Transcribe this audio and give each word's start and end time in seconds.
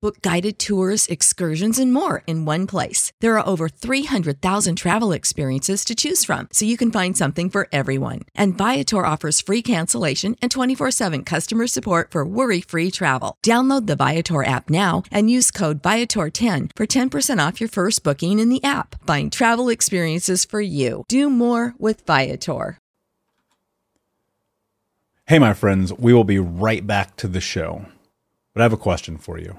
Book 0.00 0.22
guided 0.22 0.60
tours, 0.60 1.08
excursions, 1.08 1.76
and 1.76 1.92
more 1.92 2.22
in 2.28 2.44
one 2.44 2.68
place. 2.68 3.10
There 3.20 3.36
are 3.36 3.44
over 3.44 3.68
300,000 3.68 4.76
travel 4.76 5.10
experiences 5.10 5.84
to 5.86 5.96
choose 5.96 6.24
from, 6.24 6.46
so 6.52 6.64
you 6.64 6.76
can 6.76 6.92
find 6.92 7.16
something 7.16 7.50
for 7.50 7.66
everyone. 7.72 8.20
And 8.32 8.56
Viator 8.56 9.04
offers 9.04 9.40
free 9.40 9.60
cancellation 9.60 10.36
and 10.40 10.52
24 10.52 10.92
7 10.92 11.24
customer 11.24 11.66
support 11.66 12.12
for 12.12 12.24
worry 12.24 12.60
free 12.60 12.92
travel. 12.92 13.36
Download 13.44 13.88
the 13.88 13.96
Viator 13.96 14.44
app 14.44 14.70
now 14.70 15.02
and 15.10 15.32
use 15.32 15.50
code 15.50 15.82
Viator10 15.82 16.70
for 16.76 16.86
10% 16.86 17.48
off 17.48 17.60
your 17.60 17.68
first 17.68 18.04
booking 18.04 18.38
in 18.38 18.50
the 18.50 18.62
app. 18.62 19.04
Find 19.04 19.32
travel 19.32 19.68
experiences 19.68 20.44
for 20.44 20.60
you. 20.60 21.02
Do 21.08 21.28
more 21.28 21.74
with 21.76 22.06
Viator. 22.06 22.78
Hey, 25.26 25.40
my 25.40 25.54
friends, 25.54 25.92
we 25.92 26.14
will 26.14 26.22
be 26.22 26.38
right 26.38 26.86
back 26.86 27.16
to 27.16 27.26
the 27.26 27.40
show. 27.40 27.84
But 28.54 28.60
I 28.60 28.64
have 28.64 28.72
a 28.72 28.76
question 28.76 29.18
for 29.18 29.38
you. 29.38 29.58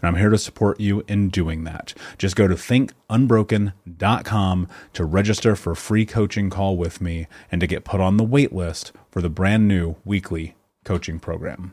and 0.00 0.08
I'm 0.08 0.16
here 0.16 0.30
to 0.30 0.38
support 0.38 0.80
you 0.80 1.04
in 1.08 1.28
doing 1.28 1.64
that. 1.64 1.94
Just 2.18 2.36
go 2.36 2.48
to 2.48 2.54
thinkunbroken.com 2.54 4.68
to 4.92 5.04
register 5.04 5.56
for 5.56 5.72
a 5.72 5.76
free 5.76 6.06
coaching 6.06 6.50
call 6.50 6.76
with 6.76 7.00
me 7.00 7.26
and 7.50 7.60
to 7.60 7.66
get 7.66 7.84
put 7.84 8.00
on 8.00 8.16
the 8.16 8.24
wait 8.24 8.52
list 8.52 8.92
for 9.10 9.20
the 9.20 9.30
brand 9.30 9.66
new 9.66 9.96
weekly 10.04 10.54
coaching 10.84 11.18
program. 11.18 11.72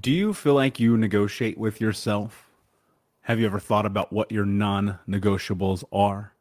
Do 0.00 0.10
you 0.10 0.34
feel 0.34 0.54
like 0.54 0.78
you 0.78 0.96
negotiate 0.96 1.58
with 1.58 1.80
yourself? 1.80 2.48
Have 3.22 3.40
you 3.40 3.46
ever 3.46 3.58
thought 3.58 3.86
about 3.86 4.12
what 4.12 4.30
your 4.30 4.44
non 4.44 4.98
negotiables 5.08 5.82
are? 5.92 6.34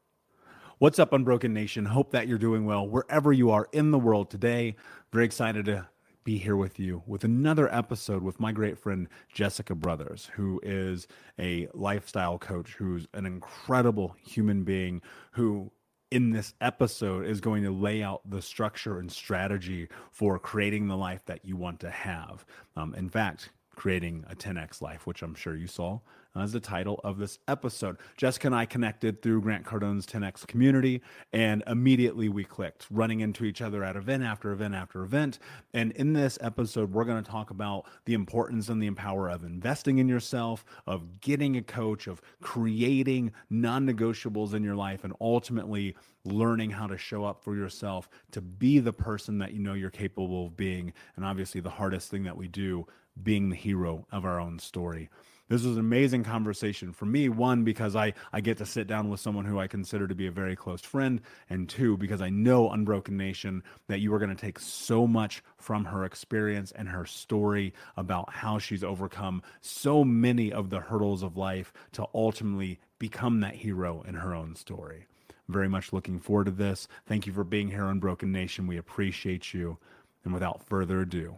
What's 0.79 0.99
up, 0.99 1.11
Unbroken 1.11 1.53
Nation? 1.53 1.85
Hope 1.85 2.11
that 2.11 2.27
you're 2.27 2.37
doing 2.37 2.65
well 2.65 2.87
wherever 2.87 3.33
you 3.33 3.49
are 3.49 3.67
in 3.71 3.91
the 3.91 3.97
world 3.97 4.29
today. 4.29 4.75
Very 5.11 5.25
excited 5.25 5.65
to 5.65 5.87
be 6.27 6.37
here 6.37 6.57
with 6.57 6.77
you 6.77 7.01
with 7.07 7.23
another 7.23 7.73
episode 7.73 8.21
with 8.21 8.37
my 8.37 8.51
great 8.51 8.77
friend 8.77 9.07
Jessica 9.31 9.73
Brothers, 9.73 10.29
who 10.33 10.59
is 10.61 11.07
a 11.39 11.69
lifestyle 11.73 12.37
coach, 12.37 12.73
who's 12.73 13.07
an 13.13 13.25
incredible 13.25 14.13
human 14.21 14.65
being 14.65 15.01
who 15.31 15.71
in 16.11 16.31
this 16.31 16.53
episode 16.59 17.25
is 17.25 17.39
going 17.39 17.63
to 17.63 17.71
lay 17.71 18.03
out 18.03 18.29
the 18.29 18.41
structure 18.41 18.99
and 18.99 19.09
strategy 19.09 19.87
for 20.11 20.37
creating 20.37 20.89
the 20.89 20.97
life 20.97 21.23
that 21.27 21.45
you 21.45 21.55
want 21.55 21.79
to 21.79 21.89
have. 21.89 22.45
Um, 22.75 22.93
in 22.93 23.07
fact, 23.09 23.51
creating 23.77 24.25
a 24.29 24.35
10x 24.35 24.81
life, 24.81 25.07
which 25.07 25.21
I'm 25.21 25.33
sure 25.33 25.55
you 25.55 25.67
saw 25.67 26.01
as 26.39 26.51
the 26.51 26.59
title 26.59 26.99
of 27.03 27.17
this 27.17 27.39
episode. 27.47 27.97
Jessica 28.15 28.47
and 28.47 28.55
I 28.55 28.65
connected 28.65 29.21
through 29.21 29.41
Grant 29.41 29.65
Cardone's 29.65 30.05
10X 30.05 30.47
community, 30.47 31.01
and 31.33 31.63
immediately 31.67 32.29
we 32.29 32.43
clicked, 32.43 32.87
running 32.89 33.19
into 33.19 33.45
each 33.45 33.61
other 33.61 33.83
at 33.83 33.95
event 33.95 34.23
after 34.23 34.51
event 34.51 34.75
after 34.75 35.03
event. 35.03 35.39
And 35.73 35.91
in 35.93 36.13
this 36.13 36.37
episode, 36.41 36.91
we're 36.91 37.05
going 37.05 37.23
to 37.23 37.29
talk 37.29 37.49
about 37.49 37.85
the 38.05 38.13
importance 38.13 38.69
and 38.69 38.81
the 38.81 38.91
power 38.91 39.29
of 39.29 39.43
investing 39.43 39.97
in 39.97 40.07
yourself, 40.07 40.65
of 40.85 41.21
getting 41.21 41.57
a 41.57 41.61
coach, 41.61 42.07
of 42.07 42.21
creating 42.41 43.31
non 43.49 43.85
negotiables 43.87 44.53
in 44.53 44.63
your 44.63 44.75
life, 44.75 45.03
and 45.03 45.13
ultimately 45.21 45.95
learning 46.25 46.71
how 46.71 46.87
to 46.87 46.97
show 46.97 47.23
up 47.23 47.43
for 47.43 47.55
yourself 47.55 48.09
to 48.31 48.41
be 48.41 48.79
the 48.79 48.93
person 48.93 49.37
that 49.39 49.53
you 49.53 49.59
know 49.59 49.73
you're 49.73 49.89
capable 49.89 50.47
of 50.47 50.57
being. 50.57 50.93
And 51.15 51.25
obviously, 51.25 51.61
the 51.61 51.69
hardest 51.69 52.09
thing 52.09 52.23
that 52.23 52.37
we 52.37 52.47
do, 52.47 52.85
being 53.21 53.49
the 53.49 53.55
hero 53.55 54.05
of 54.11 54.25
our 54.25 54.39
own 54.39 54.59
story. 54.59 55.09
This 55.49 55.63
was 55.63 55.73
an 55.73 55.79
amazing 55.79 56.25
conversation 56.25 56.91
for 56.91 57.05
me. 57.05 57.29
One, 57.29 57.63
because 57.63 57.95
I, 57.95 58.13
I 58.33 58.41
get 58.41 58.57
to 58.57 58.65
sit 58.65 58.85
down 58.85 59.09
with 59.09 59.21
someone 59.21 59.45
who 59.45 59.59
I 59.59 59.67
consider 59.67 60.07
to 60.07 60.15
be 60.15 60.27
a 60.27 60.31
very 60.31 60.57
close 60.57 60.81
friend. 60.81 61.21
And 61.49 61.69
two, 61.69 61.95
because 61.95 62.21
I 62.21 62.29
know 62.29 62.69
Unbroken 62.69 63.15
Nation 63.15 63.63
that 63.87 64.01
you 64.01 64.13
are 64.13 64.19
going 64.19 64.35
to 64.35 64.35
take 64.35 64.59
so 64.59 65.07
much 65.07 65.41
from 65.57 65.85
her 65.85 66.03
experience 66.03 66.73
and 66.73 66.89
her 66.89 67.05
story 67.05 67.73
about 67.95 68.29
how 68.33 68.59
she's 68.59 68.83
overcome 68.83 69.41
so 69.61 70.03
many 70.03 70.51
of 70.51 70.69
the 70.69 70.81
hurdles 70.81 71.23
of 71.23 71.37
life 71.37 71.71
to 71.93 72.05
ultimately 72.13 72.79
become 72.99 73.39
that 73.39 73.55
hero 73.55 74.03
in 74.05 74.15
her 74.15 74.35
own 74.35 74.55
story. 74.55 75.07
Very 75.47 75.69
much 75.69 75.93
looking 75.93 76.19
forward 76.19 76.45
to 76.45 76.51
this. 76.51 76.89
Thank 77.05 77.25
you 77.25 77.31
for 77.31 77.45
being 77.45 77.69
here 77.69 77.85
Unbroken 77.85 78.33
Nation. 78.33 78.67
We 78.67 78.77
appreciate 78.77 79.53
you. 79.53 79.77
And 80.25 80.33
without 80.33 80.61
further 80.67 80.99
ado, 80.99 81.37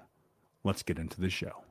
let's 0.63 0.81
get 0.81 0.97
into 0.97 1.21
the 1.21 1.29
show. 1.29 1.63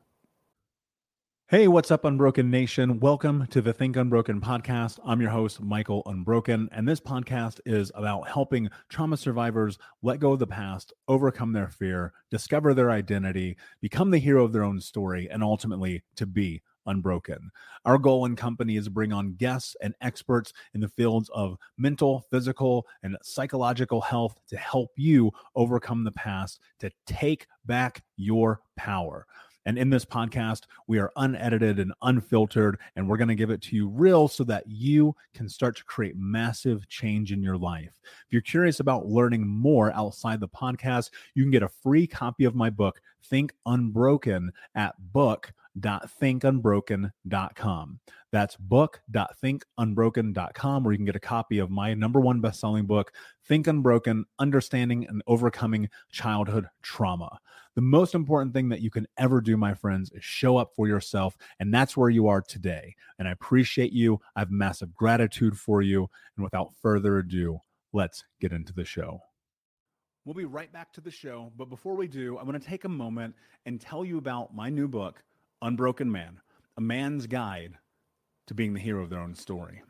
Hey, 1.50 1.66
what's 1.66 1.90
up, 1.90 2.04
Unbroken 2.04 2.50
Nation? 2.50 3.00
Welcome 3.00 3.46
to 3.46 3.62
the 3.62 3.72
Think 3.72 3.96
Unbroken 3.96 4.38
podcast. 4.38 4.98
I'm 5.02 5.22
your 5.22 5.30
host, 5.30 5.62
Michael 5.62 6.02
Unbroken, 6.04 6.68
and 6.72 6.86
this 6.86 7.00
podcast 7.00 7.58
is 7.64 7.90
about 7.94 8.28
helping 8.28 8.68
trauma 8.90 9.16
survivors 9.16 9.78
let 10.02 10.20
go 10.20 10.32
of 10.32 10.40
the 10.40 10.46
past, 10.46 10.92
overcome 11.08 11.54
their 11.54 11.70
fear, 11.70 12.12
discover 12.30 12.74
their 12.74 12.90
identity, 12.90 13.56
become 13.80 14.10
the 14.10 14.18
hero 14.18 14.44
of 14.44 14.52
their 14.52 14.62
own 14.62 14.78
story, 14.78 15.26
and 15.30 15.42
ultimately 15.42 16.02
to 16.16 16.26
be 16.26 16.60
unbroken. 16.84 17.50
Our 17.86 17.96
goal 17.96 18.26
and 18.26 18.36
company 18.36 18.76
is 18.76 18.84
to 18.84 18.90
bring 18.90 19.14
on 19.14 19.32
guests 19.32 19.74
and 19.80 19.94
experts 20.02 20.52
in 20.74 20.82
the 20.82 20.88
fields 20.88 21.30
of 21.32 21.56
mental, 21.78 22.26
physical, 22.30 22.86
and 23.02 23.16
psychological 23.22 24.02
health 24.02 24.38
to 24.48 24.58
help 24.58 24.90
you 24.96 25.32
overcome 25.56 26.04
the 26.04 26.12
past, 26.12 26.60
to 26.80 26.90
take 27.06 27.46
back 27.64 28.02
your 28.18 28.60
power. 28.76 29.26
And 29.68 29.76
in 29.76 29.90
this 29.90 30.06
podcast, 30.06 30.62
we 30.86 30.98
are 30.98 31.12
unedited 31.16 31.78
and 31.78 31.92
unfiltered, 32.00 32.78
and 32.96 33.06
we're 33.06 33.18
going 33.18 33.28
to 33.28 33.34
give 33.34 33.50
it 33.50 33.60
to 33.64 33.76
you 33.76 33.86
real 33.86 34.26
so 34.26 34.42
that 34.44 34.64
you 34.66 35.14
can 35.34 35.46
start 35.46 35.76
to 35.76 35.84
create 35.84 36.16
massive 36.16 36.88
change 36.88 37.32
in 37.32 37.42
your 37.42 37.58
life. 37.58 37.92
If 38.02 38.28
you're 38.30 38.40
curious 38.40 38.80
about 38.80 39.08
learning 39.08 39.46
more 39.46 39.92
outside 39.92 40.40
the 40.40 40.48
podcast, 40.48 41.10
you 41.34 41.44
can 41.44 41.50
get 41.50 41.62
a 41.62 41.68
free 41.68 42.06
copy 42.06 42.44
of 42.44 42.54
my 42.54 42.70
book, 42.70 42.98
Think 43.24 43.52
Unbroken, 43.66 44.52
at 44.74 44.94
book 45.12 45.52
book.thinkunbroken.com. 45.80 48.00
That's 48.30 48.56
book.thinkunbroken.com, 48.56 50.84
where 50.84 50.92
you 50.92 50.98
can 50.98 51.06
get 51.06 51.16
a 51.16 51.20
copy 51.20 51.58
of 51.58 51.70
my 51.70 51.94
number 51.94 52.20
one 52.20 52.40
best-selling 52.40 52.84
book, 52.86 53.12
Think 53.46 53.66
Unbroken: 53.66 54.26
Understanding 54.38 55.06
and 55.08 55.22
Overcoming 55.26 55.88
Childhood 56.10 56.68
Trauma. 56.82 57.38
The 57.78 57.82
most 57.82 58.16
important 58.16 58.52
thing 58.52 58.70
that 58.70 58.80
you 58.80 58.90
can 58.90 59.06
ever 59.18 59.40
do, 59.40 59.56
my 59.56 59.72
friends, 59.72 60.10
is 60.10 60.24
show 60.24 60.56
up 60.56 60.72
for 60.74 60.88
yourself. 60.88 61.36
And 61.60 61.72
that's 61.72 61.96
where 61.96 62.10
you 62.10 62.26
are 62.26 62.42
today. 62.42 62.96
And 63.20 63.28
I 63.28 63.30
appreciate 63.30 63.92
you. 63.92 64.18
I 64.34 64.40
have 64.40 64.50
massive 64.50 64.92
gratitude 64.96 65.56
for 65.56 65.80
you. 65.80 66.10
And 66.34 66.42
without 66.42 66.74
further 66.82 67.18
ado, 67.18 67.60
let's 67.92 68.24
get 68.40 68.50
into 68.50 68.72
the 68.72 68.84
show. 68.84 69.20
We'll 70.24 70.34
be 70.34 70.44
right 70.44 70.72
back 70.72 70.92
to 70.94 71.00
the 71.00 71.12
show. 71.12 71.52
But 71.56 71.70
before 71.70 71.94
we 71.94 72.08
do, 72.08 72.36
I 72.36 72.42
want 72.42 72.60
to 72.60 72.68
take 72.68 72.82
a 72.82 72.88
moment 72.88 73.36
and 73.64 73.80
tell 73.80 74.04
you 74.04 74.18
about 74.18 74.52
my 74.52 74.70
new 74.70 74.88
book, 74.88 75.22
Unbroken 75.62 76.10
Man 76.10 76.40
A 76.78 76.80
Man's 76.80 77.28
Guide 77.28 77.74
to 78.48 78.54
Being 78.54 78.74
the 78.74 78.80
Hero 78.80 79.04
of 79.04 79.10
Their 79.10 79.20
Own 79.20 79.36
Story. 79.36 79.84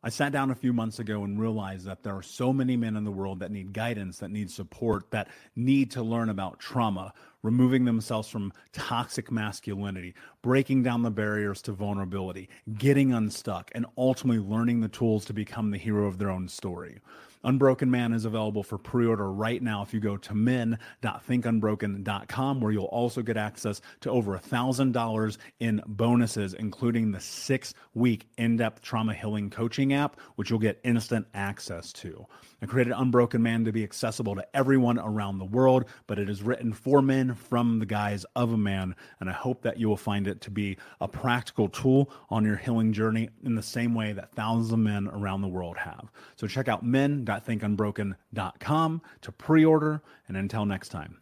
I 0.00 0.10
sat 0.10 0.30
down 0.30 0.52
a 0.52 0.54
few 0.54 0.72
months 0.72 1.00
ago 1.00 1.24
and 1.24 1.40
realized 1.40 1.84
that 1.86 2.04
there 2.04 2.16
are 2.16 2.22
so 2.22 2.52
many 2.52 2.76
men 2.76 2.94
in 2.94 3.02
the 3.02 3.10
world 3.10 3.40
that 3.40 3.50
need 3.50 3.72
guidance, 3.72 4.18
that 4.18 4.30
need 4.30 4.48
support, 4.48 5.10
that 5.10 5.28
need 5.56 5.90
to 5.92 6.04
learn 6.04 6.28
about 6.28 6.60
trauma, 6.60 7.12
removing 7.42 7.84
themselves 7.84 8.28
from 8.28 8.52
toxic 8.72 9.32
masculinity, 9.32 10.14
breaking 10.40 10.84
down 10.84 11.02
the 11.02 11.10
barriers 11.10 11.60
to 11.62 11.72
vulnerability, 11.72 12.48
getting 12.74 13.12
unstuck, 13.12 13.72
and 13.74 13.86
ultimately 13.96 14.40
learning 14.40 14.80
the 14.80 14.88
tools 14.88 15.24
to 15.24 15.32
become 15.32 15.72
the 15.72 15.78
hero 15.78 16.06
of 16.06 16.18
their 16.18 16.30
own 16.30 16.46
story. 16.46 17.00
Unbroken 17.44 17.88
Man 17.90 18.12
is 18.12 18.24
available 18.24 18.62
for 18.62 18.78
pre 18.78 19.04
order 19.06 19.30
right 19.30 19.62
now 19.62 19.82
if 19.82 19.92
you 19.94 20.00
go 20.00 20.16
to 20.16 20.34
men.thinkunbroken.com, 20.34 22.60
where 22.60 22.72
you'll 22.72 22.86
also 22.86 23.22
get 23.22 23.36
access 23.36 23.80
to 24.00 24.10
over 24.10 24.34
a 24.34 24.40
$1,000 24.40 25.38
in 25.60 25.80
bonuses, 25.86 26.54
including 26.54 27.12
the 27.12 27.20
six 27.20 27.74
week 27.94 28.26
in 28.36 28.56
depth 28.56 28.82
trauma 28.82 29.14
healing 29.14 29.50
coaching 29.50 29.92
app, 29.92 30.18
which 30.36 30.50
you'll 30.50 30.58
get 30.58 30.80
instant 30.84 31.28
access 31.34 31.92
to. 31.92 32.26
I 32.60 32.66
created 32.66 32.92
Unbroken 32.96 33.40
Man 33.40 33.64
to 33.66 33.72
be 33.72 33.84
accessible 33.84 34.34
to 34.34 34.44
everyone 34.52 34.98
around 34.98 35.38
the 35.38 35.44
world, 35.44 35.84
but 36.08 36.18
it 36.18 36.28
is 36.28 36.42
written 36.42 36.72
for 36.72 37.00
men 37.00 37.34
from 37.34 37.78
the 37.78 37.86
guise 37.86 38.26
of 38.34 38.52
a 38.52 38.56
man. 38.56 38.96
And 39.20 39.30
I 39.30 39.32
hope 39.32 39.62
that 39.62 39.78
you 39.78 39.88
will 39.88 39.96
find 39.96 40.26
it 40.26 40.40
to 40.42 40.50
be 40.50 40.76
a 41.00 41.06
practical 41.06 41.68
tool 41.68 42.10
on 42.30 42.44
your 42.44 42.56
healing 42.56 42.92
journey 42.92 43.28
in 43.44 43.54
the 43.54 43.62
same 43.62 43.94
way 43.94 44.12
that 44.12 44.32
thousands 44.32 44.72
of 44.72 44.80
men 44.80 45.06
around 45.06 45.42
the 45.42 45.48
world 45.48 45.76
have. 45.76 46.10
So 46.34 46.48
check 46.48 46.66
out 46.66 46.84
men.thinkunbroken.com 47.28 49.02
to 49.22 49.32
pre 49.32 49.64
order. 49.64 50.02
And 50.26 50.36
until 50.36 50.66
next 50.66 50.88
time, 50.88 51.18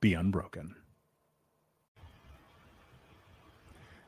be 0.00 0.14
unbroken. 0.14 0.74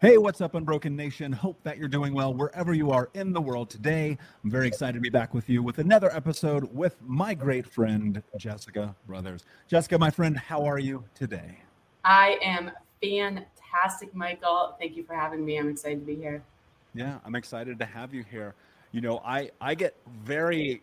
Hey, 0.01 0.17
what's 0.17 0.41
up, 0.41 0.55
Unbroken 0.55 0.95
Nation? 0.95 1.33
Hope 1.33 1.61
that 1.65 1.77
you're 1.77 1.89
doing 1.89 2.15
well 2.15 2.33
wherever 2.33 2.73
you 2.73 2.93
are 2.93 3.11
in 3.15 3.33
the 3.33 3.41
world 3.41 3.69
today. 3.69 4.17
I'm 4.45 4.51
very 4.51 4.69
excited 4.69 4.93
to 4.93 5.01
be 5.01 5.11
back 5.11 5.35
with 5.35 5.49
you 5.49 5.61
with 5.61 5.79
another 5.79 6.15
episode 6.15 6.73
with 6.73 6.95
my 7.05 7.35
great 7.35 7.67
friend, 7.67 8.23
Jessica 8.37 8.95
Brothers. 9.09 9.45
Jessica, 9.67 9.99
my 9.99 10.11
friend, 10.11 10.37
how 10.37 10.65
are 10.65 10.79
you 10.79 11.03
today? 11.15 11.59
I 12.05 12.39
am 12.45 12.71
fantastic, 13.03 14.15
Michael. 14.15 14.77
Thank 14.79 14.97
you 14.97 15.03
for 15.03 15.17
having 15.17 15.45
me. 15.45 15.59
I'm 15.59 15.69
excited 15.69 15.99
to 15.99 16.07
be 16.07 16.15
here. 16.15 16.45
Yeah, 16.95 17.19
I'm 17.25 17.35
excited 17.35 17.81
to 17.81 17.85
have 17.85 18.15
you 18.15 18.25
here. 18.31 18.55
You 18.93 19.01
know, 19.01 19.21
I, 19.25 19.51
I 19.61 19.75
get 19.75 19.97
very, 20.23 20.81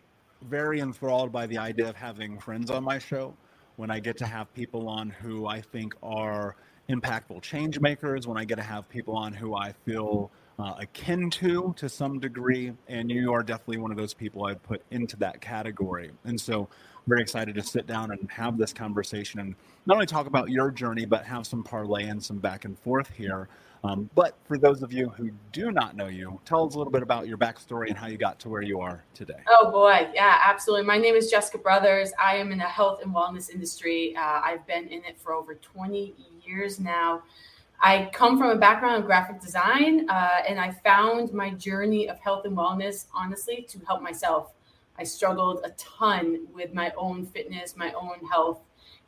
very 0.48 0.80
enthralled 0.80 1.32
by 1.32 1.46
the 1.46 1.58
idea 1.58 1.88
of 1.88 1.96
having 1.96 2.38
friends 2.38 2.70
on 2.70 2.84
my 2.84 2.98
show 2.98 3.34
when 3.76 3.90
I 3.90 4.00
get 4.00 4.16
to 4.18 4.26
have 4.26 4.52
people 4.54 4.88
on 4.88 5.10
who 5.10 5.46
I 5.46 5.60
think 5.60 5.94
are 6.02 6.56
impactful 6.88 7.42
change 7.42 7.80
makers, 7.80 8.26
when 8.26 8.38
I 8.38 8.44
get 8.44 8.56
to 8.56 8.62
have 8.62 8.88
people 8.88 9.16
on 9.16 9.32
who 9.32 9.54
I 9.54 9.72
feel 9.84 10.30
uh, 10.58 10.74
akin 10.78 11.28
to 11.28 11.74
to 11.76 11.88
some 11.88 12.18
degree. 12.18 12.72
And 12.88 13.10
you 13.10 13.32
are 13.32 13.42
definitely 13.42 13.78
one 13.78 13.90
of 13.90 13.96
those 13.96 14.14
people 14.14 14.46
I'd 14.46 14.62
put 14.62 14.82
into 14.90 15.16
that 15.18 15.40
category. 15.40 16.10
And 16.24 16.40
so, 16.40 16.68
very 17.06 17.22
excited 17.22 17.54
to 17.54 17.62
sit 17.62 17.86
down 17.86 18.10
and 18.10 18.28
have 18.30 18.58
this 18.58 18.72
conversation 18.72 19.38
and 19.38 19.54
not 19.86 19.94
only 19.94 20.06
talk 20.06 20.26
about 20.26 20.50
your 20.50 20.70
journey, 20.72 21.04
but 21.04 21.24
have 21.24 21.46
some 21.46 21.62
parlay 21.62 22.06
and 22.06 22.22
some 22.22 22.38
back 22.38 22.64
and 22.64 22.76
forth 22.78 23.10
here. 23.10 23.48
Um, 23.84 24.10
but 24.14 24.36
for 24.44 24.58
those 24.58 24.82
of 24.82 24.92
you 24.92 25.08
who 25.10 25.30
do 25.52 25.70
not 25.70 25.96
know 25.96 26.06
you, 26.06 26.40
tell 26.44 26.66
us 26.66 26.74
a 26.74 26.78
little 26.78 26.92
bit 26.92 27.02
about 27.02 27.28
your 27.28 27.38
backstory 27.38 27.88
and 27.88 27.96
how 27.96 28.06
you 28.06 28.16
got 28.16 28.38
to 28.40 28.48
where 28.48 28.62
you 28.62 28.80
are 28.80 29.04
today. 29.14 29.40
Oh 29.48 29.70
boy, 29.70 30.08
yeah, 30.14 30.40
absolutely. 30.44 30.86
My 30.86 30.98
name 30.98 31.14
is 31.14 31.30
Jessica 31.30 31.58
Brothers. 31.58 32.12
I 32.18 32.36
am 32.36 32.52
in 32.52 32.58
the 32.58 32.64
health 32.64 33.00
and 33.02 33.14
wellness 33.14 33.50
industry. 33.50 34.16
Uh, 34.16 34.40
I've 34.42 34.66
been 34.66 34.88
in 34.88 35.04
it 35.04 35.18
for 35.18 35.32
over 35.32 35.54
20 35.54 36.14
years 36.44 36.80
now. 36.80 37.22
I 37.80 38.08
come 38.12 38.38
from 38.38 38.50
a 38.50 38.56
background 38.56 38.96
in 38.96 39.02
graphic 39.02 39.40
design, 39.40 40.08
uh, 40.08 40.40
and 40.48 40.58
I 40.58 40.70
found 40.70 41.32
my 41.32 41.50
journey 41.50 42.08
of 42.08 42.18
health 42.18 42.46
and 42.46 42.56
wellness, 42.56 43.06
honestly, 43.14 43.66
to 43.68 43.78
help 43.86 44.00
myself. 44.02 44.52
I 44.98 45.04
struggled 45.04 45.60
a 45.62 45.70
ton 45.70 46.46
with 46.54 46.72
my 46.72 46.92
own 46.96 47.26
fitness, 47.26 47.76
my 47.76 47.92
own 47.92 48.26
health, 48.30 48.60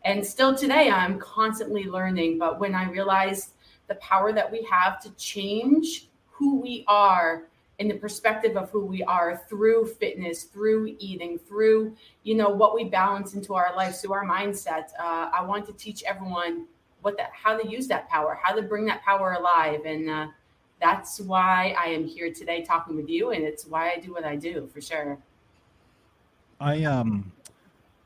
and 0.05 0.25
still 0.25 0.55
today 0.55 0.91
I'm 0.91 1.19
constantly 1.19 1.85
learning. 1.85 2.39
But 2.39 2.61
when 2.61 2.75
I 2.75 2.91
realized 2.91 3.55
the 3.89 3.97
power 3.97 4.33
that 4.33 4.51
we 4.51 4.63
have 4.71 5.01
to 5.01 5.11
change 5.13 6.09
who 6.31 6.61
we 6.61 6.85
are 6.87 7.45
in 7.79 7.89
the 7.89 7.95
perspective 7.95 8.57
of 8.57 8.71
who 8.71 8.85
we 8.85 9.03
are 9.05 9.41
through 9.49 9.87
fitness, 9.87 10.45
through 10.45 10.97
eating, 10.99 11.39
through 11.39 11.95
you 12.25 12.35
know 12.35 12.49
what 12.49 12.75
we 12.75 12.85
balance 12.85 13.35
into 13.35 13.55
our 13.55 13.75
lives 13.77 14.01
through 14.01 14.13
our 14.13 14.27
mindset. 14.27 14.91
Uh, 14.99 15.31
I 15.33 15.43
want 15.43 15.67
to 15.67 15.73
teach 15.73 16.03
everyone 16.05 16.67
what 17.03 17.17
that, 17.17 17.31
how 17.33 17.57
to 17.57 17.69
use 17.69 17.87
that 17.89 18.09
power, 18.09 18.39
how 18.43 18.55
to 18.55 18.63
bring 18.63 18.85
that 18.87 19.03
power 19.03 19.33
alive, 19.33 19.85
and 19.85 20.11
uh, 20.11 20.27
that's 20.81 21.21
why 21.21 21.75
I 21.79 21.87
am 21.87 22.05
here 22.05 22.33
today 22.33 22.63
talking 22.63 22.97
with 22.97 23.09
you, 23.09 23.31
and 23.31 23.45
it's 23.45 23.67
why 23.67 23.93
I 23.93 23.99
do 23.99 24.13
what 24.13 24.25
I 24.25 24.37
do 24.37 24.69
for 24.73 24.81
sure. 24.81 25.19
I 26.61 26.83
um, 26.85 27.31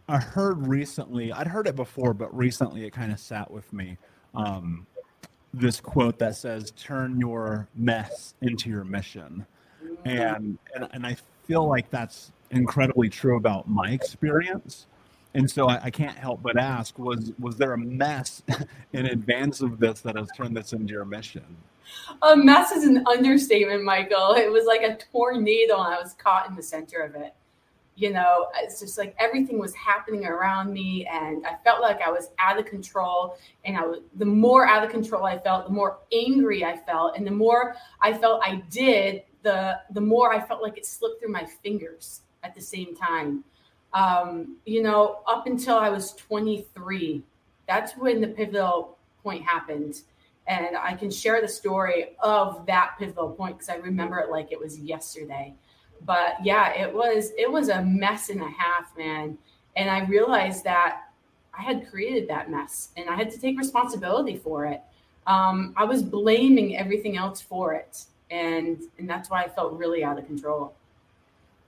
I 0.09 0.19
heard 0.19 0.67
recently. 0.67 1.33
I'd 1.33 1.47
heard 1.47 1.67
it 1.67 1.77
before, 1.77 2.13
but 2.13 2.35
recently 2.37 2.85
it 2.85 2.93
kind 2.93 3.13
of 3.13 3.19
sat 3.19 3.51
with 3.51 3.73
me. 3.73 3.97
Um, 4.35 4.87
this 5.55 5.81
quote 5.81 6.19
that 6.19 6.37
says, 6.37 6.71
"Turn 6.73 7.19
your 7.21 7.69
mess 7.75 8.35
into 8.41 8.71
your 8.71 8.85
mission," 8.85 9.47
and 10.05 10.59
and, 10.75 10.89
and 10.93 11.07
I 11.07 11.17
feel 11.47 11.67
like 11.67 11.91
that's 11.91 12.33
incredibly 12.51 13.09
true 13.09 13.37
about 13.37 13.69
my 13.69 13.91
experience. 13.91 14.87
And 15.35 15.51
so 15.51 15.69
I, 15.69 15.85
I, 15.85 15.91
can't 15.91 16.17
help 16.17 16.43
but 16.43 16.59
ask: 16.59 16.99
was 16.99 17.33
was 17.39 17.57
there 17.57 17.73
a 17.73 17.79
mess 17.79 18.43
in 18.93 19.07
advance 19.07 19.61
of 19.61 19.79
this 19.79 20.01
that 20.01 20.17
has 20.17 20.29
turned 20.37 20.57
this 20.57 20.73
into 20.73 20.93
your 20.93 21.05
mission? 21.05 21.57
A 22.23 22.37
mess 22.37 22.73
is 22.73 22.85
an 22.85 23.05
understatement, 23.07 23.85
Michael. 23.85 24.35
It 24.35 24.51
was 24.51 24.65
like 24.67 24.83
a 24.83 24.97
tornado, 25.13 25.83
and 25.83 25.95
I 25.95 26.01
was 26.01 26.15
caught 26.15 26.49
in 26.49 26.57
the 26.57 26.63
center 26.63 27.01
of 27.01 27.15
it 27.15 27.35
you 27.95 28.11
know 28.11 28.49
it's 28.57 28.81
just 28.81 28.97
like 28.97 29.15
everything 29.19 29.59
was 29.59 29.75
happening 29.75 30.25
around 30.25 30.73
me 30.73 31.07
and 31.07 31.47
i 31.47 31.55
felt 31.65 31.81
like 31.81 32.01
i 32.01 32.11
was 32.11 32.31
out 32.39 32.59
of 32.59 32.65
control 32.65 33.37
and 33.65 33.77
i 33.77 33.83
was 33.83 34.01
the 34.17 34.25
more 34.25 34.67
out 34.67 34.85
of 34.85 34.91
control 34.91 35.25
i 35.25 35.39
felt 35.39 35.67
the 35.67 35.73
more 35.73 35.99
angry 36.13 36.65
i 36.65 36.77
felt 36.77 37.17
and 37.17 37.27
the 37.27 37.31
more 37.31 37.77
i 38.01 38.13
felt 38.13 38.41
i 38.45 38.57
did 38.71 39.23
the 39.43 39.79
the 39.91 40.01
more 40.01 40.33
i 40.33 40.41
felt 40.41 40.63
like 40.63 40.79
it 40.79 40.87
slipped 40.87 41.21
through 41.21 41.33
my 41.33 41.45
fingers 41.63 42.23
at 42.45 42.55
the 42.55 42.61
same 42.61 42.97
time. 42.97 43.45
Um, 43.95 44.57
you 44.65 44.83
know 44.83 45.21
up 45.27 45.47
until 45.47 45.77
i 45.77 45.91
was 45.91 46.15
23 46.15 47.23
that's 47.69 47.93
when 47.99 48.23
the 48.23 48.29
pivotal 48.29 48.97
point 49.23 49.45
happened 49.45 50.01
and 50.47 50.79
i 50.79 50.95
can 50.95 51.11
share 51.11 51.43
the 51.43 51.49
story 51.49 52.17
of 52.21 52.65
that 52.65 52.95
pivotal 52.99 53.29
point 53.29 53.59
because 53.59 53.69
i 53.69 53.75
remember 53.75 54.19
it 54.19 54.31
like 54.31 54.51
it 54.51 54.59
was 54.59 54.79
yesterday 54.79 55.55
but 56.05 56.37
yeah, 56.45 56.73
it 56.73 56.93
was 56.93 57.33
it 57.39 57.51
was 57.51 57.69
a 57.69 57.83
mess 57.83 58.29
and 58.29 58.41
a 58.41 58.49
half, 58.49 58.97
man. 58.97 59.39
And 59.77 59.91
I 59.91 60.05
realized 60.07 60.65
that 60.65 61.03
I 61.59 61.63
had 61.63 61.89
created 61.91 62.29
that 62.29 62.51
mess 62.51 62.89
and 62.97 63.09
I 63.09 63.15
had 63.15 63.31
to 63.31 63.39
take 63.39 63.59
responsibility 63.59 64.37
for 64.37 64.67
it. 64.67 64.83
um, 65.27 65.73
I 65.77 65.85
was 65.85 66.03
blaming 66.03 66.77
everything 66.77 67.17
else 67.17 67.41
for 67.41 67.75
it, 67.75 68.05
and 68.31 68.83
and 68.99 69.09
that's 69.09 69.31
why 69.31 69.43
I 69.43 69.49
felt 69.49 69.73
really 69.75 70.03
out 70.03 70.19
of 70.19 70.27
control. 70.27 70.75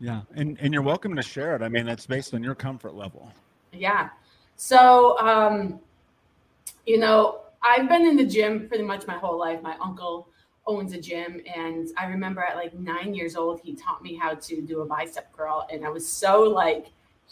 Yeah, 0.01 0.23
and 0.35 0.59
and 0.61 0.73
you're 0.73 0.83
welcome 0.83 1.15
to 1.17 1.23
share 1.23 1.55
it. 1.55 1.63
I 1.63 1.69
mean, 1.69 1.89
it's 1.89 2.07
based 2.07 2.35
on 2.35 2.43
your 2.43 2.55
comfort 2.55 2.95
level. 2.95 3.31
Yeah. 3.73 4.11
So, 4.57 5.19
um, 5.19 5.81
you 6.87 6.99
know, 6.99 7.41
I've 7.63 7.89
been 7.89 8.07
in 8.07 8.17
the 8.17 8.27
gym 8.27 8.69
pretty 8.69 8.85
much 8.85 9.07
my 9.07 9.15
whole 9.15 9.39
life. 9.39 9.63
My 9.63 9.77
uncle 9.81 10.29
owns 10.67 10.93
a 10.93 11.01
gym, 11.01 11.41
and 11.55 11.89
I 11.97 12.07
remember 12.07 12.43
at 12.43 12.57
like 12.57 12.75
nine 12.75 13.15
years 13.15 13.37
old, 13.37 13.61
he 13.61 13.75
taught 13.75 14.03
me 14.03 14.15
how 14.15 14.35
to 14.35 14.61
do 14.61 14.81
a 14.81 14.87
bicep 14.87 15.33
curl, 15.33 15.67
and 15.71 15.85
I 15.85 15.91
was 15.91 16.07
so 16.07 16.43
like, 16.43 16.87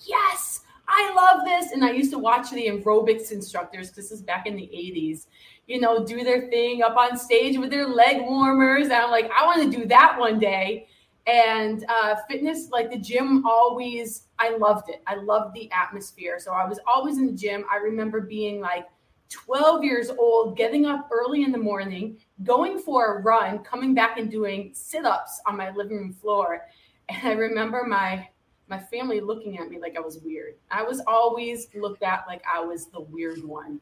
yes. 0.07 0.61
I 0.89 1.13
love 1.15 1.45
this. 1.45 1.73
And 1.73 1.85
I 1.85 1.93
used 1.93 2.11
to 2.11 2.19
watch 2.19 2.51
the 2.51 2.67
aerobics 2.67 3.33
instructors, 3.33 3.93
this 3.93 4.11
is 4.11 4.21
back 4.21 4.47
in 4.47 4.57
the 4.57 4.63
80s, 4.63 5.27
you 5.67 5.81
know, 5.81 6.05
do 6.05 6.23
their 6.23 6.49
thing 6.51 6.83
up 6.83 6.97
on 6.97 7.17
stage 7.17 7.57
with 7.57 7.71
their 7.71 7.87
leg 7.87 8.21
warmers. 8.23 8.87
And 8.87 8.95
I'm 8.95 9.11
like, 9.11 9.31
I 9.31 9.47
want 9.47 9.63
to 9.63 9.79
do 9.79 9.87
that 9.87 10.19
one 10.19 10.39
day. 10.39 10.89
And 11.27 11.85
uh, 11.89 12.17
fitness, 12.29 12.69
like 12.71 12.91
the 12.91 12.99
gym, 12.99 13.47
always, 13.47 14.25
I 14.39 14.57
loved 14.57 14.91
it. 14.91 15.03
I 15.07 15.15
loved 15.15 15.55
the 15.55 15.71
atmosphere. 15.71 16.39
So 16.41 16.53
I 16.53 16.67
was 16.67 16.81
always 16.87 17.17
in 17.17 17.27
the 17.27 17.33
gym. 17.33 17.65
I 17.73 17.77
remember 17.77 18.21
being 18.21 18.61
like 18.61 18.89
12 19.31 19.85
years 19.85 20.11
old, 20.11 20.57
getting 20.57 20.85
up 20.85 21.09
early 21.13 21.45
in 21.45 21.53
the 21.53 21.59
morning, 21.59 22.19
going 22.45 22.79
for 22.79 23.17
a 23.17 23.23
run, 23.23 23.61
coming 23.61 23.95
back 23.95 24.19
and 24.19 24.31
doing 24.31 24.71
sit 24.75 25.05
ups 25.05 25.41
on 25.47 25.57
my 25.57 25.71
living 25.71 25.99
room 25.99 26.13
floor. 26.13 26.67
And 27.09 27.29
I 27.29 27.33
remember 27.33 27.85
my 27.85 28.29
my 28.69 28.79
family 28.79 29.21
looking 29.21 29.59
at 29.59 29.69
me 29.69 29.79
like 29.79 29.97
I 29.97 30.01
was 30.01 30.21
weird. 30.21 30.55
I 30.71 30.83
was 30.83 31.03
always 31.07 31.69
looked 31.75 32.03
at 32.03 32.25
like 32.27 32.43
I 32.51 32.61
was 32.61 32.87
the 32.87 33.01
weird 33.01 33.45
one. 33.45 33.81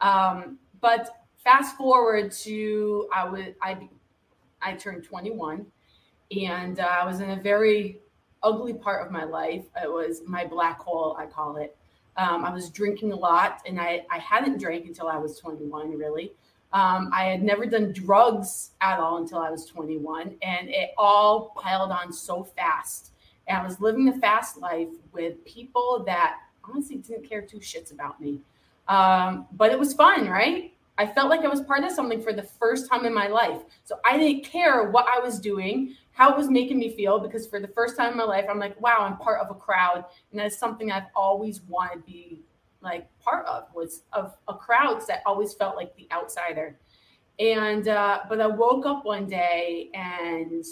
Um, 0.00 0.58
but 0.80 1.24
fast 1.38 1.76
forward 1.76 2.30
to 2.32 3.08
I 3.12 3.24
was 3.24 3.46
I 3.62 3.88
I 4.60 4.74
turned 4.74 5.04
21 5.04 5.66
and 6.36 6.78
uh, 6.78 6.82
I 6.82 7.04
was 7.04 7.20
in 7.20 7.30
a 7.30 7.40
very 7.40 8.00
ugly 8.42 8.74
part 8.74 9.04
of 9.04 9.12
my 9.12 9.24
life. 9.24 9.64
It 9.82 9.90
was 9.90 10.22
my 10.26 10.44
black 10.44 10.78
hole, 10.78 11.16
I 11.18 11.26
call 11.26 11.56
it. 11.56 11.76
Um, 12.16 12.44
I 12.44 12.52
was 12.52 12.70
drinking 12.70 13.12
a 13.12 13.16
lot, 13.16 13.62
and 13.66 13.80
I, 13.80 14.04
I 14.10 14.18
hadn't 14.18 14.58
drank 14.58 14.86
until 14.86 15.06
I 15.06 15.16
was 15.16 15.38
21, 15.38 15.96
really. 15.96 16.32
Um, 16.72 17.10
I 17.14 17.24
had 17.24 17.42
never 17.42 17.64
done 17.64 17.92
drugs 17.92 18.72
at 18.80 18.98
all 18.98 19.16
until 19.16 19.38
I 19.38 19.50
was 19.50 19.64
21, 19.66 20.36
and 20.42 20.68
it 20.68 20.90
all 20.98 21.52
piled 21.56 21.90
on 21.90 22.12
so 22.12 22.44
fast. 22.44 23.12
And 23.46 23.56
I 23.56 23.64
was 23.64 23.80
living 23.80 24.04
the 24.04 24.18
fast 24.20 24.58
life 24.58 24.88
with 25.12 25.42
people 25.46 26.02
that 26.06 26.36
honestly 26.62 26.96
didn't 26.96 27.28
care 27.28 27.40
two 27.40 27.58
shits 27.58 27.92
about 27.92 28.20
me. 28.20 28.40
Um, 28.88 29.46
but 29.52 29.72
it 29.72 29.78
was 29.78 29.94
fun, 29.94 30.28
right? 30.28 30.74
I 30.98 31.06
felt 31.06 31.30
like 31.30 31.44
I 31.44 31.48
was 31.48 31.62
part 31.62 31.84
of 31.84 31.92
something 31.92 32.20
for 32.20 32.32
the 32.32 32.42
first 32.42 32.90
time 32.90 33.06
in 33.06 33.14
my 33.14 33.28
life. 33.28 33.62
So 33.84 34.00
I 34.04 34.18
didn't 34.18 34.44
care 34.44 34.90
what 34.90 35.06
I 35.08 35.20
was 35.20 35.38
doing, 35.38 35.94
how 36.12 36.32
it 36.32 36.36
was 36.36 36.50
making 36.50 36.78
me 36.78 36.90
feel, 36.90 37.20
because 37.20 37.46
for 37.46 37.60
the 37.60 37.68
first 37.68 37.96
time 37.96 38.12
in 38.12 38.18
my 38.18 38.24
life, 38.24 38.46
I'm 38.50 38.58
like, 38.58 38.78
wow, 38.80 38.98
I'm 39.00 39.16
part 39.16 39.40
of 39.40 39.50
a 39.50 39.54
crowd. 39.54 40.04
And 40.32 40.40
that's 40.40 40.58
something 40.58 40.90
I've 40.90 41.06
always 41.14 41.62
wanted 41.62 42.04
to 42.04 42.12
be 42.12 42.40
like 42.80 43.08
part 43.20 43.46
of 43.46 43.64
was 43.74 44.02
of 44.12 44.36
a 44.46 44.54
crowd 44.54 45.02
I 45.10 45.18
always 45.26 45.54
felt 45.54 45.76
like 45.76 45.94
the 45.96 46.08
outsider. 46.12 46.78
And 47.38 47.88
uh, 47.88 48.20
but 48.28 48.40
I 48.40 48.46
woke 48.46 48.86
up 48.86 49.04
one 49.04 49.26
day 49.26 49.90
and 49.94 50.64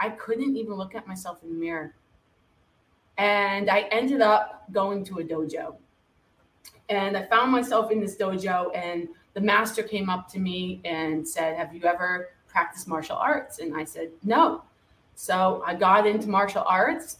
I 0.00 0.10
couldn't 0.10 0.56
even 0.56 0.74
look 0.74 0.94
at 0.94 1.06
myself 1.06 1.42
in 1.42 1.50
the 1.50 1.54
mirror. 1.54 1.94
And 3.18 3.70
I 3.70 3.82
ended 3.92 4.20
up 4.20 4.70
going 4.72 5.04
to 5.04 5.20
a 5.20 5.24
dojo. 5.24 5.76
And 6.88 7.16
I 7.16 7.24
found 7.26 7.50
myself 7.50 7.90
in 7.90 8.00
this 8.00 8.16
dojo 8.16 8.76
and 8.76 9.08
the 9.34 9.40
master 9.40 9.82
came 9.82 10.08
up 10.08 10.28
to 10.32 10.38
me 10.38 10.80
and 10.84 11.26
said, 11.26 11.56
Have 11.56 11.74
you 11.74 11.82
ever 11.84 12.30
practiced 12.46 12.88
martial 12.88 13.16
arts? 13.16 13.58
And 13.58 13.76
I 13.76 13.84
said, 13.84 14.10
No. 14.24 14.62
So 15.14 15.62
I 15.66 15.74
got 15.74 16.06
into 16.06 16.28
martial 16.28 16.64
arts, 16.66 17.18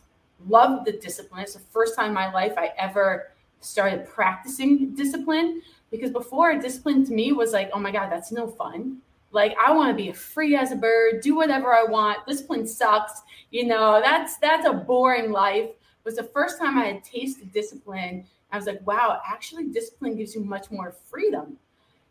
loved 0.48 0.86
the 0.86 0.92
discipline. 0.92 1.42
It's 1.42 1.54
the 1.54 1.60
first 1.60 1.96
time 1.96 2.08
in 2.08 2.14
my 2.14 2.32
life 2.32 2.52
I 2.56 2.72
ever 2.78 3.32
started 3.60 4.06
practicing 4.06 4.94
discipline 4.94 5.62
because 5.90 6.10
before 6.10 6.58
discipline 6.58 7.04
to 7.06 7.12
me 7.12 7.32
was 7.32 7.52
like, 7.52 7.70
oh 7.72 7.78
my 7.78 7.90
God, 7.90 8.10
that's 8.10 8.32
no 8.32 8.48
fun. 8.48 8.98
Like 9.32 9.54
I 9.64 9.72
want 9.72 9.90
to 9.90 10.02
be 10.02 10.12
free 10.12 10.56
as 10.56 10.72
a 10.72 10.76
bird, 10.76 11.20
do 11.20 11.36
whatever 11.36 11.74
I 11.74 11.84
want. 11.84 12.26
Discipline 12.26 12.66
sucks. 12.66 13.22
You 13.50 13.66
know, 13.66 14.00
that's 14.02 14.38
that's 14.38 14.66
a 14.66 14.72
boring 14.72 15.32
life. 15.32 15.70
It 15.70 16.04
was 16.04 16.16
the 16.16 16.24
first 16.24 16.58
time 16.58 16.78
I 16.78 16.86
had 16.86 17.04
tasted 17.04 17.52
discipline. 17.52 18.24
I 18.52 18.56
was 18.56 18.66
like, 18.66 18.86
wow, 18.86 19.20
actually 19.28 19.68
discipline 19.68 20.16
gives 20.16 20.34
you 20.34 20.44
much 20.44 20.70
more 20.70 20.94
freedom 21.10 21.58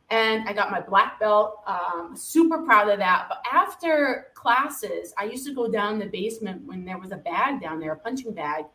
and 0.10 0.48
I 0.48 0.54
got 0.54 0.72
my 0.72 0.82
black 0.82 1.20
belt. 1.20 1.62
Um, 1.66 2.16
super 2.16 2.60
proud 2.60 2.90
of 2.90 3.00
that. 3.00 3.25
But 3.28 3.44
after 3.52 4.28
classes, 4.36 5.14
I 5.18 5.25
used 5.25 5.46
to 5.48 5.54
go 5.54 5.68
down 5.68 5.98
the 5.98 6.06
basement 6.06 6.66
when 6.66 6.86
there 6.86 7.00
was 7.00 7.12
a 7.12 7.18
bag 7.18 7.62
down 7.62 7.80
there, 7.80 7.94
a 7.94 7.98
punching 7.98 8.34
bag, 8.34 8.66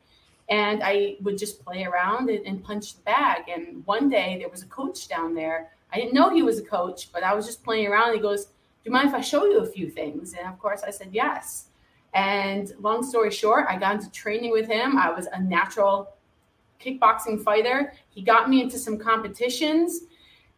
and 0.50 0.82
I 0.82 1.16
would 1.22 1.38
just 1.38 1.64
play 1.64 1.84
around 1.84 2.28
and, 2.28 2.44
and 2.46 2.62
punch 2.62 2.96
the 2.96 3.02
bag. 3.02 3.48
And 3.48 3.86
one 3.86 4.08
day 4.08 4.36
there 4.38 4.48
was 4.48 4.62
a 4.62 4.66
coach 4.66 5.08
down 5.08 5.34
there. 5.34 5.70
I 5.92 5.96
didn't 5.96 6.12
know 6.12 6.28
he 6.28 6.42
was 6.42 6.58
a 6.58 6.64
coach, 6.64 7.12
but 7.12 7.22
I 7.22 7.34
was 7.34 7.46
just 7.46 7.64
playing 7.64 7.86
around. 7.86 8.08
And 8.08 8.16
He 8.16 8.22
goes, 8.22 8.46
"Do 8.46 8.52
you 8.84 8.92
mind 8.92 9.08
if 9.08 9.14
I 9.14 9.20
show 9.20 9.44
you 9.46 9.60
a 9.60 9.66
few 9.66 9.88
things?" 9.88 10.34
And 10.34 10.46
of 10.46 10.58
course, 10.58 10.82
I 10.82 10.90
said 10.90 11.08
yes. 11.12 11.66
And 12.14 12.72
long 12.80 13.02
story 13.04 13.30
short, 13.30 13.66
I 13.68 13.78
got 13.78 13.94
into 13.94 14.10
training 14.10 14.50
with 14.50 14.66
him. 14.68 14.98
I 14.98 15.10
was 15.10 15.26
a 15.32 15.40
natural 15.40 16.14
kickboxing 16.84 17.42
fighter. 17.42 17.92
He 18.08 18.22
got 18.22 18.50
me 18.50 18.60
into 18.60 18.78
some 18.78 18.98
competitions 18.98 20.00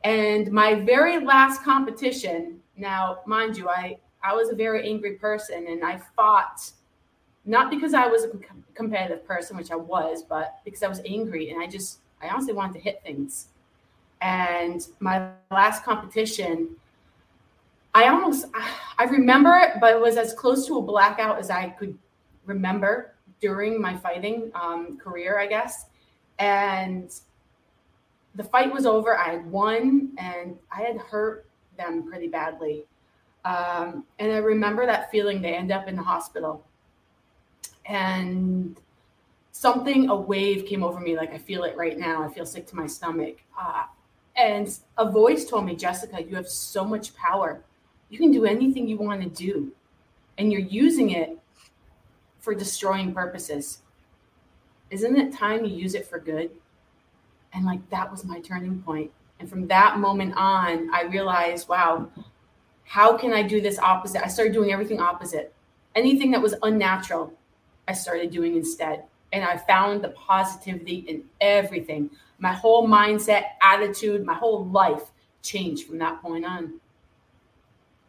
and 0.05 0.51
my 0.51 0.75
very 0.75 1.25
last 1.25 1.63
competition, 1.63 2.61
now, 2.77 3.19
mind 3.27 3.57
you, 3.57 3.69
I, 3.69 3.99
I 4.25 4.35
was 4.35 4.51
a 4.51 4.55
very 4.55 4.89
angry 4.89 5.13
person 5.13 5.67
and 5.69 5.85
I 5.85 6.01
fought 6.17 6.71
not 7.45 7.71
because 7.71 7.93
I 7.93 8.07
was 8.07 8.25
a 8.25 8.29
competitive 8.75 9.27
person, 9.27 9.57
which 9.57 9.71
I 9.71 9.77
was, 9.77 10.23
but 10.23 10.59
because 10.65 10.83
I 10.83 10.89
was 10.89 11.01
angry 11.07 11.51
and 11.51 11.63
I 11.63 11.67
just, 11.67 11.99
I 12.23 12.29
honestly 12.29 12.53
wanted 12.53 12.75
to 12.75 12.81
hit 12.81 13.03
things. 13.03 13.49
And 14.21 14.87
my 15.01 15.31
last 15.51 15.85
competition, 15.85 16.77
I 17.95 18.09
almost, 18.09 18.47
I 18.99 19.05
remember 19.05 19.57
it, 19.57 19.81
but 19.81 19.95
it 19.95 20.01
was 20.01 20.17
as 20.17 20.33
close 20.33 20.67
to 20.69 20.79
a 20.79 20.83
blackout 20.83 21.39
as 21.39 21.51
I 21.51 21.71
could 21.71 21.97
remember 22.47 23.13
during 23.41 23.81
my 23.81 23.97
fighting 23.97 24.51
um, 24.55 24.97
career, 24.99 25.39
I 25.39 25.47
guess. 25.47 25.87
And 26.39 27.13
the 28.35 28.45
fight 28.45 28.73
was 28.73 28.87
over. 28.87 29.19
I 29.19 29.31
had 29.31 29.51
won 29.51 30.13
and 30.17 30.57
I 30.71 30.83
had 30.83 30.97
hurt 30.97 31.47
them 31.77 32.09
pretty 32.09 32.29
badly. 32.29 32.85
Um, 33.45 34.05
and 34.19 34.33
I 34.33 34.37
remember 34.37 34.87
that 34.87 35.11
feeling. 35.11 35.43
They 35.43 35.55
end 35.55 35.73
up 35.73 35.89
in 35.89 35.97
the 35.97 36.03
hospital. 36.03 36.65
And 37.87 38.79
something, 39.53 40.09
a 40.09 40.17
wave 40.17 40.67
came 40.67 40.83
over 40.83 41.01
me. 41.01 41.17
Like 41.17 41.33
I 41.33 41.39
feel 41.39 41.65
it 41.65 41.77
right 41.77 41.99
now. 41.99 42.23
I 42.23 42.29
feel 42.29 42.47
sick 42.47 42.67
to 42.69 42.77
my 42.77 42.87
stomach. 42.87 43.37
Uh, 43.59 43.85
and 44.37 44.79
a 44.99 45.11
voice 45.11 45.45
told 45.45 45.67
me, 45.67 45.77
Jessica, 45.77 46.23
you 46.23 46.35
have 46.37 46.49
so 46.49 46.85
much 46.85 47.15
power. 47.15 47.63
You 48.09 48.19
can 48.19 48.31
do 48.31 48.45
anything 48.45 48.89
you 48.89 48.97
want 48.97 49.23
to 49.23 49.29
do. 49.29 49.73
And 50.39 50.51
you're 50.51 50.63
using 50.63 51.11
it 51.11 51.39
for 52.39 52.55
destroying 52.55 53.13
purposes. 53.13 53.79
Isn't 54.91 55.17
it 55.17 55.33
time 55.33 55.65
you 55.65 55.75
use 55.75 55.95
it 55.95 56.07
for 56.07 56.19
good? 56.19 56.51
And 57.53 57.65
like 57.65 57.89
that 57.91 58.11
was 58.11 58.25
my 58.25 58.41
turning 58.41 58.83
point. 58.83 59.11
And 59.39 59.49
from 59.49 59.67
that 59.69 59.99
moment 59.99 60.35
on, 60.37 60.89
I 60.95 61.03
realized, 61.03 61.69
wow, 61.69 62.09
how 62.85 63.17
can 63.17 63.33
I 63.33 63.43
do 63.43 63.61
this 63.61 63.79
opposite? 63.79 64.25
I 64.25 64.29
started 64.29 64.53
doing 64.53 64.73
everything 64.73 65.01
opposite. 65.01 65.55
Anything 65.95 66.31
that 66.31 66.41
was 66.41 66.55
unnatural, 66.63 67.33
I 67.93 67.95
started 67.95 68.31
doing 68.31 68.57
instead. 68.57 69.05
And 69.35 69.45
I 69.45 69.59
found 69.59 70.03
the 70.03 70.09
positivity 70.09 71.05
in 71.09 71.25
everything. 71.41 72.11
My 72.39 72.53
whole 72.53 72.89
mindset, 72.89 73.45
attitude, 73.63 74.25
my 74.25 74.35
whole 74.35 74.65
life 74.67 75.11
changed 75.43 75.87
from 75.87 75.99
that 75.99 76.23
point 76.23 76.47
on. 76.47 76.81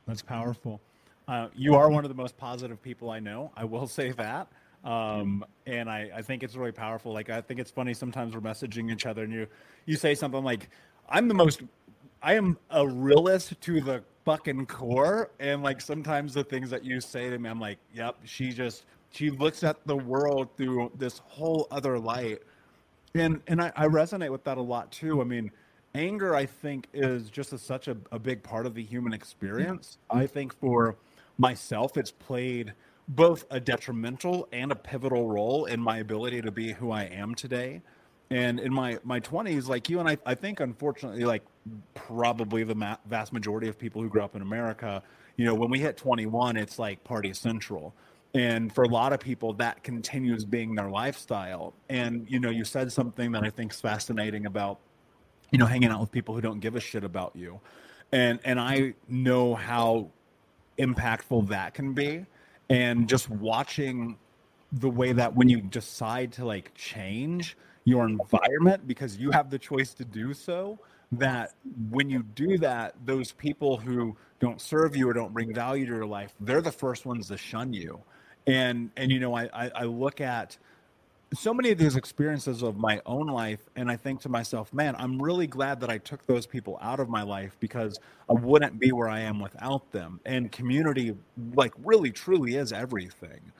That's 0.08 0.22
powerful. 0.22 0.80
Uh, 1.28 1.48
you 1.54 1.76
are 1.76 1.90
one 1.90 2.06
of 2.06 2.10
the 2.10 2.16
most 2.16 2.38
positive 2.38 2.82
people 2.82 3.10
I 3.10 3.20
know. 3.20 3.52
I 3.56 3.66
will 3.66 3.88
say 3.88 4.12
that. 4.12 4.48
Um, 4.86 5.46
and 5.66 5.90
I, 5.90 6.12
I 6.16 6.22
think 6.22 6.44
it's 6.44 6.56
really 6.56 6.72
powerful. 6.72 7.14
Like 7.14 7.30
I 7.30 7.42
think 7.42 7.60
it's 7.60 7.72
funny 7.72 7.94
sometimes 7.94 8.34
we're 8.34 8.42
messaging 8.42 8.92
each 8.92 9.06
other 9.06 9.24
and 9.24 9.32
you 9.32 9.48
you 9.86 9.96
say 9.96 10.16
something 10.16 10.44
like, 10.44 10.70
I'm 11.10 11.28
the 11.28 11.34
most 11.34 11.62
I 12.22 12.36
am 12.36 12.58
a 12.70 12.88
realist 12.88 13.60
to 13.60 13.82
the 13.82 14.04
fucking 14.26 14.66
core. 14.66 15.32
And 15.40 15.64
like 15.64 15.82
sometimes 15.82 16.34
the 16.34 16.44
things 16.44 16.70
that 16.70 16.84
you 16.84 17.00
say 17.02 17.30
to 17.30 17.38
me, 17.38 17.50
I'm 17.50 17.60
like, 17.60 17.80
yep, 17.94 18.18
she 18.24 18.52
just 18.52 18.86
she 19.14 19.30
looks 19.30 19.64
at 19.64 19.78
the 19.86 19.96
world 19.96 20.50
through 20.58 20.92
this 20.98 21.20
whole 21.26 21.68
other 21.72 22.00
light. 22.00 22.40
And 23.16 23.42
and 23.48 23.62
I, 23.62 23.72
I 23.76 23.88
resonate 23.88 24.32
with 24.32 24.44
that 24.46 24.58
a 24.58 24.62
lot 24.62 24.92
too. 24.92 25.22
I 25.22 25.24
mean, 25.24 25.52
anger 25.94 26.36
I 26.36 26.48
think 26.48 26.88
is 26.94 27.30
just 27.30 27.54
a, 27.54 27.58
such 27.58 27.88
a, 27.88 27.96
a 28.12 28.20
big 28.20 28.42
part 28.44 28.66
of 28.66 28.74
the 28.74 28.84
human 28.84 29.14
experience. 29.14 29.98
I 30.10 30.26
think 30.26 30.54
for 30.60 30.98
myself 31.38 31.96
it's 31.96 32.12
played 32.12 32.74
both 33.08 33.46
a 33.52 33.60
detrimental 33.60 34.48
and 34.52 34.72
a 34.72 34.76
pivotal 34.76 35.28
role 35.28 35.66
in 35.66 35.80
my 35.80 35.98
ability 36.00 36.42
to 36.42 36.52
be 36.52 36.74
who 36.74 36.92
I 36.92 37.04
am 37.04 37.36
today. 37.36 37.82
And 38.32 38.60
in 38.60 38.74
my 38.74 38.98
my 39.04 39.20
20s, 39.20 39.68
like 39.68 39.90
you 39.90 40.00
and 40.00 40.10
I, 40.10 40.18
I 40.26 40.34
think 40.34 40.60
unfortunately, 40.60 41.24
like 41.26 41.44
probably 41.94 42.64
the 42.64 42.74
ma- 42.76 42.98
vast 43.06 43.32
majority 43.32 43.68
of 43.68 43.78
people 43.78 44.02
who 44.02 44.10
grew 44.10 44.24
up 44.24 44.36
in 44.36 44.42
America, 44.42 45.04
you 45.38 45.46
know, 45.46 45.54
when 45.54 45.70
we 45.70 45.80
hit 45.80 45.98
21, 45.98 46.58
it's 46.58 46.80
like 46.80 47.04
party 47.04 47.32
central. 47.34 47.94
And 48.34 48.74
for 48.74 48.84
a 48.84 48.88
lot 48.88 49.14
of 49.14 49.20
people, 49.20 49.54
that 49.54 49.84
continues 49.84 50.44
being 50.44 50.74
their 50.74 50.90
lifestyle. 50.90 51.74
And, 51.90 52.26
you 52.30 52.40
know, 52.40 52.50
you 52.50 52.66
said 52.66 52.92
something 52.92 53.32
that 53.34 53.44
I 53.44 53.50
think 53.50 53.74
is 53.74 53.82
fascinating 53.82 54.46
about, 54.48 54.80
you 55.52 55.60
know, 55.60 55.68
hanging 55.68 55.90
out 55.90 56.02
with 56.02 56.12
people 56.12 56.34
who 56.34 56.42
don't 56.42 56.60
give 56.60 56.76
a 56.76 56.80
shit 56.80 57.04
about 57.04 57.36
you. 57.36 57.60
And, 58.12 58.40
and 58.44 58.60
I 58.60 58.96
know 59.08 59.54
how 59.54 60.10
impactful 60.80 61.50
that 61.50 61.76
can 61.76 61.94
be. 61.94 62.26
And 62.70 63.08
just 63.08 63.30
watching 63.30 64.18
the 64.72 64.90
way 64.90 65.12
that 65.12 65.36
when 65.36 65.48
you 65.48 65.62
decide 65.62 66.32
to 66.34 66.46
like 66.46 66.74
change 66.74 67.56
your 67.86 68.08
environment 68.08 68.88
because 68.88 69.18
you 69.18 69.30
have 69.30 69.52
the 69.52 69.60
choice 69.60 69.94
to 69.94 70.06
do 70.06 70.34
so, 70.34 70.80
that 71.12 71.54
when 71.92 72.10
you 72.10 72.24
do 72.24 72.58
that, 72.58 72.96
those 73.06 73.32
people 73.34 73.78
who 73.78 74.16
don't 74.40 74.60
serve 74.60 74.96
you 74.96 75.08
or 75.08 75.14
don't 75.14 75.34
bring 75.34 75.54
value 75.54 75.86
to 75.86 75.92
your 75.92 76.06
life, 76.06 76.34
they're 76.40 76.62
the 76.62 76.72
first 76.72 77.06
ones 77.06 77.28
to 77.28 77.38
shun 77.38 77.74
you. 77.74 78.02
And 78.48 78.92
and 78.98 79.12
you 79.12 79.20
know, 79.20 79.34
I 79.36 79.50
I, 79.54 79.72
I 79.76 79.84
look 79.84 80.22
at 80.22 80.58
so 81.34 81.54
many 81.54 81.72
of 81.72 81.78
these 81.78 81.96
experiences 81.96 82.62
of 82.62 82.78
my 82.78 83.02
own 83.06 83.28
life 83.28 83.60
and 83.76 83.90
i 83.90 83.96
think 83.96 84.22
to 84.22 84.30
myself 84.30 84.72
man 84.74 84.96
i'm 84.98 85.22
really 85.22 85.48
glad 85.48 85.80
that 85.80 85.90
i 85.90 85.98
took 85.98 86.26
those 86.28 86.46
people 86.46 86.78
out 86.82 87.00
of 87.00 87.10
my 87.10 87.24
life 87.24 87.58
because 87.60 88.00
i 88.30 88.34
wouldn't 88.34 88.80
be 88.80 88.92
where 88.92 89.10
i 89.10 89.20
am 89.20 89.40
without 89.40 89.92
them. 89.92 90.20
And 90.26 90.52
community 90.52 91.16
like 91.56 91.74
really 91.84 92.12
truly 92.12 92.56
is 92.56 92.72
everything. 92.72 93.52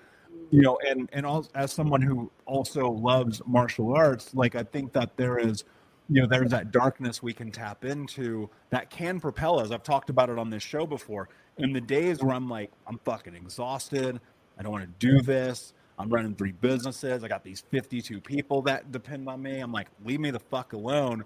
You 0.52 0.62
know 0.62 0.78
and 0.88 1.10
and 1.14 1.26
as 1.56 1.72
someone 1.72 2.02
who 2.02 2.32
also 2.46 2.92
loves 2.92 3.42
martial 3.46 3.94
arts 3.96 4.34
like 4.36 4.56
i 4.56 4.64
think 4.64 4.94
that 4.94 5.18
there 5.18 5.40
is 5.40 5.64
you 6.10 6.22
know 6.22 6.28
there's 6.28 6.52
that 6.52 6.72
darkness 6.72 7.24
we 7.24 7.34
can 7.34 7.52
tap 7.52 7.86
into 7.86 8.50
that 8.70 8.90
can 8.90 9.20
propel 9.20 9.60
us. 9.60 9.72
I've 9.72 9.84
talked 9.84 10.10
about 10.10 10.30
it 10.30 10.38
on 10.38 10.50
this 10.50 10.62
show 10.62 10.86
before. 10.86 11.30
In 11.58 11.72
the 11.74 11.82
days 11.82 12.22
where 12.22 12.36
i'm 12.36 12.50
like 12.50 12.72
i'm 12.88 13.00
fucking 13.00 13.36
exhausted 13.36 14.20
i 14.58 14.64
don't 14.64 14.72
want 14.72 14.84
to 14.84 15.08
do 15.08 15.22
this. 15.22 15.74
I'm 16.00 16.10
running 16.10 16.36
three 16.36 16.54
businesses. 16.54 17.24
I 17.24 17.28
got 17.28 17.44
these 17.44 17.62
52 17.70 18.20
people 18.20 18.62
that 18.64 18.92
depend 18.92 19.30
on 19.30 19.42
me. 19.42 19.60
I'm 19.60 19.72
like 19.72 19.88
leave 20.04 20.20
me 20.20 20.32
the 20.32 20.40
fuck 20.40 20.74
alone. 20.74 21.24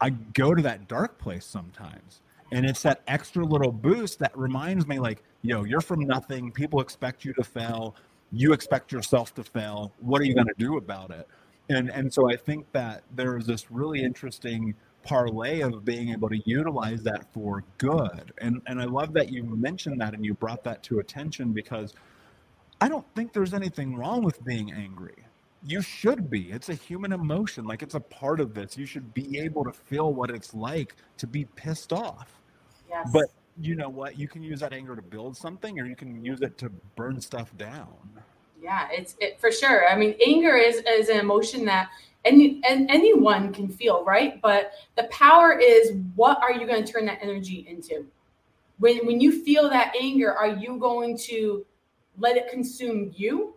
I 0.00 0.10
go 0.10 0.54
to 0.54 0.62
that 0.62 0.88
dark 0.88 1.18
place 1.18 1.44
sometimes 1.44 2.22
and 2.50 2.66
it's 2.66 2.82
that 2.82 3.02
extra 3.06 3.44
little 3.44 3.72
boost 3.72 4.18
that 4.18 4.36
reminds 4.36 4.86
me 4.86 4.98
like 4.98 5.22
yo 5.42 5.64
you're 5.64 5.80
from 5.80 6.00
nothing. 6.00 6.50
People 6.50 6.80
expect 6.80 7.24
you 7.24 7.32
to 7.34 7.44
fail. 7.44 7.94
You 8.32 8.52
expect 8.52 8.92
yourself 8.92 9.34
to 9.34 9.44
fail. 9.44 9.92
What 10.00 10.20
are 10.22 10.24
you 10.24 10.34
going 10.34 10.46
to 10.46 10.54
do 10.58 10.78
about 10.78 11.10
it? 11.10 11.28
And 11.68 11.90
and 11.90 12.12
so 12.12 12.30
I 12.30 12.36
think 12.36 12.70
that 12.72 13.02
there's 13.14 13.46
this 13.46 13.70
really 13.70 14.02
interesting 14.02 14.74
parlay 15.02 15.60
of 15.60 15.84
being 15.84 16.10
able 16.10 16.28
to 16.28 16.40
utilize 16.44 17.02
that 17.02 17.32
for 17.32 17.64
good. 17.78 18.32
And 18.38 18.62
and 18.66 18.80
I 18.80 18.84
love 18.84 19.12
that 19.14 19.30
you 19.30 19.44
mentioned 19.44 20.00
that 20.00 20.14
and 20.14 20.24
you 20.24 20.34
brought 20.34 20.64
that 20.64 20.82
to 20.84 21.00
attention 21.00 21.52
because 21.52 21.94
I 22.82 22.88
don't 22.88 23.06
think 23.14 23.32
there's 23.32 23.54
anything 23.54 23.94
wrong 23.94 24.24
with 24.24 24.44
being 24.44 24.72
angry. 24.72 25.14
You 25.64 25.82
should 25.82 26.28
be. 26.28 26.50
It's 26.50 26.68
a 26.68 26.74
human 26.74 27.12
emotion. 27.12 27.64
Like 27.64 27.80
it's 27.80 27.94
a 27.94 28.00
part 28.00 28.40
of 28.40 28.54
this. 28.54 28.76
You 28.76 28.86
should 28.86 29.14
be 29.14 29.38
able 29.38 29.62
to 29.62 29.72
feel 29.72 30.12
what 30.12 30.30
it's 30.30 30.52
like 30.52 30.96
to 31.18 31.28
be 31.28 31.44
pissed 31.44 31.92
off. 31.92 32.40
Yes. 32.90 33.08
But 33.12 33.26
you 33.60 33.76
know 33.76 33.88
what? 33.88 34.18
You 34.18 34.26
can 34.26 34.42
use 34.42 34.58
that 34.58 34.72
anger 34.72 34.96
to 34.96 35.02
build 35.02 35.36
something 35.36 35.78
or 35.78 35.86
you 35.86 35.94
can 35.94 36.24
use 36.24 36.40
it 36.40 36.58
to 36.58 36.70
burn 36.96 37.20
stuff 37.20 37.56
down. 37.56 37.94
Yeah, 38.60 38.88
it's 38.90 39.14
it, 39.20 39.40
for 39.40 39.52
sure. 39.52 39.88
I 39.88 39.96
mean, 39.96 40.16
anger 40.26 40.56
is 40.56 40.82
is 40.88 41.08
an 41.08 41.20
emotion 41.20 41.64
that 41.66 41.88
any 42.24 42.60
and 42.68 42.90
anyone 42.90 43.52
can 43.52 43.68
feel, 43.68 44.04
right? 44.04 44.42
But 44.42 44.72
the 44.96 45.04
power 45.04 45.56
is 45.56 45.92
what 46.16 46.42
are 46.42 46.52
you 46.52 46.66
going 46.66 46.84
to 46.84 46.92
turn 46.92 47.06
that 47.06 47.20
energy 47.22 47.64
into? 47.68 48.04
When 48.80 49.06
when 49.06 49.20
you 49.20 49.44
feel 49.44 49.70
that 49.70 49.94
anger, 50.00 50.32
are 50.32 50.48
you 50.48 50.78
going 50.78 51.16
to 51.28 51.64
let 52.18 52.36
it 52.36 52.48
consume 52.50 53.12
you 53.14 53.54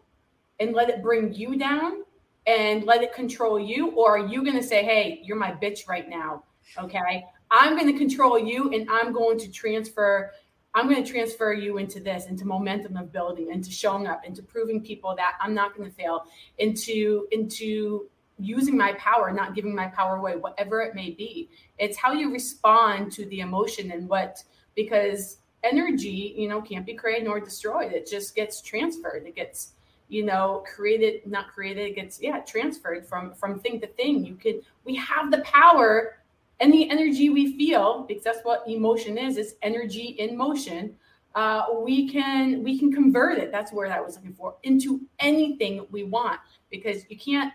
and 0.60 0.74
let 0.74 0.90
it 0.90 1.02
bring 1.02 1.34
you 1.34 1.58
down 1.58 2.04
and 2.48 2.84
let 2.84 3.04
it 3.04 3.14
control 3.14 3.60
you 3.60 3.92
or 3.92 4.18
are 4.18 4.28
you 4.28 4.44
going 4.44 4.56
to 4.56 4.64
say, 4.64 4.84
"Hey, 4.84 5.22
you're 5.24 5.38
my 5.38 5.52
bitch 5.52 5.88
right 5.88 6.10
now." 6.10 6.44
Okay? 6.78 7.26
I'm 7.52 7.78
going 7.78 7.92
to 7.92 7.98
control 7.98 8.40
you 8.40 8.72
and 8.74 8.90
I'm 8.90 9.14
going 9.14 9.38
to 9.40 9.52
transfer 9.52 10.32
I'm 10.76 10.90
going 10.90 11.02
to 11.02 11.10
transfer 11.10 11.54
you 11.54 11.78
into 11.78 12.02
this, 12.02 12.26
into 12.26 12.44
momentum 12.44 12.98
of 12.98 13.14
building, 13.14 13.50
into 13.50 13.72
showing 13.72 14.08
up, 14.08 14.26
into 14.26 14.44
proving 14.44 14.82
people 14.82 15.16
that 15.16 15.36
I'm 15.40 15.54
not 15.54 15.76
going 15.76 15.90
to 15.90 15.96
fail, 15.96 16.26
into 16.58 17.28
into 17.32 18.10
using 18.38 18.78
my 18.78 18.92
power, 18.94 19.32
not 19.32 19.56
giving 19.56 19.74
my 19.74 19.88
power 19.88 20.18
away, 20.18 20.36
whatever 20.36 20.82
it 20.82 20.94
may 20.94 21.12
be. 21.12 21.50
It's 21.80 21.98
how 21.98 22.12
you 22.12 22.32
respond 22.32 23.14
to 23.14 23.26
the 23.28 23.40
emotion 23.40 23.92
and 23.92 24.10
what 24.10 24.44
because 24.76 25.38
energy, 25.66 26.34
you 26.38 26.48
know, 26.48 26.62
can't 26.62 26.86
be 26.86 26.94
created 26.94 27.26
nor 27.26 27.40
destroyed. 27.40 27.92
It 27.92 28.08
just 28.08 28.36
gets 28.36 28.62
transferred. 28.62 29.24
It 29.26 29.36
gets 29.36 29.74
you 30.08 30.24
know 30.24 30.64
created 30.74 31.26
not 31.26 31.52
created 31.52 31.88
it 31.88 31.96
gets 31.96 32.22
yeah 32.22 32.40
transferred 32.42 33.06
from 33.06 33.34
from 33.34 33.60
thing 33.60 33.80
to 33.82 33.88
thing 33.88 34.24
you 34.24 34.36
can 34.36 34.62
we 34.84 34.96
have 34.96 35.32
the 35.32 35.40
power 35.40 36.18
and 36.60 36.72
the 36.72 36.90
energy 36.90 37.30
we 37.30 37.58
feel 37.58 38.06
because 38.08 38.24
that's 38.24 38.44
what 38.44 38.64
emotion 38.68 39.18
is 39.18 39.38
it's 39.38 39.54
energy 39.62 40.16
in 40.20 40.38
motion 40.38 40.96
uh, 41.34 41.66
we 41.82 42.08
can 42.08 42.64
we 42.64 42.80
can 42.80 42.94
convert 42.94 43.38
it 43.38 43.52
that's 43.52 43.74
where 43.74 43.90
that 43.90 44.04
was 44.04 44.16
looking 44.16 44.34
for 44.34 44.56
into 44.64 45.02
anything 45.20 45.86
we 45.92 46.04
want 46.04 46.40
because 46.70 47.04
you 47.10 47.18
can't 47.18 47.52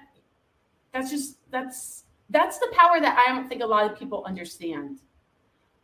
that's 0.92 1.10
just 1.10 1.38
that's 1.50 2.04
that's 2.28 2.58
the 2.58 2.68
power 2.72 3.00
that 3.00 3.16
i 3.26 3.32
don't 3.32 3.48
think 3.48 3.62
a 3.62 3.66
lot 3.66 3.90
of 3.90 3.98
people 3.98 4.24
understand 4.26 5.00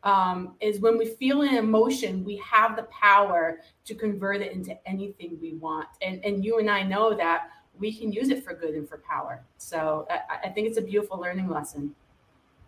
um, 0.07 0.55
is 0.61 0.81
when 0.81 0.97
we 0.97 1.07
feel 1.07 1.43
an 1.43 1.55
emotion 1.55 2.25
we 2.25 2.37
have 2.37 2.77
the 2.77 2.85
power 2.85 3.61
to 3.85 3.95
convert 3.95 4.41
it 4.41 4.53
into 4.53 4.75
anything 4.89 5.39
we 5.43 5.55
want 5.55 5.89
and 6.01 6.25
and 6.25 6.45
you 6.45 6.59
and 6.59 6.71
i 6.71 6.83
know 6.83 7.15
that 7.15 7.49
we 7.79 7.93
can 7.93 8.11
use 8.11 8.31
it 8.31 8.43
for 8.43 8.55
good 8.55 8.75
and 8.75 8.89
for 8.89 8.99
power 8.99 9.45
so 9.59 10.07
i, 10.11 10.47
I 10.47 10.49
think 10.49 10.69
it's 10.69 10.79
a 10.79 10.83
beautiful 10.83 11.19
learning 11.21 11.49
lesson 11.49 11.95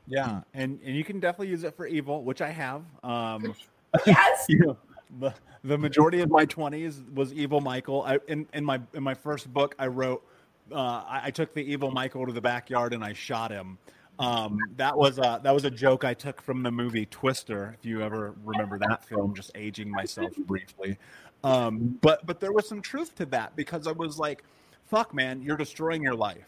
yeah, 0.08 0.40
and 0.54 0.80
and 0.84 0.96
you 0.96 1.04
can 1.04 1.20
definitely 1.20 1.48
use 1.48 1.64
it 1.64 1.76
for 1.76 1.86
evil, 1.86 2.24
which 2.24 2.40
I 2.40 2.50
have. 2.50 2.82
Um, 3.04 3.54
yes. 4.06 4.46
you 4.48 4.58
know, 4.58 4.76
the, 5.20 5.34
the 5.62 5.76
majority 5.76 6.20
of 6.20 6.30
my 6.30 6.46
twenties 6.46 7.02
was 7.14 7.32
evil 7.34 7.60
Michael. 7.60 8.02
I 8.02 8.18
in, 8.26 8.46
in 8.54 8.64
my 8.64 8.80
in 8.94 9.02
my 9.02 9.14
first 9.14 9.52
book, 9.52 9.74
I 9.78 9.86
wrote. 9.86 10.24
Uh, 10.70 11.02
I, 11.08 11.20
I, 11.24 11.30
took 11.30 11.54
the 11.54 11.62
evil 11.62 11.90
Michael 11.90 12.26
to 12.26 12.32
the 12.32 12.42
backyard 12.42 12.92
and 12.92 13.02
I 13.02 13.14
shot 13.14 13.50
him. 13.50 13.78
Um, 14.18 14.58
that 14.76 14.96
was 14.96 15.18
a, 15.18 15.40
that 15.42 15.54
was 15.54 15.64
a 15.64 15.70
joke 15.70 16.04
I 16.04 16.14
took 16.14 16.42
from 16.42 16.62
the 16.62 16.70
movie 16.70 17.06
Twister. 17.06 17.76
If 17.78 17.86
you 17.86 18.02
ever 18.02 18.34
remember 18.44 18.78
that 18.78 19.04
film, 19.04 19.34
just 19.34 19.52
aging 19.54 19.90
myself 19.90 20.34
briefly. 20.38 20.98
Um, 21.44 21.98
but 22.00 22.26
but 22.26 22.40
there 22.40 22.52
was 22.52 22.68
some 22.68 22.82
truth 22.82 23.14
to 23.16 23.26
that 23.26 23.54
because 23.54 23.86
I 23.86 23.92
was 23.92 24.18
like, 24.18 24.42
"Fuck, 24.86 25.14
man, 25.14 25.40
you're 25.42 25.56
destroying 25.56 26.02
your 26.02 26.16
life." 26.16 26.46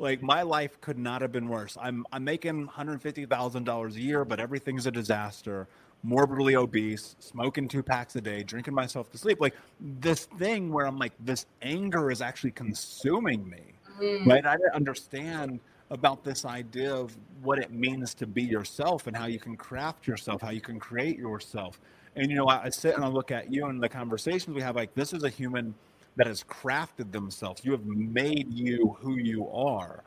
like 0.00 0.22
my 0.22 0.42
life 0.42 0.80
could 0.80 0.98
not 0.98 1.22
have 1.22 1.30
been 1.30 1.48
worse. 1.48 1.76
I'm 1.80 2.04
I'm 2.10 2.24
making 2.24 2.66
$150,000 2.68 3.94
a 3.94 4.00
year, 4.00 4.24
but 4.24 4.40
everything's 4.40 4.86
a 4.86 4.90
disaster. 4.90 5.68
Morbidly 6.02 6.56
obese, 6.56 7.14
smoking 7.18 7.68
two 7.68 7.82
packs 7.82 8.16
a 8.16 8.20
day, 8.22 8.42
drinking 8.42 8.72
myself 8.72 9.12
to 9.12 9.18
sleep. 9.18 9.40
Like 9.40 9.54
this 9.78 10.24
thing 10.38 10.72
where 10.72 10.86
I'm 10.86 10.98
like, 10.98 11.12
this 11.20 11.44
anger 11.60 12.10
is 12.10 12.22
actually 12.22 12.52
consuming 12.52 13.48
me. 13.48 13.60
Mm. 14.00 14.26
Right? 14.26 14.46
I 14.46 14.56
didn't 14.56 14.72
understand 14.72 15.60
about 15.90 16.24
this 16.24 16.44
idea 16.44 16.94
of 16.94 17.16
what 17.42 17.58
it 17.58 17.72
means 17.72 18.14
to 18.14 18.26
be 18.26 18.42
yourself 18.42 19.06
and 19.06 19.16
how 19.16 19.26
you 19.26 19.38
can 19.38 19.56
craft 19.56 20.06
yourself, 20.06 20.40
how 20.40 20.50
you 20.50 20.60
can 20.60 20.78
create 20.78 21.18
yourself. 21.18 21.80
And 22.16 22.30
you 22.30 22.36
know, 22.36 22.46
I, 22.46 22.64
I 22.64 22.68
sit 22.70 22.94
and 22.94 23.04
I 23.04 23.08
look 23.08 23.30
at 23.30 23.52
you 23.52 23.66
and 23.66 23.82
the 23.82 23.88
conversations 23.88 24.54
we 24.54 24.62
have. 24.62 24.76
Like 24.76 24.94
this 24.94 25.12
is 25.12 25.24
a 25.24 25.28
human 25.28 25.74
that 26.16 26.26
has 26.26 26.44
crafted 26.44 27.12
themselves. 27.12 27.64
You 27.64 27.72
have 27.72 27.86
made 27.86 28.52
you 28.52 28.96
who 29.00 29.16
you 29.16 29.48
are. 29.48 30.02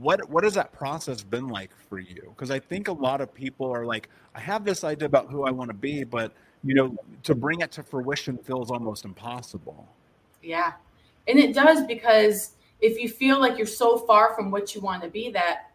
What 0.00 0.28
what 0.28 0.44
has 0.44 0.54
that 0.54 0.72
process 0.72 1.22
been 1.22 1.48
like 1.48 1.70
for 1.88 1.98
you? 1.98 2.32
Because 2.34 2.50
I 2.50 2.58
think 2.58 2.88
a 2.88 2.92
lot 2.92 3.20
of 3.20 3.32
people 3.32 3.70
are 3.72 3.86
like, 3.86 4.08
I 4.34 4.40
have 4.40 4.64
this 4.64 4.84
idea 4.84 5.06
about 5.06 5.30
who 5.30 5.44
I 5.44 5.50
want 5.50 5.70
to 5.70 5.76
be, 5.76 6.04
but 6.04 6.32
you 6.64 6.74
know, 6.74 6.96
to 7.22 7.34
bring 7.34 7.60
it 7.60 7.70
to 7.72 7.82
fruition 7.82 8.36
feels 8.36 8.70
almost 8.70 9.04
impossible. 9.04 9.86
Yeah. 10.42 10.72
And 11.28 11.38
it 11.38 11.54
does 11.54 11.86
because 11.86 12.56
if 12.80 12.98
you 12.98 13.08
feel 13.08 13.40
like 13.40 13.58
you're 13.58 13.66
so 13.66 13.98
far 13.98 14.34
from 14.34 14.50
what 14.50 14.74
you 14.74 14.80
want 14.80 15.02
to 15.02 15.08
be 15.08 15.30
that 15.30 15.70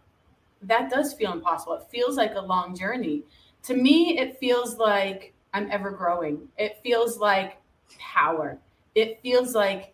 that 0.62 0.90
does 0.90 1.14
feel 1.14 1.34
impossible. 1.34 1.74
It 1.74 1.88
feels 1.92 2.16
like 2.16 2.36
a 2.36 2.42
long 2.42 2.74
journey. 2.74 3.24
To 3.64 3.76
me, 3.76 4.18
it 4.18 4.40
feels 4.40 4.78
like 4.78 5.34
I'm 5.54 5.70
ever 5.70 5.92
growing. 5.92 6.48
It 6.58 6.80
feels 6.82 7.18
like 7.18 7.58
power 8.00 8.60
it 8.96 9.20
feels 9.22 9.56
like 9.56 9.94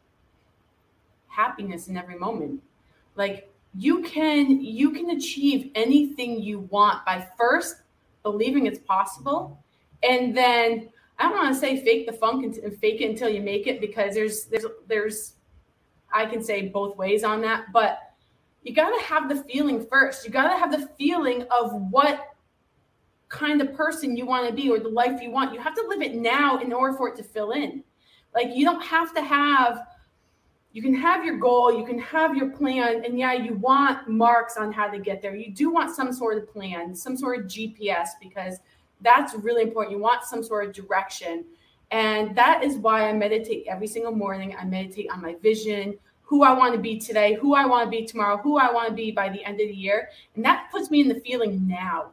happiness 1.28 1.88
in 1.88 1.98
every 1.98 2.18
moment 2.18 2.62
like 3.16 3.52
you 3.76 4.02
can 4.02 4.62
you 4.62 4.92
can 4.92 5.12
achieve 5.12 5.72
anything 5.76 6.42
you 6.42 6.60
want 6.72 7.06
by 7.06 7.26
first 7.38 7.78
believing 8.24 8.66
it's 8.66 8.80
possible 8.80 9.62
and 10.04 10.36
then 10.36 10.90
i 11.18 11.24
don't 11.24 11.38
want 11.38 11.54
to 11.54 11.60
say 11.60 11.82
fake 11.84 12.06
the 12.06 12.14
funk 12.14 12.58
and 12.64 12.78
fake 12.78 13.02
it 13.02 13.10
until 13.10 13.30
you 13.30 13.42
make 13.42 13.68
it 13.68 13.80
because 13.80 14.16
there's 14.16 14.46
there's 14.46 14.66
there's 14.88 15.34
i 16.14 16.26
can 16.26 16.44
say 16.44 16.68
both 16.68 16.96
ways 16.98 17.24
on 17.24 17.42
that 17.42 17.66
but 17.72 18.14
you 18.64 18.74
got 18.74 18.90
to 18.90 19.04
have 19.04 19.30
the 19.30 19.44
feeling 19.44 19.86
first 19.86 20.26
you 20.26 20.32
got 20.32 20.52
to 20.52 20.58
have 20.58 20.72
the 20.72 20.88
feeling 20.98 21.46
of 21.52 21.74
what 21.92 22.30
kind 23.30 23.62
of 23.62 23.74
person 23.74 24.18
you 24.18 24.26
want 24.26 24.48
to 24.48 24.54
be 24.54 24.70
or 24.70 24.80
the 24.80 24.90
life 24.90 25.22
you 25.22 25.32
want. 25.32 25.54
You 25.54 25.60
have 25.62 25.76
to 25.76 25.86
live 25.88 26.02
it 26.02 26.16
now 26.16 26.58
in 26.60 26.74
order 26.74 26.98
for 26.98 27.08
it 27.08 27.16
to 27.18 27.24
fill 27.24 27.52
in. 27.52 27.84
Like 28.34 28.48
you 28.54 28.66
don't 28.66 28.84
have 28.84 29.14
to 29.16 29.22
have 29.22 29.86
you 30.72 30.84
can 30.84 30.94
have 30.94 31.26
your 31.26 31.38
goal, 31.38 31.76
you 31.76 31.84
can 31.84 31.98
have 31.98 32.36
your 32.36 32.52
plan, 32.52 33.04
and 33.04 33.18
yeah, 33.18 33.34
you 33.34 33.56
want 33.56 34.08
marks 34.08 34.56
on 34.56 34.72
how 34.72 34.88
to 34.88 35.00
get 35.00 35.20
there. 35.20 35.36
You 35.36 35.52
do 35.52 35.72
want 35.72 35.96
some 35.96 36.14
sort 36.14 36.38
of 36.38 36.48
plan, 36.48 36.94
some 36.94 37.18
sort 37.18 37.40
of 37.40 37.46
GPS, 37.48 38.10
because 38.22 38.60
that's 39.02 39.34
really 39.34 39.64
important. 39.64 39.98
You 39.98 40.02
want 40.02 40.26
some 40.26 40.44
sort 40.44 40.68
of 40.68 40.74
direction. 40.76 41.44
And 41.92 42.36
that 42.36 42.64
is 42.64 42.78
why 42.78 43.10
I 43.10 43.14
meditate 43.14 43.66
every 43.68 43.88
single 43.88 44.12
morning. 44.12 44.56
I 44.60 44.66
meditate 44.66 45.10
on 45.12 45.22
my 45.22 45.36
vision, 45.42 45.98
who 46.22 46.44
I 46.44 46.54
want 46.54 46.76
to 46.76 46.80
be 46.80 47.00
today, 47.00 47.34
who 47.34 47.56
I 47.56 47.66
want 47.66 47.86
to 47.86 47.90
be 47.90 48.06
tomorrow, 48.06 48.38
who 48.38 48.58
I 48.58 48.72
want 48.72 48.88
to 48.90 48.94
be 48.94 49.12
by 49.12 49.30
the 49.30 49.44
end 49.44 49.60
of 49.60 49.68
the 49.68 49.74
year. 49.74 50.10
And 50.36 50.46
that 50.46 50.68
puts 50.72 50.92
me 50.92 51.02
in 51.02 51.08
the 51.08 51.20
feeling 51.22 51.68
now. 51.68 52.12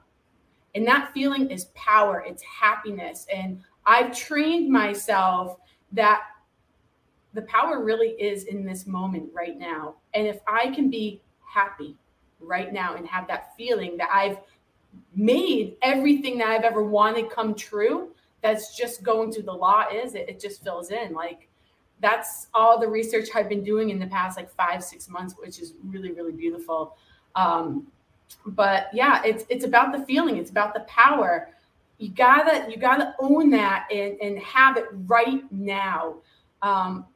And 0.75 0.87
that 0.87 1.13
feeling 1.13 1.51
is 1.51 1.67
power, 1.75 2.25
it's 2.27 2.43
happiness. 2.43 3.27
And 3.35 3.63
I've 3.85 4.17
trained 4.17 4.71
myself 4.71 5.59
that 5.93 6.23
the 7.35 7.43
power 7.43 7.85
really 7.85 8.11
is 8.13 8.45
in 8.45 8.65
this 8.65 8.87
moment 8.87 9.31
right 9.35 9.59
now. 9.59 9.97
And 10.15 10.27
if 10.27 10.41
I 10.47 10.71
can 10.71 10.89
be 10.89 11.21
happy 11.47 11.97
right 12.41 12.73
now 12.73 12.97
and 12.97 13.07
have 13.07 13.29
that 13.29 13.55
feeling 13.57 13.97
that 13.99 14.09
I've 14.11 14.39
made 15.15 15.77
everything 15.83 16.39
that 16.39 16.49
I've 16.49 16.65
ever 16.65 16.83
wanted 16.83 17.31
come 17.31 17.55
true, 17.55 18.15
that's 18.43 18.77
just 18.77 19.03
going 19.03 19.33
through 19.33 19.45
the 19.45 19.53
law 19.53 19.85
is 19.93 20.15
it, 20.15 20.29
it 20.29 20.41
just 20.41 20.63
fills 20.63 20.91
in. 20.91 21.13
Like 21.13 21.49
that's 22.01 22.49
all 22.55 22.79
the 22.79 22.89
research 22.89 23.29
I've 23.35 23.49
been 23.49 23.65
doing 23.65 23.91
in 23.91 23.99
the 23.99 24.07
past 24.07 24.37
like 24.37 24.51
five, 24.51 24.85
six 24.85 25.09
months, 25.09 25.35
which 25.39 25.59
is 25.59 25.75
really, 25.85 26.13
really 26.13 26.33
beautiful. 26.33 26.97
Um, 27.35 27.87
but 28.47 28.89
yeah, 28.93 29.23
it's 29.25 29.45
it's 29.49 29.65
about 29.65 29.93
the 29.93 30.05
feeling, 30.05 30.37
it's 30.37 30.51
about 30.51 30.75
the 30.75 30.81
power. 30.81 31.51
You 31.99 32.11
gotta 32.11 32.71
you 32.71 32.77
gotta 32.77 33.15
own 33.21 33.51
that 33.51 33.89
and, 33.93 34.21
and 34.21 34.39
have 34.41 34.77
it 34.77 34.87
right 35.07 35.51
now. 35.51 36.17
Um, 36.63 37.07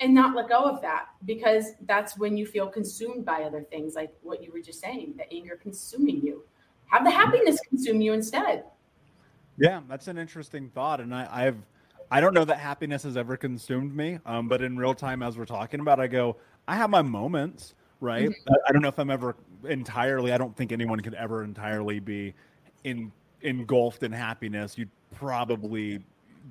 and 0.00 0.14
not 0.14 0.34
let 0.36 0.48
go 0.48 0.64
of 0.64 0.82
that 0.82 1.06
because 1.24 1.72
that's 1.86 2.18
when 2.18 2.36
you 2.36 2.46
feel 2.46 2.68
consumed 2.68 3.24
by 3.24 3.42
other 3.42 3.62
things 3.62 3.94
like 3.94 4.12
what 4.22 4.42
you 4.42 4.52
were 4.52 4.60
just 4.60 4.80
saying 4.80 5.14
the 5.16 5.32
anger 5.32 5.58
consuming 5.60 6.20
you 6.20 6.42
have 6.86 7.02
the 7.02 7.10
happiness 7.10 7.58
consume 7.70 8.02
you 8.02 8.12
instead 8.12 8.64
yeah 9.58 9.80
that's 9.88 10.08
an 10.08 10.18
interesting 10.18 10.68
thought 10.70 11.00
and 11.00 11.14
I, 11.14 11.28
i've 11.30 11.56
i 12.10 12.20
don't 12.20 12.34
know 12.34 12.44
that 12.44 12.58
happiness 12.58 13.02
has 13.04 13.16
ever 13.16 13.36
consumed 13.36 13.94
me 13.94 14.18
um, 14.26 14.48
but 14.48 14.62
in 14.62 14.76
real 14.76 14.94
time 14.94 15.22
as 15.22 15.36
we're 15.36 15.44
talking 15.44 15.80
about 15.80 16.00
i 16.00 16.06
go 16.06 16.36
i 16.68 16.76
have 16.76 16.90
my 16.90 17.02
moments 17.02 17.74
right 18.00 18.28
mm-hmm. 18.28 18.52
I, 18.52 18.68
I 18.68 18.72
don't 18.72 18.82
know 18.82 18.88
if 18.88 18.98
i'm 18.98 19.10
ever 19.10 19.36
entirely 19.64 20.32
i 20.32 20.38
don't 20.38 20.56
think 20.56 20.72
anyone 20.72 21.00
could 21.00 21.14
ever 21.14 21.42
entirely 21.42 22.00
be 22.00 22.34
in 22.84 23.12
engulfed 23.42 24.02
in 24.02 24.12
happiness 24.12 24.76
you'd 24.76 24.90
probably 25.14 26.00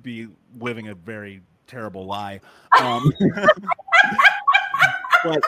be 0.02 0.28
living 0.58 0.88
a 0.88 0.94
very 0.94 1.42
terrible 1.66 2.06
lie. 2.06 2.40
Um, 2.80 3.12
but 5.24 5.42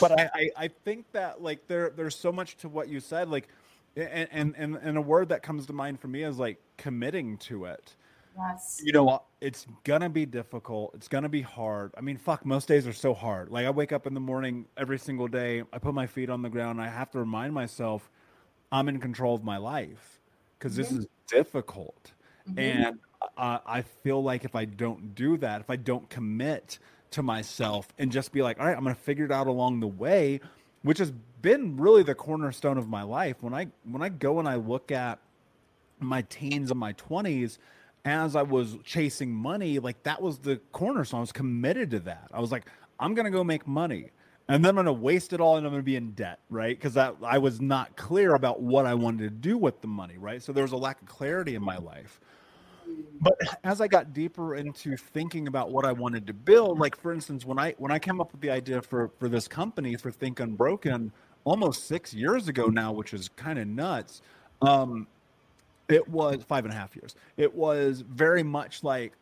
but 0.00 0.20
I, 0.20 0.50
I 0.56 0.68
think 0.68 1.10
that 1.12 1.42
like 1.42 1.66
there 1.66 1.90
there's 1.90 2.16
so 2.16 2.32
much 2.32 2.56
to 2.58 2.68
what 2.68 2.88
you 2.88 3.00
said 3.00 3.28
like 3.28 3.48
and, 3.96 4.28
and 4.30 4.54
and 4.56 4.76
and 4.76 4.98
a 4.98 5.00
word 5.00 5.30
that 5.30 5.42
comes 5.42 5.66
to 5.66 5.72
mind 5.72 6.00
for 6.00 6.08
me 6.08 6.22
is 6.22 6.38
like 6.38 6.58
committing 6.76 7.38
to 7.38 7.64
it. 7.64 7.96
Yes. 8.36 8.80
You 8.84 8.92
know, 8.92 9.22
it's 9.40 9.66
gonna 9.84 10.10
be 10.10 10.26
difficult. 10.26 10.92
It's 10.94 11.08
gonna 11.08 11.28
be 11.28 11.40
hard. 11.40 11.94
I 11.96 12.02
mean, 12.02 12.18
fuck, 12.18 12.44
most 12.44 12.68
days 12.68 12.86
are 12.86 12.92
so 12.92 13.14
hard. 13.14 13.50
Like 13.50 13.66
I 13.66 13.70
wake 13.70 13.92
up 13.92 14.06
in 14.06 14.12
the 14.12 14.20
morning 14.20 14.66
every 14.76 14.98
single 14.98 15.26
day. 15.26 15.62
I 15.72 15.78
put 15.78 15.94
my 15.94 16.06
feet 16.06 16.28
on 16.28 16.42
the 16.42 16.50
ground. 16.50 16.80
I 16.80 16.88
have 16.88 17.10
to 17.12 17.18
remind 17.18 17.54
myself 17.54 18.10
I'm 18.70 18.88
in 18.88 19.00
control 19.00 19.34
of 19.34 19.42
my 19.42 19.56
life 19.56 20.20
because 20.58 20.72
mm-hmm. 20.72 20.82
this 20.82 20.92
is 20.92 21.06
difficult. 21.28 22.12
Mm-hmm. 22.48 22.58
And 22.58 22.98
uh, 23.38 23.58
I 23.66 23.82
feel 23.82 24.22
like 24.22 24.44
if 24.44 24.54
I 24.54 24.66
don't 24.66 25.14
do 25.14 25.38
that, 25.38 25.62
if 25.62 25.70
I 25.70 25.76
don't 25.76 26.08
commit 26.10 26.78
to 27.12 27.22
myself 27.22 27.88
and 27.98 28.12
just 28.12 28.32
be 28.32 28.42
like, 28.42 28.60
all 28.60 28.66
right, 28.66 28.76
I'm 28.76 28.84
to 28.84 28.94
figure 28.94 29.24
it 29.24 29.32
out 29.32 29.46
along 29.46 29.80
the 29.80 29.86
way, 29.86 30.40
which 30.86 30.98
has 30.98 31.10
been 31.42 31.76
really 31.76 32.04
the 32.04 32.14
cornerstone 32.14 32.78
of 32.78 32.88
my 32.88 33.02
life. 33.02 33.38
When 33.40 33.52
I 33.52 33.66
when 33.82 34.02
I 34.02 34.08
go 34.08 34.38
and 34.38 34.48
I 34.48 34.54
look 34.54 34.92
at 34.92 35.18
my 35.98 36.22
teens 36.22 36.70
and 36.70 36.78
my 36.78 36.92
20s 36.92 37.58
as 38.04 38.36
I 38.36 38.42
was 38.42 38.76
chasing 38.84 39.32
money, 39.32 39.80
like 39.80 40.00
that 40.04 40.22
was 40.22 40.38
the 40.38 40.60
cornerstone. 40.70 41.18
I 41.18 41.20
was 41.22 41.32
committed 41.32 41.90
to 41.90 41.98
that. 42.00 42.28
I 42.32 42.40
was 42.40 42.52
like, 42.52 42.66
I'm 43.00 43.14
going 43.14 43.24
to 43.24 43.32
go 43.32 43.42
make 43.42 43.66
money. 43.66 44.12
And 44.48 44.64
then 44.64 44.78
I'm 44.78 44.84
going 44.84 44.86
to 44.86 44.92
waste 44.92 45.32
it 45.32 45.40
all 45.40 45.56
and 45.56 45.66
I'm 45.66 45.72
going 45.72 45.82
to 45.82 45.84
be 45.84 45.96
in 45.96 46.12
debt, 46.12 46.38
right? 46.50 46.80
Because 46.80 46.96
I 46.96 47.38
was 47.38 47.60
not 47.60 47.96
clear 47.96 48.36
about 48.36 48.62
what 48.62 48.86
I 48.86 48.94
wanted 48.94 49.24
to 49.24 49.30
do 49.30 49.58
with 49.58 49.80
the 49.80 49.88
money, 49.88 50.18
right? 50.18 50.40
So 50.40 50.52
there 50.52 50.62
was 50.62 50.70
a 50.70 50.76
lack 50.76 51.02
of 51.02 51.08
clarity 51.08 51.56
in 51.56 51.64
my 51.64 51.78
life 51.78 52.20
but 53.20 53.38
as 53.64 53.80
I 53.80 53.88
got 53.88 54.12
deeper 54.12 54.56
into 54.56 54.96
thinking 54.96 55.48
about 55.48 55.70
what 55.70 55.84
I 55.84 55.92
wanted 55.92 56.26
to 56.26 56.32
build, 56.32 56.78
like 56.78 56.96
for 57.00 57.12
instance, 57.12 57.44
when 57.44 57.58
I 57.58 57.74
when 57.78 57.90
I 57.90 57.98
came 57.98 58.20
up 58.20 58.32
with 58.32 58.40
the 58.40 58.50
idea 58.50 58.82
for 58.82 59.10
for 59.18 59.28
this 59.28 59.48
company 59.48 59.96
for 59.96 60.10
Think 60.10 60.40
Unbroken 60.40 61.12
almost 61.44 61.86
six 61.86 62.12
years 62.12 62.48
ago 62.48 62.66
now, 62.66 62.92
which 62.92 63.14
is 63.14 63.28
kind 63.30 63.58
of 63.58 63.66
nuts. 63.66 64.22
Um, 64.62 65.06
it 65.88 66.06
was 66.08 66.42
five 66.42 66.64
and 66.64 66.74
a 66.74 66.76
half 66.76 66.96
years. 66.96 67.14
It 67.36 67.54
was 67.54 68.02
very 68.02 68.42
much 68.42 68.82
like 68.82 69.12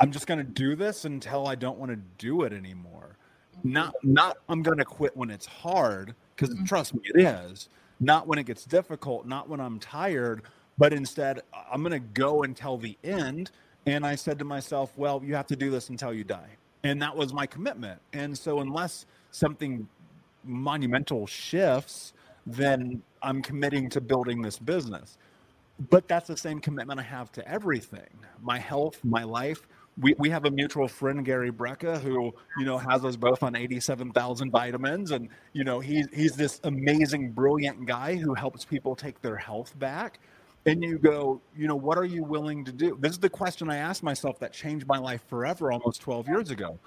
I'm 0.00 0.10
just 0.10 0.26
going 0.26 0.38
to 0.38 0.44
do 0.44 0.74
this 0.74 1.04
until 1.04 1.46
I 1.46 1.54
don't 1.54 1.78
want 1.78 1.90
to 1.92 1.98
do 2.18 2.42
it 2.42 2.52
anymore. 2.52 3.16
Not 3.64 3.94
not 4.02 4.38
I'm 4.48 4.62
going 4.62 4.78
to 4.78 4.84
quit 4.84 5.16
when 5.16 5.30
it's 5.30 5.46
hard 5.46 6.14
because 6.34 6.54
mm-hmm. 6.54 6.64
trust 6.64 6.94
me, 6.94 7.00
it 7.04 7.20
is. 7.20 7.68
Not 8.00 8.26
when 8.26 8.38
it 8.38 8.44
gets 8.44 8.64
difficult. 8.64 9.26
Not 9.26 9.48
when 9.48 9.60
I'm 9.60 9.78
tired 9.78 10.42
but 10.78 10.92
instead, 10.92 11.42
I'm 11.70 11.82
going 11.82 11.92
to 11.92 11.98
go 11.98 12.42
until 12.42 12.76
the 12.76 12.96
end. 13.04 13.50
And 13.86 14.06
I 14.06 14.14
said 14.14 14.38
to 14.38 14.44
myself, 14.44 14.92
well, 14.96 15.20
you 15.24 15.34
have 15.34 15.46
to 15.48 15.56
do 15.56 15.70
this 15.70 15.88
until 15.88 16.12
you 16.12 16.24
die. 16.24 16.50
And 16.84 17.00
that 17.02 17.16
was 17.16 17.32
my 17.32 17.46
commitment. 17.46 18.00
And 18.12 18.36
so, 18.36 18.60
unless 18.60 19.06
something 19.30 19.88
monumental 20.44 21.26
shifts, 21.26 22.12
then 22.46 23.02
I'm 23.22 23.42
committing 23.42 23.88
to 23.90 24.00
building 24.00 24.42
this 24.42 24.58
business. 24.58 25.18
But 25.90 26.06
that's 26.08 26.28
the 26.28 26.36
same 26.36 26.60
commitment 26.60 27.00
I 27.00 27.04
have 27.04 27.32
to 27.32 27.48
everything 27.48 28.08
my 28.42 28.58
health, 28.58 28.98
my 29.04 29.24
life. 29.24 29.66
We, 30.00 30.14
we 30.18 30.30
have 30.30 30.46
a 30.46 30.50
mutual 30.50 30.88
friend, 30.88 31.24
Gary 31.24 31.52
Brecka, 31.52 32.00
who, 32.00 32.34
you 32.58 32.64
know, 32.64 32.78
has 32.78 33.04
us 33.04 33.14
both 33.14 33.42
on 33.42 33.54
87,000 33.54 34.50
vitamins. 34.50 35.10
And, 35.10 35.28
you 35.52 35.64
know, 35.64 35.80
he, 35.80 36.04
he's 36.12 36.34
this 36.34 36.60
amazing, 36.64 37.32
brilliant 37.32 37.86
guy 37.86 38.16
who 38.16 38.34
helps 38.34 38.64
people 38.64 38.96
take 38.96 39.20
their 39.20 39.36
health 39.36 39.78
back 39.78 40.18
and 40.66 40.82
you 40.82 40.98
go, 40.98 41.40
you 41.56 41.66
know, 41.66 41.76
what 41.76 41.98
are 41.98 42.04
you 42.04 42.22
willing 42.22 42.64
to 42.64 42.72
do? 42.72 42.96
This 43.00 43.12
is 43.12 43.18
the 43.18 43.30
question 43.30 43.70
I 43.70 43.76
asked 43.76 44.02
myself 44.02 44.38
that 44.40 44.52
changed 44.52 44.86
my 44.86 44.98
life 44.98 45.22
forever 45.28 45.72
almost 45.72 46.00
12 46.02 46.28
years 46.28 46.50
ago. 46.50 46.78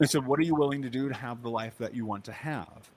I 0.00 0.06
said, 0.06 0.26
what 0.26 0.38
are 0.38 0.42
you 0.42 0.54
willing 0.54 0.82
to 0.82 0.90
do 0.90 1.08
to 1.08 1.14
have 1.14 1.42
the 1.42 1.50
life 1.50 1.78
that 1.78 1.94
you 1.94 2.04
want 2.04 2.24
to 2.24 2.32
have? 2.32 2.90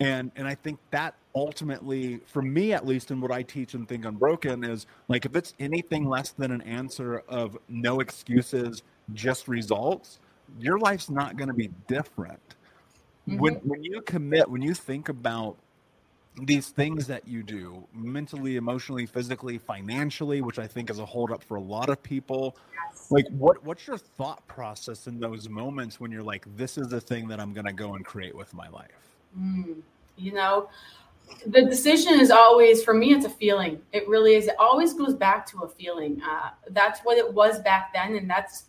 And 0.00 0.32
and 0.34 0.48
I 0.48 0.56
think 0.56 0.80
that 0.90 1.14
ultimately, 1.34 2.20
for 2.26 2.42
me 2.42 2.72
at 2.72 2.84
least, 2.84 3.10
in 3.12 3.20
what 3.20 3.30
I 3.30 3.42
teach 3.42 3.74
and 3.74 3.88
think 3.88 4.04
unbroken 4.04 4.64
is 4.64 4.86
like 5.06 5.24
if 5.24 5.36
it's 5.36 5.54
anything 5.60 6.08
less 6.08 6.30
than 6.30 6.50
an 6.50 6.62
answer 6.62 7.22
of 7.28 7.56
no 7.68 8.00
excuses, 8.00 8.82
just 9.12 9.46
results, 9.46 10.18
your 10.58 10.78
life's 10.78 11.10
not 11.10 11.36
going 11.36 11.48
to 11.48 11.54
be 11.54 11.70
different. 11.86 12.40
Mm-hmm. 13.28 13.38
When 13.38 13.54
when 13.56 13.84
you 13.84 14.02
commit, 14.02 14.50
when 14.50 14.62
you 14.62 14.74
think 14.74 15.08
about 15.08 15.56
these 16.42 16.70
things 16.70 17.06
that 17.06 17.26
you 17.28 17.42
do 17.42 17.86
mentally 17.94 18.56
emotionally 18.56 19.06
physically 19.06 19.56
financially 19.56 20.40
which 20.40 20.58
i 20.58 20.66
think 20.66 20.90
is 20.90 20.98
a 20.98 21.06
holdup 21.06 21.44
for 21.44 21.56
a 21.56 21.60
lot 21.60 21.88
of 21.88 22.02
people. 22.02 22.56
Yes. 22.90 23.10
like 23.10 23.26
what 23.30 23.64
what's 23.64 23.86
your 23.86 23.98
thought 23.98 24.44
process 24.48 25.06
in 25.06 25.20
those 25.20 25.48
moments 25.48 26.00
when 26.00 26.10
you're 26.10 26.24
like 26.24 26.44
this 26.56 26.76
is 26.76 26.88
the 26.88 27.00
thing 27.00 27.28
that 27.28 27.38
i'm 27.38 27.52
going 27.52 27.66
to 27.66 27.72
go 27.72 27.94
and 27.94 28.04
create 28.04 28.34
with 28.34 28.52
my 28.52 28.68
life 28.68 29.14
mm, 29.38 29.76
you 30.16 30.32
know 30.32 30.68
the 31.46 31.64
decision 31.64 32.18
is 32.20 32.30
always 32.30 32.82
for 32.82 32.94
me 32.94 33.12
it's 33.12 33.24
a 33.24 33.30
feeling. 33.30 33.80
It 33.92 34.08
really 34.08 34.34
is. 34.34 34.46
It 34.46 34.56
always 34.58 34.94
goes 34.94 35.14
back 35.14 35.46
to 35.50 35.62
a 35.62 35.68
feeling. 35.68 36.20
Uh, 36.22 36.50
that's 36.70 37.00
what 37.00 37.18
it 37.18 37.32
was 37.32 37.60
back 37.60 37.92
then 37.92 38.16
and 38.16 38.28
that's 38.28 38.64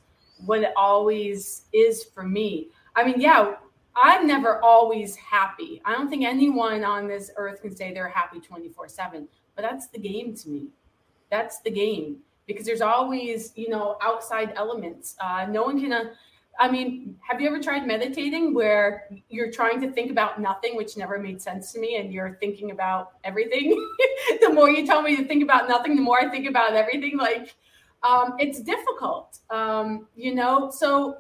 what 0.46 0.62
it 0.62 0.74
always 0.76 1.64
is 1.74 2.04
for 2.04 2.24
me. 2.24 2.68
I 2.96 3.04
mean 3.04 3.20
yeah 3.20 3.56
I'm 3.96 4.28
never 4.28 4.62
always 4.64 5.16
happy. 5.16 5.82
I 5.86 5.94
don't 5.94 6.10
think 6.10 6.26
anyone 6.26 6.84
on 6.84 7.08
this 7.08 7.32
earth 7.38 7.62
can 7.62 7.76
say 7.76 7.94
they're 7.94 8.10
happy 8.10 8.40
24 8.40 8.90
7, 8.90 9.28
but 9.56 9.62
that's 9.62 9.88
the 9.88 10.00
game 10.00 10.36
to 10.36 10.50
me. 10.50 10.68
That's 11.30 11.60
the 11.62 11.72
game 11.72 12.18
because 12.46 12.66
there's 12.66 12.82
always, 12.82 13.54
you 13.56 13.70
know, 13.70 13.98
outside 14.02 14.54
elements. 14.56 15.16
Uh, 15.20 15.48
no 15.50 15.64
one 15.64 15.80
can, 15.80 15.94
uh, 15.94 16.04
I 16.60 16.70
mean, 16.70 17.18
have 17.28 17.42
you 17.42 17.48
ever 17.48 17.62
tried 17.62 17.86
meditating 17.86 18.54
where 18.54 19.08
you're 19.30 19.52
trying 19.52 19.82
to 19.82 19.92
think 19.92 20.12
about 20.12 20.40
nothing, 20.40 20.76
which 20.76 20.96
never 20.96 21.20
made 21.20 21.42
sense 21.42 21.74
to 21.74 21.80
me, 21.80 21.98
and 21.98 22.14
you're 22.14 22.38
thinking 22.40 22.72
about 22.72 23.14
everything? 23.24 23.72
the 24.42 24.50
more 24.50 24.70
you 24.70 24.86
tell 24.86 25.02
me 25.02 25.18
to 25.18 25.26
think 25.26 25.44
about 25.44 25.68
nothing, 25.68 25.96
the 25.96 26.02
more 26.02 26.22
I 26.22 26.30
think 26.30 26.48
about 26.48 26.74
everything. 26.74 27.18
Like, 27.18 27.56
um, 28.04 28.36
it's 28.40 28.62
difficult, 28.62 29.40
um, 29.50 30.08
you 30.16 30.36
know? 30.36 30.70
So, 30.70 31.18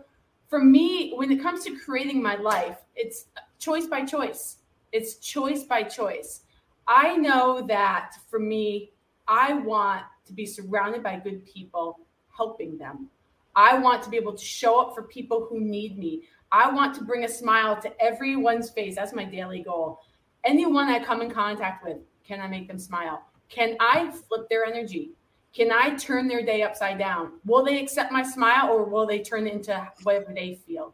for 0.48 0.64
me, 0.64 1.14
when 1.16 1.32
it 1.32 1.42
comes 1.42 1.64
to 1.66 1.76
creating 1.78 2.22
my 2.22 2.36
life, 2.36 2.78
it's 2.96 3.26
choice 3.60 3.88
by 3.88 4.06
choice. 4.06 4.58
It's 4.92 5.16
choice 5.16 5.64
by 5.64 5.84
choice. 5.84 6.42
I 6.88 7.18
know 7.18 7.66
that 7.68 8.16
for 8.30 8.40
me, 8.40 8.92
I 9.28 9.54
want 9.54 10.04
to 10.26 10.34
be 10.34 10.46
surrounded 10.46 11.04
by 11.04 11.18
good 11.18 11.46
people 11.46 12.00
helping 12.36 12.78
them. 12.78 13.10
I 13.56 13.78
want 13.78 14.04
to 14.04 14.10
be 14.10 14.18
able 14.18 14.34
to 14.34 14.46
show 14.46 14.80
up 14.80 14.94
for 14.94 15.04
people 15.04 15.48
who 15.50 15.60
need 15.60 15.98
me. 15.98 16.24
I 16.52 16.70
want 16.70 16.94
to 16.96 17.04
bring 17.04 17.24
a 17.24 17.30
smile 17.30 17.80
to 17.82 18.02
everyone's 18.02 18.70
face. 18.70 18.96
That's 18.96 19.14
my 19.14 19.26
daily 19.26 19.64
goal. 19.64 20.02
Anyone 20.44 20.88
I 20.90 21.04
come 21.04 21.22
in 21.22 21.32
contact 21.32 21.84
with, 21.84 21.98
can 22.24 22.40
I 22.40 22.48
make 22.48 22.68
them 22.68 22.78
smile? 22.78 23.26
Can 23.50 23.78
I 23.80 24.12
flip 24.12 24.48
their 24.50 24.66
energy? 24.66 25.12
Can 25.56 25.72
I 25.72 25.96
turn 25.96 26.28
their 26.28 26.46
day 26.46 26.64
upside 26.64 27.00
down? 27.00 27.40
Will 27.46 27.64
they 27.64 27.82
accept 27.82 28.12
my 28.12 28.24
smile 28.24 28.70
or 28.70 28.84
will 28.84 29.08
they 29.08 29.20
turn 29.20 29.48
into 29.48 29.90
whatever 30.04 30.34
they 30.34 30.60
feel? 30.68 30.94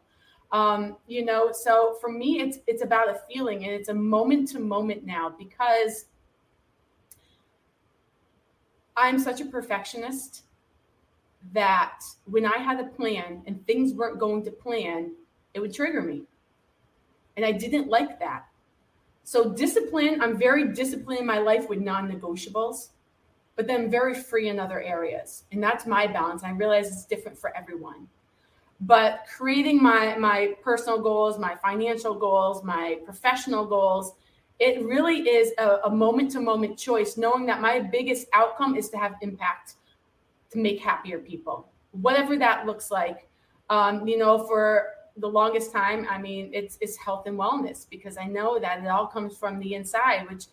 Um, 0.52 0.96
you 1.08 1.24
know, 1.24 1.50
so 1.52 1.96
for 2.00 2.10
me, 2.10 2.40
it's 2.40 2.58
it's 2.66 2.82
about 2.82 3.08
a 3.08 3.20
feeling 3.28 3.64
and 3.64 3.72
it's 3.72 3.88
a 3.88 3.94
moment 3.94 4.48
to 4.48 4.60
moment 4.60 5.04
now 5.04 5.34
because 5.36 6.06
I'm 8.96 9.18
such 9.18 9.40
a 9.40 9.46
perfectionist 9.46 10.44
that 11.52 12.00
when 12.26 12.46
I 12.46 12.58
had 12.58 12.78
a 12.78 12.84
plan 12.84 13.42
and 13.46 13.66
things 13.66 13.94
weren't 13.94 14.20
going 14.20 14.44
to 14.44 14.50
plan, 14.50 15.12
it 15.54 15.60
would 15.60 15.74
trigger 15.74 16.02
me. 16.02 16.22
And 17.36 17.44
I 17.44 17.50
didn't 17.50 17.88
like 17.88 18.20
that. 18.20 18.46
So, 19.24 19.52
discipline, 19.52 20.20
I'm 20.20 20.38
very 20.38 20.68
disciplined 20.68 21.20
in 21.20 21.26
my 21.26 21.38
life 21.38 21.68
with 21.68 21.80
non 21.80 22.10
negotiables, 22.10 22.90
but 23.56 23.66
then 23.66 23.90
very 23.90 24.14
free 24.14 24.48
in 24.48 24.58
other 24.58 24.80
areas. 24.80 25.44
And 25.52 25.62
that's 25.62 25.86
my 25.86 26.06
balance. 26.06 26.42
I 26.42 26.50
realize 26.50 26.88
it's 26.88 27.04
different 27.04 27.38
for 27.38 27.56
everyone. 27.56 28.08
But 28.80 29.26
creating 29.36 29.80
my, 29.80 30.16
my 30.16 30.54
personal 30.62 31.00
goals, 31.00 31.38
my 31.38 31.54
financial 31.56 32.14
goals, 32.14 32.64
my 32.64 32.98
professional 33.04 33.64
goals, 33.64 34.14
it 34.58 34.84
really 34.84 35.28
is 35.28 35.52
a 35.58 35.90
moment 35.90 36.30
to 36.32 36.40
moment 36.40 36.78
choice, 36.78 37.16
knowing 37.16 37.46
that 37.46 37.60
my 37.60 37.80
biggest 37.80 38.26
outcome 38.32 38.76
is 38.76 38.88
to 38.90 38.96
have 38.96 39.14
impact 39.20 39.74
to 40.50 40.58
make 40.58 40.80
happier 40.80 41.18
people, 41.18 41.68
whatever 41.92 42.36
that 42.38 42.66
looks 42.66 42.90
like. 42.90 43.28
Um, 43.70 44.06
you 44.06 44.18
know, 44.18 44.46
for 44.46 44.88
the 45.16 45.26
longest 45.26 45.72
time, 45.72 46.06
I 46.08 46.18
mean, 46.18 46.50
it's 46.52 46.78
it's 46.80 46.96
health 46.96 47.26
and 47.26 47.38
wellness 47.38 47.88
because 47.88 48.16
I 48.16 48.26
know 48.26 48.58
that 48.60 48.82
it 48.84 48.86
all 48.86 49.06
comes 49.06 49.36
from 49.36 49.58
the 49.58 49.74
inside, 49.74 50.28
which 50.30 50.46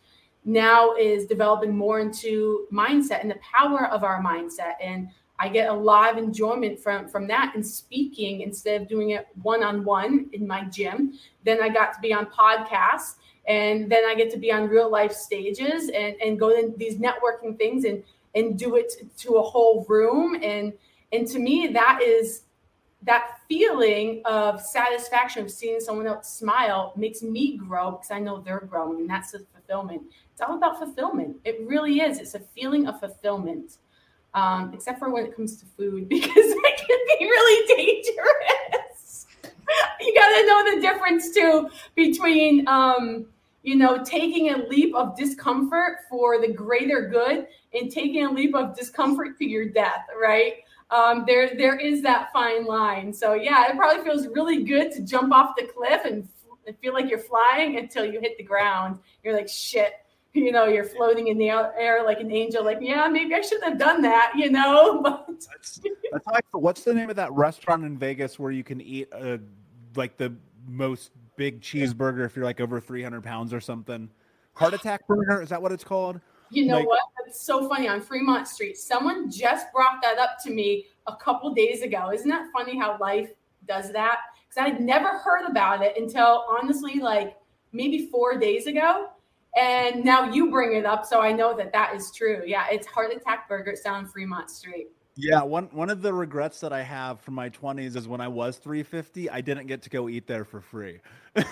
now 0.45 0.93
is 0.93 1.25
developing 1.25 1.75
more 1.75 1.99
into 1.99 2.67
mindset 2.71 3.21
and 3.21 3.29
the 3.29 3.39
power 3.39 3.87
of 3.87 4.03
our 4.03 4.21
mindset. 4.23 4.73
And 4.81 5.09
I 5.37 5.47
get 5.47 5.69
a 5.69 5.73
lot 5.73 6.11
of 6.11 6.17
enjoyment 6.17 6.79
from 6.79 7.07
from 7.07 7.27
that 7.27 7.53
and 7.55 7.65
speaking 7.65 8.41
instead 8.41 8.81
of 8.81 8.87
doing 8.87 9.11
it 9.11 9.27
one 9.41 9.63
on 9.63 9.83
one 9.83 10.29
in 10.33 10.45
my 10.45 10.65
gym. 10.65 11.13
Then 11.45 11.61
I 11.61 11.69
got 11.69 11.93
to 11.93 11.99
be 12.01 12.13
on 12.13 12.25
podcasts 12.27 13.15
and 13.47 13.89
then 13.91 14.03
I 14.05 14.15
get 14.15 14.29
to 14.31 14.37
be 14.37 14.51
on 14.51 14.67
real 14.67 14.89
life 14.89 15.13
stages 15.13 15.89
and 15.89 16.15
and 16.21 16.39
go 16.39 16.49
to 16.49 16.73
these 16.77 16.95
networking 16.95 17.57
things 17.57 17.85
and 17.85 18.03
and 18.35 18.59
do 18.59 18.75
it 18.75 18.93
to 19.17 19.35
a 19.35 19.41
whole 19.41 19.85
room 19.87 20.37
and 20.43 20.73
and 21.11 21.27
to 21.27 21.39
me 21.39 21.67
that 21.67 22.01
is 22.03 22.43
that 23.03 23.39
feeling 23.47 24.21
of 24.25 24.61
satisfaction 24.61 25.43
of 25.43 25.49
seeing 25.49 25.79
someone 25.79 26.05
else 26.05 26.29
smile 26.29 26.91
makes 26.97 27.21
me 27.23 27.55
grow 27.55 27.91
because 27.91 28.11
I 28.11 28.19
know 28.19 28.39
they're 28.39 28.59
growing 28.59 28.99
and 28.99 29.09
that's 29.09 29.31
the 29.31 29.45
fulfillment. 29.69 30.01
It's 30.31 30.41
all 30.41 30.55
about 30.55 30.77
fulfillment. 30.77 31.37
It 31.45 31.61
really 31.65 31.99
is. 32.01 32.19
It's 32.19 32.35
a 32.35 32.39
feeling 32.39 32.87
of 32.87 32.99
fulfillment. 32.99 33.77
Um, 34.33 34.71
except 34.73 34.99
for 34.99 35.09
when 35.09 35.25
it 35.25 35.35
comes 35.35 35.57
to 35.57 35.65
food, 35.77 36.07
because 36.09 36.31
it 36.35 36.77
can 36.77 37.19
be 37.19 37.25
really 37.25 37.75
dangerous. 37.75 39.27
you 40.01 40.13
got 40.13 40.29
to 40.29 40.45
know 40.45 40.75
the 40.75 40.81
difference 40.81 41.33
too 41.33 41.69
between 41.95 42.67
um, 42.67 43.25
you 43.63 43.75
know, 43.75 44.03
taking 44.03 44.51
a 44.51 44.57
leap 44.67 44.95
of 44.95 45.17
discomfort 45.17 45.99
for 46.09 46.39
the 46.39 46.47
greater 46.47 47.09
good 47.09 47.47
and 47.73 47.91
taking 47.91 48.25
a 48.25 48.31
leap 48.31 48.55
of 48.55 48.75
discomfort 48.75 49.37
to 49.37 49.45
your 49.45 49.65
death, 49.65 50.05
right? 50.19 50.53
Um, 50.91 51.25
there, 51.27 51.51
there 51.57 51.75
is 51.75 52.01
that 52.03 52.31
fine 52.31 52.65
line. 52.65 53.13
So 53.13 53.33
yeah, 53.33 53.69
it 53.69 53.75
probably 53.75 54.03
feels 54.03 54.27
really 54.27 54.63
good 54.63 54.91
to 54.93 55.01
jump 55.01 55.33
off 55.33 55.55
the 55.57 55.67
cliff 55.67 56.01
and, 56.05 56.27
and 56.69 56.77
feel 56.77 56.93
like 56.93 57.09
you're 57.09 57.19
flying 57.19 57.77
until 57.77 58.05
you 58.05 58.21
hit 58.21 58.37
the 58.37 58.43
ground. 58.43 58.99
You're 59.23 59.35
like, 59.35 59.49
shit, 59.49 59.93
you 60.33 60.51
know, 60.51 60.65
you're 60.65 60.85
floating 60.85 61.27
in 61.27 61.37
the 61.37 61.49
air 61.49 62.03
like 62.05 62.19
an 62.19 62.31
angel. 62.31 62.63
Like, 62.63 62.77
yeah, 62.79 63.07
maybe 63.07 63.33
I 63.33 63.41
shouldn't 63.41 63.65
have 63.65 63.79
done 63.79 64.01
that, 64.03 64.33
you 64.35 64.49
know. 64.51 65.01
But 65.03 65.25
that's, 65.27 65.81
that's 66.11 66.27
like, 66.27 66.45
what's 66.53 66.83
the 66.83 66.93
name 66.93 67.09
of 67.09 67.15
that 67.15 67.31
restaurant 67.33 67.83
in 67.83 67.97
Vegas 67.97 68.37
where 68.37 68.51
you 68.51 68.63
can 68.63 68.79
eat 68.81 69.09
uh, 69.11 69.37
like 69.95 70.17
the 70.17 70.33
most 70.67 71.11
big 71.35 71.61
cheeseburger 71.61 72.25
if 72.25 72.35
you're 72.35 72.45
like 72.45 72.61
over 72.61 72.79
300 72.79 73.23
pounds 73.23 73.53
or 73.53 73.59
something. 73.59 74.09
Heart 74.53 74.75
attack 74.75 75.07
burger 75.07 75.41
is 75.41 75.49
that 75.49 75.61
what 75.61 75.71
it's 75.71 75.83
called? 75.83 76.19
You 76.51 76.65
know 76.65 76.77
like, 76.77 76.87
what? 76.87 76.99
It's 77.25 77.41
so 77.41 77.67
funny 77.69 77.87
on 77.87 78.01
Fremont 78.01 78.47
Street. 78.47 78.77
Someone 78.77 79.31
just 79.31 79.67
brought 79.71 80.01
that 80.01 80.17
up 80.17 80.37
to 80.43 80.51
me 80.51 80.87
a 81.07 81.15
couple 81.15 81.53
days 81.53 81.81
ago. 81.81 82.11
Isn't 82.11 82.29
that 82.29 82.47
funny 82.51 82.77
how 82.77 82.97
life 82.99 83.31
does 83.67 83.91
that? 83.93 84.17
Because 84.49 84.65
I 84.65 84.69
had 84.69 84.81
never 84.81 85.09
heard 85.19 85.45
about 85.47 85.83
it 85.83 85.95
until 85.97 86.45
honestly, 86.49 86.99
like 86.99 87.37
maybe 87.71 88.07
four 88.07 88.37
days 88.37 88.67
ago. 88.67 89.09
And 89.57 90.05
now 90.05 90.31
you 90.31 90.51
bring 90.51 90.75
it 90.75 90.85
up, 90.85 91.05
so 91.05 91.21
I 91.21 91.31
know 91.31 91.57
that 91.57 91.73
that 91.73 91.95
is 91.95 92.11
true. 92.11 92.43
Yeah, 92.45 92.67
it's 92.71 92.85
Heart 92.85 93.13
Attack 93.15 93.49
Burger. 93.49 93.75
Down 93.83 94.05
Fremont 94.07 94.49
Street. 94.51 94.89
Yeah, 95.15 95.41
one 95.41 95.65
one 95.71 95.89
of 95.89 96.01
the 96.01 96.13
regrets 96.13 96.59
that 96.61 96.71
I 96.71 96.81
have 96.81 97.19
from 97.19 97.33
my 97.33 97.49
20s 97.49 97.95
is 97.95 98.07
when 98.07 98.21
I 98.21 98.27
was 98.27 98.57
350, 98.57 99.29
I 99.29 99.41
didn't 99.41 99.67
get 99.67 99.81
to 99.81 99.89
go 99.89 100.07
eat 100.07 100.27
there 100.27 100.45
for 100.45 100.61
free. 100.61 101.01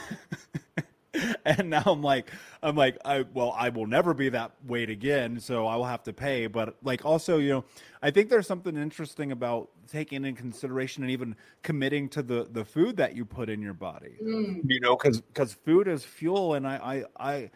and 1.46 1.70
now 1.70 1.84
I'm 1.86 2.02
like 2.02 2.32
I'm 2.62 2.76
like 2.76 2.98
I 3.06 3.26
well 3.34 3.54
I 3.58 3.70
will 3.70 3.88
never 3.88 4.14
be 4.14 4.30
that 4.30 4.52
weight 4.66 4.90
again, 4.90 5.40
so 5.40 5.66
I 5.66 5.76
will 5.76 5.86
have 5.86 6.04
to 6.04 6.14
pay, 6.14 6.48
but 6.48 6.76
like 6.84 7.06
also, 7.06 7.38
you 7.38 7.50
know, 7.50 7.66
I 8.02 8.12
think 8.12 8.30
there's 8.30 8.48
something 8.48 8.76
interesting 8.76 9.32
about 9.32 9.70
taking 9.88 10.26
in 10.26 10.36
consideration 10.36 11.04
and 11.04 11.12
even 11.12 11.36
committing 11.64 12.10
to 12.10 12.22
the 12.22 12.48
the 12.52 12.66
food 12.66 12.98
that 12.98 13.16
you 13.16 13.26
put 13.26 13.50
in 13.50 13.62
your 13.62 13.74
body. 13.74 14.18
Mm. 14.24 14.62
You 14.66 14.80
know, 14.80 14.96
cuz 14.96 15.22
cuz 15.34 15.54
food 15.54 15.88
is 15.88 16.04
fuel 16.04 16.56
and 16.56 16.68
I 16.68 17.06
I 17.20 17.32
I 17.34 17.52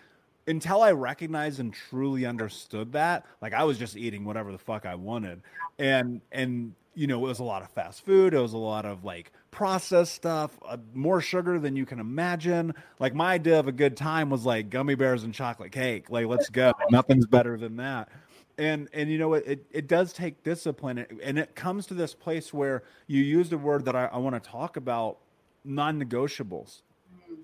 until 0.47 0.81
I 0.81 0.91
recognized 0.91 1.59
and 1.59 1.73
truly 1.73 2.25
understood 2.25 2.93
that, 2.93 3.25
like 3.41 3.53
I 3.53 3.63
was 3.63 3.77
just 3.77 3.95
eating 3.95 4.25
whatever 4.25 4.51
the 4.51 4.57
fuck 4.57 4.85
I 4.85 4.95
wanted. 4.95 5.41
And 5.77 6.21
and 6.31 6.73
you 6.93 7.08
know, 7.08 7.17
it 7.17 7.27
was 7.27 7.39
a 7.39 7.43
lot 7.43 7.62
of 7.62 7.69
fast 7.69 8.06
food, 8.06 8.34
it 8.34 8.39
was 8.39 8.54
a 8.54 8.58
lot 8.58 8.86
of 8.86 9.04
like 9.04 9.32
processed 9.49 10.13
stuff, 10.13 10.58
uh, 10.65 10.77
more 10.93 11.21
sugar 11.21 11.60
than 11.60 11.75
you 11.75 11.86
can 11.86 11.99
imagine. 11.99 12.73
Like 12.99 13.13
my 13.13 13.34
idea 13.34 13.60
of 13.60 13.67
a 13.67 13.71
good 13.71 13.95
time 13.95 14.30
was 14.30 14.45
like 14.45 14.69
gummy 14.69 14.95
bears 14.95 15.23
and 15.23 15.34
chocolate 15.34 15.71
cake. 15.71 16.10
Like 16.10 16.27
let's 16.27 16.49
go. 16.49 16.73
Nothing's 16.89 17.25
better 17.25 17.58
than 17.58 17.77
that. 17.77 18.10
And 18.58 18.89
and 18.93 19.10
you 19.10 19.17
know 19.17 19.34
it 19.34 19.65
it 19.71 19.88
does 19.88 20.13
take 20.13 20.43
discipline 20.43 21.06
and 21.23 21.39
it 21.39 21.56
comes 21.56 21.88
to 21.88 21.93
this 21.93 22.13
place 22.13 22.54
where 22.54 22.84
you 23.08 23.23
used 23.23 23.54
a 23.54 23.58
word 23.58 23.86
that 23.86 23.95
I, 23.95 24.06
I 24.06 24.17
want 24.17 24.41
to 24.41 24.49
talk 24.49 24.77
about 24.77 25.17
non-negotiables. 25.63 26.82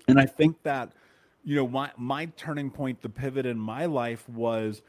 And 0.06 0.20
I 0.20 0.26
think 0.26 0.62
that 0.62 0.92
you 1.44 1.56
know, 1.56 1.66
my 1.66 1.90
my 1.96 2.26
turning 2.36 2.70
point, 2.70 3.00
the 3.00 3.08
pivot 3.08 3.46
in 3.46 3.58
my 3.58 3.86
life 3.86 4.28
was 4.28 4.82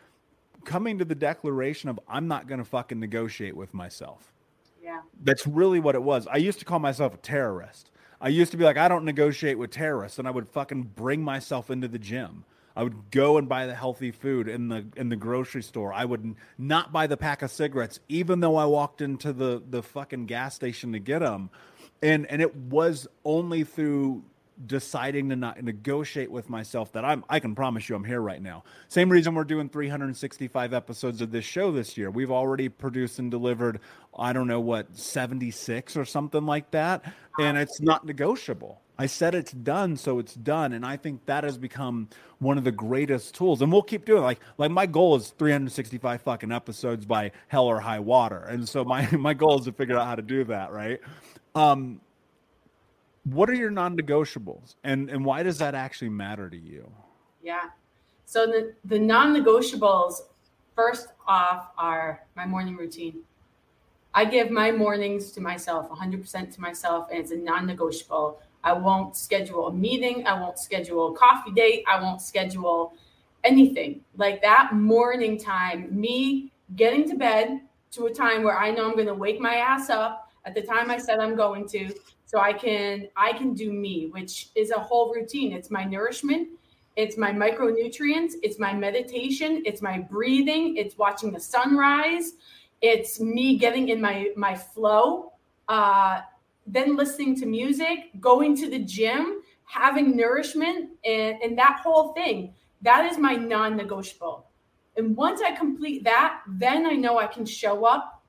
coming 0.66 0.98
to 0.98 1.06
the 1.06 1.16
declaration 1.16 1.90
of 1.90 2.00
I'm 2.08 2.28
not 2.28 2.48
going 2.48 2.60
to 2.60 2.66
fucking 2.66 3.00
negotiate 3.00 3.56
with 3.56 3.74
myself. 3.74 4.34
That's 5.24 5.46
really 5.48 5.80
what 5.80 5.96
it 5.96 6.04
was. 6.04 6.28
I 6.28 6.38
used 6.38 6.60
to 6.60 6.66
call 6.66 6.80
myself 6.80 7.14
a 7.14 7.18
terrorist. 7.18 7.92
I 8.22 8.30
used 8.30 8.52
to 8.52 8.58
be 8.58 8.64
like, 8.64 8.78
I 8.78 8.88
don't 8.88 9.06
negotiate 9.06 9.58
with 9.58 9.72
terrorists, 9.72 10.20
and 10.20 10.28
I 10.28 10.32
would 10.32 10.48
fucking 10.50 10.92
bring 10.96 11.24
myself 11.24 11.70
into 11.70 11.88
the 11.88 12.00
gym. 12.00 12.44
I 12.76 12.84
would 12.84 13.12
go 13.12 13.38
and 13.38 13.50
buy 13.50 13.66
the 13.66 13.76
healthy 13.76 14.12
food 14.12 14.48
in 14.48 14.70
the 14.70 14.86
in 14.96 15.10
the 15.10 15.16
grocery 15.16 15.64
store. 15.64 15.92
I 15.92 16.06
would 16.06 16.36
not 16.58 16.94
buy 16.94 17.08
the 17.08 17.18
pack 17.18 17.42
of 17.42 17.52
cigarettes, 17.52 18.00
even 18.08 18.40
though 18.40 18.56
I 18.56 18.66
walked 18.66 19.02
into 19.02 19.34
the 19.34 19.62
the 19.70 19.84
fucking 19.84 20.28
gas 20.28 20.56
station 20.56 20.94
to 20.94 21.00
get 21.00 21.20
them. 21.20 21.50
And 22.02 22.26
and 22.28 22.42
it 22.42 22.56
was 22.56 23.08
only 23.26 23.64
through 23.64 24.24
deciding 24.66 25.30
to 25.30 25.36
not 25.36 25.62
negotiate 25.64 26.30
with 26.30 26.50
myself 26.50 26.92
that 26.92 27.06
I'm 27.06 27.24
I 27.30 27.40
can 27.40 27.56
promise 27.56 27.88
you 27.88 27.96
I'm 27.96 28.04
here 28.04 28.22
right 28.22 28.42
now. 28.42 28.64
Same 28.90 29.10
reason 29.10 29.34
we're 29.34 29.46
doing 29.46 29.70
365 29.70 30.74
episodes 30.74 31.22
of 31.22 31.32
this 31.32 31.46
show 31.46 31.72
this 31.72 31.98
year. 31.98 32.12
We've 32.12 32.32
already 32.32 32.68
produced 32.68 33.20
and 33.20 33.32
delivered 33.32 33.80
I 34.18 34.34
don't 34.34 34.48
know 34.48 34.60
what 34.60 34.98
76 34.98 35.96
or 35.96 36.04
something 36.04 36.46
like 36.46 36.72
that 36.72 37.14
and 37.40 37.58
it's 37.58 37.80
not 37.80 38.06
negotiable. 38.06 38.82
I 38.98 39.06
said 39.06 39.34
it's 39.34 39.54
done 39.54 39.96
so 39.96 40.20
it's 40.20 40.34
done 40.36 40.74
and 40.74 40.86
I 40.86 40.98
think 40.98 41.26
that 41.26 41.46
has 41.46 41.58
become 41.58 42.10
one 42.40 42.58
of 42.58 42.66
the 42.66 42.72
greatest 42.72 43.36
tools 43.36 43.62
and 43.62 43.72
we'll 43.72 43.82
keep 43.82 44.04
doing 44.04 44.22
it. 44.22 44.26
like 44.26 44.42
like 44.58 44.72
my 44.72 44.86
goal 44.86 45.16
is 45.16 45.30
365 45.38 46.22
fucking 46.22 46.52
episodes 46.52 47.06
by 47.06 47.32
hell 47.48 47.66
or 47.66 47.80
high 47.80 48.00
water. 48.00 48.44
And 48.44 48.68
so 48.68 48.84
my 48.84 49.10
my 49.12 49.34
goal 49.34 49.60
is 49.60 49.66
to 49.66 49.72
figure 49.72 49.98
out 49.98 50.06
how 50.06 50.16
to 50.16 50.22
do 50.22 50.44
that, 50.46 50.74
right? 50.74 51.00
Um 51.56 52.02
what 53.34 53.50
are 53.50 53.56
your 53.56 53.72
non-negotiables? 53.72 54.76
And 54.84 55.10
and 55.10 55.24
why 55.24 55.44
does 55.44 55.58
that 55.60 55.76
actually 55.76 56.10
matter 56.10 56.50
to 56.50 56.58
you? 56.58 56.90
Yeah. 57.42 57.70
So 58.26 58.46
the 58.46 58.74
the 58.86 59.00
non-negotiables 59.00 60.22
first 60.76 61.10
off 61.28 61.72
are 61.78 62.22
my 62.36 62.46
morning 62.46 62.78
routine. 62.78 63.22
I 64.14 64.26
give 64.26 64.50
my 64.50 64.72
mornings 64.72 65.32
to 65.34 65.42
myself 65.42 65.90
100% 65.90 66.54
to 66.56 66.62
myself 66.62 67.10
and 67.12 67.20
it's 67.20 67.32
a 67.32 67.38
non-negotiable. 67.38 68.40
I 68.64 68.74
won't 68.74 69.16
schedule 69.16 69.68
a 69.68 69.74
meeting. 69.74 70.26
I 70.26 70.40
won't 70.40 70.58
schedule 70.58 71.14
a 71.14 71.18
coffee 71.18 71.52
date. 71.52 71.84
I 71.88 72.02
won't 72.02 72.22
schedule 72.22 72.94
anything. 73.44 74.02
Like 74.18 74.42
that 74.42 74.74
morning 74.74 75.38
time, 75.38 75.88
me 75.92 76.52
getting 76.76 77.08
to 77.10 77.16
bed 77.16 77.62
to 77.92 78.06
a 78.06 78.14
time 78.14 78.44
where 78.44 78.58
I 78.58 78.72
know 78.72 78.88
I'm 78.88 78.94
going 78.94 79.08
to 79.08 79.14
wake 79.14 79.40
my 79.40 79.56
ass 79.56 79.90
up 79.90 80.32
at 80.46 80.56
the 80.56 80.62
time 80.62 80.90
I 80.90 80.98
said 80.98 81.20
I'm 81.20 81.36
going 81.36 81.68
to 81.70 81.94
so 82.30 82.40
I 82.40 82.54
can 82.54 83.08
I 83.16 83.34
can 83.34 83.56
do 83.56 83.74
me, 83.74 84.10
which 84.12 84.50
is 84.54 84.70
a 84.70 84.80
whole 84.80 85.12
routine. 85.12 85.52
It's 85.52 85.72
my 85.72 85.84
nourishment, 85.84 86.50
it's 86.96 87.18
my 87.18 87.32
micronutrients, 87.32 88.34
it's 88.44 88.60
my 88.60 88.72
meditation, 88.72 89.64
it's 89.66 89.82
my 89.82 89.98
breathing, 89.98 90.78
it's 90.78 90.96
watching 90.96 91.32
the 91.32 91.40
sunrise, 91.40 92.34
it's 92.84 93.20
me 93.20 93.58
getting 93.58 93.90
in 93.90 94.00
my 94.00 94.30
my 94.38 94.54
flow, 94.54 95.34
uh, 95.70 96.22
then 96.68 96.96
listening 96.96 97.36
to 97.40 97.48
music, 97.48 98.12
going 98.20 98.56
to 98.58 98.70
the 98.70 98.78
gym, 98.78 99.42
having 99.66 100.16
nourishment, 100.16 100.92
and, 101.04 101.42
and 101.42 101.58
that 101.58 101.80
whole 101.84 102.14
thing. 102.14 102.54
That 102.84 103.12
is 103.12 103.18
my 103.18 103.34
non-negotiable. 103.34 104.46
And 104.98 105.18
once 105.18 105.42
I 105.42 105.56
complete 105.56 106.04
that, 106.04 106.42
then 106.48 106.86
I 106.86 106.94
know 106.94 107.18
I 107.18 107.26
can 107.26 107.44
show 107.44 107.86
up 107.86 108.24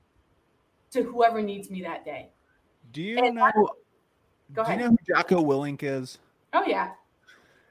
to 0.89 1.03
whoever 1.03 1.43
needs 1.43 1.69
me 1.69 1.83
that 1.83 2.03
day. 2.03 2.31
Do 2.91 3.01
you 3.03 3.19
and 3.19 3.35
know? 3.35 3.69
I, 4.51 4.55
go 4.55 4.61
ahead. 4.63 4.77
Do 4.77 4.83
you 4.83 4.89
know 4.89 4.97
who 5.05 5.13
Jocko 5.13 5.43
Willink 5.43 5.83
is? 5.83 6.19
Oh 6.53 6.63
yeah. 6.65 6.91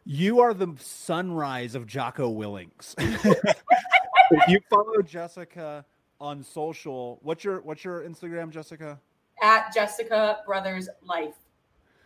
You 0.05 0.41
are 0.41 0.55
the 0.55 0.75
sunrise 0.79 1.75
of 1.75 1.87
Jocko 1.87 2.31
Willinks. 2.31 2.95
if 2.99 4.49
you 4.49 4.61
follow 4.71 5.03
Jessica 5.03 5.85
on 6.21 6.43
social, 6.43 7.19
what's 7.23 7.45
your 7.45 7.61
what's 7.61 7.85
your 7.85 8.03
Instagram, 8.03 8.51
Jessica? 8.51 8.99
At 9.43 9.73
Jessica 9.75 10.39
Brothers 10.47 10.89
Life. 11.03 11.35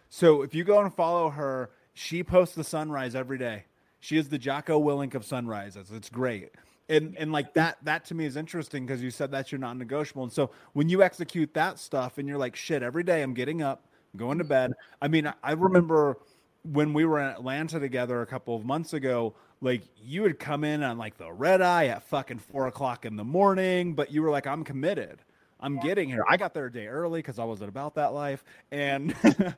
So 0.08 0.42
if 0.42 0.54
you 0.54 0.64
go 0.64 0.80
and 0.80 0.92
follow 0.92 1.30
her, 1.30 1.70
she 1.94 2.22
posts 2.22 2.54
the 2.54 2.64
sunrise 2.64 3.14
every 3.14 3.38
day. 3.38 3.64
She 4.00 4.16
is 4.16 4.28
the 4.28 4.38
Jocko 4.38 4.80
Willink 4.80 5.14
of 5.14 5.24
sunrises. 5.24 5.90
It's 5.92 6.10
great. 6.10 6.50
And 6.88 7.16
and 7.16 7.32
like 7.32 7.54
that 7.54 7.78
that 7.84 8.04
to 8.06 8.14
me 8.14 8.26
is 8.26 8.36
interesting 8.36 8.84
because 8.84 9.02
you 9.02 9.10
said 9.10 9.30
that's 9.30 9.50
your 9.50 9.58
non-negotiable. 9.60 10.24
And 10.24 10.32
so 10.32 10.50
when 10.74 10.88
you 10.88 11.02
execute 11.02 11.54
that 11.54 11.78
stuff 11.78 12.18
and 12.18 12.28
you're 12.28 12.38
like, 12.38 12.56
shit, 12.56 12.82
every 12.82 13.02
day 13.02 13.22
I'm 13.22 13.34
getting 13.34 13.62
up, 13.62 13.86
going 14.16 14.38
to 14.38 14.44
bed. 14.44 14.72
I 15.00 15.08
mean, 15.08 15.32
I 15.42 15.52
remember 15.52 16.18
when 16.62 16.92
we 16.92 17.04
were 17.04 17.20
in 17.20 17.26
Atlanta 17.26 17.78
together 17.78 18.22
a 18.22 18.26
couple 18.26 18.56
of 18.56 18.64
months 18.64 18.92
ago, 18.92 19.34
like 19.60 19.82
you 20.02 20.22
would 20.22 20.38
come 20.38 20.64
in 20.64 20.82
on 20.82 20.98
like 20.98 21.16
the 21.16 21.32
red 21.32 21.62
eye 21.62 21.86
at 21.86 22.02
fucking 22.04 22.38
four 22.38 22.66
o'clock 22.66 23.04
in 23.04 23.16
the 23.16 23.24
morning, 23.24 23.94
but 23.94 24.10
you 24.10 24.22
were 24.22 24.30
like, 24.30 24.46
I'm 24.46 24.64
committed. 24.64 25.20
I'm 25.60 25.76
yeah. 25.76 25.82
getting 25.82 26.08
here. 26.08 26.24
I 26.28 26.36
got 26.36 26.52
there 26.52 26.66
a 26.66 26.72
day 26.72 26.86
early 26.86 27.20
because 27.20 27.38
I 27.38 27.44
wasn't 27.44 27.70
about 27.70 27.94
that 27.94 28.12
life. 28.12 28.44
And, 28.70 29.14
and 29.22 29.54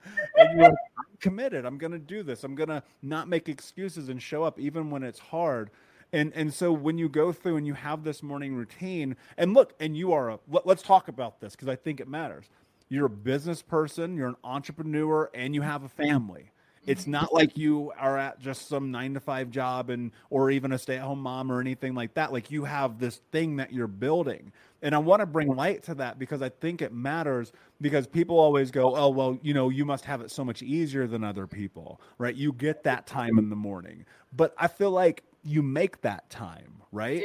you 0.53 0.59
were, 0.59 0.67
I'm 0.67 1.17
committed. 1.21 1.65
I'm 1.65 1.79
going 1.79 1.93
to 1.93 1.99
do 1.99 2.23
this. 2.23 2.45
I'm 2.45 2.55
going 2.55 2.69
to 2.69 2.83
not 3.03 3.29
make 3.29 3.49
excuses 3.49 4.09
and 4.09 4.23
show 4.23 4.45
up 4.45 4.61
even 4.61 4.91
when 4.91 5.03
it's 5.03 5.19
hard. 5.19 5.71
And, 6.13 6.33
and 6.35 6.55
so 6.55 6.73
when 6.73 6.99
you 6.99 7.09
go 7.09 7.33
through 7.33 7.57
and 7.57 7.67
you 7.67 7.75
have 7.75 8.05
this 8.05 8.23
morning 8.23 8.55
routine, 8.55 9.17
and 9.37 9.55
look, 9.55 9.75
and 9.81 9.97
you 9.97 10.13
are 10.13 10.31
a, 10.31 10.39
let, 10.49 10.67
let's 10.67 10.83
talk 10.83 11.09
about 11.09 11.41
this 11.41 11.57
because 11.57 11.69
I 11.69 11.75
think 11.77 12.01
it 12.01 12.07
matters. 12.07 12.47
You're 12.89 13.07
a 13.07 13.11
business 13.11 13.63
person, 13.63 14.17
you're 14.17 14.29
an 14.29 14.37
entrepreneur, 14.45 15.31
and 15.35 15.55
you 15.55 15.63
have 15.63 15.83
a 15.83 15.89
mm-hmm. 15.89 16.03
family. 16.03 16.51
It's 16.87 17.03
mm-hmm. 17.03 17.11
not 17.13 17.35
like 17.35 17.59
you 17.59 17.93
are 17.99 18.17
at 18.17 18.39
just 18.39 18.69
some 18.69 18.91
nine 18.91 19.15
to 19.15 19.21
five 19.21 19.51
job 19.51 19.91
and 19.91 20.13
or 20.31 20.51
even 20.51 20.73
a 20.73 20.79
stay-at-home 20.79 21.21
mom 21.21 21.51
or 21.51 21.61
anything 21.61 21.95
like 21.95 22.15
that. 22.15 22.33
Like 22.33 22.51
you 22.51 22.65
have 22.65 22.99
this 22.99 23.21
thing 23.33 23.57
that 23.57 23.73
you're 23.73 23.89
building. 23.89 24.53
And 24.83 24.95
i 24.95 24.99
want 24.99 25.21
to 25.21 25.27
bring 25.27 25.49
light 25.49 25.83
to 25.85 25.95
that 25.95 26.19
because 26.19 26.43
i 26.43 26.51
think 26.51 26.83
it 26.83 26.93
matters 26.93 27.51
because 27.81 28.07
people 28.07 28.39
always 28.39 28.71
go 28.71 28.95
oh 28.95 29.09
well 29.09 29.39
you 29.43 29.55
know 29.55 29.71
you 29.71 29.85
must 29.85 30.05
have 30.05 30.21
it 30.21 30.31
so 30.31 30.45
much 30.45 30.63
easier 30.63 31.07
than 31.07 31.25
other 31.25 31.47
people 31.47 32.01
right? 32.19 32.35
You 32.35 32.53
get 32.53 32.85
that 32.85 33.07
time 33.07 33.39
in 33.39 33.49
the 33.49 33.57
morning. 33.57 34.05
But 34.37 34.55
i 34.59 34.69
feel 34.69 34.91
like 34.91 35.25
you 35.43 35.63
make 35.63 36.03
that 36.03 36.29
time 36.31 36.83
right? 36.93 37.25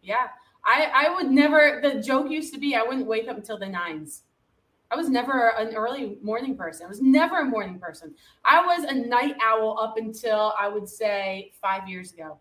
Yeah. 0.00 0.28
I 0.64 0.90
i 0.94 1.14
would 1.14 1.30
never 1.30 1.80
the 1.82 2.00
joke 2.00 2.30
used 2.30 2.54
to 2.54 2.60
be 2.60 2.76
i 2.76 2.82
wouldn't 2.82 3.06
wake 3.06 3.28
up 3.28 3.36
until 3.36 3.58
the 3.58 3.68
nines 3.68 4.22
I 4.90 4.96
was 4.96 5.08
never 5.08 5.50
an 5.58 5.74
early 5.74 6.18
morning 6.22 6.56
person. 6.56 6.86
I 6.86 6.88
was 6.88 7.02
never 7.02 7.40
a 7.40 7.44
morning 7.44 7.78
person. 7.78 8.14
I 8.44 8.64
was 8.64 8.84
a 8.84 8.94
night 8.94 9.34
owl 9.42 9.78
up 9.80 9.96
until 9.96 10.54
I 10.58 10.68
would 10.68 10.88
say 10.88 11.52
five 11.60 11.88
years 11.88 12.12
ago. 12.12 12.38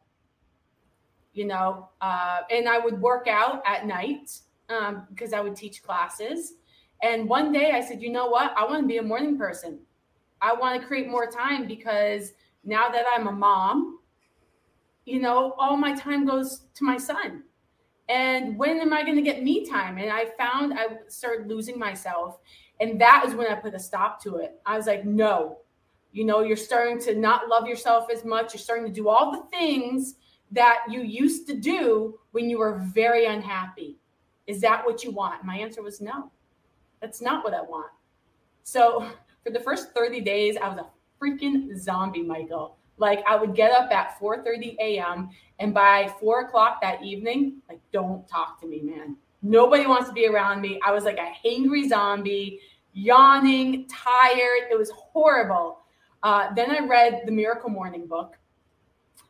You 1.33 1.45
know, 1.47 1.89
uh, 2.01 2.41
and 2.51 2.69
I 2.69 2.77
would 2.77 3.01
work 3.01 3.27
out 3.27 3.61
at 3.65 3.85
night 3.87 4.39
um, 4.69 5.07
because 5.09 5.33
I 5.33 5.41
would 5.41 5.55
teach 5.55 5.83
classes. 5.83 6.53
And 7.01 7.27
one 7.27 7.51
day 7.51 7.71
I 7.71 7.81
said, 7.81 8.01
you 8.01 8.11
know 8.11 8.27
what? 8.27 8.53
I 8.55 8.63
want 8.63 8.83
to 8.83 8.87
be 8.87 8.97
a 8.97 9.03
morning 9.03 9.37
person. 9.37 9.79
I 10.41 10.53
want 10.53 10.79
to 10.79 10.87
create 10.87 11.09
more 11.09 11.27
time 11.29 11.67
because 11.67 12.33
now 12.63 12.89
that 12.89 13.05
I'm 13.13 13.27
a 13.27 13.31
mom, 13.31 13.99
you 15.05 15.19
know, 15.19 15.55
all 15.57 15.77
my 15.77 15.93
time 15.95 16.25
goes 16.25 16.61
to 16.75 16.83
my 16.83 16.97
son 16.97 17.43
and 18.07 18.57
when 18.57 18.79
am 18.79 18.93
I 18.93 19.03
going 19.03 19.15
to 19.15 19.21
get 19.21 19.43
me 19.43 19.65
time? 19.65 19.97
And 19.97 20.11
I 20.11 20.25
found 20.37 20.73
I 20.77 20.85
started 21.07 21.47
losing 21.47 21.79
myself. 21.79 22.39
And 22.79 22.99
that 23.01 23.23
is 23.25 23.33
when 23.33 23.47
I 23.47 23.55
put 23.55 23.73
a 23.73 23.79
stop 23.79 24.21
to 24.23 24.37
it. 24.37 24.59
I 24.65 24.77
was 24.77 24.85
like, 24.85 25.05
no, 25.05 25.59
you 26.11 26.25
know, 26.25 26.41
you're 26.41 26.57
starting 26.57 26.99
to 27.01 27.15
not 27.15 27.47
love 27.47 27.67
yourself 27.67 28.09
as 28.13 28.23
much. 28.23 28.53
You're 28.53 28.61
starting 28.61 28.85
to 28.85 28.91
do 28.91 29.09
all 29.09 29.31
the 29.31 29.43
things 29.57 30.15
that 30.51 30.79
you 30.89 31.01
used 31.01 31.47
to 31.47 31.55
do 31.55 32.19
when 32.31 32.49
you 32.49 32.59
were 32.59 32.79
very 32.79 33.25
unhappy. 33.25 33.97
Is 34.45 34.61
that 34.61 34.85
what 34.85 35.03
you 35.03 35.11
want? 35.11 35.43
My 35.43 35.57
answer 35.57 35.81
was 35.81 36.01
no. 36.01 36.31
That's 37.01 37.21
not 37.21 37.43
what 37.43 37.53
I 37.53 37.61
want. 37.61 37.91
So 38.63 39.09
for 39.43 39.51
the 39.51 39.59
first 39.59 39.93
30 39.93 40.21
days, 40.21 40.57
I 40.61 40.69
was 40.69 40.77
a 40.77 40.87
freaking 41.21 41.75
zombie, 41.77 42.23
Michael. 42.23 42.77
Like 42.97 43.23
I 43.27 43.35
would 43.35 43.55
get 43.55 43.71
up 43.71 43.91
at 43.91 44.19
4:30 44.19 44.77
a.m. 44.79 45.29
and 45.59 45.73
by 45.73 46.13
four 46.19 46.41
o'clock 46.41 46.81
that 46.81 47.03
evening, 47.03 47.61
like 47.69 47.79
don't 47.91 48.27
talk 48.27 48.59
to 48.61 48.67
me, 48.67 48.81
man. 48.81 49.17
Nobody 49.41 49.85
wants 49.85 50.07
to 50.07 50.13
be 50.13 50.27
around 50.27 50.61
me. 50.61 50.79
I 50.85 50.91
was 50.91 51.03
like 51.03 51.17
a 51.17 51.31
hangry 51.45 51.87
zombie, 51.87 52.59
yawning, 52.93 53.87
tired. 53.87 54.71
It 54.71 54.77
was 54.77 54.89
horrible. 54.91 55.79
Uh, 56.23 56.53
then 56.55 56.71
I 56.71 56.79
read 56.79 57.21
the 57.25 57.31
Miracle 57.31 57.69
Morning 57.69 58.07
book, 58.07 58.37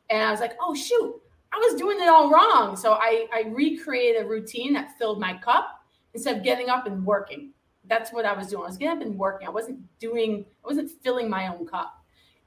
and 0.09 0.21
I 0.21 0.31
was 0.31 0.39
like, 0.39 0.55
oh 0.61 0.73
shoot, 0.73 1.21
I 1.51 1.57
was 1.57 1.79
doing 1.79 1.99
it 1.99 2.07
all 2.07 2.29
wrong. 2.29 2.75
So 2.75 2.93
I, 2.93 3.27
I 3.33 3.43
recreated 3.49 4.23
a 4.23 4.25
routine 4.27 4.73
that 4.73 4.97
filled 4.97 5.19
my 5.19 5.33
cup 5.37 5.81
instead 6.13 6.37
of 6.37 6.43
getting 6.43 6.69
up 6.69 6.85
and 6.85 7.05
working. 7.05 7.51
That's 7.87 8.11
what 8.11 8.25
I 8.25 8.33
was 8.33 8.47
doing. 8.47 8.63
I 8.63 8.67
was 8.67 8.77
getting 8.77 8.97
up 8.97 9.03
and 9.05 9.17
working. 9.17 9.47
I 9.47 9.51
wasn't 9.51 9.79
doing. 9.99 10.45
I 10.63 10.67
wasn't 10.67 10.91
filling 11.03 11.29
my 11.29 11.47
own 11.47 11.65
cup. 11.65 11.94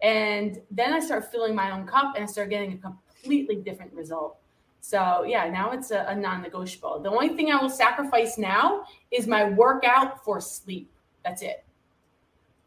And 0.02 0.60
then 0.70 0.92
I 0.92 1.00
start 1.00 1.30
filling 1.30 1.54
my 1.54 1.70
own 1.70 1.86
cup 1.86 2.14
and 2.14 2.24
I 2.24 2.26
start 2.26 2.50
getting 2.50 2.72
a 2.72 2.76
completely 2.76 3.56
different 3.56 3.92
result. 3.92 4.36
So 4.80 5.24
yeah, 5.24 5.48
now 5.50 5.72
it's 5.72 5.90
a, 5.90 6.06
a 6.08 6.14
non-negotiable. 6.14 7.00
The 7.00 7.10
only 7.10 7.30
thing 7.30 7.50
I 7.50 7.60
will 7.60 7.70
sacrifice 7.70 8.38
now 8.38 8.84
is 9.10 9.26
my 9.26 9.50
workout 9.50 10.24
for 10.24 10.40
sleep. 10.40 10.90
That's 11.24 11.42
it. 11.42 11.64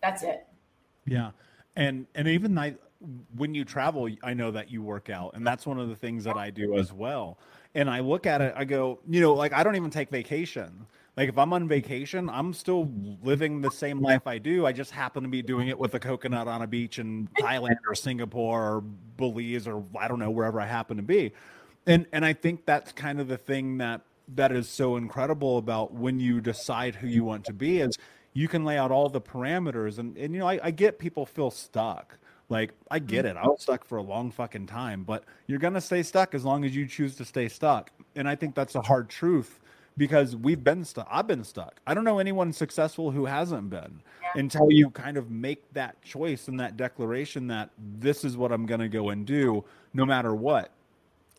That's 0.01 0.23
it. 0.23 0.45
Yeah. 1.05 1.31
And 1.75 2.05
and 2.15 2.27
even 2.27 2.57
I 2.57 2.75
when 3.35 3.55
you 3.55 3.65
travel, 3.65 4.09
I 4.23 4.33
know 4.33 4.51
that 4.51 4.69
you 4.69 4.83
work 4.83 5.09
out, 5.09 5.33
and 5.33 5.45
that's 5.45 5.65
one 5.65 5.79
of 5.79 5.89
the 5.89 5.95
things 5.95 6.23
that 6.25 6.37
I 6.37 6.49
do 6.49 6.75
as 6.77 6.93
well. 6.93 7.39
And 7.73 7.89
I 7.89 7.99
look 8.01 8.27
at 8.27 8.41
it, 8.41 8.53
I 8.55 8.65
go, 8.65 8.99
you 9.09 9.21
know, 9.21 9.33
like 9.33 9.53
I 9.53 9.63
don't 9.63 9.75
even 9.75 9.89
take 9.89 10.09
vacation. 10.09 10.85
Like 11.17 11.27
if 11.27 11.37
I'm 11.37 11.51
on 11.51 11.67
vacation, 11.67 12.29
I'm 12.29 12.53
still 12.53 12.89
living 13.21 13.61
the 13.61 13.71
same 13.71 13.99
life 13.99 14.27
I 14.27 14.37
do. 14.37 14.65
I 14.65 14.71
just 14.71 14.91
happen 14.91 15.23
to 15.23 15.29
be 15.29 15.41
doing 15.41 15.67
it 15.67 15.77
with 15.77 15.93
a 15.93 15.99
coconut 15.99 16.47
on 16.47 16.61
a 16.61 16.67
beach 16.67 16.99
in 16.99 17.27
Thailand 17.39 17.77
or 17.85 17.95
Singapore 17.95 18.75
or 18.75 18.81
Belize 19.17 19.67
or 19.67 19.83
I 19.99 20.07
don't 20.07 20.19
know 20.19 20.31
wherever 20.31 20.61
I 20.61 20.65
happen 20.65 20.97
to 20.97 21.03
be. 21.03 21.33
And 21.85 22.05
and 22.13 22.23
I 22.23 22.33
think 22.33 22.65
that's 22.65 22.91
kind 22.93 23.19
of 23.19 23.27
the 23.27 23.37
thing 23.37 23.77
that 23.79 24.01
that 24.35 24.53
is 24.53 24.69
so 24.69 24.95
incredible 24.95 25.57
about 25.57 25.93
when 25.93 26.19
you 26.19 26.39
decide 26.39 26.95
who 26.95 27.07
you 27.07 27.25
want 27.25 27.43
to 27.45 27.53
be 27.53 27.79
is 27.79 27.97
you 28.33 28.47
can 28.47 28.63
lay 28.63 28.77
out 28.77 28.91
all 28.91 29.09
the 29.09 29.19
parameters 29.19 29.97
and 29.97 30.15
and 30.17 30.33
you 30.33 30.39
know 30.39 30.47
I, 30.47 30.59
I 30.63 30.71
get 30.71 30.97
people 30.97 31.25
feel 31.25 31.51
stuck 31.51 32.17
like 32.47 32.73
I 32.89 32.99
get 32.99 33.25
it. 33.25 33.37
I 33.37 33.47
was 33.47 33.61
stuck 33.61 33.85
for 33.85 33.97
a 33.97 34.01
long 34.01 34.29
fucking 34.29 34.67
time, 34.67 35.03
but 35.03 35.23
you're 35.47 35.59
gonna 35.59 35.81
stay 35.81 36.03
stuck 36.03 36.35
as 36.35 36.43
long 36.43 36.65
as 36.65 36.75
you 36.75 36.85
choose 36.85 37.15
to 37.15 37.25
stay 37.25 37.47
stuck. 37.47 37.91
And 38.15 38.27
I 38.27 38.35
think 38.35 38.55
that's 38.55 38.75
a 38.75 38.81
hard 38.81 39.09
truth 39.09 39.60
because 39.97 40.35
we've 40.35 40.63
been 40.63 40.85
stuck. 40.85 41.07
I've 41.11 41.27
been 41.27 41.43
stuck. 41.43 41.79
I 41.85 41.93
don't 41.93 42.03
know 42.03 42.19
anyone 42.19 42.53
successful 42.53 43.11
who 43.11 43.25
hasn't 43.25 43.69
been 43.69 44.01
yeah. 44.21 44.41
until 44.41 44.71
you 44.71 44.89
kind 44.89 45.17
of 45.17 45.29
make 45.29 45.71
that 45.73 46.01
choice 46.01 46.47
and 46.47 46.59
that 46.59 46.77
declaration 46.77 47.47
that 47.47 47.69
this 47.77 48.23
is 48.23 48.37
what 48.37 48.51
I'm 48.51 48.65
going 48.65 48.79
to 48.79 48.89
go 48.89 49.09
and 49.09 49.25
do 49.25 49.63
no 49.93 50.05
matter 50.05 50.33
what. 50.33 50.71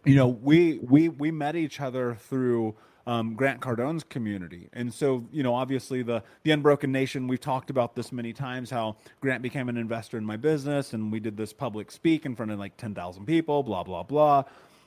You 0.05 0.17
know, 0.17 0.29
we 0.29 0.81
we 0.83 1.09
we 1.09 1.31
met 1.31 1.55
each 1.55 1.81
other 1.81 2.17
through 2.17 2.75
um, 3.07 3.35
Grant 3.35 3.61
Cardone's 3.61 4.05
community. 4.05 4.69
And 4.73 4.93
so, 4.93 5.25
you 5.33 5.43
know, 5.43 5.55
obviously 5.55 6.03
the 6.03 6.23
the 6.43 6.51
Unbroken 6.51 6.93
Nation, 6.93 7.29
we've 7.29 7.41
talked 7.41 7.71
about 7.71 7.95
this 7.95 8.13
many 8.13 8.33
times 8.33 8.71
how 8.71 8.97
Grant 9.21 9.43
became 9.43 9.69
an 9.69 9.77
investor 9.77 10.19
in 10.19 10.25
my 10.25 10.37
business 10.37 10.93
and 10.93 11.11
we 11.11 11.21
did 11.21 11.37
this 11.37 11.53
public 11.53 11.91
speak 11.91 12.27
in 12.27 12.35
front 12.35 12.51
of 12.51 12.59
like 12.59 12.77
10,000 12.77 13.25
people, 13.27 13.63
blah 13.63 13.83
blah 13.83 14.03
blah. 14.03 14.45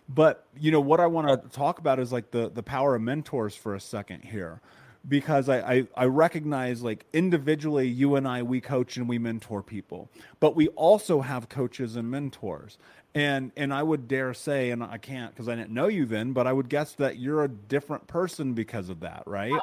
But 0.08 0.46
you 0.58 0.72
know 0.72 0.82
what 0.82 1.00
I 1.00 1.08
want 1.08 1.28
to 1.28 1.50
talk 1.50 1.80
about 1.80 2.00
is 2.00 2.12
like 2.12 2.32
the 2.32 2.50
the 2.50 2.64
power 2.64 2.96
of 2.96 3.02
mentors 3.02 3.56
for 3.56 3.76
a 3.76 3.80
second 3.80 4.24
here. 4.24 4.62
because 5.08 5.50
I, 5.50 5.60
I, 5.60 5.88
I 5.96 6.06
recognize 6.06 6.82
like 6.82 7.06
individually 7.14 7.88
you 7.88 8.16
and 8.16 8.28
I 8.28 8.44
we 8.44 8.62
coach 8.62 8.98
and 8.98 9.08
we 9.08 9.20
mentor 9.20 9.62
people, 9.62 10.10
but 10.40 10.56
we 10.56 10.68
also 10.70 11.22
have 11.22 11.50
coaches 11.50 11.96
and 11.96 12.10
mentors. 12.10 12.78
And 13.14 13.52
and 13.56 13.74
I 13.74 13.84
would 13.84 14.08
dare 14.08 14.34
say, 14.34 14.72
and 14.72 14.84
I 14.84 14.98
can't 14.98 15.34
because 15.34 15.48
I 15.48 15.56
didn't 15.56 15.72
know 15.72 15.88
you 15.88 16.06
then, 16.06 16.34
but 16.34 16.48
I 16.48 16.54
would 16.54 16.70
guess 16.70 16.94
that 16.96 17.18
you're 17.18 17.44
a 17.44 17.48
different 17.50 18.08
person 18.08 18.54
because 18.54 18.90
of 18.90 19.00
that, 19.02 19.24
right? 19.26 19.54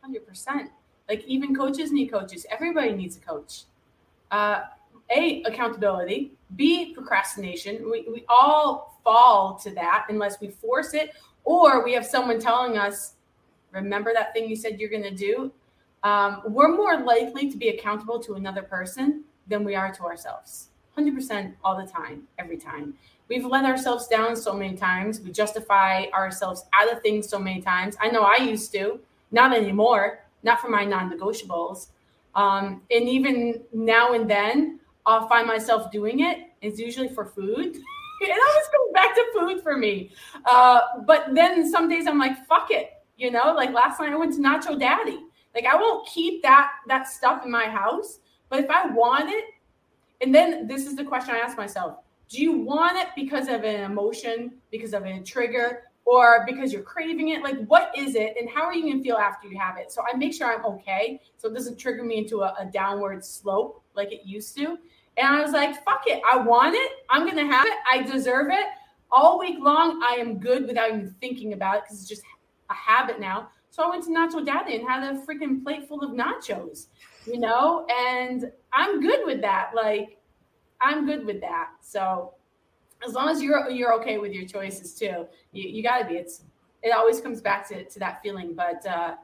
Hundred 0.00 0.26
percent. 0.26 0.70
Like 1.08 1.24
even 1.24 1.54
coaches 1.54 1.92
need 1.92 2.10
coaches. 2.10 2.46
Everybody 2.50 2.92
needs 2.92 3.16
a 3.16 3.20
coach. 3.20 3.64
Uh, 4.30 4.62
a 5.10 5.42
accountability. 5.42 6.32
B 6.56 6.92
procrastination. 6.94 7.90
We 7.90 8.06
we 8.10 8.24
all 8.28 8.98
fall 9.04 9.58
to 9.62 9.70
that 9.74 10.06
unless 10.08 10.40
we 10.40 10.48
force 10.48 10.94
it, 10.94 11.10
or 11.44 11.84
we 11.84 11.92
have 11.92 12.06
someone 12.06 12.38
telling 12.38 12.78
us 12.78 13.14
remember 13.72 14.12
that 14.14 14.32
thing 14.32 14.48
you 14.48 14.56
said 14.56 14.78
you're 14.78 14.90
going 14.90 15.02
to 15.02 15.14
do, 15.14 15.52
um, 16.02 16.42
we're 16.46 16.74
more 16.74 17.00
likely 17.00 17.50
to 17.50 17.56
be 17.56 17.70
accountable 17.70 18.20
to 18.20 18.34
another 18.34 18.62
person 18.62 19.24
than 19.46 19.64
we 19.64 19.74
are 19.74 19.92
to 19.92 20.04
ourselves. 20.04 20.68
100% 20.96 21.54
all 21.64 21.76
the 21.76 21.90
time, 21.90 22.22
every 22.38 22.56
time. 22.56 22.94
We've 23.28 23.44
let 23.44 23.64
ourselves 23.64 24.06
down 24.06 24.36
so 24.36 24.52
many 24.52 24.76
times. 24.76 25.20
We 25.20 25.32
justify 25.32 26.04
ourselves 26.14 26.66
out 26.74 26.92
of 26.92 27.02
things 27.02 27.28
so 27.28 27.38
many 27.38 27.60
times. 27.60 27.96
I 28.00 28.08
know 28.08 28.22
I 28.22 28.36
used 28.36 28.70
to, 28.72 29.00
not 29.32 29.56
anymore, 29.56 30.20
not 30.42 30.60
for 30.60 30.68
my 30.68 30.84
non 30.84 31.10
negotiables. 31.10 31.88
Um, 32.34 32.82
and 32.90 33.08
even 33.08 33.62
now 33.72 34.12
and 34.12 34.28
then, 34.28 34.78
I'll 35.06 35.28
find 35.28 35.46
myself 35.46 35.90
doing 35.90 36.20
it. 36.20 36.38
It's 36.62 36.78
usually 36.78 37.08
for 37.08 37.24
food. 37.24 37.76
it 38.20 38.30
always 38.30 38.68
comes 38.68 38.92
back 38.92 39.14
to 39.14 39.24
food 39.38 39.62
for 39.62 39.76
me. 39.76 40.10
Uh, 40.46 40.80
but 41.06 41.34
then 41.34 41.70
some 41.70 41.88
days 41.88 42.06
I'm 42.06 42.18
like, 42.18 42.46
fuck 42.46 42.70
it. 42.70 42.90
You 43.16 43.30
know, 43.30 43.52
like 43.54 43.72
last 43.72 44.00
night 44.00 44.12
I 44.12 44.16
went 44.16 44.34
to 44.34 44.40
Nacho 44.40 44.78
Daddy. 44.78 45.20
Like 45.54 45.66
I 45.66 45.76
won't 45.76 46.06
keep 46.08 46.42
that 46.42 46.70
that 46.88 47.06
stuff 47.06 47.44
in 47.44 47.50
my 47.50 47.66
house, 47.66 48.18
but 48.48 48.58
if 48.58 48.68
I 48.68 48.88
want 48.88 49.30
it, 49.30 49.44
and 50.20 50.34
then 50.34 50.66
this 50.66 50.84
is 50.84 50.96
the 50.96 51.04
question 51.04 51.34
I 51.34 51.38
ask 51.38 51.56
myself: 51.56 51.98
Do 52.28 52.42
you 52.42 52.58
want 52.58 52.96
it 52.98 53.08
because 53.14 53.46
of 53.46 53.62
an 53.62 53.84
emotion, 53.84 54.54
because 54.72 54.94
of 54.94 55.06
a 55.06 55.20
trigger, 55.20 55.84
or 56.04 56.44
because 56.46 56.72
you're 56.72 56.82
craving 56.82 57.28
it? 57.28 57.42
Like, 57.42 57.64
what 57.66 57.96
is 57.96 58.14
it, 58.14 58.34
and 58.38 58.48
how 58.48 58.62
are 58.62 58.74
you 58.74 58.90
gonna 58.90 59.02
feel 59.02 59.16
after 59.16 59.48
you 59.48 59.58
have 59.58 59.76
it? 59.78 59.90
So 59.90 60.02
I 60.02 60.16
make 60.16 60.34
sure 60.34 60.52
I'm 60.52 60.64
okay, 60.66 61.20
so 61.36 61.48
it 61.48 61.54
doesn't 61.54 61.78
trigger 61.78 62.04
me 62.04 62.18
into 62.18 62.42
a, 62.42 62.54
a 62.58 62.66
downward 62.66 63.24
slope 63.24 63.82
like 63.94 64.12
it 64.12 64.22
used 64.24 64.56
to. 64.56 64.78
And 65.16 65.26
I 65.26 65.40
was 65.40 65.52
like, 65.52 65.82
fuck 65.84 66.02
it, 66.06 66.20
I 66.30 66.36
want 66.38 66.74
it. 66.74 66.92
I'm 67.08 67.26
gonna 67.26 67.46
have 67.46 67.66
it. 67.66 67.74
I 67.90 68.02
deserve 68.02 68.48
it. 68.50 68.66
All 69.10 69.38
week 69.38 69.58
long, 69.60 70.02
I 70.02 70.16
am 70.16 70.38
good 70.38 70.66
without 70.66 70.88
even 70.88 71.14
thinking 71.20 71.52
about 71.52 71.76
it 71.76 71.82
because 71.84 72.00
it's 72.00 72.08
just 72.08 72.22
a 72.70 72.74
habit 72.74 73.20
now. 73.20 73.48
So 73.70 73.84
I 73.84 73.90
went 73.90 74.04
to 74.04 74.10
Nacho 74.10 74.44
Daddy 74.44 74.76
and 74.76 74.88
had 74.88 75.02
a 75.02 75.20
freaking 75.20 75.62
plate 75.62 75.88
full 75.88 76.02
of 76.02 76.10
nachos, 76.12 76.86
you 77.26 77.40
know, 77.40 77.86
and 77.90 78.50
I'm 78.72 79.00
good 79.00 79.20
with 79.24 79.40
that. 79.40 79.70
Like, 79.74 80.18
I'm 80.80 81.06
good 81.06 81.24
with 81.24 81.40
that. 81.40 81.70
So 81.80 82.34
as 83.06 83.14
long 83.14 83.28
as 83.28 83.42
you're 83.42 83.70
you're 83.70 83.94
okay 83.94 84.18
with 84.18 84.32
your 84.32 84.46
choices 84.46 84.94
too, 84.94 85.26
you, 85.52 85.68
you 85.68 85.82
got 85.82 85.98
to 85.98 86.04
be. 86.06 86.14
It's 86.14 86.42
it 86.82 86.90
always 86.90 87.20
comes 87.20 87.40
back 87.40 87.68
to 87.68 87.84
to 87.84 87.98
that 87.98 88.22
feeling. 88.22 88.54
But 88.54 88.86
uh, 88.86 89.14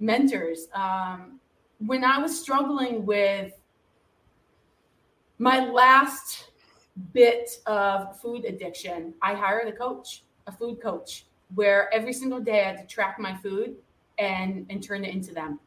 mentors, 0.00 0.68
um, 0.74 1.40
when 1.78 2.04
I 2.04 2.18
was 2.18 2.38
struggling 2.38 3.04
with 3.04 3.52
my 5.38 5.66
last 5.68 6.50
bit 7.12 7.50
of 7.66 8.18
food 8.20 8.44
addiction, 8.44 9.14
I 9.22 9.34
hired 9.34 9.68
a 9.68 9.72
coach, 9.72 10.24
a 10.46 10.52
food 10.52 10.80
coach 10.80 11.26
where 11.54 11.92
every 11.92 12.12
single 12.12 12.40
day 12.40 12.62
I 12.62 12.64
had 12.72 12.78
to 12.78 12.86
track 12.86 13.18
my 13.18 13.34
food 13.36 13.76
and 14.18 14.66
and 14.70 14.82
turn 14.82 15.04
it 15.04 15.14
into 15.14 15.32
them. 15.32 15.60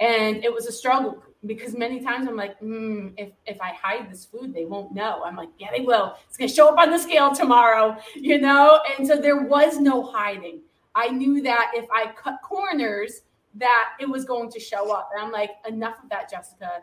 And 0.00 0.44
it 0.44 0.52
was 0.52 0.66
a 0.66 0.72
struggle 0.72 1.22
because 1.46 1.76
many 1.76 2.00
times 2.00 2.28
I'm 2.28 2.36
like, 2.36 2.60
mm, 2.60 3.12
if 3.16 3.30
if 3.46 3.60
I 3.60 3.70
hide 3.70 4.10
this 4.10 4.24
food, 4.24 4.52
they 4.52 4.66
won't 4.66 4.92
know. 4.92 5.22
I'm 5.24 5.36
like, 5.36 5.48
yeah, 5.58 5.68
they 5.74 5.82
will. 5.82 6.16
It's 6.28 6.36
gonna 6.36 6.48
show 6.48 6.68
up 6.68 6.78
on 6.78 6.90
the 6.90 6.98
scale 6.98 7.34
tomorrow, 7.34 7.96
you 8.14 8.38
know. 8.38 8.80
And 8.98 9.06
so 9.06 9.16
there 9.16 9.42
was 9.42 9.78
no 9.78 10.02
hiding. 10.02 10.60
I 10.94 11.08
knew 11.08 11.40
that 11.42 11.72
if 11.74 11.86
I 11.90 12.12
cut 12.12 12.40
corners, 12.42 13.22
that 13.54 13.90
it 14.00 14.08
was 14.08 14.24
going 14.24 14.50
to 14.50 14.60
show 14.60 14.92
up. 14.94 15.10
And 15.14 15.24
I'm 15.24 15.32
like, 15.32 15.50
enough 15.66 16.02
of 16.02 16.08
that, 16.10 16.30
Jessica. 16.30 16.82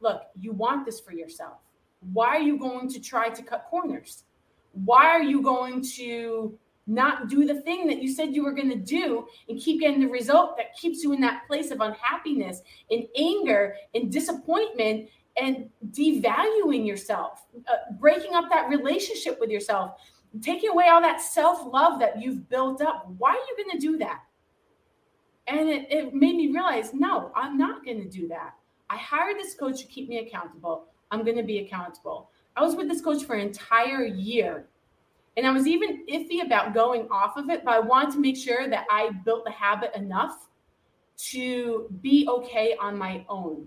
Look, 0.00 0.22
you 0.38 0.52
want 0.52 0.84
this 0.84 1.00
for 1.00 1.12
yourself. 1.12 1.58
Why 2.12 2.28
are 2.28 2.40
you 2.40 2.58
going 2.58 2.88
to 2.90 3.00
try 3.00 3.30
to 3.30 3.42
cut 3.42 3.66
corners? 3.70 4.24
Why 4.72 5.06
are 5.06 5.22
you 5.22 5.40
going 5.40 5.82
to 5.96 6.58
not 6.86 7.28
do 7.28 7.46
the 7.46 7.60
thing 7.62 7.86
that 7.86 8.02
you 8.02 8.12
said 8.12 8.34
you 8.34 8.44
were 8.44 8.52
going 8.52 8.68
to 8.68 8.76
do 8.76 9.26
and 9.48 9.60
keep 9.60 9.80
getting 9.80 10.00
the 10.00 10.08
result 10.08 10.56
that 10.56 10.76
keeps 10.76 11.02
you 11.02 11.12
in 11.12 11.20
that 11.20 11.46
place 11.46 11.70
of 11.70 11.80
unhappiness 11.80 12.60
and 12.90 13.04
anger 13.16 13.76
and 13.94 14.12
disappointment 14.12 15.08
and 15.36 15.68
devaluing 15.90 16.86
yourself, 16.86 17.46
uh, 17.68 17.92
breaking 17.98 18.34
up 18.34 18.48
that 18.50 18.68
relationship 18.68 19.38
with 19.40 19.50
yourself, 19.50 19.92
taking 20.40 20.70
away 20.70 20.88
all 20.88 21.00
that 21.00 21.20
self 21.20 21.72
love 21.72 21.98
that 22.00 22.20
you've 22.20 22.48
built 22.48 22.80
up. 22.82 23.06
Why 23.18 23.30
are 23.30 23.34
you 23.34 23.64
going 23.64 23.78
to 23.78 23.86
do 23.86 23.98
that? 23.98 24.20
And 25.46 25.68
it, 25.68 25.90
it 25.90 26.14
made 26.14 26.36
me 26.36 26.48
realize 26.48 26.94
no, 26.94 27.32
I'm 27.34 27.58
not 27.58 27.84
going 27.84 28.02
to 28.02 28.08
do 28.08 28.28
that. 28.28 28.54
I 28.90 28.96
hired 28.96 29.36
this 29.38 29.54
coach 29.54 29.80
to 29.80 29.86
keep 29.86 30.08
me 30.08 30.18
accountable. 30.18 30.86
I'm 31.10 31.24
going 31.24 31.36
to 31.36 31.42
be 31.42 31.58
accountable. 31.58 32.30
I 32.56 32.62
was 32.62 32.76
with 32.76 32.88
this 32.88 33.00
coach 33.00 33.24
for 33.24 33.34
an 33.34 33.46
entire 33.46 34.04
year 34.04 34.66
and 35.36 35.46
I 35.46 35.52
was 35.52 35.66
even 35.66 36.04
iffy 36.06 36.44
about 36.44 36.74
going 36.74 37.08
off 37.10 37.36
of 37.36 37.50
it, 37.50 37.64
but 37.64 37.74
I 37.74 37.80
wanted 37.80 38.12
to 38.12 38.20
make 38.20 38.36
sure 38.36 38.68
that 38.68 38.86
I 38.90 39.10
built 39.24 39.44
the 39.44 39.50
habit 39.50 39.94
enough 39.94 40.48
to 41.16 41.88
be 42.02 42.26
okay 42.28 42.76
on 42.80 42.96
my 42.96 43.24
own. 43.28 43.66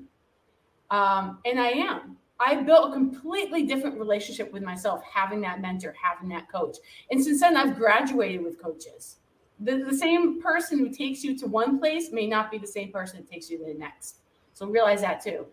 Um, 0.92 1.40
and 1.46 1.60
I 1.60 1.70
am. 1.70 2.18
I 2.40 2.62
built 2.62 2.92
a 2.92 2.94
completely 2.94 3.64
different 3.64 3.98
relationship 3.98 4.54
with 4.54 4.64
myself, 4.64 5.02
having 5.12 5.42
that 5.42 5.60
mentor, 5.60 5.94
having 6.02 6.30
that 6.30 6.50
coach. 6.52 6.78
And 7.10 7.24
since 7.24 7.42
then, 7.42 7.58
I've 7.58 7.76
graduated 7.76 8.44
with 8.44 8.62
coaches. 8.62 9.18
The, 9.60 9.84
the 9.84 9.96
same 9.96 10.42
person 10.42 10.78
who 10.78 10.90
takes 10.90 11.24
you 11.24 11.38
to 11.40 11.48
one 11.48 11.80
place 11.80 12.12
may 12.12 12.28
not 12.28 12.52
be 12.52 12.60
the 12.60 12.68
same 12.68 12.92
person 12.92 13.18
that 13.18 13.30
takes 13.30 13.50
you 13.50 13.58
to 13.58 13.66
the 13.66 13.74
next. 13.74 14.18
So 14.54 14.68
realize 14.68 15.02
that 15.02 15.24
too. 15.24 15.48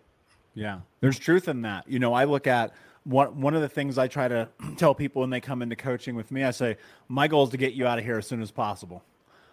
Yeah, 0.55 0.81
there's 1.01 1.19
truth 1.19 1.49
in 1.49 1.63
that. 1.63 1.89
You 1.89 1.99
know, 1.99 2.13
I 2.13 2.25
look 2.25 2.47
at 2.47 2.73
one 3.05 3.41
one 3.41 3.55
of 3.55 3.63
the 3.63 3.69
things 3.69 3.99
I 3.99 4.09
try 4.09 4.29
to 4.29 4.49
tell 4.77 4.95
people 4.95 5.21
when 5.21 5.31
they 5.31 5.41
come 5.41 5.63
into 5.63 5.77
coaching 5.77 6.17
with 6.17 6.31
me, 6.31 6.45
I 6.45 6.51
say 6.51 6.77
my 7.09 7.29
goal 7.29 7.45
is 7.45 7.51
to 7.51 7.57
get 7.57 7.75
you 7.75 7.87
out 7.87 7.99
of 7.99 8.05
here 8.05 8.19
as 8.19 8.27
soon 8.27 8.43
as 8.43 8.51
possible. 8.51 9.03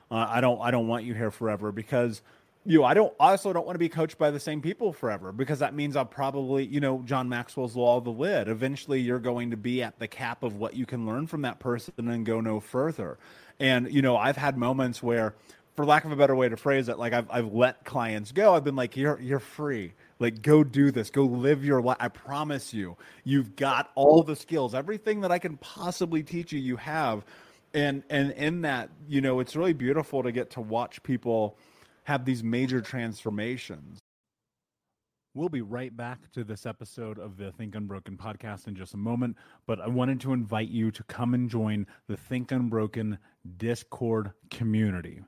Uh, 0.09 0.25
I 0.29 0.41
don't 0.41 0.59
I 0.61 0.71
don't 0.71 0.87
want 0.87 1.05
you 1.05 1.13
here 1.13 1.31
forever 1.31 1.71
because 1.71 2.21
you 2.65 2.79
know, 2.79 2.85
I 2.85 2.93
don't 2.93 3.13
also 3.19 3.53
don't 3.53 3.65
want 3.65 3.75
to 3.75 3.79
be 3.79 3.89
coached 3.89 4.17
by 4.17 4.29
the 4.29 4.39
same 4.39 4.61
people 4.61 4.93
forever 4.93 5.31
because 5.31 5.59
that 5.59 5.73
means 5.73 5.95
I'll 5.95 6.05
probably, 6.05 6.65
you 6.65 6.79
know, 6.79 7.01
John 7.05 7.27
Maxwell's 7.27 7.75
law 7.75 7.97
of 7.97 8.03
the 8.03 8.11
lid. 8.11 8.47
Eventually 8.47 9.01
you're 9.01 9.19
going 9.19 9.49
to 9.49 9.57
be 9.57 9.81
at 9.81 9.97
the 9.97 10.07
cap 10.07 10.43
of 10.43 10.57
what 10.57 10.75
you 10.75 10.85
can 10.85 11.07
learn 11.07 11.25
from 11.25 11.41
that 11.41 11.59
person 11.59 11.93
and 11.97 12.25
go 12.25 12.39
no 12.39 12.59
further. 12.59 13.17
And, 13.59 13.91
you 13.91 14.01
know, 14.03 14.15
I've 14.15 14.37
had 14.37 14.57
moments 14.57 15.01
where, 15.01 15.33
for 15.75 15.85
lack 15.85 16.05
of 16.05 16.11
a 16.11 16.15
better 16.15 16.35
way 16.35 16.49
to 16.49 16.57
phrase 16.57 16.87
it, 16.87 16.99
like 16.99 17.13
I've 17.13 17.29
I've 17.31 17.51
let 17.51 17.83
clients 17.83 18.31
go. 18.31 18.53
I've 18.53 18.63
been 18.63 18.75
like, 18.75 18.95
You're 18.95 19.19
you're 19.19 19.39
free. 19.39 19.93
Like, 20.21 20.43
go 20.43 20.63
do 20.63 20.91
this. 20.91 21.09
Go 21.09 21.25
live 21.25 21.65
your 21.65 21.81
life. 21.81 21.97
I 21.99 22.07
promise 22.07 22.75
you, 22.75 22.95
you've 23.23 23.55
got 23.55 23.89
all 23.95 24.21
the 24.21 24.35
skills, 24.35 24.75
everything 24.75 25.21
that 25.21 25.31
I 25.31 25.39
can 25.39 25.57
possibly 25.57 26.21
teach 26.21 26.53
you. 26.53 26.59
You 26.59 26.77
have, 26.77 27.25
and 27.73 28.03
and 28.11 28.31
in 28.33 28.61
that, 28.61 28.91
you 29.07 29.19
know, 29.19 29.39
it's 29.39 29.55
really 29.55 29.73
beautiful 29.73 30.21
to 30.21 30.31
get 30.31 30.51
to 30.51 30.61
watch 30.61 31.01
people 31.01 31.57
have 32.03 32.23
these 32.23 32.43
major 32.43 32.81
transformations. 32.81 33.97
We'll 35.33 35.49
be 35.49 35.61
right 35.61 35.95
back 35.95 36.31
to 36.33 36.43
this 36.43 36.67
episode 36.67 37.17
of 37.17 37.37
the 37.37 37.51
Think 37.53 37.73
Unbroken 37.73 38.15
podcast 38.15 38.67
in 38.67 38.75
just 38.75 38.93
a 38.93 38.97
moment, 38.97 39.37
but 39.65 39.81
I 39.81 39.87
wanted 39.87 40.19
to 40.21 40.33
invite 40.33 40.69
you 40.69 40.91
to 40.91 41.03
come 41.05 41.33
and 41.33 41.49
join 41.49 41.87
the 42.07 42.17
Think 42.17 42.51
Unbroken 42.51 43.17
Discord 43.57 44.33
community. 44.51 45.21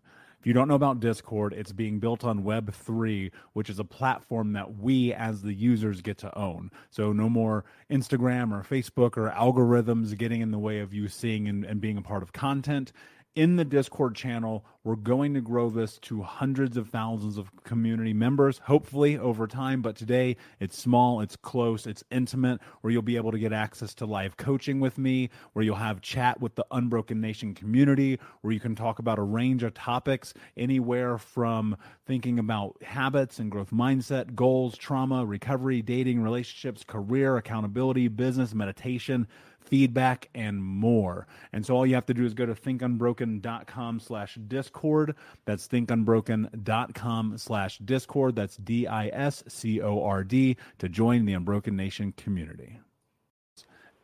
If 0.43 0.47
you 0.47 0.51
don't 0.51 0.67
know 0.67 0.75
about 0.75 0.99
Discord, 0.99 1.53
it's 1.53 1.71
being 1.71 1.99
built 1.99 2.25
on 2.25 2.43
Web3, 2.43 3.31
which 3.53 3.69
is 3.69 3.79
a 3.79 3.85
platform 3.85 4.51
that 4.51 4.75
we 4.77 5.13
as 5.13 5.41
the 5.41 5.53
users 5.53 6.01
get 6.01 6.17
to 6.17 6.37
own. 6.37 6.69
So 6.89 7.13
no 7.13 7.29
more 7.29 7.63
Instagram 7.89 8.51
or 8.51 8.61
Facebook 8.61 9.15
or 9.15 9.29
algorithms 9.29 10.17
getting 10.17 10.41
in 10.41 10.51
the 10.51 10.59
way 10.59 10.81
of 10.81 10.93
you 10.93 11.07
seeing 11.07 11.47
and, 11.47 11.63
and 11.63 11.79
being 11.79 11.95
a 11.95 12.01
part 12.01 12.23
of 12.23 12.33
content 12.33 12.91
in 13.35 13.55
the 13.55 13.65
Discord 13.65 14.15
channel. 14.15 14.65
We're 14.83 14.95
going 14.95 15.33
to 15.33 15.41
grow 15.41 15.69
this 15.69 15.97
to 15.99 16.21
hundreds 16.23 16.77
of 16.77 16.89
thousands 16.89 17.37
of 17.37 17.49
community 17.63 18.13
members, 18.13 18.59
hopefully 18.59 19.17
over 19.17 19.47
time. 19.47 19.81
But 19.81 19.95
today 19.95 20.35
it's 20.59 20.77
small, 20.77 21.21
it's 21.21 21.35
close, 21.35 21.87
it's 21.87 22.03
intimate, 22.11 22.59
where 22.81 22.91
you'll 22.91 23.01
be 23.01 23.15
able 23.15 23.31
to 23.31 23.39
get 23.39 23.53
access 23.53 23.93
to 23.95 24.05
live 24.05 24.37
coaching 24.37 24.79
with 24.79 24.97
me, 24.97 25.29
where 25.53 25.63
you'll 25.63 25.75
have 25.77 26.01
chat 26.01 26.41
with 26.41 26.55
the 26.55 26.65
Unbroken 26.71 27.21
Nation 27.21 27.53
community, 27.55 28.19
where 28.41 28.53
you 28.53 28.59
can 28.59 28.75
talk 28.75 28.99
about 28.99 29.19
a 29.19 29.23
range 29.23 29.63
of 29.63 29.73
topics, 29.73 30.33
anywhere 30.57 31.17
from 31.17 31.77
thinking 32.05 32.37
about 32.37 32.75
habits 32.83 33.39
and 33.39 33.49
growth 33.49 33.71
mindset, 33.71 34.35
goals, 34.35 34.77
trauma, 34.77 35.25
recovery, 35.25 35.81
dating, 35.81 36.21
relationships, 36.21 36.83
career, 36.83 37.37
accountability, 37.37 38.09
business, 38.09 38.53
meditation 38.53 39.27
feedback, 39.65 40.29
and 40.33 40.63
more. 40.63 41.27
And 41.51 41.65
so 41.65 41.75
all 41.75 41.85
you 41.85 41.95
have 41.95 42.05
to 42.07 42.13
do 42.13 42.25
is 42.25 42.33
go 42.33 42.45
to 42.45 42.53
thinkunbroken.com 42.53 43.99
slash 43.99 44.35
discord. 44.47 45.15
That's 45.45 45.67
thinkunbroken.com 45.67 47.37
slash 47.37 47.77
Discord. 47.79 48.35
That's 48.35 48.57
D 48.57 48.87
I 48.87 49.07
S 49.07 49.43
C 49.47 49.81
O 49.81 50.03
R 50.03 50.23
D 50.23 50.57
to 50.79 50.89
join 50.89 51.25
the 51.25 51.33
Unbroken 51.33 51.75
Nation 51.75 52.13
community. 52.15 52.79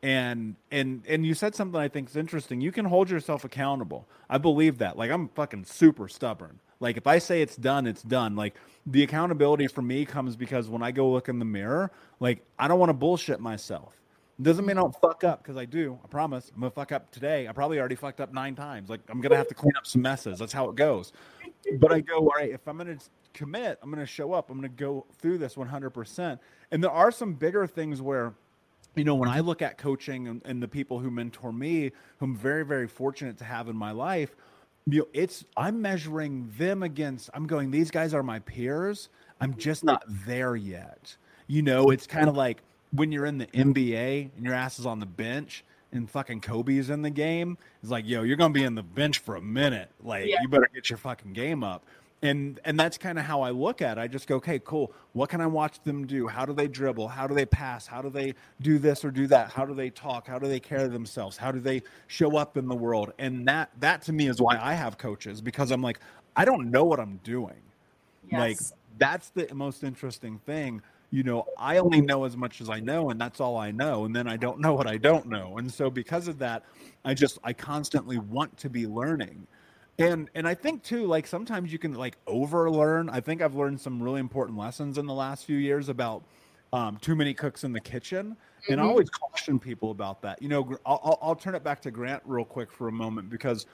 And 0.02 0.56
and 0.70 1.02
and 1.06 1.26
you 1.26 1.34
said 1.34 1.54
something 1.54 1.78
I 1.78 1.88
think 1.88 2.08
is 2.08 2.16
interesting. 2.16 2.60
You 2.60 2.72
can 2.72 2.86
hold 2.86 3.10
yourself 3.10 3.44
accountable. 3.44 4.08
I 4.28 4.38
believe 4.38 4.78
that. 4.78 4.96
Like 4.96 5.10
I'm 5.10 5.28
fucking 5.28 5.64
super 5.64 6.08
stubborn. 6.08 6.60
Like 6.80 6.96
if 6.96 7.06
I 7.06 7.18
say 7.18 7.42
it's 7.42 7.56
done, 7.56 7.86
it's 7.86 8.02
done. 8.02 8.34
Like 8.34 8.54
the 8.86 9.02
accountability 9.02 9.66
for 9.66 9.82
me 9.82 10.06
comes 10.06 10.36
because 10.36 10.68
when 10.68 10.82
I 10.82 10.90
go 10.90 11.10
look 11.10 11.28
in 11.28 11.38
the 11.38 11.44
mirror, 11.44 11.90
like 12.18 12.42
I 12.58 12.68
don't 12.68 12.78
want 12.78 12.88
to 12.88 12.94
bullshit 12.94 13.40
myself. 13.40 13.99
Doesn't 14.42 14.64
mean 14.64 14.78
I 14.78 14.80
don't 14.80 14.98
fuck 15.00 15.24
up 15.24 15.42
because 15.42 15.56
I 15.56 15.64
do. 15.64 15.98
I 16.02 16.08
promise. 16.08 16.50
I'm 16.54 16.60
gonna 16.60 16.70
fuck 16.70 16.92
up 16.92 17.10
today. 17.10 17.46
I 17.46 17.52
probably 17.52 17.78
already 17.78 17.94
fucked 17.94 18.20
up 18.20 18.32
nine 18.32 18.54
times. 18.54 18.88
Like 18.88 19.00
I'm 19.08 19.20
gonna 19.20 19.36
have 19.36 19.48
to 19.48 19.54
clean 19.54 19.72
up 19.76 19.86
some 19.86 20.02
messes. 20.02 20.38
That's 20.38 20.52
how 20.52 20.68
it 20.70 20.76
goes. 20.76 21.12
But 21.78 21.92
I 21.92 22.00
go, 22.00 22.18
all 22.18 22.32
right, 22.36 22.50
if 22.50 22.66
I'm 22.66 22.78
gonna 22.78 22.98
commit, 23.34 23.78
I'm 23.82 23.90
gonna 23.90 24.06
show 24.06 24.32
up. 24.32 24.50
I'm 24.50 24.56
gonna 24.56 24.68
go 24.68 25.04
through 25.18 25.38
this 25.38 25.56
100%. 25.56 26.38
And 26.70 26.82
there 26.82 26.90
are 26.90 27.10
some 27.10 27.34
bigger 27.34 27.66
things 27.66 28.00
where 28.00 28.34
you 28.96 29.04
know, 29.04 29.14
when 29.14 29.28
I 29.28 29.38
look 29.38 29.62
at 29.62 29.78
coaching 29.78 30.26
and, 30.26 30.42
and, 30.44 30.60
the 30.60 30.66
people 30.66 30.98
who 30.98 31.12
mentor 31.12 31.52
me, 31.52 31.92
who 32.18 32.26
I'm 32.26 32.36
very, 32.36 32.64
very 32.64 32.88
fortunate 32.88 33.38
to 33.38 33.44
have 33.44 33.68
in 33.68 33.76
my 33.76 33.92
life, 33.92 34.34
you 34.86 35.00
know, 35.00 35.08
it's 35.12 35.44
I'm 35.56 35.80
measuring 35.80 36.52
them 36.58 36.82
against. 36.82 37.30
I'm 37.34 37.46
going. 37.46 37.70
These 37.70 37.90
guys 37.90 38.14
are 38.14 38.22
my 38.22 38.40
peers. 38.40 39.08
I'm 39.40 39.56
just 39.56 39.84
not 39.84 40.02
there 40.08 40.56
yet. 40.56 41.16
You 41.46 41.62
know, 41.62 41.90
it's 41.90 42.06
kind 42.06 42.28
of 42.28 42.36
like 42.36 42.62
when 42.92 43.12
you're 43.12 43.26
in 43.26 43.38
the 43.38 43.46
NBA 43.46 44.30
and 44.36 44.44
your 44.44 44.54
ass 44.54 44.78
is 44.78 44.86
on 44.86 45.00
the 45.00 45.06
bench 45.06 45.64
and 45.92 46.08
fucking 46.08 46.40
Kobe's 46.40 46.90
in 46.90 47.02
the 47.02 47.10
game. 47.10 47.58
It's 47.82 47.90
like, 47.90 48.06
yo, 48.06 48.22
you're 48.22 48.36
gonna 48.36 48.54
be 48.54 48.64
in 48.64 48.74
the 48.74 48.82
bench 48.82 49.18
for 49.18 49.36
a 49.36 49.40
minute. 49.40 49.90
Like, 50.02 50.26
yeah. 50.26 50.36
you 50.42 50.48
better 50.48 50.68
get 50.72 50.90
your 50.90 50.98
fucking 50.98 51.32
game 51.32 51.64
up 51.64 51.84
and 52.22 52.60
and 52.64 52.78
that's 52.78 52.98
kind 52.98 53.18
of 53.18 53.24
how 53.24 53.42
I 53.42 53.50
look 53.50 53.80
at 53.80 53.98
it. 53.98 54.00
I 54.00 54.06
just 54.06 54.26
go, 54.26 54.36
okay, 54.36 54.58
cool. 54.58 54.92
What 55.12 55.30
can 55.30 55.40
I 55.40 55.46
watch 55.46 55.82
them 55.82 56.06
do? 56.06 56.26
How 56.26 56.44
do 56.44 56.52
they 56.52 56.68
dribble? 56.68 57.08
How 57.08 57.26
do 57.26 57.34
they 57.34 57.46
pass? 57.46 57.86
How 57.86 58.02
do 58.02 58.10
they 58.10 58.34
do 58.60 58.78
this 58.78 59.04
or 59.04 59.10
do 59.10 59.26
that? 59.28 59.50
How 59.50 59.64
do 59.64 59.74
they 59.74 59.90
talk? 59.90 60.26
How 60.26 60.38
do 60.38 60.46
they 60.46 60.60
carry 60.60 60.88
themselves? 60.88 61.36
How 61.36 61.50
do 61.50 61.60
they 61.60 61.82
show 62.08 62.36
up 62.36 62.56
in 62.56 62.68
the 62.68 62.74
world? 62.74 63.12
And 63.18 63.46
that 63.48 63.70
that 63.80 64.02
to 64.02 64.12
me 64.12 64.28
is 64.28 64.40
why 64.40 64.58
I 64.60 64.74
have 64.74 64.98
coaches 64.98 65.40
because 65.40 65.70
I'm 65.70 65.82
like, 65.82 65.98
I 66.36 66.44
don't 66.44 66.70
know 66.70 66.84
what 66.84 67.00
I'm 67.00 67.20
doing. 67.24 67.60
Yes. 68.30 68.38
Like 68.38 68.58
that's 68.98 69.30
the 69.30 69.48
most 69.54 69.82
interesting 69.82 70.38
thing. 70.44 70.82
You 71.10 71.24
know, 71.24 71.46
I 71.58 71.78
only 71.78 72.00
know 72.00 72.24
as 72.24 72.36
much 72.36 72.60
as 72.60 72.70
I 72.70 72.78
know, 72.78 73.10
and 73.10 73.20
that's 73.20 73.40
all 73.40 73.56
I 73.56 73.72
know. 73.72 74.04
And 74.04 74.14
then 74.14 74.28
I 74.28 74.36
don't 74.36 74.60
know 74.60 74.74
what 74.74 74.86
I 74.86 74.96
don't 74.96 75.26
know. 75.26 75.58
And 75.58 75.72
so 75.72 75.90
because 75.90 76.28
of 76.28 76.38
that, 76.38 76.64
I 77.04 77.14
just 77.14 77.38
I 77.42 77.52
constantly 77.52 78.18
want 78.18 78.56
to 78.58 78.70
be 78.70 78.86
learning 78.86 79.46
and 80.00 80.30
and 80.34 80.48
i 80.48 80.54
think 80.54 80.82
too 80.82 81.06
like 81.06 81.26
sometimes 81.26 81.72
you 81.72 81.78
can 81.78 81.94
like 81.94 82.16
overlearn 82.26 83.08
i 83.10 83.20
think 83.20 83.42
i've 83.42 83.54
learned 83.54 83.80
some 83.80 84.02
really 84.02 84.20
important 84.20 84.58
lessons 84.58 84.98
in 84.98 85.06
the 85.06 85.14
last 85.14 85.44
few 85.44 85.58
years 85.58 85.88
about 85.88 86.24
um, 86.72 86.96
too 86.98 87.16
many 87.16 87.34
cooks 87.34 87.64
in 87.64 87.72
the 87.72 87.80
kitchen 87.80 88.36
mm-hmm. 88.36 88.72
and 88.72 88.80
i 88.80 88.84
always 88.84 89.10
caution 89.10 89.58
people 89.58 89.90
about 89.90 90.22
that 90.22 90.40
you 90.40 90.48
know 90.48 90.76
I'll, 90.86 91.18
I'll 91.20 91.34
turn 91.34 91.54
it 91.54 91.64
back 91.64 91.82
to 91.82 91.90
grant 91.90 92.22
real 92.24 92.44
quick 92.44 92.72
for 92.72 92.88
a 92.88 92.92
moment 92.92 93.28
because 93.28 93.66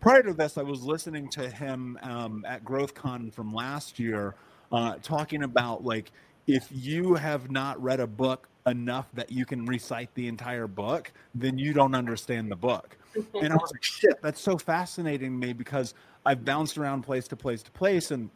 prior 0.00 0.22
to 0.22 0.32
this 0.32 0.58
i 0.58 0.62
was 0.62 0.82
listening 0.82 1.28
to 1.30 1.48
him 1.48 1.98
um, 2.02 2.44
at 2.46 2.64
growthcon 2.64 3.32
from 3.32 3.54
last 3.54 3.98
year 3.98 4.34
uh, 4.72 4.96
talking 5.02 5.44
about 5.44 5.84
like 5.84 6.12
if 6.54 6.68
you 6.70 7.14
have 7.14 7.50
not 7.50 7.80
read 7.82 8.00
a 8.00 8.06
book 8.06 8.48
enough 8.66 9.08
that 9.14 9.32
you 9.32 9.46
can 9.46 9.64
recite 9.64 10.14
the 10.14 10.28
entire 10.28 10.66
book 10.66 11.12
then 11.34 11.58
you 11.58 11.72
don't 11.72 11.94
understand 11.94 12.50
the 12.50 12.56
book 12.56 12.96
and 13.42 13.52
I 13.52 13.56
was 13.56 13.70
like, 13.72 13.82
shit, 13.82 14.20
that's 14.22 14.40
so 14.40 14.58
fascinating 14.58 15.40
to 15.40 15.46
me 15.46 15.52
because 15.52 15.94
I've 16.24 16.44
bounced 16.44 16.78
around 16.78 17.02
place 17.02 17.26
to 17.28 17.36
place 17.36 17.62
to 17.62 17.70
place 17.70 18.10
and 18.10 18.30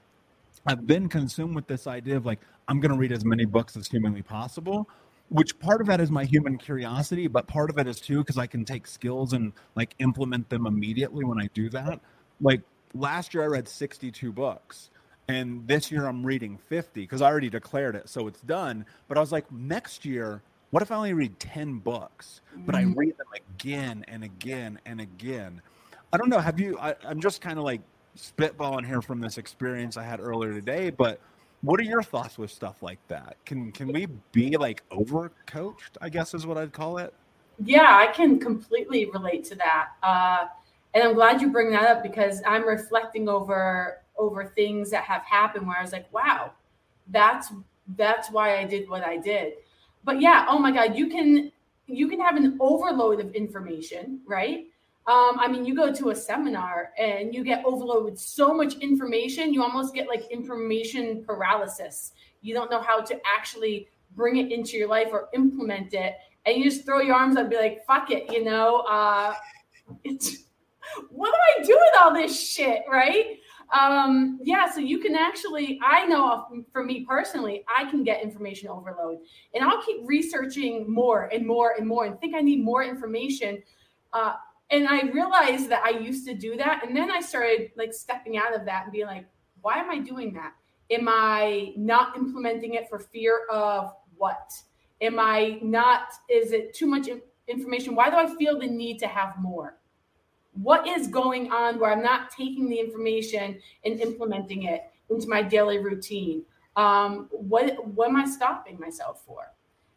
I've 0.67 0.87
been 0.87 1.09
consumed 1.09 1.55
with 1.55 1.67
this 1.67 1.87
idea 1.87 2.17
of 2.17 2.27
like, 2.27 2.41
I'm 2.69 2.81
going 2.81 2.93
to 2.93 2.99
read 2.99 3.13
as 3.13 3.25
many 3.25 3.45
books 3.45 3.77
as 3.77 3.87
humanly 3.87 4.23
possible, 4.23 4.89
which 5.29 5.59
part 5.59 5.81
of 5.81 5.87
that 5.89 6.01
is 6.01 6.11
my 6.11 6.25
human 6.25 6.57
curiosity, 6.57 7.27
but 7.27 7.47
part 7.47 7.71
of 7.71 7.79
it 7.79 7.87
is 7.87 8.01
too 8.01 8.19
because 8.19 8.39
I 8.39 8.47
can 8.47 8.65
take 8.65 8.87
skills 8.87 9.33
and 9.33 9.53
like 9.75 9.95
implement 9.99 10.49
them 10.49 10.67
immediately 10.67 11.25
when 11.25 11.41
I 11.41 11.49
do 11.53 11.69
that. 11.71 12.01
Like 12.41 12.63
last 12.95 13.35
year, 13.35 13.43
I 13.45 13.47
read 13.47 13.69
62 13.69 14.33
books. 14.33 14.91
And 15.29 15.67
this 15.67 15.91
year 15.91 16.07
I'm 16.07 16.25
reading 16.25 16.59
50 16.69 17.01
because 17.01 17.23
I 17.23 17.31
already 17.31 17.51
declared 17.51 17.97
it. 17.97 18.09
So 18.09 18.27
it's 18.27 18.41
done. 18.43 18.85
But 19.09 19.17
I 19.17 19.21
was 19.21 19.33
like, 19.33 19.51
next 19.51 20.05
year, 20.05 20.43
what 20.71 20.83
if 20.83 20.91
I 20.91 20.97
only 20.97 21.15
read 21.15 21.39
10 21.39 21.79
books, 21.79 22.41
but 22.67 22.75
I 22.75 22.83
mm-hmm. 22.83 22.99
read 22.99 23.17
them 23.17 23.29
again 23.35 24.05
and 24.09 24.25
again 24.25 24.79
and 24.85 25.01
again? 25.01 25.63
I 26.13 26.17
don't 26.17 26.29
know. 26.29 26.39
Have 26.39 26.61
you, 26.61 26.79
I, 26.79 26.95
I'm 27.07 27.21
just 27.21 27.41
kind 27.41 27.59
of 27.59 27.65
like 27.65 27.81
spitballing 28.19 28.87
here 28.87 29.03
from 29.03 29.21
this 29.21 29.39
experience 29.39 29.97
I 29.97 30.03
had 30.03 30.21
earlier 30.21 30.53
today, 30.53 30.91
but 30.91 31.21
what 31.65 31.81
are 31.81 31.85
your 31.85 32.03
thoughts 32.03 32.37
with 32.37 32.51
stuff 32.51 32.83
like 32.83 32.99
that? 33.09 33.37
Can 33.47 33.73
can 33.73 33.89
we 33.93 34.07
be 34.33 34.57
like 34.57 34.87
overcoached? 34.91 35.97
I 36.01 36.11
guess 36.11 36.35
is 36.35 36.47
what 36.47 36.59
I'd 36.59 36.73
call 36.73 36.99
it. 36.99 37.15
Yeah, 37.59 37.97
I 37.97 38.09
can 38.13 38.39
completely 38.39 39.07
relate 39.07 39.45
to 39.45 39.55
that, 39.57 39.89
uh, 40.03 40.47
and 40.93 41.03
I'm 41.03 41.15
glad 41.15 41.41
you 41.41 41.51
bring 41.51 41.71
that 41.71 41.89
up 41.89 42.03
because 42.03 42.43
I'm 42.47 42.67
reflecting 42.67 43.29
over 43.29 44.03
over 44.17 44.47
things 44.47 44.91
that 44.91 45.05
have 45.05 45.23
happened 45.23 45.67
where 45.67 45.79
I 45.79 45.83
was 45.83 45.93
like, 45.93 46.13
wow, 46.13 46.53
that's 47.09 47.53
that's 47.97 48.31
why 48.31 48.59
I 48.59 48.65
did 48.65 48.89
what 48.89 49.05
I 49.05 49.19
did 49.19 49.55
but 50.05 50.21
yeah, 50.21 50.47
oh 50.49 50.59
my 50.59 50.71
God, 50.71 50.97
you 50.97 51.09
can 51.09 51.51
you 51.87 52.09
can 52.09 52.21
have 52.21 52.37
an 52.37 52.57
overload 52.61 53.21
of 53.21 53.35
information, 53.35 54.21
right? 54.27 54.67
Um, 55.07 55.39
I 55.39 55.49
mean, 55.49 55.67
you 55.67 55.75
go 55.75 55.93
to 55.93 56.11
a 56.11 56.15
seminar 56.15 56.93
and 56.99 57.35
you 57.35 57.45
get 57.45 57.63
overloaded 57.67 58.05
with 58.05 58.19
so 58.19 58.55
much 58.55 58.77
information, 58.77 59.53
you 59.53 59.63
almost 59.63 59.95
get 59.95 60.09
like 60.09 60.31
information 60.31 61.23
paralysis. 61.25 62.13
You 62.41 62.55
don't 62.55 62.71
know 62.71 62.81
how 62.81 63.03
to 63.03 63.21
actually 63.27 63.89
bring 64.17 64.37
it 64.39 64.51
into 64.51 64.79
your 64.79 64.89
life 64.89 65.09
or 65.13 65.29
implement 65.35 65.93
it. 65.93 66.15
And 66.47 66.57
you 66.57 66.65
just 66.65 66.87
throw 66.87 67.01
your 67.01 67.17
arms 67.17 67.37
up 67.37 67.43
and 67.43 67.51
be 67.51 67.57
like, 67.57 67.85
fuck 67.87 68.11
it, 68.11 68.33
you 68.33 68.45
know, 68.45 68.77
uh, 68.89 69.35
what 71.11 71.33
do 71.33 71.63
I 71.63 71.65
do 71.65 71.79
with 71.79 72.03
all 72.03 72.15
this 72.15 72.41
shit, 72.41 72.83
right? 72.91 73.39
Um, 73.73 74.39
yeah, 74.43 74.71
so 74.71 74.81
you 74.81 74.99
can 74.99 75.15
actually, 75.15 75.79
I 75.83 76.07
know 76.07 76.47
for 76.73 76.85
me 76.85 77.05
personally, 77.09 77.65
I 77.75 77.89
can 77.91 78.05
get 78.05 78.23
information 78.23 78.69
overload 78.69 79.19
and 79.55 79.65
I'll 79.65 79.83
keep 79.83 80.01
researching 80.05 80.93
more 80.93 81.29
and 81.33 81.47
more 81.47 81.75
and 81.79 81.87
more 81.87 82.05
and 82.05 82.19
think 82.21 82.35
I 82.35 82.41
need 82.41 82.63
more 82.63 82.85
information. 82.85 83.63
Uh, 84.13 84.35
and 84.71 84.89
I 84.89 85.03
realized 85.11 85.69
that 85.71 85.83
I 85.85 85.91
used 85.91 86.27
to 86.27 86.35
do 86.35 86.57
that. 86.57 86.85
And 86.87 86.97
then 86.97 87.11
I 87.11 87.21
started 87.21 87.71
like 87.77 87.93
stepping 87.93 88.37
out 88.37 88.55
of 88.55 88.65
that 88.67 88.85
and 88.85 88.93
being 88.93 89.07
like, 89.07 89.27
why 89.63 89.79
am 89.79 89.91
I 89.91 89.99
doing 89.99 90.33
that? 90.35 90.53
Am 90.91 91.09
I 91.09 91.73
not 91.77 92.17
implementing 92.17 92.75
it 92.75 92.89
for 92.89 92.99
fear 92.99 93.47
of 93.51 93.93
what? 94.17 94.53
Am 95.01 95.19
I 95.19 95.59
not, 95.63 96.09
is 96.29 96.53
it 96.53 96.75
too 96.75 96.87
much 96.87 97.09
information? 97.49 97.95
Why 97.95 98.11
do 98.11 98.17
I 98.17 98.35
feel 98.37 98.59
the 98.59 98.67
need 98.67 98.99
to 98.99 99.07
have 99.07 99.35
more? 99.39 99.79
What 100.55 100.87
is 100.87 101.09
going 101.09 101.51
on 101.51 101.79
where 101.79 101.93
I'm 101.93 102.03
not 102.03 102.31
taking 102.31 102.69
the 102.69 102.79
information 102.79 103.59
and 103.85 104.01
implementing 104.01 104.65
it 104.65 104.85
into 105.11 105.29
my 105.29 105.43
daily 105.43 105.79
routine? 105.79 106.45
Um, 106.77 107.29
what 107.31 107.87
what 107.87 108.09
am 108.09 108.17
I 108.17 108.25
stopping 108.25 108.79
myself 108.79 109.23
for? 109.27 109.53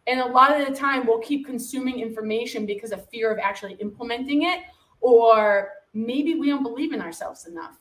And 0.08 0.22
a 0.22 0.26
lot 0.26 0.60
of 0.60 0.66
the 0.68 0.74
time, 0.74 1.06
we'll 1.06 1.20
keep 1.20 1.46
consuming 1.46 2.00
information 2.00 2.66
because 2.66 2.92
of 2.92 3.08
fear 3.10 3.32
of 3.32 3.40
actually 3.40 3.74
implementing 3.74 4.44
it, 4.44 4.62
or 5.02 5.72
maybe 5.94 6.36
we 6.36 6.48
don't 6.48 6.64
believe 6.64 6.94
in 6.94 7.02
ourselves 7.02 7.46
enough. 7.46 7.78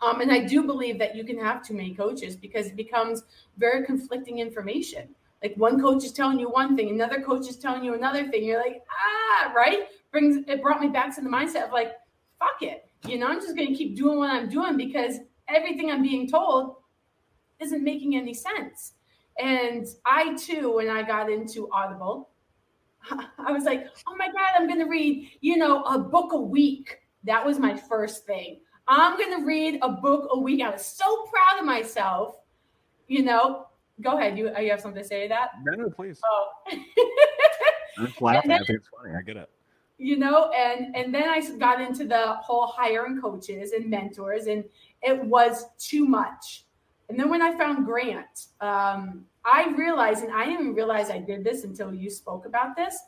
Um, 0.00 0.20
and 0.20 0.32
I 0.32 0.44
do 0.44 0.62
believe 0.62 0.98
that 0.98 1.14
you 1.14 1.24
can 1.24 1.38
have 1.38 1.66
too 1.66 1.74
many 1.74 1.94
coaches 1.94 2.36
because 2.36 2.66
it 2.66 2.76
becomes 2.76 3.24
very 3.58 3.84
conflicting 3.84 4.38
information. 4.38 5.14
Like 5.42 5.54
one 5.56 5.80
coach 5.80 6.04
is 6.04 6.12
telling 6.12 6.38
you 6.38 6.50
one 6.50 6.76
thing, 6.76 6.90
another 6.90 7.22
coach 7.22 7.48
is 7.48 7.56
telling 7.56 7.82
you 7.82 7.94
another 7.94 8.28
thing. 8.28 8.44
You're 8.44 8.60
like, 8.60 8.82
ah, 8.90 9.52
right? 9.54 9.86
brings 10.10 10.44
it 10.48 10.62
brought 10.62 10.80
me 10.80 10.88
back 10.88 11.14
to 11.14 11.20
the 11.20 11.28
mindset 11.28 11.66
of 11.66 11.72
like, 11.72 11.92
fuck 12.38 12.62
it. 12.62 12.88
You 13.06 13.18
know, 13.18 13.26
I'm 13.26 13.40
just 13.40 13.56
gonna 13.56 13.74
keep 13.74 13.96
doing 13.96 14.18
what 14.18 14.30
I'm 14.30 14.48
doing 14.48 14.76
because 14.76 15.18
everything 15.48 15.90
I'm 15.90 16.02
being 16.02 16.28
told 16.28 16.76
isn't 17.60 17.82
making 17.82 18.16
any 18.16 18.34
sense. 18.34 18.94
And 19.38 19.86
I 20.04 20.34
too, 20.34 20.74
when 20.76 20.88
I 20.88 21.02
got 21.02 21.30
into 21.30 21.70
Audible, 21.72 22.30
I 23.38 23.52
was 23.52 23.64
like, 23.64 23.86
oh 24.06 24.16
my 24.16 24.26
God, 24.26 24.50
I'm 24.56 24.68
gonna 24.68 24.88
read, 24.88 25.30
you 25.40 25.56
know, 25.56 25.82
a 25.84 25.98
book 25.98 26.32
a 26.32 26.40
week. 26.40 26.98
That 27.24 27.44
was 27.44 27.58
my 27.58 27.76
first 27.76 28.26
thing. 28.26 28.60
I'm 28.88 29.18
gonna 29.18 29.44
read 29.44 29.78
a 29.82 29.90
book 29.90 30.28
a 30.32 30.38
week. 30.38 30.62
I 30.62 30.70
was 30.70 30.84
so 30.84 31.26
proud 31.26 31.60
of 31.60 31.66
myself, 31.66 32.36
you 33.08 33.22
know. 33.22 33.66
Go 34.00 34.18
ahead. 34.18 34.38
You 34.38 34.50
you 34.58 34.70
have 34.70 34.80
something 34.80 35.02
to 35.02 35.08
say 35.08 35.22
to 35.22 35.28
that? 35.28 35.50
No, 35.64 35.82
no, 35.82 35.90
please. 35.90 36.20
Oh. 36.24 36.48
I'm 37.98 38.12
laughing. 38.20 38.48
Then, 38.48 38.62
I 38.62 38.64
think 38.64 38.78
it's 38.78 38.88
funny. 38.88 39.14
I 39.16 39.22
get 39.22 39.36
it 39.36 39.50
you 40.00 40.16
know 40.16 40.50
and 40.52 40.96
and 40.96 41.14
then 41.14 41.28
i 41.28 41.40
got 41.58 41.80
into 41.80 42.06
the 42.06 42.34
whole 42.36 42.66
hiring 42.66 43.20
coaches 43.20 43.72
and 43.72 43.88
mentors 43.88 44.46
and 44.46 44.64
it 45.02 45.22
was 45.26 45.66
too 45.78 46.06
much 46.06 46.64
and 47.10 47.20
then 47.20 47.28
when 47.28 47.42
i 47.42 47.56
found 47.58 47.84
grant 47.84 48.46
um, 48.62 49.26
i 49.44 49.68
realized 49.76 50.24
and 50.24 50.32
i 50.32 50.46
didn't 50.46 50.74
realize 50.74 51.10
i 51.10 51.18
did 51.18 51.44
this 51.44 51.64
until 51.64 51.92
you 51.92 52.08
spoke 52.08 52.46
about 52.46 52.74
this 52.76 52.98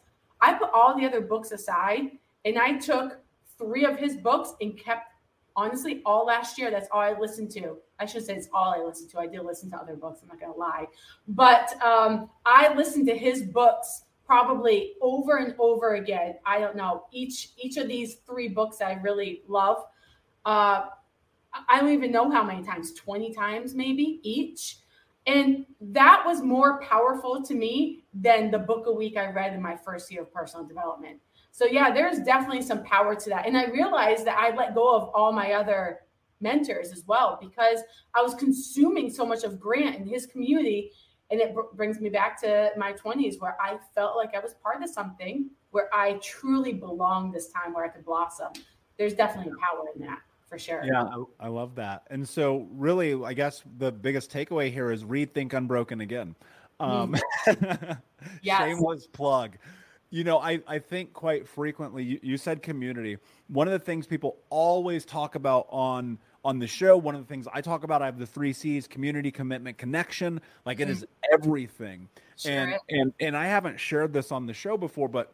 i 0.42 0.52
put 0.52 0.68
all 0.74 0.94
the 0.94 1.06
other 1.06 1.22
books 1.22 1.50
aside 1.50 2.10
and 2.44 2.58
i 2.58 2.76
took 2.76 3.20
three 3.56 3.86
of 3.86 3.96
his 3.96 4.16
books 4.16 4.52
and 4.60 4.78
kept 4.78 5.11
honestly, 5.56 6.02
all 6.04 6.26
last 6.26 6.58
year, 6.58 6.70
that's 6.70 6.88
all 6.92 7.00
I 7.00 7.18
listened 7.18 7.50
to. 7.52 7.76
I 7.98 8.06
should 8.06 8.24
say 8.24 8.34
it's 8.34 8.48
all 8.52 8.72
I 8.72 8.82
listened 8.82 9.10
to. 9.10 9.18
I 9.18 9.26
did 9.26 9.42
listen 9.42 9.70
to 9.70 9.76
other 9.76 9.96
books. 9.96 10.20
I'm 10.22 10.28
not 10.28 10.40
going 10.40 10.52
to 10.52 10.58
lie. 10.58 10.86
But 11.28 11.80
um, 11.82 12.30
I 12.44 12.74
listened 12.74 13.06
to 13.08 13.16
his 13.16 13.42
books 13.42 14.04
probably 14.26 14.94
over 15.00 15.38
and 15.38 15.54
over 15.58 15.94
again. 15.94 16.36
I 16.46 16.58
don't 16.58 16.76
know. 16.76 17.04
Each 17.12 17.50
each 17.58 17.76
of 17.76 17.88
these 17.88 18.16
three 18.26 18.48
books 18.48 18.80
I 18.80 18.94
really 18.94 19.42
love. 19.48 19.84
Uh, 20.44 20.86
I 21.68 21.80
don't 21.80 21.92
even 21.92 22.10
know 22.10 22.30
how 22.30 22.42
many 22.42 22.64
times, 22.64 22.94
20 22.94 23.34
times 23.34 23.74
maybe 23.74 24.20
each. 24.22 24.78
And 25.26 25.66
that 25.80 26.22
was 26.26 26.42
more 26.42 26.80
powerful 26.80 27.42
to 27.42 27.54
me 27.54 28.04
than 28.14 28.50
the 28.50 28.58
book 28.58 28.86
a 28.86 28.92
week 28.92 29.16
I 29.16 29.30
read 29.30 29.54
in 29.54 29.62
my 29.62 29.76
first 29.76 30.10
year 30.10 30.22
of 30.22 30.32
personal 30.32 30.66
development. 30.66 31.20
So, 31.52 31.66
yeah, 31.66 31.92
there's 31.92 32.18
definitely 32.20 32.62
some 32.62 32.82
power 32.82 33.14
to 33.14 33.28
that. 33.30 33.46
And 33.46 33.56
I 33.56 33.66
realized 33.66 34.26
that 34.26 34.38
I 34.38 34.54
let 34.56 34.74
go 34.74 34.96
of 34.96 35.10
all 35.14 35.32
my 35.32 35.52
other 35.52 36.00
mentors 36.40 36.92
as 36.92 37.04
well 37.06 37.38
because 37.40 37.80
I 38.14 38.22
was 38.22 38.34
consuming 38.34 39.10
so 39.10 39.24
much 39.24 39.44
of 39.44 39.60
Grant 39.60 39.96
and 39.96 40.08
his 40.08 40.26
community. 40.26 40.90
And 41.30 41.40
it 41.40 41.54
br- 41.54 41.74
brings 41.74 42.00
me 42.00 42.08
back 42.08 42.40
to 42.40 42.70
my 42.76 42.94
20s 42.94 43.38
where 43.38 43.56
I 43.60 43.78
felt 43.94 44.16
like 44.16 44.34
I 44.34 44.40
was 44.40 44.54
part 44.54 44.82
of 44.82 44.90
something 44.90 45.50
where 45.70 45.88
I 45.94 46.14
truly 46.22 46.72
belonged 46.72 47.34
this 47.34 47.48
time 47.48 47.74
where 47.74 47.84
I 47.84 47.88
could 47.88 48.04
blossom. 48.04 48.48
There's 48.98 49.14
definitely 49.14 49.52
power 49.52 49.84
in 49.94 50.02
that 50.06 50.18
for 50.48 50.58
sure. 50.58 50.82
Yeah, 50.84 51.04
I, 51.04 51.46
I, 51.46 51.48
love 51.48 51.74
that. 51.76 52.02
And 52.10 52.28
so, 52.28 52.68
really, 52.72 53.14
I 53.24 53.32
guess 53.32 53.62
the 53.78 53.90
biggest 53.90 54.30
takeaway 54.30 54.70
here 54.70 54.90
is 54.90 55.02
rethink 55.02 55.54
Unbroken 55.54 56.02
again. 56.02 56.34
Um, 56.78 57.16
mm. 57.46 57.98
yes. 58.42 58.58
Shameless 58.58 59.06
plug. 59.06 59.56
You 60.12 60.24
know, 60.24 60.38
I, 60.38 60.60
I 60.68 60.78
think 60.78 61.14
quite 61.14 61.48
frequently, 61.48 62.04
you, 62.04 62.20
you 62.22 62.36
said 62.36 62.62
community. 62.62 63.16
One 63.48 63.66
of 63.66 63.72
the 63.72 63.78
things 63.78 64.06
people 64.06 64.36
always 64.50 65.06
talk 65.06 65.36
about 65.36 65.66
on 65.70 66.18
on 66.44 66.58
the 66.58 66.66
show, 66.66 66.98
one 66.98 67.14
of 67.14 67.22
the 67.22 67.26
things 67.26 67.48
I 67.50 67.62
talk 67.62 67.82
about, 67.82 68.02
I 68.02 68.06
have 68.06 68.18
the 68.18 68.26
three 68.26 68.52
C's: 68.52 68.86
community, 68.86 69.30
commitment, 69.30 69.78
connection. 69.78 70.42
Like 70.66 70.80
it 70.80 70.88
mm. 70.88 71.04
everything. 71.32 72.10
Sure. 72.36 72.52
And 72.52 72.74
and 72.90 73.14
and 73.20 73.34
I 73.34 73.46
haven't 73.46 73.80
shared 73.80 74.12
this 74.12 74.30
on 74.30 74.44
the 74.44 74.52
show 74.52 74.76
before, 74.76 75.08
but 75.08 75.32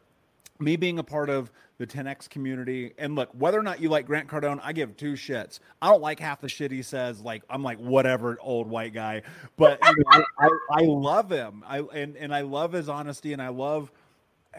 me 0.61 0.77
being 0.77 1.01
a 1.01 1.03
part 1.03 1.29
of 1.29 1.51
the 1.79 1.87
10x 1.87 2.29
community 2.29 2.93
and 2.99 3.15
look 3.15 3.29
whether 3.33 3.59
or 3.59 3.63
not 3.63 3.81
you 3.81 3.89
like 3.89 4.05
grant 4.05 4.29
cardone 4.29 4.59
i 4.65 4.73
give 4.73 4.97
two 4.97 5.13
shits 5.13 5.61
i 5.81 5.89
don't 5.89 6.01
like 6.01 6.19
half 6.19 6.41
the 6.41 6.49
shit 6.49 6.73
he 6.73 6.83
says 6.83 7.21
like 7.21 7.45
i'm 7.49 7.63
like 7.63 7.79
whatever 7.79 8.37
old 8.41 8.67
white 8.67 8.93
guy 8.93 9.23
but 9.57 9.79
you 9.85 9.95
know, 9.97 10.03
I, 10.11 10.23
I, 10.41 10.49
I, 10.73 10.81
love 10.81 11.31
him 11.31 11.63
i 11.65 11.79
and, 11.79 12.17
and 12.17 12.35
i 12.35 12.41
love 12.41 12.73
his 12.73 12.89
honesty 12.89 13.33
and 13.33 13.41
i 13.41 13.47
love 13.49 13.93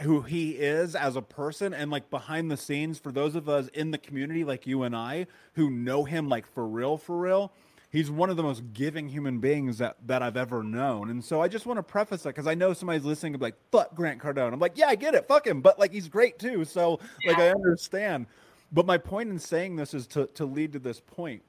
who 0.02 0.22
he 0.22 0.52
is 0.52 0.96
as 0.96 1.16
a 1.16 1.22
person 1.22 1.74
and 1.74 1.92
like 1.92 2.10
behind 2.10 2.50
the 2.50 2.58
scenes 2.58 2.98
for 2.98 3.12
those 3.12 3.36
of 3.36 3.50
us 3.50 3.68
in 3.70 3.92
the 3.92 3.98
community 3.98 4.44
like 4.44 4.66
you 4.66 4.84
and 4.84 4.96
i 4.96 5.28
who 5.54 5.70
know 5.70 6.04
him 6.04 6.30
like 6.30 6.46
for 6.46 6.68
real 6.68 6.98
for 6.98 7.18
real 7.18 7.52
he's 7.90 8.12
one 8.12 8.30
of 8.30 8.38
the 8.38 8.44
most 8.44 8.64
giving 8.74 9.10
human 9.10 9.40
beings 9.40 9.80
that 9.80 9.98
that 10.06 10.22
I've 10.22 10.38
ever 10.38 10.64
known. 10.64 11.10
And 11.10 11.24
so 11.24 11.42
I 11.42 11.48
just 11.48 11.66
want 11.66 11.78
to 11.78 11.84
preface 11.84 12.24
that 12.24 12.30
because 12.30 12.48
I 12.48 12.56
know 12.56 12.74
somebody's 12.74 13.06
listening 13.06 13.34
and 13.34 13.40
be 13.40 13.48
like, 13.48 13.58
fuck 13.72 13.96
Grant 13.96 14.22
Cardone. 14.22 14.54
I'm 14.54 14.60
like, 14.60 14.78
yeah, 14.78 14.88
I 14.88 14.96
get 14.96 15.16
it, 15.16 15.28
fuck 15.28 15.46
him, 15.46 15.62
but 15.62 15.80
like 15.80 15.92
he's 15.92 16.08
great 16.08 16.40
too. 16.40 16.66
So 16.66 17.00
yeah. 17.24 17.32
like 17.32 17.40
I 17.40 17.50
understand. 17.50 18.28
But 18.72 18.86
my 18.86 18.98
point 18.98 19.30
in 19.30 19.40
saying 19.40 19.76
this 19.76 19.94
is 19.94 20.08
to 20.08 20.28
to 20.28 20.46
lead 20.46 20.74
to 20.74 20.80
this 20.80 21.00
point. 21.00 21.44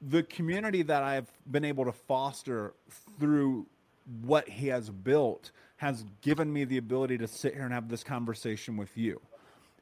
The 0.00 0.24
community 0.24 0.82
that 0.82 1.02
I've 1.02 1.30
been 1.50 1.64
able 1.64 1.84
to 1.84 1.92
foster 1.92 2.74
through 3.20 3.66
what 4.22 4.48
he 4.48 4.66
has 4.66 4.90
built 4.90 5.52
has 5.82 6.04
given 6.20 6.52
me 6.52 6.64
the 6.64 6.78
ability 6.78 7.18
to 7.18 7.26
sit 7.26 7.54
here 7.54 7.64
and 7.64 7.74
have 7.74 7.88
this 7.88 8.04
conversation 8.04 8.76
with 8.76 8.96
you 8.96 9.20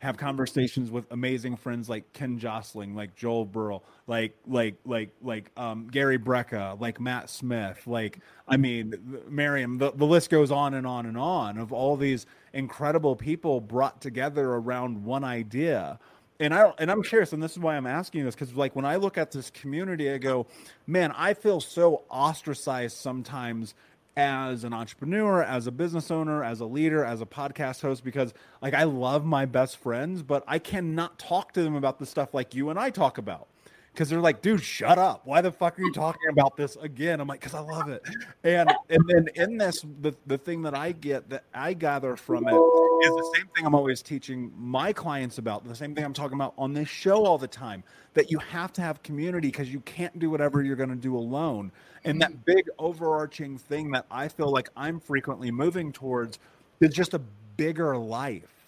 have 0.00 0.16
conversations 0.16 0.90
with 0.90 1.06
amazing 1.10 1.56
friends 1.56 1.86
like 1.86 2.10
Ken 2.14 2.38
Jostling, 2.38 2.94
like 2.94 3.14
Joel 3.14 3.44
Burrow, 3.44 3.82
like 4.06 4.34
like 4.46 4.76
like 4.86 5.10
like 5.20 5.50
um, 5.58 5.88
Gary 5.88 6.18
Brecka, 6.18 6.80
like 6.80 6.98
Matt 6.98 7.28
Smith, 7.28 7.86
like 7.86 8.20
I 8.48 8.56
mean 8.56 8.94
Miriam. 9.28 9.76
The, 9.76 9.92
the 9.92 10.06
list 10.06 10.30
goes 10.30 10.50
on 10.50 10.72
and 10.72 10.86
on 10.86 11.04
and 11.04 11.18
on 11.18 11.58
of 11.58 11.70
all 11.70 11.98
these 11.98 12.24
incredible 12.54 13.14
people 13.14 13.60
brought 13.60 14.00
together 14.00 14.54
around 14.54 15.04
one 15.04 15.22
idea. 15.22 15.98
And 16.40 16.54
I 16.54 16.72
and 16.78 16.90
I'm 16.90 17.02
curious, 17.02 17.34
and 17.34 17.42
this 17.42 17.52
is 17.52 17.58
why 17.58 17.76
I'm 17.76 17.86
asking 17.86 18.24
this 18.24 18.34
because 18.34 18.54
like 18.54 18.74
when 18.74 18.86
I 18.86 18.96
look 18.96 19.18
at 19.18 19.30
this 19.30 19.50
community, 19.50 20.10
I 20.10 20.16
go, 20.16 20.46
man, 20.86 21.12
I 21.14 21.34
feel 21.34 21.60
so 21.60 22.04
ostracized 22.08 22.96
sometimes 22.96 23.74
as 24.20 24.64
an 24.64 24.72
entrepreneur, 24.72 25.42
as 25.42 25.66
a 25.66 25.72
business 25.72 26.10
owner, 26.10 26.44
as 26.44 26.60
a 26.60 26.66
leader, 26.66 27.04
as 27.04 27.20
a 27.20 27.26
podcast 27.26 27.80
host, 27.80 28.04
because 28.04 28.34
like 28.60 28.74
I 28.74 28.84
love 28.84 29.24
my 29.24 29.46
best 29.46 29.78
friends, 29.78 30.22
but 30.22 30.44
I 30.46 30.58
cannot 30.58 31.18
talk 31.18 31.52
to 31.52 31.62
them 31.62 31.74
about 31.74 31.98
the 31.98 32.06
stuff 32.06 32.34
like 32.34 32.54
you 32.54 32.70
and 32.70 32.78
I 32.78 32.90
talk 32.90 33.18
about. 33.18 33.48
Because 33.92 34.08
they're 34.08 34.20
like, 34.20 34.40
dude, 34.40 34.62
shut 34.62 34.98
up. 34.98 35.22
Why 35.24 35.40
the 35.40 35.50
fuck 35.50 35.78
are 35.78 35.82
you 35.82 35.92
talking 35.92 36.30
about 36.30 36.56
this 36.56 36.76
again? 36.76 37.20
I'm 37.20 37.26
like, 37.26 37.40
because 37.40 37.54
I 37.54 37.60
love 37.60 37.88
it. 37.88 38.02
And 38.44 38.72
and 38.88 39.04
then 39.08 39.28
in 39.34 39.58
this, 39.58 39.84
the, 40.00 40.14
the 40.26 40.38
thing 40.38 40.62
that 40.62 40.74
I 40.74 40.92
get 40.92 41.28
that 41.30 41.44
I 41.52 41.72
gather 41.72 42.16
from 42.16 42.46
it 42.46 42.54
is 42.54 43.10
the 43.10 43.32
same 43.36 43.46
thing 43.54 43.66
I'm 43.66 43.74
always 43.74 44.00
teaching 44.00 44.52
my 44.56 44.92
clients 44.92 45.38
about, 45.38 45.66
the 45.66 45.74
same 45.74 45.94
thing 45.94 46.04
I'm 46.04 46.12
talking 46.12 46.36
about 46.36 46.54
on 46.56 46.72
this 46.72 46.88
show 46.88 47.24
all 47.24 47.36
the 47.36 47.48
time, 47.48 47.82
that 48.14 48.30
you 48.30 48.38
have 48.38 48.72
to 48.74 48.80
have 48.80 49.02
community 49.02 49.48
because 49.48 49.72
you 49.72 49.80
can't 49.80 50.16
do 50.18 50.30
whatever 50.30 50.62
you're 50.62 50.76
going 50.76 50.90
to 50.90 50.96
do 50.96 51.16
alone. 51.16 51.72
And 52.04 52.20
that 52.22 52.30
mm-hmm. 52.30 52.42
big 52.44 52.66
overarching 52.78 53.58
thing 53.58 53.90
that 53.90 54.06
I 54.10 54.28
feel 54.28 54.50
like 54.50 54.70
I'm 54.76 55.00
frequently 55.00 55.50
moving 55.50 55.92
towards 55.92 56.38
is 56.80 56.94
just 56.94 57.12
a 57.14 57.20
bigger 57.56 57.96
life. 57.96 58.59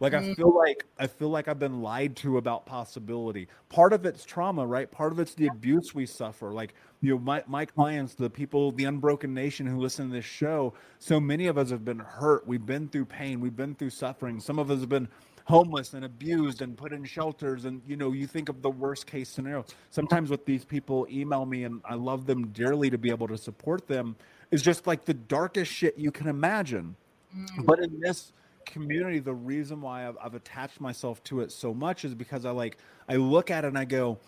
Like 0.00 0.14
I 0.14 0.32
feel 0.34 0.54
like 0.56 0.84
I 0.98 1.08
feel 1.08 1.28
like 1.28 1.48
I've 1.48 1.58
been 1.58 1.82
lied 1.82 2.14
to 2.16 2.38
about 2.38 2.66
possibility. 2.66 3.48
Part 3.68 3.92
of 3.92 4.06
it's 4.06 4.24
trauma, 4.24 4.64
right? 4.64 4.88
Part 4.88 5.10
of 5.10 5.18
it's 5.18 5.34
the 5.34 5.48
abuse 5.48 5.92
we 5.92 6.06
suffer. 6.06 6.52
Like 6.52 6.74
you 7.00 7.14
know, 7.14 7.18
my 7.18 7.42
my 7.48 7.64
clients, 7.64 8.14
the 8.14 8.30
people, 8.30 8.70
the 8.70 8.84
unbroken 8.84 9.34
nation 9.34 9.66
who 9.66 9.80
listen 9.80 10.08
to 10.08 10.14
this 10.14 10.24
show, 10.24 10.72
so 11.00 11.18
many 11.18 11.48
of 11.48 11.58
us 11.58 11.70
have 11.70 11.84
been 11.84 11.98
hurt. 11.98 12.46
We've 12.46 12.64
been 12.64 12.88
through 12.88 13.06
pain. 13.06 13.40
We've 13.40 13.56
been 13.56 13.74
through 13.74 13.90
suffering. 13.90 14.38
Some 14.38 14.60
of 14.60 14.70
us 14.70 14.80
have 14.80 14.88
been 14.88 15.08
homeless 15.46 15.94
and 15.94 16.04
abused 16.04 16.60
and 16.60 16.76
put 16.76 16.92
in 16.92 17.02
shelters 17.04 17.64
and 17.64 17.80
you 17.86 17.96
know 17.96 18.12
you 18.12 18.26
think 18.26 18.50
of 18.50 18.60
the 18.60 18.68
worst 18.68 19.06
case 19.06 19.30
scenario 19.30 19.64
sometimes 19.88 20.28
what 20.28 20.44
these 20.44 20.62
people 20.62 21.06
email 21.10 21.46
me 21.46 21.64
and 21.64 21.80
i 21.86 21.94
love 21.94 22.26
them 22.26 22.48
dearly 22.48 22.90
to 22.90 22.98
be 22.98 23.08
able 23.08 23.26
to 23.26 23.38
support 23.38 23.88
them 23.88 24.14
is 24.50 24.60
just 24.60 24.86
like 24.86 25.06
the 25.06 25.14
darkest 25.14 25.72
shit 25.72 25.96
you 25.96 26.12
can 26.12 26.28
imagine 26.28 26.94
mm. 27.34 27.64
but 27.64 27.78
in 27.78 27.98
this 27.98 28.34
community 28.68 29.18
the 29.18 29.34
reason 29.34 29.80
why 29.80 30.06
I've, 30.06 30.16
I've 30.22 30.34
attached 30.34 30.80
myself 30.80 31.22
to 31.24 31.40
it 31.40 31.50
so 31.50 31.74
much 31.74 32.04
is 32.04 32.14
because 32.14 32.44
i 32.44 32.50
like 32.50 32.78
i 33.08 33.16
look 33.16 33.50
at 33.50 33.64
it 33.64 33.68
and 33.68 33.78
i 33.78 33.84
go 33.84 34.18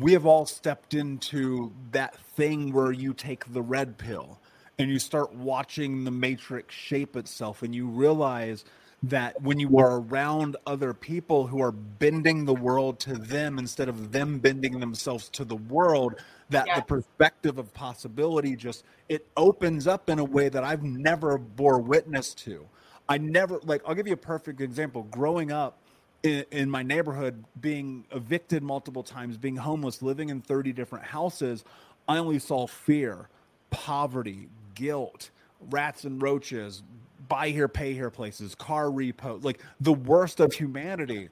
we 0.00 0.12
have 0.12 0.26
all 0.26 0.44
stepped 0.44 0.94
into 0.94 1.72
that 1.92 2.16
thing 2.16 2.72
where 2.72 2.92
you 2.92 3.14
take 3.14 3.52
the 3.52 3.62
red 3.62 3.96
pill 3.96 4.38
and 4.78 4.90
you 4.90 4.98
start 4.98 5.32
watching 5.34 6.04
the 6.04 6.10
matrix 6.10 6.74
shape 6.74 7.16
itself 7.16 7.62
and 7.62 7.74
you 7.74 7.86
realize 7.86 8.64
that 9.02 9.40
when 9.40 9.60
you 9.60 9.78
are 9.78 10.00
around 10.00 10.56
other 10.66 10.92
people 10.92 11.46
who 11.46 11.62
are 11.62 11.70
bending 11.70 12.44
the 12.44 12.54
world 12.54 12.98
to 12.98 13.14
them 13.14 13.58
instead 13.58 13.88
of 13.88 14.10
them 14.10 14.38
bending 14.40 14.80
themselves 14.80 15.28
to 15.28 15.44
the 15.44 15.56
world 15.56 16.16
that 16.50 16.66
yeah. 16.66 16.76
the 16.76 16.82
perspective 16.82 17.58
of 17.58 17.72
possibility 17.74 18.56
just 18.56 18.84
it 19.08 19.26
opens 19.36 19.86
up 19.86 20.10
in 20.10 20.18
a 20.18 20.24
way 20.24 20.48
that 20.48 20.64
I've 20.64 20.82
never 20.82 21.38
bore 21.38 21.78
witness 21.78 22.34
to. 22.34 22.66
I 23.08 23.18
never 23.18 23.58
like 23.64 23.82
I'll 23.86 23.94
give 23.94 24.06
you 24.06 24.12
a 24.14 24.16
perfect 24.16 24.60
example. 24.60 25.04
Growing 25.04 25.50
up 25.50 25.78
in, 26.22 26.44
in 26.50 26.70
my 26.70 26.82
neighborhood, 26.82 27.44
being 27.60 28.04
evicted 28.12 28.62
multiple 28.62 29.02
times, 29.02 29.36
being 29.36 29.56
homeless, 29.56 30.02
living 30.02 30.28
in 30.28 30.40
30 30.40 30.72
different 30.72 31.06
houses, 31.06 31.64
I 32.06 32.18
only 32.18 32.38
saw 32.38 32.66
fear, 32.66 33.28
poverty, 33.70 34.48
guilt, 34.74 35.30
rats 35.70 36.04
and 36.04 36.20
roaches, 36.20 36.82
buy 37.28 37.50
here, 37.50 37.68
pay 37.68 37.92
here 37.94 38.10
places, 38.10 38.54
car 38.54 38.86
repo, 38.86 39.42
like 39.42 39.60
the 39.80 39.92
worst 39.92 40.40
of 40.40 40.52
humanity. 40.52 41.28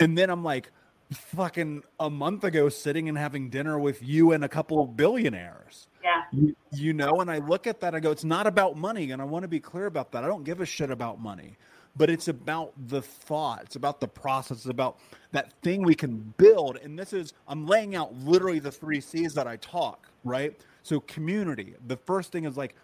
And 0.00 0.16
then 0.18 0.30
I'm 0.30 0.42
like, 0.42 0.70
fucking 1.12 1.84
a 2.00 2.10
month 2.10 2.44
ago, 2.44 2.68
sitting 2.68 3.08
and 3.08 3.16
having 3.16 3.50
dinner 3.50 3.78
with 3.78 4.02
you 4.02 4.32
and 4.32 4.44
a 4.44 4.48
couple 4.48 4.84
billionaires. 4.86 5.86
Yeah. 6.04 6.22
You, 6.32 6.56
you 6.72 6.94
know, 6.94 7.20
and 7.22 7.30
I 7.30 7.38
look 7.40 7.68
at 7.68 7.80
that, 7.82 7.94
I 7.96 8.00
go, 8.00 8.12
it's 8.12 8.24
not 8.24 8.46
about 8.48 8.76
money. 8.78 9.12
And 9.12 9.22
I 9.22 9.26
want 9.26 9.44
to 9.44 9.48
be 9.48 9.60
clear 9.60 9.86
about 9.86 10.12
that. 10.12 10.24
I 10.24 10.28
don't 10.28 10.44
give 10.44 10.62
a 10.62 10.66
shit 10.66 10.90
about 10.90 11.20
money, 11.20 11.58
but 11.96 12.10
it's 12.10 12.28
about 12.28 12.74
the 12.88 13.02
thought, 13.02 13.62
it's 13.64 13.76
about 13.76 14.00
the 14.00 14.08
process, 14.08 14.58
it's 14.58 14.66
about 14.66 14.98
that 15.32 15.52
thing 15.62 15.82
we 15.82 15.96
can 15.96 16.34
build. 16.38 16.78
And 16.78 16.98
this 16.98 17.14
is, 17.14 17.34
I'm 17.48 17.66
laying 17.66 17.96
out 17.96 18.14
literally 18.16 18.60
the 18.60 18.72
three 18.72 19.00
C's 19.02 19.34
that 19.34 19.48
I 19.48 19.56
talk, 19.58 20.08
right? 20.24 20.58
So, 20.84 21.00
community. 21.02 21.74
The 21.88 21.98
first 21.98 22.32
thing 22.32 22.46
is 22.46 22.56
like, 22.56 22.76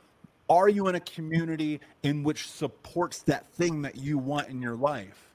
are 0.50 0.68
you 0.68 0.88
in 0.88 0.96
a 0.96 1.00
community 1.00 1.80
in 2.04 2.24
which 2.24 2.48
supports 2.50 3.22
that 3.24 3.52
thing 3.54 3.82
that 3.82 3.96
you 3.96 4.18
want 4.18 4.50
in 4.50 4.62
your 4.62 4.76
life? 4.76 5.29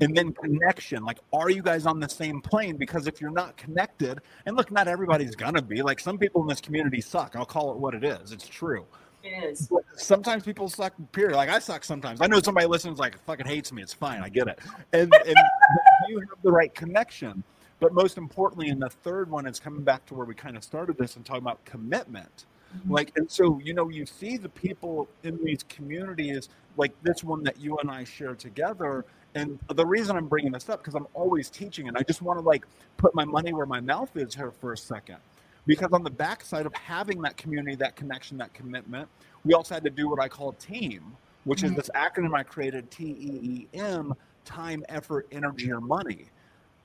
And 0.00 0.16
then 0.16 0.32
connection. 0.32 1.04
Like 1.04 1.18
are 1.32 1.50
you 1.50 1.62
guys 1.62 1.86
on 1.86 2.00
the 2.00 2.08
same 2.08 2.40
plane? 2.40 2.76
Because 2.76 3.06
if 3.06 3.20
you're 3.20 3.30
not 3.30 3.56
connected 3.56 4.20
and 4.46 4.56
look 4.56 4.70
not 4.70 4.88
everybody's 4.88 5.36
gonna 5.36 5.62
be. 5.62 5.82
Like 5.82 6.00
some 6.00 6.18
people 6.18 6.42
in 6.42 6.48
this 6.48 6.60
community 6.60 7.00
suck. 7.00 7.36
I'll 7.36 7.44
call 7.44 7.72
it 7.72 7.78
what 7.78 7.94
it 7.94 8.04
is. 8.04 8.32
It's 8.32 8.48
true. 8.48 8.86
It 9.22 9.44
is. 9.44 9.68
But 9.68 9.82
sometimes 9.96 10.44
people 10.44 10.68
suck 10.68 10.94
period. 11.12 11.36
Like 11.36 11.50
i 11.50 11.58
suck 11.58 11.84
sometimes. 11.84 12.20
I 12.20 12.26
know 12.26 12.40
somebody 12.40 12.66
listens 12.66 12.98
like 12.98 13.22
fucking 13.24 13.46
hates 13.46 13.72
me. 13.72 13.82
It's 13.82 13.92
fine. 13.92 14.22
I 14.22 14.28
get 14.28 14.48
it. 14.48 14.58
And, 14.92 15.12
and 15.26 15.36
you 16.08 16.20
have 16.20 16.42
the 16.42 16.52
right 16.52 16.74
connection. 16.74 17.42
But 17.80 17.94
most 17.94 18.18
importantly, 18.18 18.68
in 18.68 18.78
the 18.78 18.90
third 18.90 19.30
one, 19.30 19.46
it's 19.46 19.58
coming 19.58 19.82
back 19.82 20.04
to 20.06 20.14
where 20.14 20.26
we 20.26 20.34
kind 20.34 20.56
of 20.56 20.62
started 20.62 20.98
this 20.98 21.16
and 21.16 21.24
talking 21.24 21.42
about 21.42 21.64
commitment. 21.64 22.44
Mm-hmm. 22.76 22.92
Like, 22.92 23.12
and 23.16 23.30
so, 23.30 23.58
you 23.64 23.74
know, 23.74 23.88
you 23.88 24.06
see 24.06 24.36
the 24.36 24.50
people 24.50 25.08
in 25.22 25.42
these 25.42 25.62
communities, 25.64 26.50
like 26.76 26.92
this 27.02 27.24
one 27.24 27.42
that 27.44 27.58
you 27.58 27.78
and 27.78 27.90
I 27.90 28.04
share 28.04 28.34
together. 28.34 29.04
And 29.34 29.58
the 29.74 29.86
reason 29.86 30.16
I'm 30.16 30.26
bringing 30.26 30.52
this 30.52 30.68
up, 30.68 30.80
because 30.80 30.94
I'm 30.94 31.06
always 31.14 31.50
teaching, 31.50 31.88
and 31.88 31.96
I 31.96 32.02
just 32.02 32.20
want 32.20 32.38
to 32.38 32.44
like 32.44 32.64
put 32.96 33.14
my 33.14 33.24
money 33.24 33.52
where 33.52 33.66
my 33.66 33.80
mouth 33.80 34.16
is 34.16 34.34
here 34.34 34.50
for 34.50 34.72
a 34.72 34.76
second. 34.76 35.18
Because 35.66 35.90
on 35.92 36.02
the 36.02 36.10
backside 36.10 36.66
of 36.66 36.74
having 36.74 37.20
that 37.22 37.36
community, 37.36 37.76
that 37.76 37.94
connection, 37.94 38.38
that 38.38 38.52
commitment, 38.54 39.08
we 39.44 39.54
also 39.54 39.74
had 39.74 39.84
to 39.84 39.90
do 39.90 40.08
what 40.08 40.20
I 40.20 40.28
call 40.28 40.52
team, 40.54 41.16
which 41.44 41.60
mm-hmm. 41.60 41.78
is 41.78 41.86
this 41.86 41.90
acronym 41.94 42.34
I 42.34 42.42
created 42.42 42.90
T 42.90 43.04
E 43.04 43.40
E 43.42 43.78
M 43.78 44.14
time, 44.44 44.82
effort, 44.88 45.26
energy, 45.30 45.70
or 45.70 45.80
money 45.80 46.30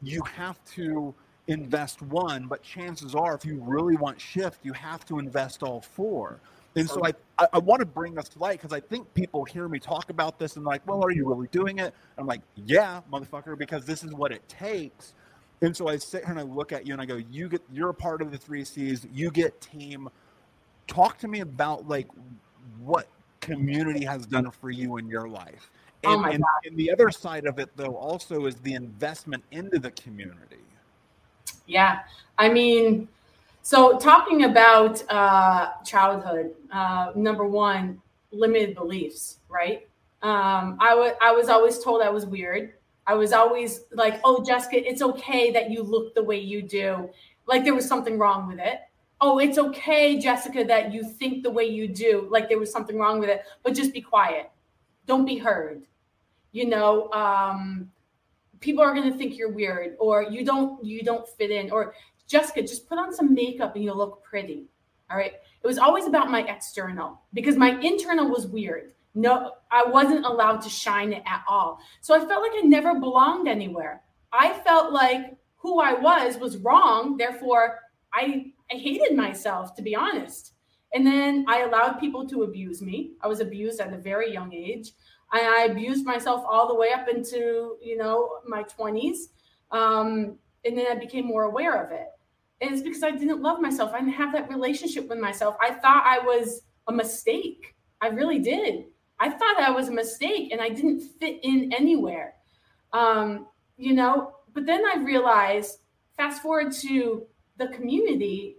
you 0.01 0.21
have 0.23 0.63
to 0.65 1.13
invest 1.47 2.01
one, 2.01 2.47
but 2.47 2.63
chances 2.63 3.15
are, 3.15 3.35
if 3.35 3.45
you 3.45 3.61
really 3.63 3.95
want 3.95 4.19
shift, 4.19 4.59
you 4.63 4.73
have 4.73 5.05
to 5.05 5.19
invest 5.19 5.63
all 5.63 5.81
four. 5.81 6.39
And 6.75 6.89
so 6.89 7.01
I, 7.05 7.13
I, 7.39 7.47
I 7.53 7.59
want 7.59 7.79
to 7.79 7.85
bring 7.85 8.15
this 8.15 8.27
to 8.29 8.39
light 8.39 8.59
because 8.59 8.73
I 8.73 8.81
think 8.81 9.13
people 9.13 9.45
hear 9.45 9.69
me 9.69 9.79
talk 9.79 10.09
about 10.09 10.37
this 10.37 10.57
and 10.57 10.65
like, 10.65 10.85
well, 10.85 11.03
are 11.03 11.11
you 11.11 11.27
really 11.27 11.47
doing 11.47 11.79
it? 11.79 11.93
I'm 12.17 12.27
like, 12.27 12.41
yeah, 12.55 13.01
motherfucker, 13.11 13.57
because 13.57 13.85
this 13.85 14.03
is 14.03 14.13
what 14.13 14.31
it 14.31 14.47
takes. 14.49 15.13
And 15.61 15.75
so 15.75 15.87
I 15.87 15.97
sit 15.97 16.25
here 16.25 16.31
and 16.31 16.39
I 16.39 16.43
look 16.43 16.73
at 16.73 16.85
you 16.85 16.91
and 16.93 17.01
I 17.01 17.05
go, 17.05 17.15
you 17.15 17.47
get, 17.47 17.61
you're 17.71 17.89
a 17.89 17.93
part 17.93 18.21
of 18.21 18.29
the 18.29 18.37
three 18.37 18.65
C's. 18.65 19.07
You 19.13 19.31
get 19.31 19.59
team. 19.61 20.09
Talk 20.87 21.17
to 21.19 21.29
me 21.29 21.39
about 21.39 21.87
like 21.87 22.07
what 22.79 23.07
community 23.39 24.03
has 24.03 24.25
done 24.25 24.51
for 24.51 24.69
you 24.69 24.97
in 24.97 25.07
your 25.07 25.29
life. 25.29 25.71
Oh 26.03 26.13
and, 26.13 26.25
oh 26.25 26.29
and, 26.29 26.43
and, 26.65 26.77
the 26.77 26.91
other 26.91 27.09
side 27.09 27.45
of 27.45 27.57
it, 27.57 27.69
though, 27.77 27.95
also 27.95 28.45
is 28.47 28.55
the 28.57 28.73
investment 28.73 29.43
into 29.51 29.79
the 29.79 29.91
community. 29.91 30.57
Yeah. 31.67 31.99
I 32.37 32.49
mean, 32.49 33.07
so 33.65 33.97
talking 33.97 34.43
about 34.43 35.03
uh, 35.09 35.71
childhood, 35.83 36.53
uh, 36.71 37.11
number 37.15 37.45
one, 37.45 37.99
limited 38.31 38.75
beliefs, 38.75 39.39
right? 39.49 39.87
Um, 40.21 40.77
I, 40.79 40.89
w- 40.89 41.13
I 41.21 41.31
was 41.31 41.49
always 41.49 41.79
told 41.79 42.01
I 42.01 42.09
was 42.09 42.25
weird. 42.25 42.73
I 43.07 43.15
was 43.15 43.33
always 43.33 43.81
like, 43.91 44.19
oh, 44.23 44.43
Jessica, 44.43 44.77
it's 44.77 45.01
okay 45.01 45.51
that 45.51 45.71
you 45.71 45.81
look 45.81 46.13
the 46.13 46.23
way 46.23 46.37
you 46.37 46.61
do. 46.61 47.09
Like 47.47 47.63
there 47.63 47.73
was 47.75 47.87
something 47.87 48.19
wrong 48.19 48.47
with 48.47 48.59
it. 48.59 48.81
Oh, 49.19 49.39
it's 49.39 49.57
okay, 49.57 50.19
Jessica, 50.19 50.63
that 50.65 50.93
you 50.93 51.03
think 51.03 51.41
the 51.41 51.49
way 51.51 51.65
you 51.65 51.87
do. 51.87 52.27
Like 52.29 52.49
there 52.49 52.59
was 52.59 52.71
something 52.71 52.97
wrong 52.97 53.19
with 53.19 53.29
it, 53.29 53.41
but 53.63 53.73
just 53.73 53.93
be 53.93 54.01
quiet. 54.01 54.51
Don't 55.07 55.25
be 55.25 55.37
heard 55.37 55.87
you 56.55 56.65
know 56.65 57.11
um, 57.11 57.91
people 58.61 58.81
are 58.81 58.93
going 58.93 59.11
to 59.11 59.17
think 59.17 59.37
you're 59.37 59.51
weird 59.51 59.97
or 59.99 60.23
you 60.23 60.45
don't 60.45 60.83
you 60.83 61.03
don't 61.03 61.27
fit 61.27 61.51
in 61.51 61.69
or 61.69 61.93
jessica 62.27 62.61
just 62.61 62.87
put 62.87 62.97
on 62.97 63.13
some 63.13 63.33
makeup 63.33 63.75
and 63.75 63.83
you'll 63.83 63.97
look 63.97 64.23
pretty 64.23 64.67
all 65.09 65.17
right? 65.17 65.33
It 65.63 65.67
was 65.67 65.77
always 65.77 66.05
about 66.05 66.31
my 66.31 66.41
external 66.43 67.21
because 67.33 67.55
my 67.55 67.79
internal 67.79 68.29
was 68.29 68.47
weird. 68.47 68.93
No 69.13 69.53
i 69.71 69.83
wasn't 69.83 70.25
allowed 70.25 70.61
to 70.61 70.69
shine 70.69 71.13
it 71.13 71.23
at 71.25 71.43
all. 71.47 71.79
So 72.01 72.15
i 72.15 72.19
felt 72.19 72.41
like 72.41 72.51
i 72.55 72.61
never 72.61 72.99
belonged 72.99 73.47
anywhere. 73.47 74.01
I 74.31 74.53
felt 74.53 74.91
like 74.91 75.37
who 75.57 75.79
i 75.79 75.93
was 75.93 76.37
was 76.37 76.57
wrong. 76.57 77.17
Therefore 77.17 77.79
i 78.13 78.51
i 78.71 78.75
hated 78.75 79.15
myself 79.15 79.75
to 79.75 79.81
be 79.81 79.95
honest. 79.95 80.53
And 80.93 81.05
then 81.05 81.45
i 81.47 81.61
allowed 81.61 81.99
people 81.99 82.27
to 82.27 82.43
abuse 82.43 82.81
me. 82.81 83.13
I 83.21 83.27
was 83.27 83.39
abused 83.39 83.79
at 83.79 83.93
a 83.93 83.97
very 83.97 84.33
young 84.33 84.53
age. 84.53 84.91
I 85.31 85.67
abused 85.69 86.05
myself 86.05 86.43
all 86.47 86.67
the 86.67 86.75
way 86.75 86.91
up 86.91 87.07
into 87.07 87.77
you 87.81 87.97
know 87.97 88.39
my 88.47 88.63
20s 88.63 89.17
um, 89.71 90.37
and 90.65 90.77
then 90.77 90.87
I 90.89 90.95
became 90.95 91.25
more 91.25 91.43
aware 91.43 91.83
of 91.83 91.91
it 91.91 92.07
and 92.61 92.71
it's 92.71 92.81
because 92.81 93.03
I 93.03 93.11
didn't 93.11 93.41
love 93.41 93.59
myself. 93.59 93.91
I 93.93 93.99
didn't 93.99 94.13
have 94.13 94.33
that 94.33 94.49
relationship 94.49 95.07
with 95.09 95.19
myself. 95.19 95.55
I 95.61 95.71
thought 95.71 96.03
I 96.05 96.19
was 96.19 96.61
a 96.87 96.93
mistake. 96.93 97.75
I 98.01 98.07
really 98.07 98.39
did. 98.39 98.85
I 99.19 99.29
thought 99.29 99.59
I 99.59 99.71
was 99.71 99.89
a 99.89 99.93
mistake 99.93 100.51
and 100.51 100.61
I 100.61 100.69
didn't 100.69 101.01
fit 101.19 101.39
in 101.43 101.73
anywhere. 101.73 102.35
Um, 102.93 103.47
you 103.77 103.93
know 103.93 104.35
but 104.55 104.65
then 104.65 104.83
I 104.85 104.99
realized 104.99 105.79
fast 106.17 106.41
forward 106.41 106.71
to 106.81 107.27
the 107.57 107.67
community 107.67 108.55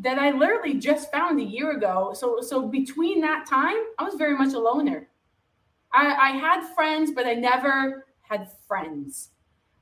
that 0.00 0.18
I 0.18 0.32
literally 0.32 0.74
just 0.74 1.10
found 1.10 1.40
a 1.40 1.44
year 1.44 1.70
ago. 1.70 2.12
So 2.14 2.40
so 2.42 2.66
between 2.66 3.20
that 3.22 3.46
time 3.46 3.76
I 3.98 4.04
was 4.04 4.16
very 4.16 4.36
much 4.36 4.52
a 4.52 4.58
loner. 4.58 5.08
I, 5.92 6.14
I 6.14 6.30
had 6.32 6.74
friends, 6.74 7.12
but 7.12 7.26
I 7.26 7.34
never 7.34 8.06
had 8.20 8.50
friends. 8.66 9.30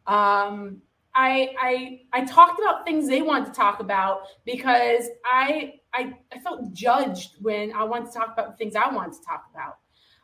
Um, 0.06 0.82
I, 1.14 1.54
I 1.60 2.00
I 2.12 2.24
talked 2.24 2.58
about 2.58 2.84
things 2.84 3.08
they 3.08 3.22
wanted 3.22 3.46
to 3.46 3.52
talk 3.52 3.80
about 3.80 4.22
because 4.44 5.08
I, 5.24 5.74
I 5.92 6.14
I 6.32 6.38
felt 6.40 6.72
judged 6.72 7.36
when 7.40 7.72
I 7.72 7.84
wanted 7.84 8.12
to 8.12 8.18
talk 8.18 8.32
about 8.32 8.58
things 8.58 8.74
I 8.74 8.88
wanted 8.88 9.14
to 9.14 9.24
talk 9.26 9.44
about. 9.52 9.78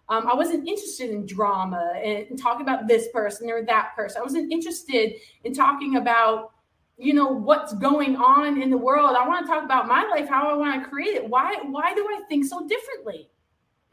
Um, 0.09 0.27
I 0.27 0.35
wasn't 0.35 0.67
interested 0.67 1.11
in 1.11 1.25
drama 1.27 1.93
and, 1.97 2.27
and 2.31 2.39
talking 2.39 2.63
about 2.63 2.89
this 2.89 3.09
person 3.13 3.49
or 3.49 3.65
that 3.67 3.93
person. 3.95 4.21
I 4.21 4.25
wasn't 4.25 4.53
interested 4.53 5.15
in 5.45 5.55
talking 5.55 5.97
about 5.97 6.53
you 6.97 7.15
know 7.15 7.29
what's 7.29 7.73
going 7.75 8.17
on 8.17 8.61
in 8.61 8.71
the 8.71 8.77
world. 8.77 9.17
I 9.17 9.27
want 9.27 9.47
to 9.47 9.53
talk 9.53 9.65
about 9.65 9.87
my 9.87 10.05
life, 10.05 10.29
how 10.29 10.51
I 10.51 10.55
want 10.55 10.83
to 10.83 10.89
create 10.89 11.15
it. 11.15 11.29
Why 11.29 11.57
why 11.67 11.95
do 11.95 12.07
I 12.07 12.21
think 12.29 12.45
so 12.47 12.67
differently? 12.67 13.31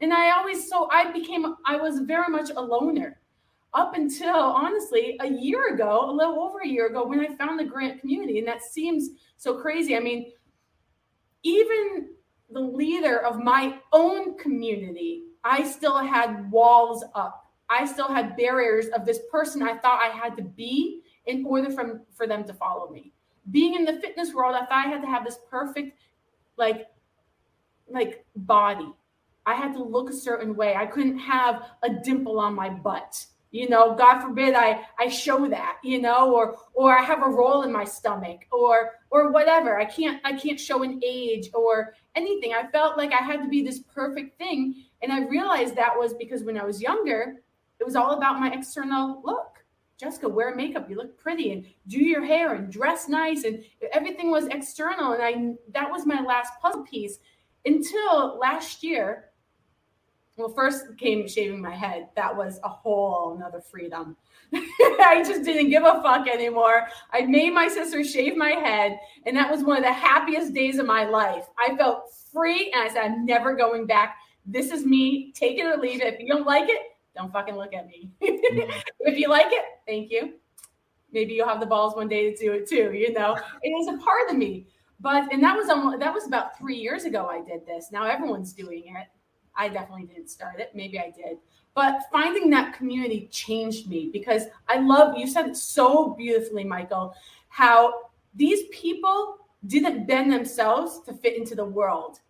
And 0.00 0.12
I 0.12 0.30
always, 0.36 0.68
so 0.68 0.88
I 0.92 1.10
became, 1.10 1.56
I 1.66 1.76
was 1.76 2.00
very 2.00 2.28
much 2.28 2.50
a 2.50 2.60
loner 2.60 3.20
up 3.74 3.94
until 3.94 4.34
honestly 4.34 5.16
a 5.20 5.28
year 5.28 5.74
ago, 5.74 6.10
a 6.10 6.12
little 6.12 6.40
over 6.40 6.60
a 6.60 6.68
year 6.68 6.86
ago, 6.86 7.06
when 7.06 7.20
I 7.20 7.34
found 7.36 7.58
the 7.58 7.64
grant 7.64 8.00
community. 8.00 8.38
And 8.38 8.48
that 8.48 8.62
seems 8.62 9.10
so 9.36 9.60
crazy. 9.60 9.96
I 9.96 10.00
mean, 10.00 10.32
even 11.42 12.08
the 12.50 12.60
leader 12.60 13.24
of 13.24 13.42
my 13.42 13.78
own 13.92 14.36
community, 14.38 15.24
I 15.44 15.64
still 15.64 15.98
had 15.98 16.50
walls 16.50 17.04
up. 17.14 17.46
I 17.68 17.84
still 17.84 18.08
had 18.08 18.36
barriers 18.36 18.86
of 18.88 19.04
this 19.04 19.20
person 19.30 19.62
I 19.62 19.76
thought 19.76 20.02
I 20.02 20.08
had 20.08 20.36
to 20.38 20.42
be 20.42 21.02
in 21.26 21.44
order 21.44 21.70
for, 21.70 22.02
for 22.14 22.26
them 22.26 22.44
to 22.44 22.54
follow 22.54 22.90
me. 22.90 23.12
Being 23.50 23.74
in 23.74 23.84
the 23.84 24.00
fitness 24.00 24.32
world, 24.32 24.54
I 24.54 24.60
thought 24.60 24.86
I 24.86 24.88
had 24.88 25.02
to 25.02 25.06
have 25.06 25.24
this 25.24 25.38
perfect, 25.50 25.98
like, 26.56 26.86
like 27.90 28.24
body 28.34 28.92
I 29.48 29.54
had 29.54 29.72
to 29.72 29.82
look 29.82 30.10
a 30.10 30.12
certain 30.12 30.54
way. 30.54 30.74
I 30.76 30.84
couldn't 30.84 31.18
have 31.20 31.70
a 31.82 31.88
dimple 31.88 32.38
on 32.38 32.54
my 32.54 32.68
butt. 32.68 33.24
You 33.50 33.68
know, 33.68 33.94
God 33.94 34.20
forbid 34.20 34.54
I 34.54 34.84
I 34.98 35.08
show 35.08 35.48
that, 35.48 35.78
you 35.82 36.00
know, 36.02 36.34
or 36.34 36.56
or 36.74 36.96
I 36.98 37.02
have 37.02 37.22
a 37.22 37.30
roll 37.30 37.62
in 37.62 37.72
my 37.72 37.84
stomach 37.84 38.40
or 38.52 38.92
or 39.10 39.32
whatever. 39.32 39.78
I 39.78 39.86
can't 39.86 40.20
I 40.24 40.34
can't 40.34 40.60
show 40.60 40.82
an 40.82 41.00
age 41.02 41.48
or 41.54 41.94
anything. 42.14 42.52
I 42.52 42.70
felt 42.70 42.98
like 42.98 43.12
I 43.12 43.24
had 43.24 43.42
to 43.42 43.48
be 43.48 43.62
this 43.62 43.80
perfect 43.80 44.36
thing. 44.38 44.84
And 45.02 45.12
I 45.12 45.20
realized 45.20 45.76
that 45.76 45.96
was 45.96 46.12
because 46.14 46.42
when 46.42 46.58
I 46.58 46.64
was 46.64 46.82
younger, 46.82 47.36
it 47.80 47.84
was 47.84 47.96
all 47.96 48.12
about 48.12 48.40
my 48.40 48.52
external 48.52 49.22
look. 49.24 49.64
Jessica, 49.98 50.28
wear 50.28 50.54
makeup, 50.54 50.88
you 50.88 50.96
look 50.96 51.18
pretty 51.18 51.50
and 51.50 51.66
do 51.88 51.98
your 51.98 52.24
hair 52.24 52.54
and 52.54 52.70
dress 52.70 53.08
nice 53.08 53.44
and 53.44 53.64
everything 53.92 54.30
was 54.30 54.46
external 54.46 55.12
and 55.12 55.22
I 55.22 55.54
that 55.72 55.90
was 55.90 56.06
my 56.06 56.20
last 56.22 56.52
puzzle 56.60 56.84
piece 56.84 57.18
until 57.64 58.38
last 58.38 58.84
year 58.84 59.27
well, 60.38 60.48
first 60.48 60.96
came 60.96 61.26
shaving 61.26 61.60
my 61.60 61.74
head. 61.74 62.08
That 62.14 62.34
was 62.34 62.60
a 62.62 62.68
whole 62.68 63.34
another 63.36 63.60
freedom. 63.60 64.16
I 64.54 65.22
just 65.26 65.44
didn't 65.44 65.70
give 65.70 65.82
a 65.82 66.00
fuck 66.00 66.28
anymore. 66.28 66.86
I 67.12 67.22
made 67.22 67.52
my 67.52 67.66
sister 67.66 68.04
shave 68.04 68.36
my 68.36 68.50
head, 68.50 68.98
and 69.26 69.36
that 69.36 69.50
was 69.50 69.64
one 69.64 69.76
of 69.76 69.82
the 69.82 69.92
happiest 69.92 70.54
days 70.54 70.78
of 70.78 70.86
my 70.86 71.04
life. 71.04 71.46
I 71.58 71.76
felt 71.76 72.14
free, 72.32 72.70
and 72.72 72.82
I 72.82 72.88
said, 72.88 73.04
I'm 73.04 73.26
never 73.26 73.54
going 73.54 73.84
back. 73.84 74.16
This 74.46 74.70
is 74.70 74.86
me. 74.86 75.32
Take 75.32 75.58
it 75.58 75.66
or 75.66 75.76
leave 75.76 76.00
it. 76.00 76.14
If 76.14 76.20
you 76.20 76.28
don't 76.28 76.46
like 76.46 76.68
it, 76.68 76.78
don't 77.16 77.32
fucking 77.32 77.56
look 77.56 77.74
at 77.74 77.86
me. 77.86 78.10
If 79.00 79.18
you 79.18 79.28
like 79.28 79.46
it, 79.48 79.64
thank 79.86 80.10
you. 80.10 80.34
Maybe 81.12 81.32
you'll 81.32 81.48
have 81.48 81.60
the 81.60 81.66
balls 81.66 81.96
one 81.96 82.08
day 82.08 82.30
to 82.30 82.36
do 82.36 82.52
it 82.52 82.68
too. 82.68 82.92
You 82.92 83.12
know, 83.12 83.36
it 83.62 83.68
is 83.70 83.88
a 83.88 83.96
part 83.98 84.30
of 84.30 84.36
me. 84.36 84.66
But 85.00 85.32
and 85.32 85.42
that 85.42 85.56
was 85.56 85.70
almost, 85.70 85.98
that 86.00 86.12
was 86.12 86.26
about 86.26 86.58
three 86.58 86.76
years 86.76 87.04
ago. 87.04 87.26
I 87.26 87.40
did 87.40 87.66
this. 87.66 87.88
Now 87.90 88.04
everyone's 88.04 88.52
doing 88.52 88.84
it 88.86 89.06
I 89.58 89.68
definitely 89.68 90.06
didn't 90.06 90.30
start 90.30 90.60
it. 90.60 90.70
Maybe 90.74 90.98
I 90.98 91.10
did. 91.10 91.38
But 91.74 92.04
finding 92.10 92.48
that 92.50 92.74
community 92.74 93.28
changed 93.30 93.88
me 93.88 94.08
because 94.12 94.44
I 94.68 94.78
love, 94.78 95.18
you 95.18 95.26
said 95.26 95.46
it 95.46 95.56
so 95.56 96.14
beautifully, 96.14 96.64
Michael, 96.64 97.14
how 97.48 97.92
these 98.34 98.62
people 98.70 99.36
didn't 99.66 100.06
bend 100.06 100.32
themselves 100.32 101.00
to 101.06 101.12
fit 101.12 101.36
into 101.36 101.54
the 101.54 101.64
world. 101.64 102.20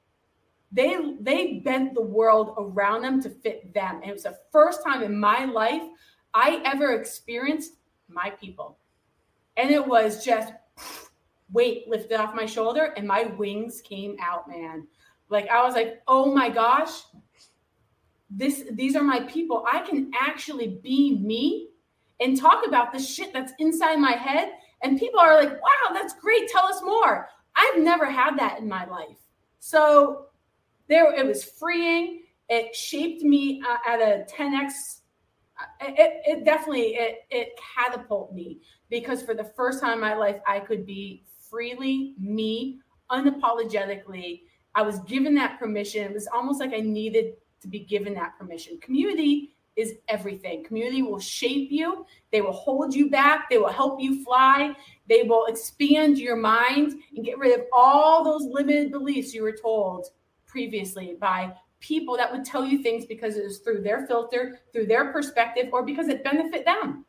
They 0.72 1.14
they 1.20 1.60
bent 1.64 1.94
the 1.94 2.02
world 2.02 2.54
around 2.58 3.02
them 3.02 3.22
to 3.22 3.30
fit 3.30 3.72
them. 3.72 4.00
And 4.02 4.10
it 4.10 4.12
was 4.12 4.24
the 4.24 4.38
first 4.52 4.82
time 4.84 5.02
in 5.02 5.18
my 5.18 5.44
life 5.44 5.82
I 6.34 6.60
ever 6.64 6.92
experienced 6.92 7.74
my 8.08 8.30
people. 8.30 8.78
And 9.56 9.70
it 9.70 9.86
was 9.86 10.24
just 10.24 10.52
weight 11.52 11.88
lifted 11.88 12.20
off 12.20 12.34
my 12.34 12.46
shoulder 12.46 12.92
and 12.96 13.06
my 13.08 13.24
wings 13.38 13.80
came 13.80 14.16
out, 14.20 14.48
man. 14.48 14.86
Like 15.30 15.48
I 15.48 15.62
was 15.64 15.74
like, 15.74 16.02
oh 16.06 16.32
my 16.32 16.48
gosh, 16.48 16.90
this 18.30 18.64
these 18.72 18.96
are 18.96 19.02
my 19.02 19.20
people. 19.20 19.64
I 19.70 19.80
can 19.80 20.10
actually 20.18 20.80
be 20.82 21.18
me 21.18 21.68
and 22.20 22.36
talk 22.38 22.66
about 22.66 22.92
the 22.92 22.98
shit 22.98 23.32
that's 23.32 23.52
inside 23.58 23.96
my 23.96 24.12
head 24.12 24.52
And 24.82 24.98
people 24.98 25.20
are 25.20 25.34
like, 25.34 25.50
wow, 25.50 25.92
that's 25.92 26.14
great. 26.14 26.48
Tell 26.48 26.66
us 26.66 26.80
more. 26.82 27.28
I've 27.56 27.80
never 27.82 28.06
had 28.06 28.38
that 28.38 28.60
in 28.60 28.68
my 28.68 28.84
life. 28.86 29.18
So 29.58 30.26
there, 30.88 31.12
it 31.12 31.26
was 31.26 31.44
freeing. 31.44 32.22
It 32.48 32.74
shaped 32.74 33.22
me 33.22 33.62
uh, 33.68 33.76
at 33.86 34.00
a 34.00 34.24
10x. 34.30 35.00
Uh, 35.60 35.86
it, 35.88 36.22
it 36.24 36.44
definitely 36.44 36.94
it 36.94 37.26
it 37.30 37.48
catapulted 37.74 38.34
me 38.36 38.60
because 38.88 39.22
for 39.22 39.34
the 39.34 39.44
first 39.44 39.80
time 39.80 39.94
in 39.94 40.00
my 40.00 40.14
life, 40.14 40.40
I 40.46 40.60
could 40.60 40.86
be 40.86 41.24
freely 41.50 42.14
me, 42.20 42.78
unapologetically. 43.10 44.42
I 44.78 44.82
was 44.82 45.00
given 45.00 45.34
that 45.34 45.58
permission. 45.58 46.04
It 46.04 46.14
was 46.14 46.28
almost 46.28 46.60
like 46.60 46.72
I 46.72 46.78
needed 46.78 47.34
to 47.62 47.66
be 47.66 47.80
given 47.80 48.14
that 48.14 48.38
permission. 48.38 48.78
Community 48.78 49.56
is 49.74 49.94
everything. 50.06 50.62
Community 50.62 51.02
will 51.02 51.18
shape 51.18 51.72
you, 51.72 52.06
they 52.30 52.42
will 52.42 52.52
hold 52.52 52.94
you 52.94 53.10
back, 53.10 53.50
they 53.50 53.58
will 53.58 53.72
help 53.72 54.00
you 54.00 54.22
fly, 54.22 54.76
they 55.08 55.24
will 55.24 55.46
expand 55.46 56.16
your 56.16 56.36
mind 56.36 56.94
and 57.16 57.24
get 57.24 57.38
rid 57.38 57.58
of 57.58 57.66
all 57.72 58.22
those 58.22 58.44
limited 58.44 58.92
beliefs 58.92 59.34
you 59.34 59.42
were 59.42 59.56
told 59.60 60.06
previously 60.46 61.16
by 61.20 61.52
people 61.80 62.16
that 62.16 62.30
would 62.30 62.44
tell 62.44 62.64
you 62.64 62.80
things 62.80 63.04
because 63.04 63.36
it 63.36 63.42
was 63.42 63.58
through 63.58 63.82
their 63.82 64.06
filter, 64.06 64.60
through 64.72 64.86
their 64.86 65.12
perspective, 65.12 65.70
or 65.72 65.84
because 65.84 66.06
it 66.06 66.22
benefit 66.22 66.64
them. 66.64 67.04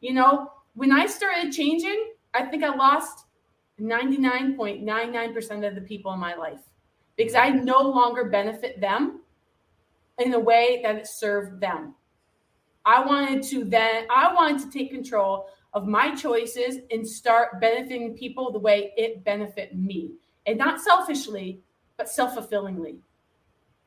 You 0.00 0.14
know, 0.14 0.50
when 0.74 0.90
I 0.90 1.06
started 1.06 1.52
changing, 1.52 2.10
I 2.34 2.42
think 2.46 2.64
I 2.64 2.74
lost 2.74 3.26
99.99% 3.80 5.68
of 5.68 5.76
the 5.76 5.80
people 5.80 6.12
in 6.12 6.18
my 6.18 6.34
life 6.34 6.58
because 7.16 7.34
I 7.34 7.50
no 7.50 7.80
longer 7.80 8.24
benefit 8.24 8.80
them 8.80 9.20
in 10.18 10.34
a 10.34 10.38
way 10.38 10.80
that 10.82 10.96
it 10.96 11.06
served 11.06 11.60
them. 11.60 11.94
I 12.84 13.04
wanted 13.04 13.42
to 13.44 13.64
then, 13.64 14.06
I 14.10 14.32
wanted 14.34 14.60
to 14.62 14.70
take 14.70 14.90
control 14.90 15.48
of 15.72 15.86
my 15.86 16.14
choices 16.14 16.78
and 16.90 17.06
start 17.06 17.60
benefiting 17.60 18.14
people 18.14 18.52
the 18.52 18.58
way 18.58 18.92
it 18.96 19.24
benefit 19.24 19.76
me. 19.76 20.12
And 20.46 20.58
not 20.58 20.80
selfishly, 20.80 21.60
but 21.96 22.08
self-fulfillingly. 22.08 22.98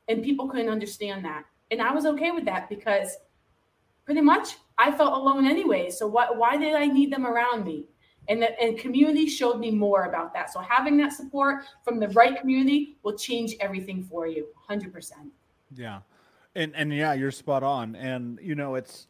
And 0.07 0.23
people 0.23 0.47
couldn't 0.47 0.69
understand 0.69 1.23
that. 1.25 1.45
And 1.69 1.82
I 1.82 1.93
was 1.93 2.05
okay 2.05 2.32
with 2.32 2.45
that 2.45 2.69
because 2.69 3.17
pretty 4.05 4.21
much 4.21 4.55
I 4.78 4.91
felt 4.91 5.13
alone 5.13 5.45
anyway. 5.45 5.89
So 5.91 6.07
why, 6.07 6.30
why 6.32 6.57
did 6.57 6.73
I 6.73 6.88
need 6.88 7.11
them 7.11 7.28
around 7.28 7.65
me? 7.65 7.88
And 8.30 8.41
the 8.41 8.59
and 8.61 8.78
community 8.78 9.28
showed 9.28 9.59
me 9.59 9.71
more 9.71 10.05
about 10.05 10.34
that. 10.34 10.51
So 10.51 10.59
having 10.59 10.97
that 10.97 11.13
support 11.13 11.63
from 11.84 11.99
the 11.99 12.09
right 12.09 12.39
community 12.39 12.97
will 13.03 13.17
change 13.17 13.55
everything 13.59 14.03
for 14.03 14.28
you 14.28 14.47
100%. 14.69 15.11
Yeah. 15.73 15.99
And 16.55 16.75
and 16.75 16.93
yeah, 16.93 17.13
you're 17.13 17.32
spot 17.32 17.63
on. 17.63 17.95
And 17.95 18.39
you 18.41 18.55
know, 18.55 18.75
it's 18.75 19.07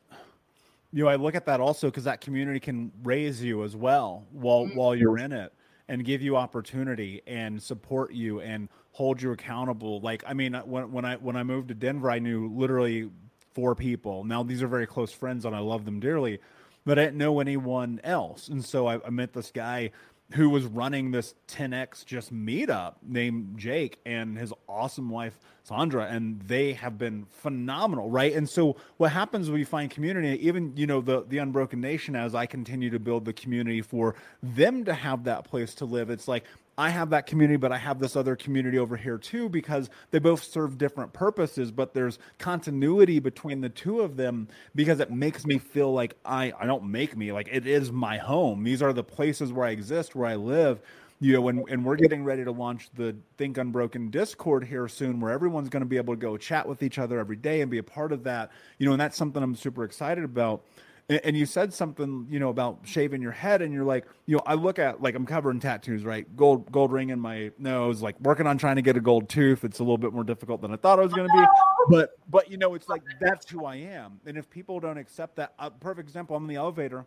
you 0.93 1.03
know, 1.03 1.09
I 1.09 1.15
look 1.15 1.35
at 1.35 1.45
that 1.45 1.59
also 1.59 1.87
because 1.87 2.03
that 2.05 2.21
community 2.21 2.59
can 2.59 2.91
raise 3.03 3.43
you 3.43 3.63
as 3.63 3.75
well 3.75 4.25
while 4.31 4.65
mm-hmm. 4.65 4.77
while 4.77 4.95
you're 4.95 5.17
in 5.17 5.31
it 5.31 5.53
and 5.87 6.03
give 6.03 6.21
you 6.21 6.35
opportunity 6.35 7.21
and 7.27 7.61
support 7.61 8.11
you 8.13 8.41
and 8.41 8.69
hold 8.91 9.21
you 9.21 9.31
accountable. 9.31 9.99
Like 10.01 10.23
I 10.27 10.33
mean, 10.33 10.53
when 10.65 10.91
when 10.91 11.05
I 11.05 11.15
when 11.15 11.35
I 11.35 11.43
moved 11.43 11.69
to 11.69 11.73
Denver, 11.73 12.11
I 12.11 12.19
knew 12.19 12.51
literally 12.53 13.09
four 13.53 13.75
people. 13.75 14.23
Now 14.23 14.43
these 14.43 14.61
are 14.61 14.67
very 14.67 14.87
close 14.87 15.11
friends 15.11 15.45
and 15.45 15.55
I 15.55 15.59
love 15.59 15.85
them 15.85 15.99
dearly, 15.99 16.39
but 16.87 16.97
I 16.97 17.03
didn't 17.03 17.17
know 17.17 17.41
anyone 17.41 17.99
else. 18.01 18.47
And 18.47 18.63
so 18.63 18.87
I, 18.87 19.05
I 19.05 19.09
met 19.09 19.33
this 19.33 19.51
guy 19.51 19.91
who 20.31 20.49
was 20.49 20.63
running 20.63 21.11
this 21.11 21.35
10x 21.49 22.05
just 22.05 22.33
meetup 22.33 22.95
named 23.05 23.57
Jake 23.57 23.99
and 24.05 24.37
his 24.37 24.53
awesome 24.67 25.09
wife 25.09 25.37
Sandra 25.63 26.05
and 26.05 26.41
they 26.41 26.73
have 26.73 26.97
been 26.97 27.25
phenomenal 27.29 28.09
right 28.09 28.33
and 28.33 28.49
so 28.49 28.75
what 28.97 29.11
happens 29.11 29.49
when 29.49 29.59
you 29.59 29.65
find 29.65 29.89
community 29.89 30.45
even 30.45 30.75
you 30.75 30.85
know 30.85 30.99
the 30.99 31.25
the 31.27 31.37
unbroken 31.37 31.79
nation 31.79 32.15
as 32.15 32.35
I 32.35 32.45
continue 32.45 32.89
to 32.89 32.99
build 32.99 33.23
the 33.23 33.33
community 33.33 33.81
for 33.81 34.15
them 34.43 34.83
to 34.85 34.93
have 34.93 35.25
that 35.25 35.45
place 35.45 35.75
to 35.75 35.85
live 35.85 36.09
it's 36.09 36.27
like 36.27 36.43
I 36.79 36.89
have 36.89 37.09
that 37.09 37.25
community, 37.25 37.57
but 37.57 37.71
I 37.71 37.77
have 37.77 37.99
this 37.99 38.15
other 38.15 38.35
community 38.35 38.77
over 38.77 38.95
here 38.95 39.17
too 39.17 39.49
because 39.49 39.89
they 40.11 40.19
both 40.19 40.43
serve 40.43 40.77
different 40.77 41.11
purposes, 41.11 41.71
but 41.71 41.95
there's 41.95 42.19
continuity 42.37 43.17
between 43.17 43.61
the 43.61 43.69
two 43.69 44.01
of 44.01 44.15
them 44.15 44.47
because 44.75 44.99
it 44.99 45.09
makes 45.09 45.45
me 45.45 45.57
feel 45.57 45.91
like 45.91 46.15
I, 46.23 46.53
I 46.59 46.67
don't 46.67 46.83
make 46.83 47.17
me, 47.17 47.31
like 47.31 47.49
it 47.51 47.65
is 47.65 47.91
my 47.91 48.17
home. 48.17 48.63
These 48.63 48.83
are 48.83 48.93
the 48.93 49.03
places 49.03 49.51
where 49.51 49.65
I 49.65 49.71
exist, 49.71 50.15
where 50.15 50.29
I 50.29 50.35
live. 50.35 50.79
You 51.19 51.33
know, 51.33 51.47
and, 51.47 51.67
and 51.67 51.83
we're 51.83 51.95
getting 51.95 52.23
ready 52.23 52.43
to 52.43 52.51
launch 52.51 52.91
the 52.93 53.15
Think 53.39 53.57
Unbroken 53.57 54.11
Discord 54.11 54.63
here 54.63 54.87
soon, 54.87 55.19
where 55.19 55.31
everyone's 55.31 55.67
going 55.67 55.81
to 55.81 55.87
be 55.87 55.97
able 55.97 56.13
to 56.13 56.19
go 56.19 56.37
chat 56.37 56.67
with 56.67 56.83
each 56.83 56.99
other 56.99 57.17
every 57.17 57.37
day 57.37 57.61
and 57.61 57.71
be 57.71 57.79
a 57.79 57.83
part 57.83 58.11
of 58.11 58.23
that. 58.25 58.51
You 58.77 58.85
know, 58.85 58.91
and 58.91 59.01
that's 59.01 59.17
something 59.17 59.41
I'm 59.41 59.55
super 59.55 59.83
excited 59.83 60.23
about 60.23 60.61
and, 61.09 61.37
you 61.37 61.45
said 61.45 61.73
something 61.73 62.27
you 62.29 62.39
know 62.39 62.49
about 62.49 62.79
shaving 62.83 63.21
your 63.21 63.31
head 63.31 63.61
and 63.61 63.73
you're 63.73 63.85
like 63.85 64.05
you 64.25 64.35
know 64.35 64.41
i 64.45 64.53
look 64.53 64.77
at 64.79 65.01
like 65.01 65.15
i'm 65.15 65.25
covering 65.25 65.59
tattoos 65.59 66.03
right 66.03 66.35
gold 66.35 66.69
gold 66.71 66.91
ring 66.91 67.09
in 67.09 67.19
my 67.19 67.51
nose 67.57 68.01
like 68.01 68.19
working 68.19 68.45
on 68.45 68.57
trying 68.57 68.75
to 68.75 68.81
get 68.81 68.97
a 68.97 68.99
gold 68.99 69.29
tooth 69.29 69.63
it's 69.63 69.79
a 69.79 69.83
little 69.83 69.97
bit 69.97 70.13
more 70.13 70.23
difficult 70.23 70.61
than 70.61 70.71
i 70.73 70.75
thought 70.75 70.99
it 70.99 71.03
was 71.03 71.13
going 71.13 71.27
to 71.27 71.33
be 71.33 71.39
oh, 71.39 71.85
but 71.89 72.11
but 72.29 72.51
you 72.51 72.57
know 72.57 72.75
it's 72.75 72.89
like 72.89 73.01
that's 73.21 73.49
who 73.49 73.65
i 73.65 73.75
am 73.75 74.19
and 74.25 74.37
if 74.37 74.49
people 74.49 74.79
don't 74.79 74.97
accept 74.97 75.35
that 75.35 75.53
a 75.59 75.71
perfect 75.71 76.07
example 76.07 76.35
i'm 76.35 76.43
in 76.43 76.49
the 76.49 76.55
elevator 76.55 77.05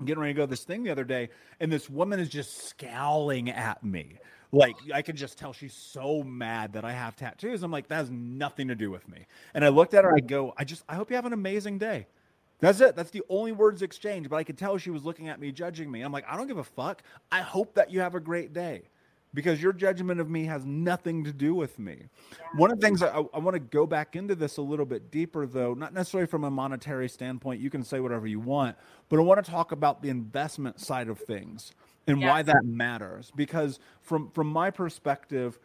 I'm 0.00 0.06
getting 0.06 0.22
ready 0.22 0.34
to 0.34 0.38
go 0.38 0.42
to 0.42 0.50
this 0.50 0.64
thing 0.64 0.82
the 0.82 0.90
other 0.90 1.04
day 1.04 1.30
and 1.60 1.70
this 1.70 1.88
woman 1.88 2.18
is 2.18 2.28
just 2.28 2.68
scowling 2.68 3.48
at 3.50 3.84
me 3.84 4.18
like 4.50 4.76
I 4.92 5.02
can 5.02 5.16
just 5.16 5.38
tell 5.38 5.52
she's 5.52 5.74
so 5.74 6.22
mad 6.22 6.74
that 6.74 6.84
I 6.84 6.92
have 6.92 7.16
tattoos. 7.16 7.64
I'm 7.64 7.72
like, 7.72 7.88
that 7.88 7.96
has 7.96 8.10
nothing 8.12 8.68
to 8.68 8.76
do 8.76 8.88
with 8.88 9.08
me. 9.08 9.26
And 9.52 9.64
I 9.64 9.68
looked 9.68 9.94
at 9.94 10.04
her, 10.04 10.14
I 10.14 10.20
go, 10.20 10.54
I 10.56 10.62
just 10.62 10.84
I 10.88 10.94
hope 10.94 11.10
you 11.10 11.16
have 11.16 11.26
an 11.26 11.32
amazing 11.32 11.78
day. 11.78 12.06
That's 12.64 12.80
it. 12.80 12.96
That's 12.96 13.10
the 13.10 13.22
only 13.28 13.52
words 13.52 13.82
exchanged. 13.82 14.30
But 14.30 14.36
I 14.36 14.44
could 14.44 14.56
tell 14.56 14.78
she 14.78 14.88
was 14.88 15.04
looking 15.04 15.28
at 15.28 15.38
me, 15.38 15.52
judging 15.52 15.90
me. 15.90 16.00
I'm 16.00 16.12
like, 16.12 16.24
I 16.26 16.34
don't 16.34 16.46
give 16.46 16.56
a 16.56 16.64
fuck. 16.64 17.02
I 17.30 17.42
hope 17.42 17.74
that 17.74 17.90
you 17.90 18.00
have 18.00 18.14
a 18.14 18.20
great 18.20 18.54
day 18.54 18.84
because 19.34 19.60
your 19.60 19.74
judgment 19.74 20.18
of 20.18 20.30
me 20.30 20.46
has 20.46 20.64
nothing 20.64 21.24
to 21.24 21.32
do 21.32 21.54
with 21.54 21.78
me. 21.78 22.04
One 22.54 22.70
of 22.70 22.80
the 22.80 22.86
things 22.86 23.02
I, 23.02 23.08
I 23.08 23.38
want 23.38 23.52
to 23.52 23.60
go 23.60 23.86
back 23.86 24.16
into 24.16 24.34
this 24.34 24.56
a 24.56 24.62
little 24.62 24.86
bit 24.86 25.10
deeper, 25.10 25.46
though, 25.46 25.74
not 25.74 25.92
necessarily 25.92 26.26
from 26.26 26.44
a 26.44 26.50
monetary 26.50 27.08
standpoint. 27.08 27.60
You 27.60 27.68
can 27.68 27.82
say 27.82 28.00
whatever 28.00 28.26
you 28.26 28.40
want, 28.40 28.76
but 29.10 29.18
I 29.18 29.22
want 29.22 29.44
to 29.44 29.50
talk 29.50 29.72
about 29.72 30.00
the 30.00 30.08
investment 30.08 30.80
side 30.80 31.08
of 31.08 31.18
things 31.18 31.74
and 32.06 32.18
yeah. 32.18 32.30
why 32.30 32.42
that 32.42 32.64
matters. 32.64 33.30
Because 33.36 33.78
from 34.00 34.30
from 34.30 34.46
my 34.46 34.70
perspective, 34.70 35.58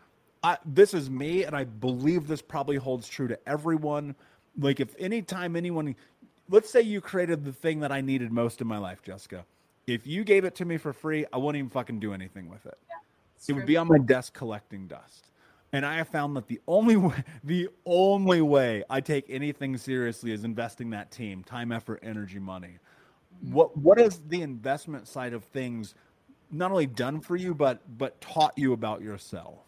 I, 0.44 0.58
this 0.66 0.94
is 0.94 1.10
me, 1.10 1.46
and 1.46 1.56
I 1.56 1.64
believe 1.64 2.28
this 2.28 2.42
probably 2.42 2.76
holds 2.76 3.08
true 3.08 3.30
to 3.30 3.40
everyone. 3.48 4.16
Like 4.58 4.82
if 4.82 4.94
anytime 5.00 5.56
anyone 5.56 5.96
let's 6.50 6.70
say 6.70 6.82
you 6.82 7.02
created 7.02 7.46
the 7.46 7.54
thing 7.54 7.80
that 7.82 7.92
I 7.92 8.02
needed 8.02 8.32
most 8.32 8.62
in 8.62 8.68
my 8.68 8.78
life, 8.78 9.02
Jessica. 9.02 9.46
If 9.88 10.06
you 10.06 10.24
gave 10.24 10.46
it 10.46 10.56
to 10.56 10.66
me 10.66 10.78
for 10.78 10.94
free, 10.94 11.26
I 11.34 11.38
wouldn't 11.38 11.58
even 11.58 11.70
fucking 11.70 12.00
do 12.00 12.14
anything 12.14 12.50
with 12.50 12.66
it. 12.66 12.78
Yeah, 12.88 12.96
it 12.96 13.46
true. 13.46 13.56
would 13.56 13.66
be 13.66 13.78
on 13.78 13.88
my 13.88 13.98
desk 13.98 14.34
collecting 14.34 14.88
dust. 14.88 15.30
And 15.72 15.86
I 15.86 15.98
have 15.98 16.08
found 16.08 16.36
that 16.36 16.48
the 16.48 16.60
only 16.68 16.96
way, 16.98 17.24
the 17.44 17.70
only 17.86 18.42
way 18.42 18.84
I 18.90 19.02
take 19.02 19.26
anything 19.30 19.78
seriously 19.78 20.32
is 20.32 20.44
investing 20.44 20.90
that 20.92 21.12
team, 21.12 21.44
time, 21.44 21.72
effort, 21.72 22.00
energy, 22.04 22.40
money. 22.40 22.78
Mm-hmm. 23.44 23.54
What 23.54 23.78
what 23.78 24.00
is 24.00 24.22
the 24.28 24.42
investment 24.42 25.08
side 25.08 25.34
of 25.34 25.44
things 25.46 25.96
not 26.52 26.72
only 26.72 26.88
done 26.88 27.22
for 27.22 27.36
you, 27.36 27.54
but 27.54 27.82
but 27.98 28.20
taught 28.22 28.54
you 28.58 28.74
about 28.74 29.02
yourself? 29.02 29.66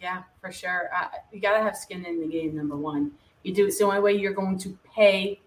Yeah, 0.00 0.22
for 0.40 0.50
sure. 0.50 0.90
Uh, 0.96 1.06
you 1.32 1.40
got 1.40 1.56
to 1.56 1.62
have 1.62 1.76
skin 1.76 2.04
in 2.04 2.20
the 2.20 2.26
game. 2.26 2.56
Number 2.56 2.76
one, 2.76 3.12
you 3.44 3.54
do. 3.54 3.66
It's 3.66 3.78
the 3.78 3.84
only 3.84 4.00
way 4.00 4.14
you're 4.14 4.32
going 4.32 4.58
to 4.58 4.76
pay 4.84 5.40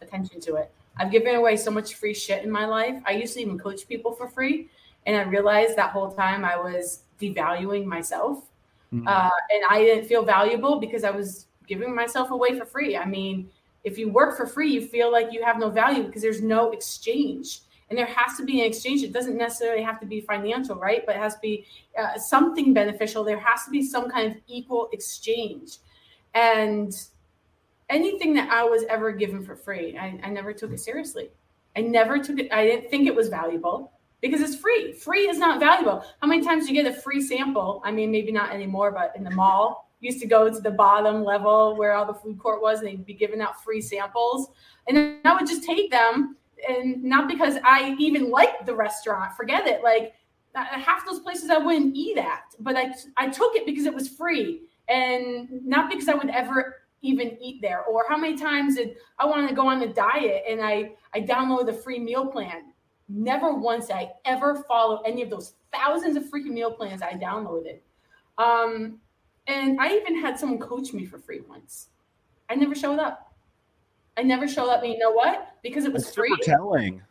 attention 0.00 0.40
to 0.40 0.56
it. 0.56 0.72
I've 0.96 1.10
given 1.10 1.34
away 1.34 1.56
so 1.56 1.70
much 1.70 1.94
free 1.94 2.14
shit 2.14 2.44
in 2.44 2.50
my 2.50 2.66
life. 2.66 3.00
I 3.06 3.12
used 3.12 3.34
to 3.34 3.40
even 3.40 3.58
coach 3.58 3.88
people 3.88 4.12
for 4.12 4.28
free. 4.28 4.68
And 5.06 5.16
I 5.16 5.22
realized 5.22 5.76
that 5.76 5.90
whole 5.90 6.10
time 6.10 6.44
I 6.44 6.56
was 6.56 7.02
devaluing 7.20 7.84
myself. 7.84 8.44
Mm-hmm. 8.92 9.06
Uh, 9.06 9.30
and 9.50 9.62
I 9.70 9.82
didn't 9.82 10.06
feel 10.06 10.24
valuable 10.24 10.78
because 10.78 11.04
I 11.04 11.10
was 11.10 11.46
giving 11.66 11.94
myself 11.94 12.30
away 12.30 12.58
for 12.58 12.66
free. 12.66 12.96
I 12.96 13.06
mean, 13.06 13.48
if 13.84 13.96
you 13.96 14.10
work 14.10 14.36
for 14.36 14.46
free, 14.46 14.70
you 14.70 14.86
feel 14.86 15.10
like 15.10 15.32
you 15.32 15.42
have 15.42 15.58
no 15.58 15.70
value 15.70 16.02
because 16.02 16.22
there's 16.22 16.42
no 16.42 16.72
exchange. 16.72 17.60
And 17.88 17.98
there 17.98 18.06
has 18.06 18.36
to 18.36 18.44
be 18.44 18.60
an 18.60 18.66
exchange. 18.66 19.02
It 19.02 19.12
doesn't 19.12 19.36
necessarily 19.36 19.82
have 19.82 19.98
to 20.00 20.06
be 20.06 20.20
financial, 20.20 20.76
right? 20.76 21.04
But 21.06 21.16
it 21.16 21.18
has 21.18 21.34
to 21.34 21.40
be 21.40 21.66
uh, 21.98 22.18
something 22.18 22.72
beneficial. 22.72 23.24
There 23.24 23.38
has 23.38 23.64
to 23.64 23.70
be 23.70 23.82
some 23.82 24.08
kind 24.10 24.30
of 24.30 24.38
equal 24.46 24.88
exchange. 24.92 25.78
And 26.34 26.94
anything 27.90 28.32
that 28.34 28.50
I 28.50 28.64
was 28.64 28.84
ever 28.88 29.12
given 29.12 29.44
for 29.44 29.56
free, 29.56 29.98
I, 29.98 30.18
I 30.22 30.30
never 30.30 30.52
took 30.52 30.72
it 30.72 30.80
seriously. 30.80 31.30
I 31.76 31.82
never 31.82 32.18
took 32.18 32.38
it, 32.38 32.52
I 32.52 32.64
didn't 32.64 32.90
think 32.90 33.06
it 33.06 33.14
was 33.14 33.28
valuable 33.28 33.92
because 34.20 34.40
it's 34.40 34.56
free. 34.56 34.92
Free 34.92 35.28
is 35.28 35.38
not 35.38 35.60
valuable. 35.60 36.04
How 36.20 36.28
many 36.28 36.42
times 36.42 36.66
do 36.66 36.74
you 36.74 36.82
get 36.82 36.92
a 36.92 37.00
free 37.00 37.20
sample? 37.20 37.82
I 37.84 37.90
mean, 37.90 38.10
maybe 38.10 38.32
not 38.32 38.52
anymore, 38.52 38.90
but 38.90 39.12
in 39.16 39.24
the 39.24 39.30
mall, 39.30 39.90
used 40.00 40.20
to 40.20 40.26
go 40.26 40.50
to 40.50 40.60
the 40.60 40.70
bottom 40.70 41.22
level 41.22 41.76
where 41.76 41.92
all 41.92 42.06
the 42.06 42.14
food 42.14 42.38
court 42.38 42.62
was 42.62 42.80
and 42.80 42.88
they'd 42.88 43.04
be 43.04 43.14
giving 43.14 43.40
out 43.40 43.62
free 43.62 43.80
samples. 43.80 44.48
And 44.88 45.18
I 45.24 45.34
would 45.34 45.46
just 45.46 45.62
take 45.62 45.90
them 45.90 46.36
and 46.68 47.02
not 47.02 47.28
because 47.28 47.56
I 47.64 47.94
even 47.98 48.30
liked 48.30 48.66
the 48.66 48.74
restaurant, 48.74 49.34
forget 49.36 49.66
it. 49.66 49.82
Like 49.82 50.14
uh, 50.54 50.64
half 50.64 51.06
those 51.06 51.20
places 51.20 51.50
I 51.50 51.58
wouldn't 51.58 51.94
eat 51.94 52.18
at, 52.18 52.54
but 52.58 52.76
I, 52.76 52.92
I 53.16 53.28
took 53.28 53.54
it 53.54 53.66
because 53.66 53.84
it 53.84 53.94
was 53.94 54.08
free 54.08 54.62
and 54.88 55.48
not 55.64 55.88
because 55.90 56.08
I 56.08 56.14
would 56.14 56.30
ever 56.30 56.79
even 57.02 57.36
eat 57.40 57.60
there 57.62 57.82
or 57.84 58.04
how 58.08 58.16
many 58.16 58.36
times 58.36 58.76
did 58.76 58.96
i 59.18 59.24
want 59.24 59.48
to 59.48 59.54
go 59.54 59.66
on 59.66 59.82
a 59.82 59.92
diet 59.92 60.42
and 60.48 60.60
i 60.60 60.90
i 61.14 61.20
download 61.20 61.66
the 61.66 61.72
free 61.72 61.98
meal 61.98 62.26
plan 62.26 62.70
Never 63.12 63.52
once 63.52 63.88
did 63.88 63.96
I 63.96 64.12
ever 64.24 64.62
follow 64.68 65.02
any 65.02 65.22
of 65.22 65.30
those 65.30 65.54
thousands 65.72 66.16
of 66.16 66.24
freaking 66.24 66.52
meal 66.52 66.70
plans 66.70 67.02
I 67.02 67.14
downloaded. 67.14 67.80
Um, 68.38 69.00
and 69.48 69.80
I 69.80 69.96
even 69.96 70.20
had 70.20 70.38
someone 70.38 70.60
coach 70.60 70.92
me 70.92 71.04
for 71.04 71.18
free 71.18 71.40
once. 71.48 71.88
I 72.48 72.54
never 72.54 72.72
showed 72.72 73.00
up. 73.00 73.32
I 74.16 74.22
never 74.22 74.46
showed 74.46 74.68
up. 74.68 74.84
And 74.84 74.92
you 74.92 74.98
know 74.98 75.10
what? 75.10 75.56
Because 75.60 75.84
it 75.86 75.92
was 75.92 76.04
That's 76.04 76.14
free. 76.14 76.36
telling. 76.42 77.02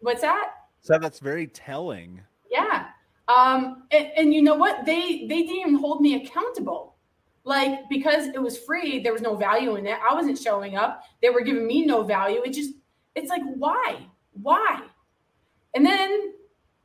What's 0.00 0.20
that? 0.20 0.50
So 0.82 0.98
that's 0.98 1.20
very 1.20 1.46
telling. 1.46 2.20
Yeah. 2.50 2.88
Um, 3.28 3.84
and, 3.92 4.10
and 4.18 4.34
you 4.34 4.42
know 4.42 4.56
what? 4.56 4.84
They 4.84 5.26
they 5.26 5.42
didn't 5.42 5.56
even 5.56 5.74
hold 5.76 6.02
me 6.02 6.22
accountable. 6.22 6.93
Like 7.44 7.88
because 7.90 8.28
it 8.28 8.40
was 8.40 8.58
free, 8.58 9.00
there 9.00 9.12
was 9.12 9.22
no 9.22 9.36
value 9.36 9.76
in 9.76 9.86
it. 9.86 9.98
I 10.08 10.14
wasn't 10.14 10.38
showing 10.38 10.76
up. 10.76 11.04
They 11.22 11.30
were 11.30 11.42
giving 11.42 11.66
me 11.66 11.84
no 11.84 12.02
value. 12.02 12.42
It 12.42 12.52
just 12.52 12.72
it's 13.14 13.28
like 13.28 13.42
why? 13.56 13.98
Why? 14.42 14.82
And 15.74 15.84
then 15.84 16.32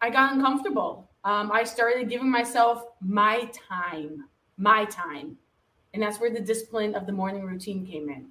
I 0.01 0.09
got 0.09 0.33
uncomfortable. 0.33 1.09
Um, 1.23 1.51
I 1.51 1.63
started 1.63 2.09
giving 2.09 2.29
myself 2.29 2.85
my 3.01 3.49
time, 3.53 4.25
my 4.57 4.85
time. 4.85 5.37
And 5.93 6.03
that's 6.03 6.19
where 6.19 6.31
the 6.31 6.39
discipline 6.39 6.95
of 6.95 7.05
the 7.05 7.11
morning 7.11 7.43
routine 7.43 7.85
came 7.85 8.09
in. 8.09 8.27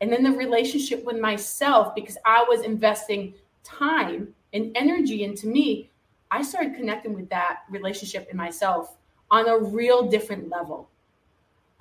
And 0.00 0.12
then 0.12 0.22
the 0.22 0.32
relationship 0.32 1.04
with 1.04 1.18
myself, 1.18 1.94
because 1.94 2.16
I 2.24 2.44
was 2.48 2.62
investing 2.62 3.34
time 3.62 4.34
and 4.52 4.76
energy 4.76 5.24
into 5.24 5.46
me, 5.46 5.90
I 6.30 6.42
started 6.42 6.74
connecting 6.74 7.12
with 7.12 7.28
that 7.30 7.60
relationship 7.70 8.28
in 8.30 8.36
myself 8.36 8.96
on 9.30 9.48
a 9.48 9.58
real 9.58 10.08
different 10.08 10.48
level. 10.48 10.88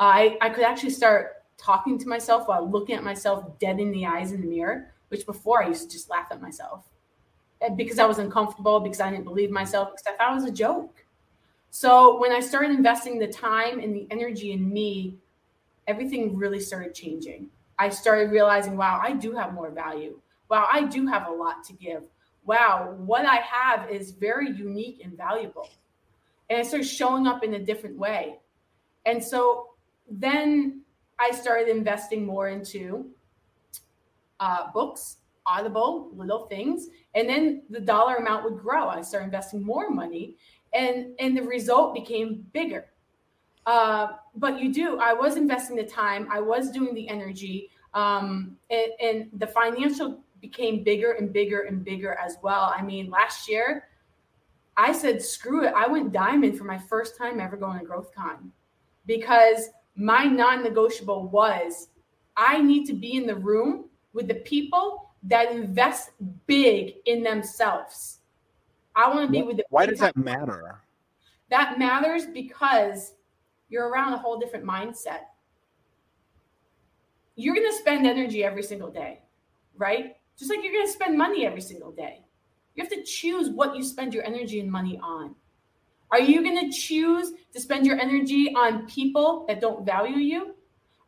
I, 0.01 0.37
I 0.41 0.49
could 0.49 0.63
actually 0.63 0.89
start 0.89 1.43
talking 1.57 1.99
to 1.99 2.07
myself 2.07 2.47
while 2.47 2.67
looking 2.67 2.95
at 2.95 3.03
myself 3.03 3.59
dead 3.59 3.79
in 3.79 3.91
the 3.91 4.07
eyes 4.07 4.31
in 4.31 4.41
the 4.41 4.47
mirror, 4.47 4.91
which 5.09 5.27
before 5.27 5.63
I 5.63 5.67
used 5.67 5.83
to 5.83 5.89
just 5.89 6.09
laugh 6.09 6.27
at 6.31 6.41
myself 6.41 6.85
because 7.77 7.99
I 7.99 8.05
was 8.05 8.17
uncomfortable, 8.17 8.79
because 8.79 8.99
I 8.99 9.11
didn't 9.11 9.25
believe 9.25 9.51
myself, 9.51 9.91
because 9.91 10.07
I 10.07 10.17
thought 10.17 10.31
it 10.31 10.35
was 10.35 10.45
a 10.45 10.51
joke. 10.51 11.05
So 11.69 12.19
when 12.19 12.31
I 12.31 12.39
started 12.39 12.71
investing 12.71 13.19
the 13.19 13.27
time 13.27 13.79
and 13.79 13.95
the 13.95 14.07
energy 14.09 14.53
in 14.53 14.73
me, 14.73 15.17
everything 15.85 16.35
really 16.35 16.59
started 16.59 16.95
changing. 16.95 17.49
I 17.77 17.89
started 17.89 18.31
realizing, 18.31 18.75
wow, 18.75 18.99
I 19.03 19.13
do 19.13 19.33
have 19.33 19.53
more 19.53 19.69
value. 19.69 20.19
Wow, 20.49 20.67
I 20.71 20.85
do 20.85 21.05
have 21.05 21.27
a 21.27 21.31
lot 21.31 21.63
to 21.65 21.73
give. 21.73 22.01
Wow, 22.45 22.95
what 22.97 23.27
I 23.27 23.35
have 23.35 23.91
is 23.91 24.09
very 24.09 24.49
unique 24.49 25.01
and 25.03 25.15
valuable. 25.15 25.69
And 26.49 26.59
it 26.59 26.65
started 26.65 26.87
showing 26.87 27.27
up 27.27 27.43
in 27.43 27.53
a 27.53 27.59
different 27.59 27.97
way. 27.97 28.39
And 29.05 29.23
so 29.23 29.70
then 30.11 30.81
I 31.19 31.31
started 31.31 31.69
investing 31.69 32.25
more 32.25 32.49
into 32.49 33.09
uh, 34.39 34.71
books, 34.71 35.17
Audible, 35.45 36.11
little 36.13 36.45
things, 36.47 36.87
and 37.15 37.27
then 37.27 37.63
the 37.69 37.79
dollar 37.79 38.15
amount 38.15 38.43
would 38.43 38.59
grow. 38.59 38.87
I 38.87 39.01
started 39.01 39.25
investing 39.25 39.63
more 39.63 39.89
money, 39.89 40.35
and 40.73 41.13
and 41.19 41.35
the 41.35 41.43
result 41.43 41.95
became 41.95 42.45
bigger. 42.53 42.85
Uh, 43.65 44.09
but 44.35 44.59
you 44.59 44.73
do. 44.73 44.99
I 44.99 45.13
was 45.13 45.37
investing 45.37 45.75
the 45.75 45.83
time. 45.83 46.27
I 46.31 46.39
was 46.39 46.71
doing 46.71 46.93
the 46.93 47.07
energy, 47.09 47.69
um, 47.93 48.57
and, 48.69 48.91
and 49.01 49.29
the 49.37 49.47
financial 49.47 50.19
became 50.41 50.83
bigger 50.83 51.13
and 51.13 51.31
bigger 51.31 51.61
and 51.61 51.83
bigger 51.83 52.17
as 52.23 52.37
well. 52.41 52.73
I 52.75 52.81
mean, 52.81 53.09
last 53.09 53.49
year, 53.49 53.87
I 54.77 54.91
said, 54.91 55.21
screw 55.21 55.65
it. 55.65 55.73
I 55.75 55.87
went 55.87 56.11
diamond 56.11 56.57
for 56.57 56.63
my 56.63 56.77
first 56.77 57.17
time 57.17 57.39
ever 57.39 57.57
going 57.57 57.79
to 57.79 57.85
GrowthCon 57.85 58.49
because 59.05 59.69
my 59.95 60.25
non 60.25 60.63
negotiable 60.63 61.27
was 61.27 61.89
I 62.37 62.61
need 62.61 62.85
to 62.85 62.93
be 62.93 63.15
in 63.15 63.25
the 63.25 63.35
room 63.35 63.85
with 64.13 64.27
the 64.27 64.35
people 64.35 65.11
that 65.23 65.51
invest 65.51 66.11
big 66.47 66.95
in 67.05 67.23
themselves. 67.23 68.19
I 68.95 69.09
want 69.09 69.27
to 69.27 69.31
be 69.31 69.43
with 69.43 69.57
the 69.57 69.65
Why 69.69 69.85
does 69.85 69.99
that 69.99 70.17
matter? 70.17 70.81
That 71.49 71.77
matters 71.77 72.25
because 72.25 73.13
you're 73.69 73.87
around 73.89 74.13
a 74.13 74.17
whole 74.17 74.39
different 74.39 74.65
mindset. 74.65 75.21
You're 77.35 77.55
going 77.55 77.69
to 77.69 77.77
spend 77.77 78.05
energy 78.05 78.43
every 78.43 78.63
single 78.63 78.91
day, 78.91 79.19
right? 79.77 80.15
Just 80.37 80.49
like 80.49 80.63
you're 80.63 80.73
going 80.73 80.85
to 80.85 80.91
spend 80.91 81.17
money 81.17 81.45
every 81.45 81.61
single 81.61 81.91
day. 81.91 82.21
You 82.75 82.83
have 82.83 82.91
to 82.91 83.03
choose 83.03 83.49
what 83.49 83.75
you 83.75 83.83
spend 83.83 84.13
your 84.13 84.25
energy 84.25 84.59
and 84.59 84.71
money 84.71 84.99
on. 85.01 85.35
Are 86.11 86.19
you 86.19 86.43
going 86.43 86.69
to 86.69 86.77
choose 86.77 87.31
to 87.53 87.61
spend 87.61 87.85
your 87.85 87.97
energy 87.97 88.53
on 88.55 88.85
people 88.85 89.45
that 89.47 89.61
don't 89.61 89.85
value 89.85 90.17
you? 90.17 90.55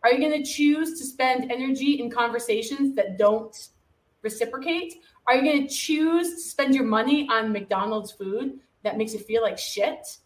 Are 0.04 0.12
you 0.12 0.20
going 0.20 0.44
to 0.44 0.50
choose 0.50 1.00
to 1.00 1.06
spend 1.06 1.52
energy 1.52 2.00
in 2.00 2.10
conversations 2.10 2.96
that 2.96 3.18
don't 3.18 3.70
reciprocate? 4.22 4.96
Are 5.28 5.36
you 5.36 5.44
going 5.44 5.68
to 5.68 5.74
choose 5.74 6.36
to 6.36 6.40
spend 6.42 6.76
your 6.76 6.86
money 6.86 7.28
on 7.30 7.52
McDonald's 7.52 8.12
food 8.12 8.60
that 8.84 8.98
makes 8.98 9.14
you 9.14 9.20
feel 9.20 9.42
like 9.42 9.58
shit? 9.58 10.18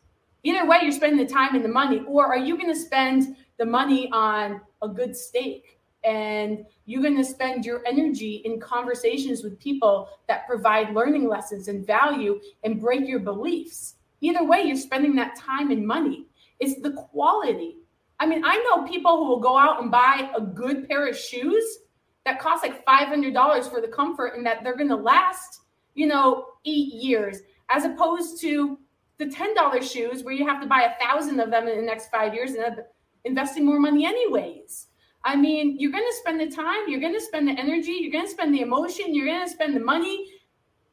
Either 0.43 0.65
way, 0.67 0.79
you're 0.81 0.91
spending 0.91 1.25
the 1.25 1.31
time 1.31 1.55
and 1.55 1.65
the 1.65 1.69
money. 1.69 2.01
Or 2.07 2.25
are 2.27 2.37
you 2.37 2.57
going 2.57 2.73
to 2.73 2.79
spend 2.79 3.35
the 3.57 3.65
money 3.65 4.09
on 4.11 4.61
a 4.81 4.87
good 4.87 5.15
steak? 5.15 5.79
And 6.03 6.65
you're 6.85 7.01
going 7.01 7.17
to 7.17 7.25
spend 7.25 7.65
your 7.65 7.83
energy 7.85 8.41
in 8.45 8.59
conversations 8.59 9.43
with 9.43 9.59
people 9.59 10.09
that 10.27 10.47
provide 10.47 10.93
learning 10.93 11.27
lessons 11.27 11.67
and 11.67 11.85
value 11.85 12.39
and 12.63 12.79
break 12.79 13.07
your 13.07 13.19
beliefs. 13.19 13.95
Either 14.21 14.43
way, 14.43 14.61
you're 14.63 14.75
spending 14.75 15.15
that 15.15 15.35
time 15.35 15.71
and 15.71 15.85
money. 15.85 16.25
It's 16.59 16.81
the 16.81 16.91
quality. 16.91 17.77
I 18.19 18.25
mean, 18.25 18.43
I 18.43 18.57
know 18.57 18.87
people 18.87 19.17
who 19.17 19.29
will 19.29 19.39
go 19.39 19.57
out 19.57 19.81
and 19.81 19.91
buy 19.91 20.31
a 20.35 20.41
good 20.41 20.87
pair 20.87 21.07
of 21.07 21.17
shoes 21.17 21.63
that 22.25 22.39
cost 22.39 22.63
like 22.63 22.85
$500 22.85 23.69
for 23.69 23.79
the 23.79 23.87
comfort 23.87 24.35
and 24.35 24.45
that 24.45 24.63
they're 24.63 24.75
going 24.75 24.89
to 24.89 24.95
last, 24.95 25.61
you 25.93 26.07
know, 26.07 26.45
eight 26.65 26.93
years, 26.93 27.41
as 27.69 27.85
opposed 27.85 28.41
to 28.41 28.79
the 29.17 29.25
$10 29.25 29.81
shoes 29.81 30.23
where 30.23 30.33
you 30.33 30.45
have 30.47 30.61
to 30.61 30.67
buy 30.67 30.83
a 30.83 31.03
thousand 31.05 31.39
of 31.39 31.51
them 31.51 31.67
in 31.67 31.77
the 31.77 31.85
next 31.85 32.09
five 32.09 32.33
years 32.33 32.51
and 32.51 32.83
investing 33.23 33.65
more 33.65 33.79
money 33.79 34.05
anyways. 34.05 34.87
I 35.23 35.35
mean, 35.35 35.77
you're 35.79 35.91
going 35.91 36.05
to 36.05 36.15
spend 36.17 36.39
the 36.39 36.49
time, 36.49 36.87
you're 36.87 36.99
going 36.99 37.13
to 37.13 37.21
spend 37.21 37.47
the 37.47 37.53
energy, 37.53 37.97
you're 37.99 38.11
going 38.11 38.25
to 38.25 38.31
spend 38.31 38.53
the 38.53 38.61
emotion, 38.61 39.13
you're 39.13 39.25
going 39.25 39.43
to 39.43 39.51
spend 39.51 39.75
the 39.75 39.81
money. 39.81 40.25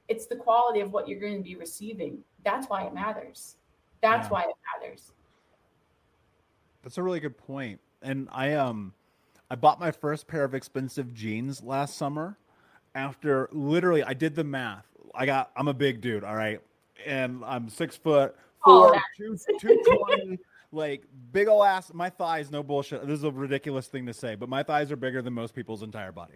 It's 0.08 0.26
the 0.26 0.36
quality 0.36 0.80
of 0.80 0.92
what 0.92 1.08
you're 1.08 1.20
going 1.20 1.36
to 1.36 1.42
be 1.42 1.56
receiving. 1.56 2.18
That's 2.44 2.68
why 2.68 2.84
it 2.84 2.94
matters. 2.94 3.56
That's 4.00 4.26
yeah. 4.26 4.30
why 4.30 4.42
it 4.42 4.54
matters. 4.82 5.12
That's 6.82 6.98
a 6.98 7.02
really 7.02 7.20
good 7.20 7.38
point. 7.38 7.80
And 8.02 8.28
I 8.30 8.54
um 8.54 8.92
I 9.50 9.56
bought 9.56 9.80
my 9.80 9.90
first 9.90 10.26
pair 10.26 10.44
of 10.44 10.54
expensive 10.54 11.14
jeans 11.14 11.62
last 11.62 11.96
summer 11.96 12.38
after 12.94 13.48
literally 13.52 14.02
I 14.02 14.14
did 14.14 14.34
the 14.34 14.44
math. 14.44 14.86
I 15.14 15.26
got 15.26 15.50
I'm 15.56 15.68
a 15.68 15.74
big 15.74 16.00
dude, 16.00 16.24
all 16.24 16.36
right. 16.36 16.60
And 17.06 17.42
I'm 17.44 17.68
six 17.68 17.96
foot 17.96 18.36
four, 18.64 18.94
oh, 18.94 19.00
two, 19.16 19.36
220, 19.58 20.38
like 20.72 21.04
big 21.32 21.48
ol' 21.48 21.64
ass. 21.64 21.92
My 21.94 22.10
thighs, 22.10 22.50
no 22.50 22.62
bullshit. 22.62 23.06
This 23.06 23.18
is 23.18 23.24
a 23.24 23.30
ridiculous 23.30 23.88
thing 23.88 24.06
to 24.06 24.14
say, 24.14 24.34
but 24.34 24.48
my 24.48 24.62
thighs 24.62 24.90
are 24.92 24.96
bigger 24.96 25.22
than 25.22 25.32
most 25.32 25.54
people's 25.54 25.82
entire 25.82 26.12
body. 26.12 26.34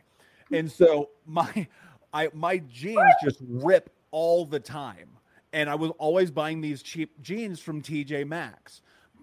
And 0.53 0.71
so 0.71 1.11
my 1.27 1.67
I 2.13 2.31
my 2.33 2.59
jeans 2.59 3.15
just 3.23 3.39
rip 3.47 3.91
all 4.11 4.45
the 4.45 4.61
time. 4.61 5.11
And 5.53 5.71
I 5.71 5.75
was 5.75 5.91
always 5.99 6.31
buying 6.31 6.61
these 6.61 6.83
cheap 6.83 7.21
jeans 7.23 7.61
from 7.61 7.83
TJ 7.83 8.27
Maxx. 8.27 8.83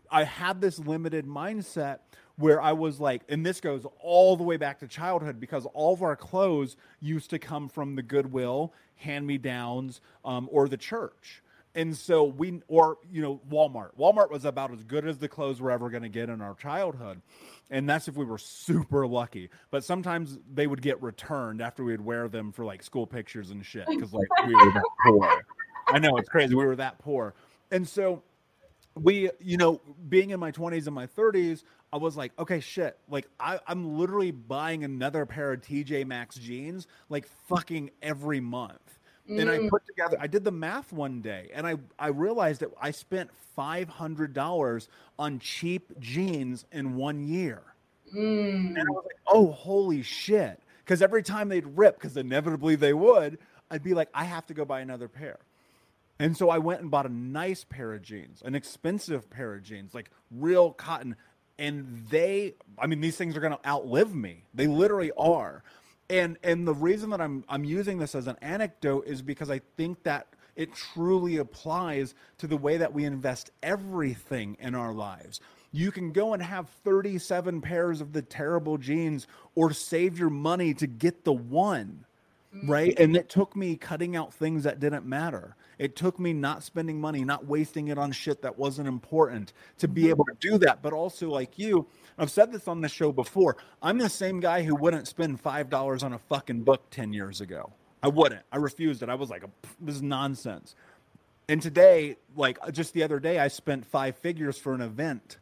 I 0.09 0.23
had 0.23 0.61
this 0.61 0.79
limited 0.79 1.25
mindset 1.25 1.99
where 2.37 2.61
I 2.61 2.73
was 2.73 2.99
like, 2.99 3.23
and 3.29 3.45
this 3.45 3.61
goes 3.61 3.85
all 3.99 4.35
the 4.35 4.43
way 4.43 4.57
back 4.57 4.79
to 4.79 4.87
childhood 4.87 5.39
because 5.39 5.65
all 5.73 5.93
of 5.93 6.01
our 6.01 6.15
clothes 6.15 6.75
used 6.99 7.29
to 7.29 7.39
come 7.39 7.69
from 7.69 7.95
the 7.95 8.01
Goodwill, 8.01 8.73
hand 8.95 9.25
me 9.25 9.37
downs, 9.37 10.01
um, 10.23 10.49
or 10.51 10.67
the 10.67 10.77
church. 10.77 11.41
And 11.75 11.95
so 11.95 12.23
we, 12.23 12.61
or, 12.69 12.97
you 13.11 13.21
know, 13.21 13.41
Walmart. 13.49 13.89
Walmart 13.99 14.31
was 14.31 14.45
about 14.45 14.71
as 14.71 14.83
good 14.83 15.05
as 15.05 15.17
the 15.17 15.27
clothes 15.27 15.61
we're 15.61 15.71
ever 15.71 15.89
going 15.89 16.03
to 16.03 16.09
get 16.09 16.29
in 16.29 16.41
our 16.41 16.55
childhood. 16.55 17.21
And 17.69 17.89
that's 17.89 18.07
if 18.07 18.15
we 18.15 18.23
were 18.23 18.37
super 18.37 19.05
lucky. 19.05 19.49
But 19.71 19.83
sometimes 19.83 20.39
they 20.53 20.67
would 20.67 20.81
get 20.81 21.01
returned 21.03 21.61
after 21.61 21.83
we'd 21.83 21.99
wear 21.99 22.29
them 22.29 22.53
for 22.53 22.63
like 22.63 22.81
school 22.81 23.05
pictures 23.05 23.51
and 23.51 23.65
shit 23.65 23.87
because 23.87 24.13
like 24.13 24.27
we 24.47 24.55
were 24.55 24.81
poor. 25.05 25.45
I 25.87 25.99
know 25.99 26.17
it's 26.17 26.29
crazy. 26.29 26.55
We 26.55 26.65
were 26.65 26.75
that 26.75 26.99
poor. 26.99 27.33
And 27.71 27.87
so 27.87 28.23
we, 28.95 29.29
you 29.39 29.57
know, 29.57 29.81
being 30.07 30.31
in 30.31 30.39
my 30.39 30.51
20s 30.51 30.85
and 30.85 30.95
my 30.95 31.07
30s, 31.07 31.63
I 31.91 31.97
was 31.97 32.17
like, 32.17 32.31
okay, 32.39 32.59
shit. 32.59 32.97
Like, 33.09 33.27
I, 33.39 33.59
I'm 33.67 33.97
literally 33.97 34.31
buying 34.31 34.83
another 34.83 35.25
pair 35.25 35.53
of 35.53 35.61
TJ 35.61 36.05
Maxx 36.05 36.35
jeans 36.35 36.87
like 37.09 37.27
fucking 37.47 37.91
every 38.01 38.39
month. 38.39 38.99
Mm. 39.29 39.41
And 39.41 39.49
I 39.49 39.57
mm. 39.57 39.69
put 39.69 39.85
together, 39.85 40.17
I 40.19 40.27
did 40.27 40.43
the 40.43 40.51
math 40.51 40.91
one 40.91 41.21
day 41.21 41.49
and 41.53 41.65
I, 41.65 41.75
I 41.97 42.07
realized 42.07 42.61
that 42.61 42.69
I 42.79 42.91
spent 42.91 43.29
$500 43.57 44.87
on 45.17 45.39
cheap 45.39 45.99
jeans 45.99 46.65
in 46.71 46.95
one 46.95 47.23
year. 47.27 47.61
Mm. 48.15 48.69
And 48.69 48.79
I 48.79 48.91
was 48.91 49.03
like, 49.05 49.17
oh, 49.27 49.51
holy 49.51 50.03
shit. 50.03 50.59
Because 50.83 51.01
every 51.01 51.23
time 51.23 51.49
they'd 51.49 51.65
rip, 51.65 51.95
because 51.95 52.15
inevitably 52.15 52.75
they 52.75 52.93
would, 52.93 53.39
I'd 53.71 53.83
be 53.83 53.95
like, 53.95 54.09
I 54.13 54.25
have 54.25 54.45
to 54.47 54.53
go 54.53 54.63
buy 54.63 54.81
another 54.81 55.07
pair. 55.07 55.39
And 56.19 56.37
so 56.37 56.49
I 56.49 56.59
went 56.59 56.81
and 56.81 56.89
bought 56.89 57.05
a 57.05 57.13
nice 57.13 57.63
pair 57.63 57.93
of 57.93 58.01
jeans, 58.01 58.41
an 58.45 58.55
expensive 58.55 59.29
pair 59.29 59.53
of 59.53 59.63
jeans, 59.63 59.93
like 59.93 60.09
real 60.31 60.71
cotton. 60.71 61.15
And 61.59 62.05
they, 62.09 62.55
I 62.79 62.87
mean, 62.87 63.01
these 63.01 63.17
things 63.17 63.35
are 63.35 63.41
going 63.41 63.57
to 63.57 63.67
outlive 63.67 64.13
me. 64.15 64.43
They 64.53 64.67
literally 64.67 65.11
are. 65.17 65.63
and 66.09 66.37
and 66.43 66.67
the 66.67 66.73
reason 66.73 67.09
that 67.09 67.21
I'm 67.21 67.43
I'm 67.49 67.63
using 67.63 67.97
this 67.97 68.15
as 68.15 68.27
an 68.27 68.37
anecdote 68.41 69.07
is 69.07 69.21
because 69.21 69.49
I 69.49 69.59
think 69.77 70.03
that 70.03 70.27
it 70.55 70.73
truly 70.73 71.37
applies 71.37 72.15
to 72.37 72.47
the 72.47 72.57
way 72.57 72.77
that 72.77 72.93
we 72.93 73.03
invest 73.03 73.51
everything 73.61 74.55
in 74.59 74.75
our 74.75 74.93
lives. 74.93 75.41
You 75.71 75.91
can 75.91 76.11
go 76.11 76.33
and 76.33 76.41
have 76.41 76.69
37 76.85 77.61
pairs 77.61 77.99
of 77.99 78.13
the 78.13 78.21
terrible 78.21 78.77
jeans 78.77 79.27
or 79.55 79.73
save 79.73 80.17
your 80.17 80.29
money 80.29 80.73
to 80.75 80.87
get 80.87 81.25
the 81.25 81.33
one, 81.33 82.05
mm. 82.55 82.69
right? 82.69 82.97
And 82.97 83.17
it 83.17 83.27
took 83.27 83.55
me 83.55 83.75
cutting 83.75 84.15
out 84.15 84.33
things 84.33 84.63
that 84.63 84.79
didn't 84.79 85.05
matter. 85.05 85.57
It 85.77 85.95
took 85.95 86.19
me 86.19 86.33
not 86.33 86.63
spending 86.63 86.99
money, 86.99 87.23
not 87.23 87.45
wasting 87.45 87.89
it 87.89 87.97
on 87.97 88.11
shit 88.11 88.41
that 88.41 88.57
wasn't 88.57 88.87
important 88.87 89.53
to 89.79 89.87
be 89.87 90.09
able 90.09 90.25
to 90.25 90.35
do 90.39 90.57
that. 90.59 90.81
But 90.81 90.93
also, 90.93 91.29
like 91.29 91.57
you, 91.57 91.87
I've 92.17 92.31
said 92.31 92.51
this 92.51 92.67
on 92.67 92.81
the 92.81 92.89
show 92.89 93.11
before. 93.11 93.57
I'm 93.81 93.97
the 93.97 94.09
same 94.09 94.39
guy 94.39 94.63
who 94.63 94.75
wouldn't 94.75 95.07
spend 95.07 95.41
$5 95.43 96.03
on 96.03 96.13
a 96.13 96.19
fucking 96.19 96.63
book 96.63 96.89
10 96.91 97.13
years 97.13 97.41
ago. 97.41 97.71
I 98.01 98.07
wouldn't. 98.07 98.43
I 98.51 98.57
refused 98.57 99.03
it. 99.03 99.09
I 99.09 99.15
was 99.15 99.29
like, 99.29 99.43
this 99.81 99.95
is 99.95 100.01
nonsense. 100.01 100.75
And 101.47 101.61
today, 101.61 102.17
like 102.35 102.57
uh, 102.61 102.71
just 102.71 102.93
the 102.93 103.03
other 103.03 103.19
day, 103.19 103.39
I 103.39 103.47
spent 103.47 103.85
five 103.85 104.15
figures 104.17 104.57
for 104.57 104.73
an 104.73 104.81
event. 104.81 105.37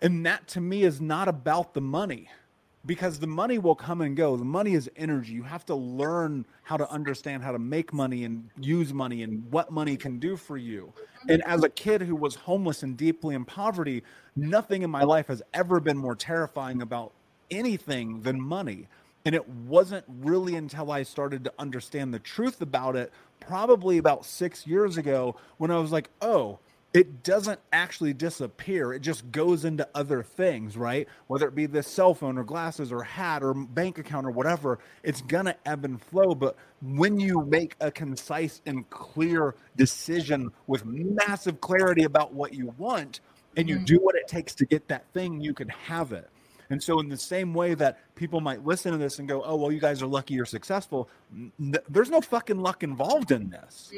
And 0.00 0.26
that 0.26 0.46
to 0.48 0.60
me 0.60 0.82
is 0.82 1.00
not 1.00 1.28
about 1.28 1.74
the 1.74 1.80
money 1.80 2.28
because 2.86 3.18
the 3.18 3.26
money 3.26 3.58
will 3.58 3.74
come 3.74 4.00
and 4.00 4.16
go. 4.16 4.36
The 4.36 4.44
money 4.44 4.74
is 4.74 4.88
energy. 4.96 5.32
You 5.32 5.42
have 5.42 5.66
to 5.66 5.74
learn 5.74 6.46
how 6.62 6.76
to 6.76 6.88
understand 6.90 7.42
how 7.42 7.52
to 7.52 7.58
make 7.58 7.92
money 7.92 8.24
and 8.24 8.48
use 8.60 8.94
money 8.94 9.22
and 9.22 9.50
what 9.50 9.70
money 9.70 9.96
can 9.96 10.18
do 10.18 10.36
for 10.36 10.56
you. 10.56 10.92
And 11.28 11.42
as 11.44 11.64
a 11.64 11.68
kid 11.68 12.02
who 12.02 12.14
was 12.14 12.36
homeless 12.36 12.82
and 12.82 12.96
deeply 12.96 13.34
in 13.34 13.44
poverty, 13.44 14.04
nothing 14.36 14.82
in 14.82 14.90
my 14.90 15.02
life 15.02 15.26
has 15.26 15.42
ever 15.52 15.80
been 15.80 15.96
more 15.96 16.14
terrifying 16.14 16.80
about 16.80 17.12
anything 17.50 18.22
than 18.22 18.40
money. 18.40 18.86
And 19.24 19.34
it 19.34 19.48
wasn't 19.48 20.04
really 20.20 20.54
until 20.54 20.92
I 20.92 21.02
started 21.02 21.42
to 21.44 21.52
understand 21.58 22.14
the 22.14 22.20
truth 22.20 22.62
about 22.62 22.94
it, 22.94 23.12
probably 23.40 23.98
about 23.98 24.24
six 24.24 24.66
years 24.66 24.96
ago, 24.96 25.36
when 25.58 25.72
I 25.72 25.78
was 25.80 25.90
like, 25.90 26.08
oh, 26.22 26.60
it 26.96 27.22
doesn't 27.22 27.60
actually 27.74 28.14
disappear. 28.14 28.94
It 28.94 29.00
just 29.00 29.30
goes 29.30 29.66
into 29.66 29.86
other 29.94 30.22
things, 30.22 30.78
right? 30.78 31.06
Whether 31.26 31.46
it 31.46 31.54
be 31.54 31.66
this 31.66 31.86
cell 31.86 32.14
phone 32.14 32.38
or 32.38 32.42
glasses 32.42 32.90
or 32.90 33.02
hat 33.02 33.42
or 33.42 33.52
bank 33.52 33.98
account 33.98 34.26
or 34.26 34.30
whatever, 34.30 34.78
it's 35.02 35.20
going 35.20 35.44
to 35.44 35.56
ebb 35.66 35.84
and 35.84 36.00
flow. 36.00 36.34
But 36.34 36.56
when 36.80 37.20
you 37.20 37.44
make 37.44 37.76
a 37.82 37.90
concise 37.90 38.62
and 38.64 38.88
clear 38.88 39.56
decision 39.76 40.50
with 40.68 40.86
massive 40.86 41.60
clarity 41.60 42.04
about 42.04 42.32
what 42.32 42.54
you 42.54 42.74
want 42.78 43.20
and 43.58 43.68
you 43.68 43.76
mm-hmm. 43.76 43.84
do 43.84 43.98
what 43.98 44.14
it 44.14 44.26
takes 44.26 44.54
to 44.54 44.64
get 44.64 44.88
that 44.88 45.04
thing, 45.12 45.38
you 45.42 45.52
can 45.52 45.68
have 45.68 46.12
it. 46.12 46.30
And 46.70 46.82
so, 46.82 46.98
in 46.98 47.10
the 47.10 47.18
same 47.18 47.52
way 47.52 47.74
that 47.74 47.98
people 48.16 48.40
might 48.40 48.64
listen 48.64 48.90
to 48.90 48.98
this 48.98 49.20
and 49.20 49.28
go, 49.28 49.40
"Oh, 49.44 49.54
well, 49.54 49.70
you 49.70 49.78
guys 49.78 50.02
are 50.02 50.06
lucky 50.08 50.34
you're 50.34 50.44
successful," 50.44 51.08
there's 51.60 52.10
no 52.10 52.20
fucking 52.20 52.58
luck 52.58 52.82
involved 52.82 53.30
in 53.30 53.50
this. 53.50 53.92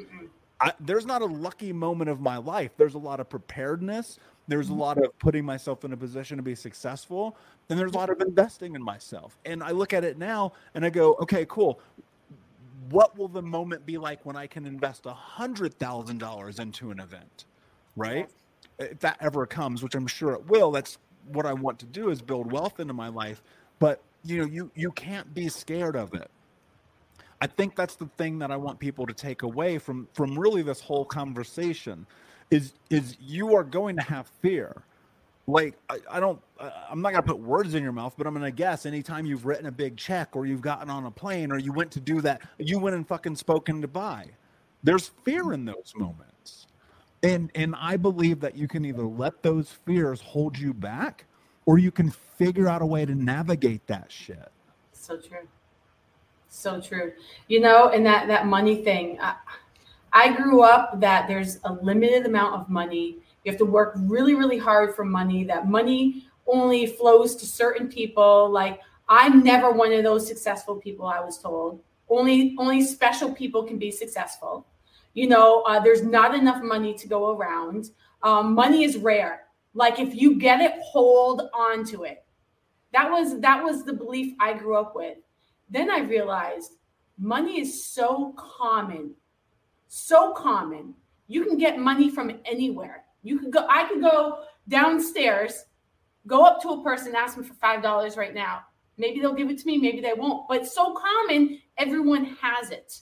I, 0.61 0.72
there's 0.80 1.06
not 1.06 1.22
a 1.22 1.26
lucky 1.26 1.72
moment 1.72 2.11
of 2.11 2.20
my 2.20 2.36
life. 2.36 2.72
There's 2.76 2.94
a 2.94 2.98
lot 2.98 3.20
of 3.20 3.28
preparedness. 3.28 4.18
There's 4.48 4.70
a 4.70 4.74
lot 4.74 4.98
of 4.98 5.16
putting 5.18 5.44
myself 5.44 5.84
in 5.84 5.92
a 5.92 5.96
position 5.96 6.36
to 6.38 6.42
be 6.42 6.54
successful, 6.54 7.36
and 7.68 7.78
there's 7.78 7.92
a 7.92 7.96
lot 7.96 8.11
of 8.11 8.20
investing 8.20 8.74
in 8.74 8.82
myself. 8.82 9.38
And 9.44 9.62
I 9.62 9.70
look 9.70 9.92
at 9.92 10.04
it 10.04 10.18
now 10.18 10.52
and 10.74 10.84
I 10.84 10.90
go, 10.90 11.14
"Okay, 11.20 11.46
cool." 11.48 11.80
What 12.90 13.16
will 13.18 13.28
the 13.28 13.42
moment 13.42 13.84
be 13.84 13.98
like 13.98 14.24
when 14.24 14.36
I 14.36 14.46
can 14.46 14.64
invest 14.66 15.06
a 15.06 15.12
hundred 15.12 15.74
thousand 15.78 16.18
dollars 16.18 16.59
into 16.59 16.90
an 16.90 17.00
event, 17.00 17.44
right? 17.96 18.28
If 18.78 19.00
that 19.00 19.18
ever 19.20 19.46
comes, 19.46 19.82
which 19.82 19.94
I'm 19.94 20.06
sure 20.06 20.32
it 20.32 20.46
will. 20.46 20.70
That's 20.72 20.98
what 21.32 21.44
I 21.46 21.52
want 21.52 21.78
to 21.80 21.86
do 21.86 22.11
is 22.11 22.22
build 22.22 22.50
wealth 22.50 22.80
into 22.80 22.94
my 22.94 23.09
life. 23.09 23.42
But 23.78 24.02
you 24.24 24.38
know, 24.38 24.46
you 24.46 24.70
you 24.74 24.90
can't 24.92 25.32
be 25.34 25.48
scared 25.48 25.96
of 25.96 26.14
it. 26.14 26.30
I 27.41 27.47
think 27.47 27.76
that's 27.76 27.95
the 27.95 28.07
thing 28.16 28.39
that 28.41 28.51
I 28.51 28.57
want 28.57 28.78
people 28.78 29.07
to 29.07 29.14
take 29.14 29.43
away 29.43 29.78
from 29.78 30.09
from 30.12 30.39
really 30.39 30.62
this 30.62 30.80
whole 30.80 31.05
conversation 31.05 32.07
is 32.51 32.74
is 32.91 33.16
you 33.20 33.55
are 33.55 33.64
going 33.64 33.97
to 33.97 34.03
have 34.03 34.26
fear. 34.41 34.82
Like 35.47 35.78
I, 35.89 35.99
I 36.11 36.20
don't 36.20 36.41
I'm 36.91 37.01
not 37.01 37.12
gonna 37.12 37.22
put 37.22 37.39
words 37.39 37.74
in 37.74 37.82
your 37.82 37.93
mouth, 37.93 38.14
but 38.18 38.26
I'm 38.26 38.34
gonna 38.34 38.51
guess 38.51 38.86
anytime 38.86 39.24
you've 39.24 39.47
written 39.47 39.66
a 39.66 39.72
big 39.72 39.97
check 39.97 40.34
or 40.34 40.47
you've 40.47 40.61
gotten 40.61 40.91
on 40.91 41.07
a 41.07 41.11
plane 41.11 41.53
or 41.53 41.59
you 41.59 41.72
went 41.72 41.91
to 41.93 42.01
do 42.01 42.20
that, 42.22 42.43
you 42.59 42.78
went 42.78 42.97
and 42.97 43.07
fucking 43.07 43.36
spoke 43.36 43.68
in 43.68 43.82
Dubai. 43.82 44.30
There's 44.82 45.09
fear 45.24 45.53
in 45.53 45.64
those 45.64 45.93
moments. 45.97 46.66
And 47.22 47.51
and 47.55 47.74
I 47.78 47.97
believe 47.97 48.41
that 48.41 48.57
you 48.57 48.68
can 48.68 48.84
either 48.84 49.05
let 49.05 49.43
those 49.43 49.70
fears 49.86 50.20
hold 50.20 50.59
you 50.59 50.74
back 50.74 51.24
or 51.66 51.78
you 51.78 51.91
can 51.91 52.11
figure 52.11 52.68
out 52.68 52.82
a 52.82 52.86
way 52.86 53.05
to 53.05 53.14
navigate 53.14 53.86
that 53.86 54.11
shit. 54.11 54.51
So 54.93 55.16
true. 55.16 55.47
So 56.49 56.80
true. 56.80 57.12
You 57.49 57.61
know, 57.61 57.90
and 57.90 58.05
that 58.07 58.28
that 58.28 58.46
money 58.46 58.82
thing. 58.82 59.18
I, 59.20 59.36
I 60.12 60.32
grew 60.32 60.62
up 60.62 61.01
that 61.01 61.28
there's 61.28 61.59
a 61.64 61.72
limited 61.72 62.26
amount 62.26 62.55
of 62.55 62.68
money. 62.68 63.18
You 63.44 63.53
have 63.53 63.59
to 63.59 63.64
work 63.64 63.94
really, 63.96 64.34
really 64.34 64.59
hard 64.59 64.94
for 64.94 65.05
money. 65.05 65.44
That 65.44 65.68
money 65.68 66.26
only 66.46 66.86
flows 66.86 67.36
to 67.36 67.46
certain 67.46 67.88
people. 67.88 68.51
Like 68.51 68.80
I'm 69.09 69.42
never 69.42 69.70
one 69.70 69.92
of 69.92 70.03
those 70.03 70.26
successful 70.26 70.76
people. 70.76 71.07
I 71.07 71.20
was 71.20 71.38
told 71.38 71.80
only 72.11 72.55
only 72.59 72.82
special 72.82 73.32
people 73.32 73.62
can 73.64 73.78
be 73.78 73.90
successful. 73.90 74.66
You 75.14 75.28
know, 75.28 75.62
uh, 75.62 75.80
there's 75.80 76.03
not 76.03 76.34
enough 76.34 76.62
money 76.62 76.94
to 76.94 77.09
go 77.09 77.36
around. 77.36 77.90
Um, 78.22 78.55
money 78.55 78.84
is 78.84 78.96
rare. 78.96 79.44
Like 79.74 79.99
if 79.99 80.14
you 80.14 80.38
get 80.38 80.61
it, 80.61 80.72
hold 80.82 81.42
on 81.55 81.84
to 81.86 82.05
it. 82.05 82.24
That 82.92 83.11
was 83.11 83.40
that 83.40 83.62
was 83.62 83.84
the 83.84 83.92
belief 83.92 84.34
I 84.40 84.55
grew 84.55 84.76
up 84.76 84.94
with. 84.94 85.18
Then 85.71 85.91
I 85.91 86.01
realized 86.01 86.73
money 87.19 87.61
is 87.61 87.85
so 87.85 88.35
common, 88.37 89.14
so 89.89 90.33
common. 90.33 90.95
You 91.27 91.45
can 91.45 91.59
get 91.59 91.79
money 91.79 92.11
from 92.11 92.33
anywhere. 92.45 93.05
You 93.23 93.39
could 93.39 93.51
go. 93.51 93.66
I 93.69 93.85
could 93.85 94.01
go 94.01 94.45
downstairs, 94.69 95.64
go 96.27 96.45
up 96.45 96.62
to 96.62 96.69
a 96.71 96.83
person, 96.83 97.14
ask 97.14 97.35
them 97.35 97.45
for 97.45 97.55
five 97.55 97.83
dollars 97.83 98.16
right 98.16 98.35
now. 98.35 98.61
Maybe 98.97 99.21
they'll 99.21 99.35
give 99.35 99.51
it 99.51 99.59
to 99.59 99.66
me. 99.66 99.79
Maybe 99.79 100.01
they 100.01 100.14
won't. 100.14 100.49
But 100.49 100.66
so 100.66 100.95
common, 100.95 101.61
everyone 101.77 102.37
has 102.41 102.71
it. 102.71 103.01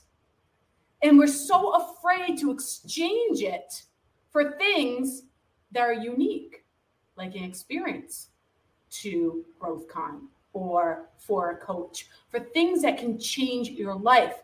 And 1.02 1.18
we're 1.18 1.26
so 1.26 1.74
afraid 1.74 2.38
to 2.40 2.50
exchange 2.50 3.40
it 3.42 3.82
for 4.30 4.56
things 4.58 5.22
that 5.72 5.80
are 5.80 5.92
unique, 5.92 6.64
like 7.16 7.34
an 7.34 7.44
experience 7.44 8.28
to 8.90 9.44
growth 9.58 9.88
GrowthCon 9.88 10.20
or 10.56 11.10
for 11.18 11.50
a 11.50 11.56
coach, 11.58 12.08
for 12.30 12.40
things 12.40 12.80
that 12.80 12.96
can 12.96 13.18
change 13.18 13.68
your 13.68 13.94
life, 13.94 14.36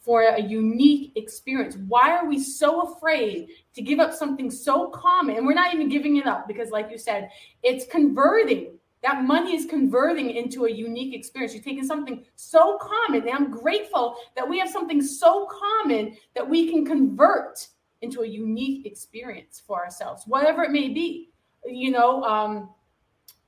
for 0.00 0.22
a 0.22 0.40
unique 0.40 1.12
experience. 1.14 1.76
Why 1.86 2.10
are 2.10 2.26
we 2.26 2.40
so 2.40 2.92
afraid 2.92 3.50
to 3.74 3.82
give 3.82 4.00
up 4.00 4.12
something 4.12 4.50
so 4.50 4.88
common? 4.88 5.36
And 5.36 5.46
we're 5.46 5.54
not 5.54 5.72
even 5.72 5.88
giving 5.88 6.16
it 6.16 6.26
up 6.26 6.48
because, 6.48 6.70
like 6.70 6.90
you 6.90 6.98
said, 6.98 7.30
it's 7.62 7.86
converting. 7.86 8.78
That 9.02 9.22
money 9.22 9.54
is 9.54 9.64
converting 9.64 10.30
into 10.30 10.64
a 10.64 10.70
unique 10.70 11.14
experience. 11.14 11.54
You're 11.54 11.62
taking 11.62 11.86
something 11.86 12.24
so 12.34 12.78
common. 12.78 13.20
And 13.20 13.30
I'm 13.30 13.50
grateful 13.50 14.16
that 14.34 14.48
we 14.48 14.58
have 14.58 14.70
something 14.70 15.00
so 15.00 15.46
common 15.46 16.16
that 16.34 16.46
we 16.46 16.68
can 16.68 16.84
convert 16.84 17.68
into 18.02 18.22
a 18.22 18.26
unique 18.26 18.86
experience 18.86 19.62
for 19.64 19.78
ourselves, 19.84 20.24
whatever 20.26 20.64
it 20.64 20.72
may 20.72 20.88
be. 20.88 21.30
You 21.64 21.92
know, 21.92 22.24
um, 22.24 22.70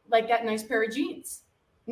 like 0.09 0.28
that 0.28 0.44
nice 0.44 0.62
pair 0.62 0.85
of 0.85 0.93
jeans. 0.93 1.43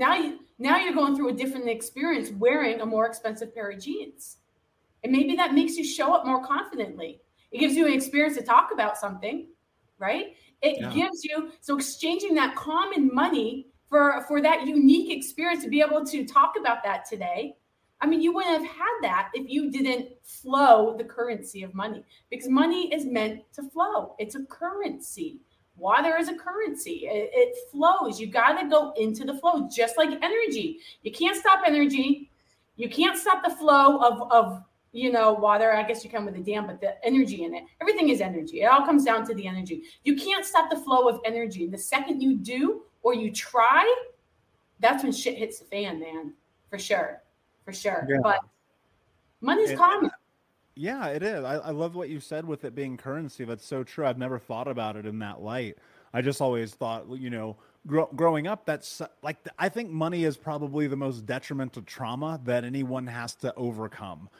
Now 0.01 0.15
you 0.15 0.39
now 0.59 0.79
you're 0.79 0.95
going 0.95 1.15
through 1.15 1.29
a 1.29 1.33
different 1.35 1.69
experience 1.69 2.31
wearing 2.31 2.81
a 2.81 2.87
more 2.87 3.07
expensive 3.07 3.55
pair 3.55 3.71
of 3.71 3.83
jeans. 3.83 4.39
And 5.05 5.13
maybe 5.13 5.37
that 5.37 5.53
makes 5.53 5.77
you 5.77 5.85
show 5.85 6.15
up 6.15 6.25
more 6.25 6.43
confidently. 6.45 7.21
It 7.53 7.59
gives 7.59 7.75
you 7.75 7.87
an 7.87 7.93
experience 7.93 8.37
to 8.39 8.43
talk 8.43 8.71
about 8.73 8.97
something, 8.97 9.49
right? 9.99 10.37
It 10.63 10.79
yeah. 10.81 10.91
gives 10.91 11.23
you 11.23 11.53
so 11.61 11.77
exchanging 11.77 12.35
that 12.37 12.57
common 12.57 13.11
money 13.13 13.67
for 13.91 14.25
for 14.27 14.41
that 14.41 14.67
unique 14.67 15.15
experience 15.15 15.63
to 15.65 15.69
be 15.69 15.83
able 15.83 16.03
to 16.07 16.25
talk 16.25 16.55
about 16.59 16.83
that 16.83 17.05
today. 17.05 17.57
I 18.01 18.07
mean, 18.07 18.23
you 18.23 18.33
wouldn't 18.33 18.59
have 18.59 18.71
had 18.75 18.99
that 19.03 19.29
if 19.35 19.51
you 19.51 19.71
didn't 19.71 20.09
flow 20.23 20.97
the 20.97 21.05
currency 21.05 21.63
of 21.63 21.75
money 21.75 22.03
because 22.31 22.49
money 22.49 22.91
is 22.95 23.05
meant 23.05 23.43
to 23.53 23.63
flow. 23.69 24.15
It's 24.19 24.35
a 24.35 24.45
currency. 24.47 25.41
Water 25.77 26.17
is 26.19 26.29
a 26.29 26.35
currency. 26.35 27.07
It, 27.07 27.31
it 27.33 27.57
flows. 27.71 28.21
You 28.21 28.27
got 28.27 28.61
to 28.61 28.69
go 28.69 28.93
into 28.99 29.25
the 29.25 29.35
flow, 29.35 29.69
just 29.75 29.97
like 29.97 30.11
energy. 30.23 30.81
You 31.03 31.11
can't 31.13 31.37
stop 31.37 31.63
energy. 31.67 32.31
You 32.77 32.89
can't 32.89 33.19
stop 33.19 33.43
the 33.43 33.55
flow 33.55 33.99
of, 33.99 34.31
of 34.31 34.63
you 34.93 35.11
know, 35.11 35.33
water. 35.33 35.73
I 35.73 35.83
guess 35.83 36.05
you 36.05 36.11
come 36.11 36.27
with 36.27 36.37
a 36.37 36.41
dam, 36.41 36.67
but 36.67 36.81
the 36.81 37.03
energy 37.05 37.45
in 37.45 37.55
it. 37.55 37.65
Everything 37.81 38.09
is 38.09 38.21
energy. 38.21 38.63
It 38.63 38.67
all 38.67 38.85
comes 38.85 39.05
down 39.05 39.27
to 39.27 39.35
the 39.35 39.47
energy. 39.47 39.85
You 40.05 40.17
can't 40.17 40.45
stop 40.45 40.71
the 40.71 40.77
flow 40.77 41.09
of 41.09 41.21
energy. 41.25 41.67
The 41.67 41.79
second 41.79 42.21
you 42.21 42.37
do 42.37 42.83
or 43.03 43.15
you 43.15 43.33
try, 43.33 43.87
that's 44.81 45.03
when 45.03 45.13
shit 45.13 45.37
hits 45.37 45.59
the 45.61 45.65
fan, 45.67 46.01
man. 46.01 46.35
For 46.69 46.79
sure. 46.79 47.23
For 47.65 47.73
sure. 47.73 48.07
Yeah. 48.09 48.19
But 48.23 48.41
money's 49.41 49.77
common. 49.77 50.11
Yeah, 50.81 51.09
it 51.09 51.23
is. 51.23 51.45
I, 51.45 51.57
I 51.57 51.71
love 51.73 51.95
what 51.95 52.09
you 52.09 52.21
said 52.21 52.47
with 52.47 52.65
it 52.65 52.75
being 52.75 52.97
currency. 52.97 53.45
That's 53.45 53.67
so 53.67 53.85
true. 53.85 54.07
I've 54.07 54.17
never 54.17 54.39
thought 54.39 54.67
about 54.67 54.97
it 54.97 55.05
in 55.05 55.19
that 55.19 55.43
light. 55.43 55.77
I 56.15 56.23
just 56.23 56.41
always 56.41 56.73
thought, 56.73 57.05
you 57.19 57.29
know, 57.29 57.57
gro- 57.87 58.09
growing 58.17 58.47
up, 58.47 58.65
that's 58.65 59.03
like 59.23 59.37
I 59.59 59.69
think 59.69 59.91
money 59.91 60.25
is 60.25 60.39
probably 60.39 60.87
the 60.87 60.97
most 60.97 61.27
detrimental 61.27 61.83
trauma 61.83 62.41
that 62.45 62.65
anyone 62.65 63.07
has 63.09 63.35
to 63.37 63.55
overcome. 63.57 64.31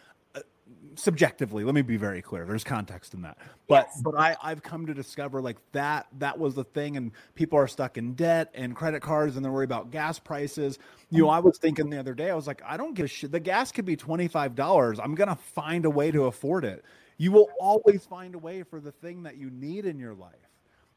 Subjectively, 0.97 1.65
let 1.65 1.75
me 1.75 1.83
be 1.83 1.97
very 1.97 2.23
clear. 2.23 2.47
There's 2.47 2.65
context 2.65 3.15
in 3.15 3.23
that, 3.23 3.39
but 3.69 3.89
Yes. 3.89 4.03
but 4.03 4.15
I 4.19 4.37
I've 4.43 4.63
come 4.63 4.87
to 4.87 4.95
discover 4.95 5.43
like 5.43 5.59
that 5.73 6.09
that 6.19 6.39
was 6.39 6.55
the 6.55 6.65
thing, 6.65 6.97
and 6.99 7.13
people 7.35 7.59
are 7.59 7.69
stuck 7.69 7.99
in 7.99 8.15
debt 8.15 8.51
and 8.55 8.77
credit 8.77 9.03
cards, 9.03 9.37
and 9.37 9.45
they're 9.45 9.53
worried 9.53 9.71
about 9.71 9.91
gas 9.91 10.19
prices. 10.19 10.79
You 11.11 11.25
know, 11.25 11.31
I 11.31 11.41
was 11.41 11.59
thinking 11.59 11.91
the 11.91 11.99
other 11.99 12.15
day, 12.15 12.31
I 12.31 12.35
was 12.35 12.47
like, 12.47 12.63
I 12.67 12.77
don't 12.77 12.95
give 12.95 13.07
a 13.07 13.09
shit. 13.09 13.33
The 13.33 13.41
gas 13.41 13.73
could 13.73 13.87
be 13.87 13.97
twenty 13.97 14.29
five 14.29 14.55
dollars. 14.55 15.01
I'm 15.01 15.15
gonna 15.17 15.37
find 15.37 15.87
a 15.87 15.91
way 15.91 16.11
to 16.13 16.25
afford 16.27 16.65
it. 16.67 16.85
You 17.19 17.33
will 17.33 17.51
always 17.61 18.07
find 18.07 18.35
a 18.37 18.39
way 18.39 18.63
for 18.65 18.81
the 18.81 18.93
thing 18.93 19.25
that 19.25 19.37
you 19.39 19.51
need 19.51 19.87
in 19.87 19.99
your 19.99 20.15
life 20.15 20.50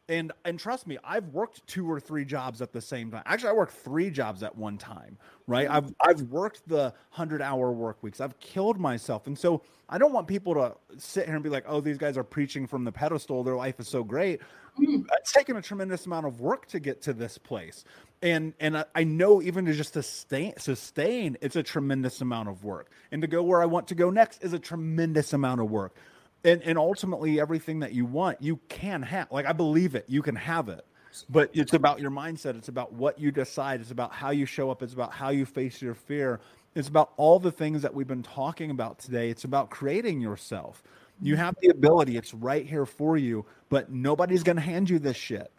and 0.10 0.32
and 0.44 0.60
trust 0.60 0.86
me 0.86 0.98
i've 1.04 1.28
worked 1.30 1.66
two 1.68 1.90
or 1.90 2.00
three 2.00 2.26
jobs 2.26 2.62
at 2.62 2.74
the 2.74 2.82
same 2.82 3.10
time. 3.12 3.24
Actually 3.26 3.50
i 3.50 3.54
worked 3.54 3.74
three 3.74 4.10
jobs 4.10 4.44
at 4.44 4.56
one 4.58 4.78
time 4.78 5.18
right? 5.48 5.68
Mm-hmm. 5.68 5.90
I've 6.06 6.20
i've 6.20 6.22
worked 6.24 6.68
the 6.68 6.94
100 7.12 7.42
hour 7.42 7.72
work 7.72 8.02
weeks. 8.02 8.22
I've 8.22 8.40
killed 8.40 8.80
myself. 8.80 9.28
And 9.28 9.38
so 9.38 9.62
i 9.90 9.98
don't 9.98 10.14
want 10.14 10.28
people 10.28 10.54
to 10.56 10.76
sit 10.98 11.26
here 11.26 11.36
and 11.36 11.44
be 11.44 11.50
like 11.50 11.66
oh 11.68 11.82
these 11.82 11.98
guys 11.98 12.18
are 12.18 12.24
preaching 12.24 12.68
from 12.68 12.84
the 12.84 12.92
pedestal. 12.92 13.44
Their 13.44 13.56
life 13.56 13.80
is 13.80 13.88
so 13.88 14.04
great. 14.04 14.42
Mm-hmm. 14.80 15.04
It's 15.14 15.32
taken 15.32 15.58
a 15.58 15.62
tremendous 15.62 16.06
amount 16.06 16.26
of 16.26 16.42
work 16.42 16.66
to 16.68 16.80
get 16.80 17.02
to 17.04 17.14
this 17.14 17.38
place. 17.38 17.84
And 18.22 18.54
and 18.60 18.78
I, 18.78 18.86
I 18.96 19.04
know 19.04 19.42
even 19.42 19.66
to 19.66 19.74
just 19.74 19.94
sustain 19.94 20.54
sustain 20.58 21.38
it's 21.42 21.56
a 21.56 21.64
tremendous 21.64 22.22
amount 22.22 22.50
of 22.50 22.64
work. 22.64 22.90
And 23.12 23.22
to 23.22 23.28
go 23.28 23.44
where 23.44 23.62
i 23.62 23.66
want 23.66 23.88
to 23.90 23.96
go 23.96 24.10
next 24.10 24.44
is 24.44 24.54
a 24.54 24.60
tremendous 24.60 25.34
amount 25.34 25.62
of 25.62 25.70
work 25.70 25.96
and 26.44 26.62
and 26.64 26.78
ultimately 26.78 27.40
everything 27.40 27.80
that 27.80 27.94
you 27.94 28.06
want 28.06 28.42
you 28.42 28.60
can 28.70 29.02
have 29.02 29.32
like 29.32 29.46
i 29.46 29.54
believe 29.54 29.96
it 29.96 30.06
you 30.08 30.22
can 30.22 30.36
have 30.36 30.70
it 30.70 30.86
but 31.30 31.50
it's 31.54 31.74
about 31.74 32.00
your 32.00 32.12
mindset 32.12 32.58
it's 32.58 32.70
about 32.70 32.92
what 32.94 33.20
you 33.20 33.32
decide 33.32 33.80
it's 33.80 33.92
about 33.92 34.12
how 34.12 34.32
you 34.32 34.46
show 34.46 34.70
up 34.72 34.82
it's 34.82 34.94
about 34.94 35.12
how 35.12 35.30
you 35.30 35.46
face 35.46 35.82
your 35.82 35.94
fear 35.94 36.40
it's 36.76 36.88
about 36.88 37.12
all 37.18 37.40
the 37.40 37.52
things 37.52 37.82
that 37.82 37.94
we've 37.94 38.08
been 38.08 38.24
talking 38.24 38.72
about 38.72 39.00
today 39.00 39.30
it's 39.30 39.44
about 39.44 39.70
creating 39.70 40.20
yourself 40.20 40.84
you 41.22 41.36
have 41.36 41.56
the 41.62 41.70
ability 41.70 42.18
it's 42.18 42.34
right 42.34 42.66
here 42.66 42.86
for 42.86 43.18
you 43.18 43.46
but 43.70 43.92
nobody's 43.92 44.44
going 44.44 44.56
to 44.56 44.62
hand 44.62 44.90
you 44.90 45.00
this 45.00 45.18
shit 45.18 45.52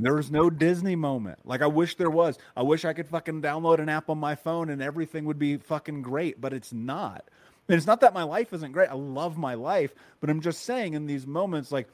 there's 0.00 0.30
no 0.30 0.50
Disney 0.50 0.96
moment. 0.96 1.38
Like 1.44 1.62
I 1.62 1.66
wish 1.66 1.96
there 1.96 2.10
was. 2.10 2.38
I 2.56 2.62
wish 2.62 2.84
I 2.84 2.92
could 2.92 3.06
fucking 3.08 3.42
download 3.42 3.78
an 3.78 3.88
app 3.88 4.10
on 4.10 4.18
my 4.18 4.34
phone 4.34 4.70
and 4.70 4.82
everything 4.82 5.24
would 5.26 5.38
be 5.38 5.56
fucking 5.56 6.02
great, 6.02 6.40
but 6.40 6.52
it's 6.52 6.72
not. 6.72 7.24
And 7.68 7.76
it's 7.76 7.86
not 7.86 8.00
that 8.02 8.12
my 8.12 8.24
life 8.24 8.52
isn't 8.52 8.72
great. 8.72 8.90
I 8.90 8.94
love 8.94 9.38
my 9.38 9.54
life, 9.54 9.94
but 10.20 10.28
I'm 10.28 10.40
just 10.40 10.64
saying 10.64 10.92
in 10.94 11.06
these 11.06 11.26
moments, 11.26 11.72
like 11.72 11.88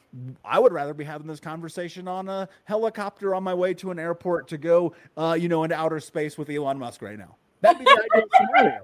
I 0.45 0.59
would 0.59 0.73
rather 0.73 0.95
be 0.95 1.05
having 1.05 1.29
this 1.29 1.39
conversation 1.39 2.09
on 2.09 2.29
a 2.29 2.49
helicopter 2.65 3.35
on 3.37 3.45
my 3.45 3.55
way 3.55 3.75
to 3.75 3.93
an 3.93 3.99
airport 3.99 4.49
to 4.49 4.59
go, 4.59 4.95
uh, 5.17 5.37
you 5.39 5.49
know, 5.49 5.63
into 5.63 5.77
outer 5.77 6.01
space 6.01 6.37
with 6.37 6.51
Elon 6.51 6.79
Musk 6.79 7.03
right 7.03 7.19
now. 7.19 7.37
That'd 7.61 7.79
be 7.79 7.85
the 7.85 8.09
ideal 8.15 8.29
scenario. 8.37 8.81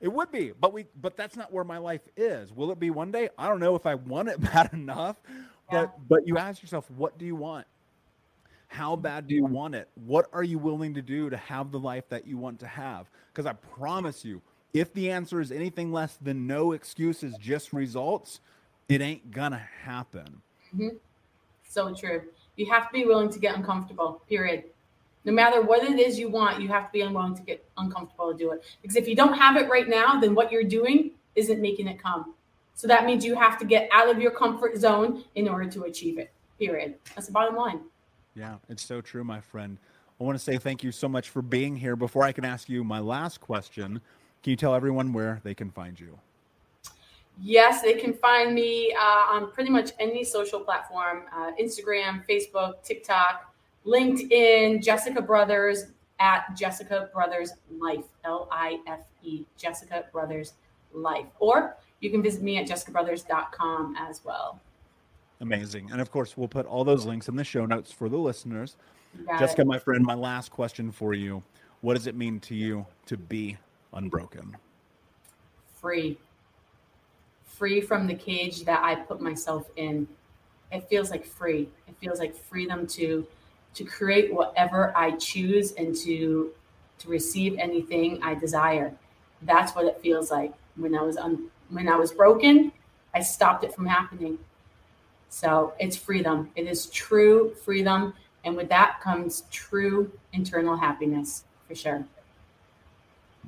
It 0.00 0.08
would 0.12 0.30
be, 0.32 0.52
but 0.60 0.72
we, 0.72 0.86
but 1.00 1.16
that's 1.16 1.36
not 1.36 1.52
where 1.52 1.64
my 1.64 1.78
life 1.78 2.02
is. 2.16 2.52
Will 2.52 2.70
it 2.72 2.80
be 2.80 2.90
one 2.90 3.12
day? 3.12 3.28
I 3.38 3.48
don't 3.48 3.60
know 3.60 3.76
if 3.76 3.86
I 3.86 3.94
want 3.94 4.28
it 4.28 4.40
bad 4.52 4.72
enough, 4.72 5.16
but 5.70 5.76
Yeah. 5.76 5.86
but 6.08 6.26
you 6.26 6.38
ask 6.38 6.60
yourself, 6.60 6.90
what 6.90 7.18
do 7.18 7.24
you 7.24 7.36
want? 7.36 7.66
How 8.68 8.96
bad 8.96 9.28
do 9.28 9.34
you 9.34 9.44
want 9.44 9.76
it? 9.76 9.88
What 9.94 10.28
are 10.32 10.42
you 10.42 10.58
willing 10.58 10.94
to 10.94 11.02
do 11.02 11.30
to 11.30 11.36
have 11.36 11.70
the 11.70 11.78
life 11.78 12.08
that 12.08 12.26
you 12.26 12.36
want 12.36 12.58
to 12.60 12.66
have? 12.66 13.08
Because 13.32 13.46
I 13.46 13.52
promise 13.52 14.24
you, 14.24 14.42
if 14.76 14.92
the 14.92 15.10
answer 15.10 15.40
is 15.40 15.50
anything 15.50 15.90
less 15.90 16.16
than 16.16 16.46
no 16.46 16.72
excuses, 16.72 17.36
just 17.38 17.72
results, 17.72 18.40
it 18.88 19.00
ain't 19.00 19.30
gonna 19.30 19.66
happen. 19.82 20.42
Mm-hmm. 20.74 20.96
So 21.68 21.94
true. 21.94 22.22
You 22.56 22.70
have 22.70 22.88
to 22.88 22.92
be 22.92 23.04
willing 23.04 23.30
to 23.30 23.38
get 23.38 23.56
uncomfortable, 23.56 24.22
period. 24.28 24.64
No 25.24 25.32
matter 25.32 25.62
what 25.62 25.82
it 25.82 25.98
is 25.98 26.18
you 26.18 26.28
want, 26.28 26.60
you 26.60 26.68
have 26.68 26.86
to 26.86 26.92
be 26.92 27.00
unwilling 27.00 27.34
to 27.36 27.42
get 27.42 27.64
uncomfortable 27.76 28.32
to 28.32 28.38
do 28.38 28.52
it. 28.52 28.64
Because 28.80 28.96
if 28.96 29.08
you 29.08 29.16
don't 29.16 29.34
have 29.34 29.56
it 29.56 29.68
right 29.68 29.88
now, 29.88 30.20
then 30.20 30.34
what 30.34 30.52
you're 30.52 30.62
doing 30.62 31.10
isn't 31.34 31.60
making 31.60 31.88
it 31.88 32.00
come. 32.00 32.34
So 32.74 32.86
that 32.86 33.06
means 33.06 33.24
you 33.24 33.34
have 33.34 33.58
to 33.58 33.64
get 33.64 33.88
out 33.92 34.08
of 34.08 34.20
your 34.20 34.30
comfort 34.30 34.76
zone 34.76 35.24
in 35.34 35.48
order 35.48 35.68
to 35.70 35.84
achieve 35.84 36.18
it, 36.18 36.30
period. 36.58 36.94
That's 37.14 37.26
the 37.26 37.32
bottom 37.32 37.56
line. 37.56 37.80
Yeah, 38.34 38.56
it's 38.68 38.84
so 38.84 39.00
true, 39.00 39.24
my 39.24 39.40
friend. 39.40 39.78
I 40.20 40.24
want 40.24 40.38
to 40.38 40.42
say 40.42 40.56
thank 40.56 40.82
you 40.82 40.92
so 40.92 41.08
much 41.08 41.30
for 41.30 41.42
being 41.42 41.76
here. 41.76 41.96
Before 41.96 42.22
I 42.22 42.32
can 42.32 42.44
ask 42.44 42.68
you 42.68 42.84
my 42.84 43.00
last 43.00 43.40
question, 43.40 44.00
can 44.46 44.52
you 44.52 44.56
tell 44.56 44.76
everyone 44.76 45.12
where 45.12 45.40
they 45.42 45.54
can 45.54 45.72
find 45.72 45.98
you? 45.98 46.16
Yes, 47.42 47.82
they 47.82 47.94
can 47.94 48.12
find 48.12 48.54
me 48.54 48.94
uh, 48.96 49.34
on 49.34 49.50
pretty 49.50 49.70
much 49.70 49.90
any 49.98 50.22
social 50.22 50.60
platform 50.60 51.24
uh, 51.34 51.50
Instagram, 51.60 52.24
Facebook, 52.30 52.80
TikTok, 52.84 53.52
LinkedIn, 53.84 54.84
Jessica 54.84 55.20
Brothers 55.20 55.86
at 56.20 56.56
Jessica 56.56 57.10
Brothers 57.12 57.54
Life, 57.72 58.04
L 58.24 58.48
I 58.52 58.78
F 58.86 59.00
E, 59.24 59.44
Jessica 59.58 60.04
Brothers 60.12 60.52
Life. 60.92 61.26
Or 61.40 61.76
you 61.98 62.10
can 62.10 62.22
visit 62.22 62.40
me 62.40 62.58
at 62.58 62.68
jessicabrothers.com 62.68 63.96
as 63.96 64.20
well. 64.24 64.60
Amazing. 65.40 65.90
And 65.90 66.00
of 66.00 66.12
course, 66.12 66.36
we'll 66.36 66.46
put 66.46 66.66
all 66.66 66.84
those 66.84 67.04
links 67.04 67.26
in 67.26 67.34
the 67.34 67.42
show 67.42 67.66
notes 67.66 67.90
for 67.90 68.08
the 68.08 68.16
listeners. 68.16 68.76
Jessica, 69.40 69.62
it. 69.62 69.66
my 69.66 69.80
friend, 69.80 70.04
my 70.04 70.14
last 70.14 70.52
question 70.52 70.92
for 70.92 71.14
you. 71.14 71.42
What 71.80 71.94
does 71.94 72.06
it 72.06 72.14
mean 72.14 72.38
to 72.40 72.54
you 72.54 72.86
to 73.06 73.16
be 73.16 73.58
unbroken? 73.92 74.56
free. 75.86 76.18
Free 77.44 77.80
from 77.80 78.08
the 78.08 78.14
cage 78.14 78.64
that 78.64 78.82
I 78.82 78.96
put 78.96 79.20
myself 79.20 79.70
in. 79.76 80.08
It 80.72 80.88
feels 80.88 81.12
like 81.12 81.24
free. 81.24 81.68
It 81.86 81.94
feels 82.00 82.18
like 82.18 82.34
freedom 82.34 82.88
to 82.88 83.24
to 83.74 83.84
create 83.84 84.34
whatever 84.34 84.92
I 84.96 85.12
choose 85.12 85.72
and 85.72 85.94
to 85.98 86.50
to 86.98 87.08
receive 87.08 87.56
anything 87.58 88.20
I 88.20 88.34
desire. 88.34 88.92
That's 89.42 89.76
what 89.76 89.84
it 89.84 90.00
feels 90.00 90.30
like 90.30 90.52
when 90.74 90.94
I 90.96 91.02
was 91.02 91.16
un, 91.16 91.50
when 91.70 91.88
I 91.88 91.96
was 91.96 92.10
broken. 92.10 92.72
I 93.14 93.20
stopped 93.20 93.62
it 93.62 93.72
from 93.72 93.86
happening. 93.86 94.38
So 95.28 95.72
it's 95.78 95.96
freedom. 95.96 96.50
It 96.56 96.66
is 96.66 96.86
true 96.86 97.54
freedom, 97.64 98.12
and 98.44 98.56
with 98.56 98.68
that 98.70 99.00
comes 99.00 99.44
true 99.52 100.10
internal 100.32 100.76
happiness 100.76 101.44
for 101.68 101.76
sure. 101.76 102.04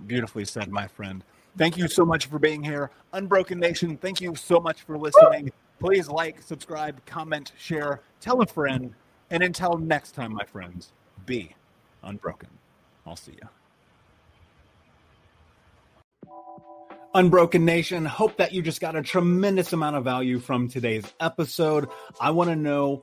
Beautifully 0.06 0.44
said, 0.44 0.70
my 0.70 0.86
friend. 0.86 1.24
Thank 1.56 1.76
you 1.76 1.88
so 1.88 2.04
much 2.04 2.26
for 2.26 2.38
being 2.38 2.62
here. 2.62 2.90
Unbroken 3.12 3.58
Nation, 3.58 3.96
thank 3.96 4.20
you 4.20 4.34
so 4.36 4.60
much 4.60 4.82
for 4.82 4.96
listening. 4.96 5.50
Please 5.80 6.08
like, 6.08 6.40
subscribe, 6.42 7.04
comment, 7.06 7.52
share, 7.56 8.02
tell 8.20 8.40
a 8.40 8.46
friend. 8.46 8.94
And 9.30 9.42
until 9.42 9.76
next 9.76 10.12
time, 10.12 10.32
my 10.32 10.44
friends, 10.44 10.92
be 11.26 11.54
unbroken. 12.02 12.48
I'll 13.06 13.16
see 13.16 13.32
you. 13.32 13.48
Unbroken 17.14 17.64
Nation, 17.64 18.04
hope 18.04 18.36
that 18.36 18.52
you 18.52 18.62
just 18.62 18.80
got 18.80 18.94
a 18.94 19.02
tremendous 19.02 19.72
amount 19.72 19.96
of 19.96 20.04
value 20.04 20.38
from 20.38 20.68
today's 20.68 21.12
episode. 21.20 21.88
I 22.20 22.30
want 22.30 22.50
to 22.50 22.56
know 22.56 23.02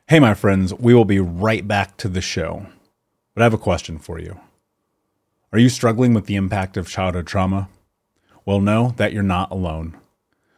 Hey, 0.07 0.19
my 0.19 0.35
friends, 0.35 0.73
we 0.73 0.93
will 0.93 1.05
be 1.05 1.19
right 1.19 1.67
back 1.67 1.97
to 1.97 2.07
the 2.07 2.21
show. 2.21 2.67
But 3.33 3.41
I 3.41 3.45
have 3.45 3.53
a 3.53 3.57
question 3.57 3.97
for 3.97 4.19
you. 4.19 4.39
Are 5.51 5.59
you 5.59 5.69
struggling 5.69 6.13
with 6.13 6.25
the 6.25 6.35
impact 6.35 6.77
of 6.77 6.87
childhood 6.87 7.27
trauma? 7.27 7.69
Well, 8.45 8.59
know 8.59 8.93
that 8.97 9.13
you're 9.13 9.23
not 9.23 9.51
alone. 9.51 9.97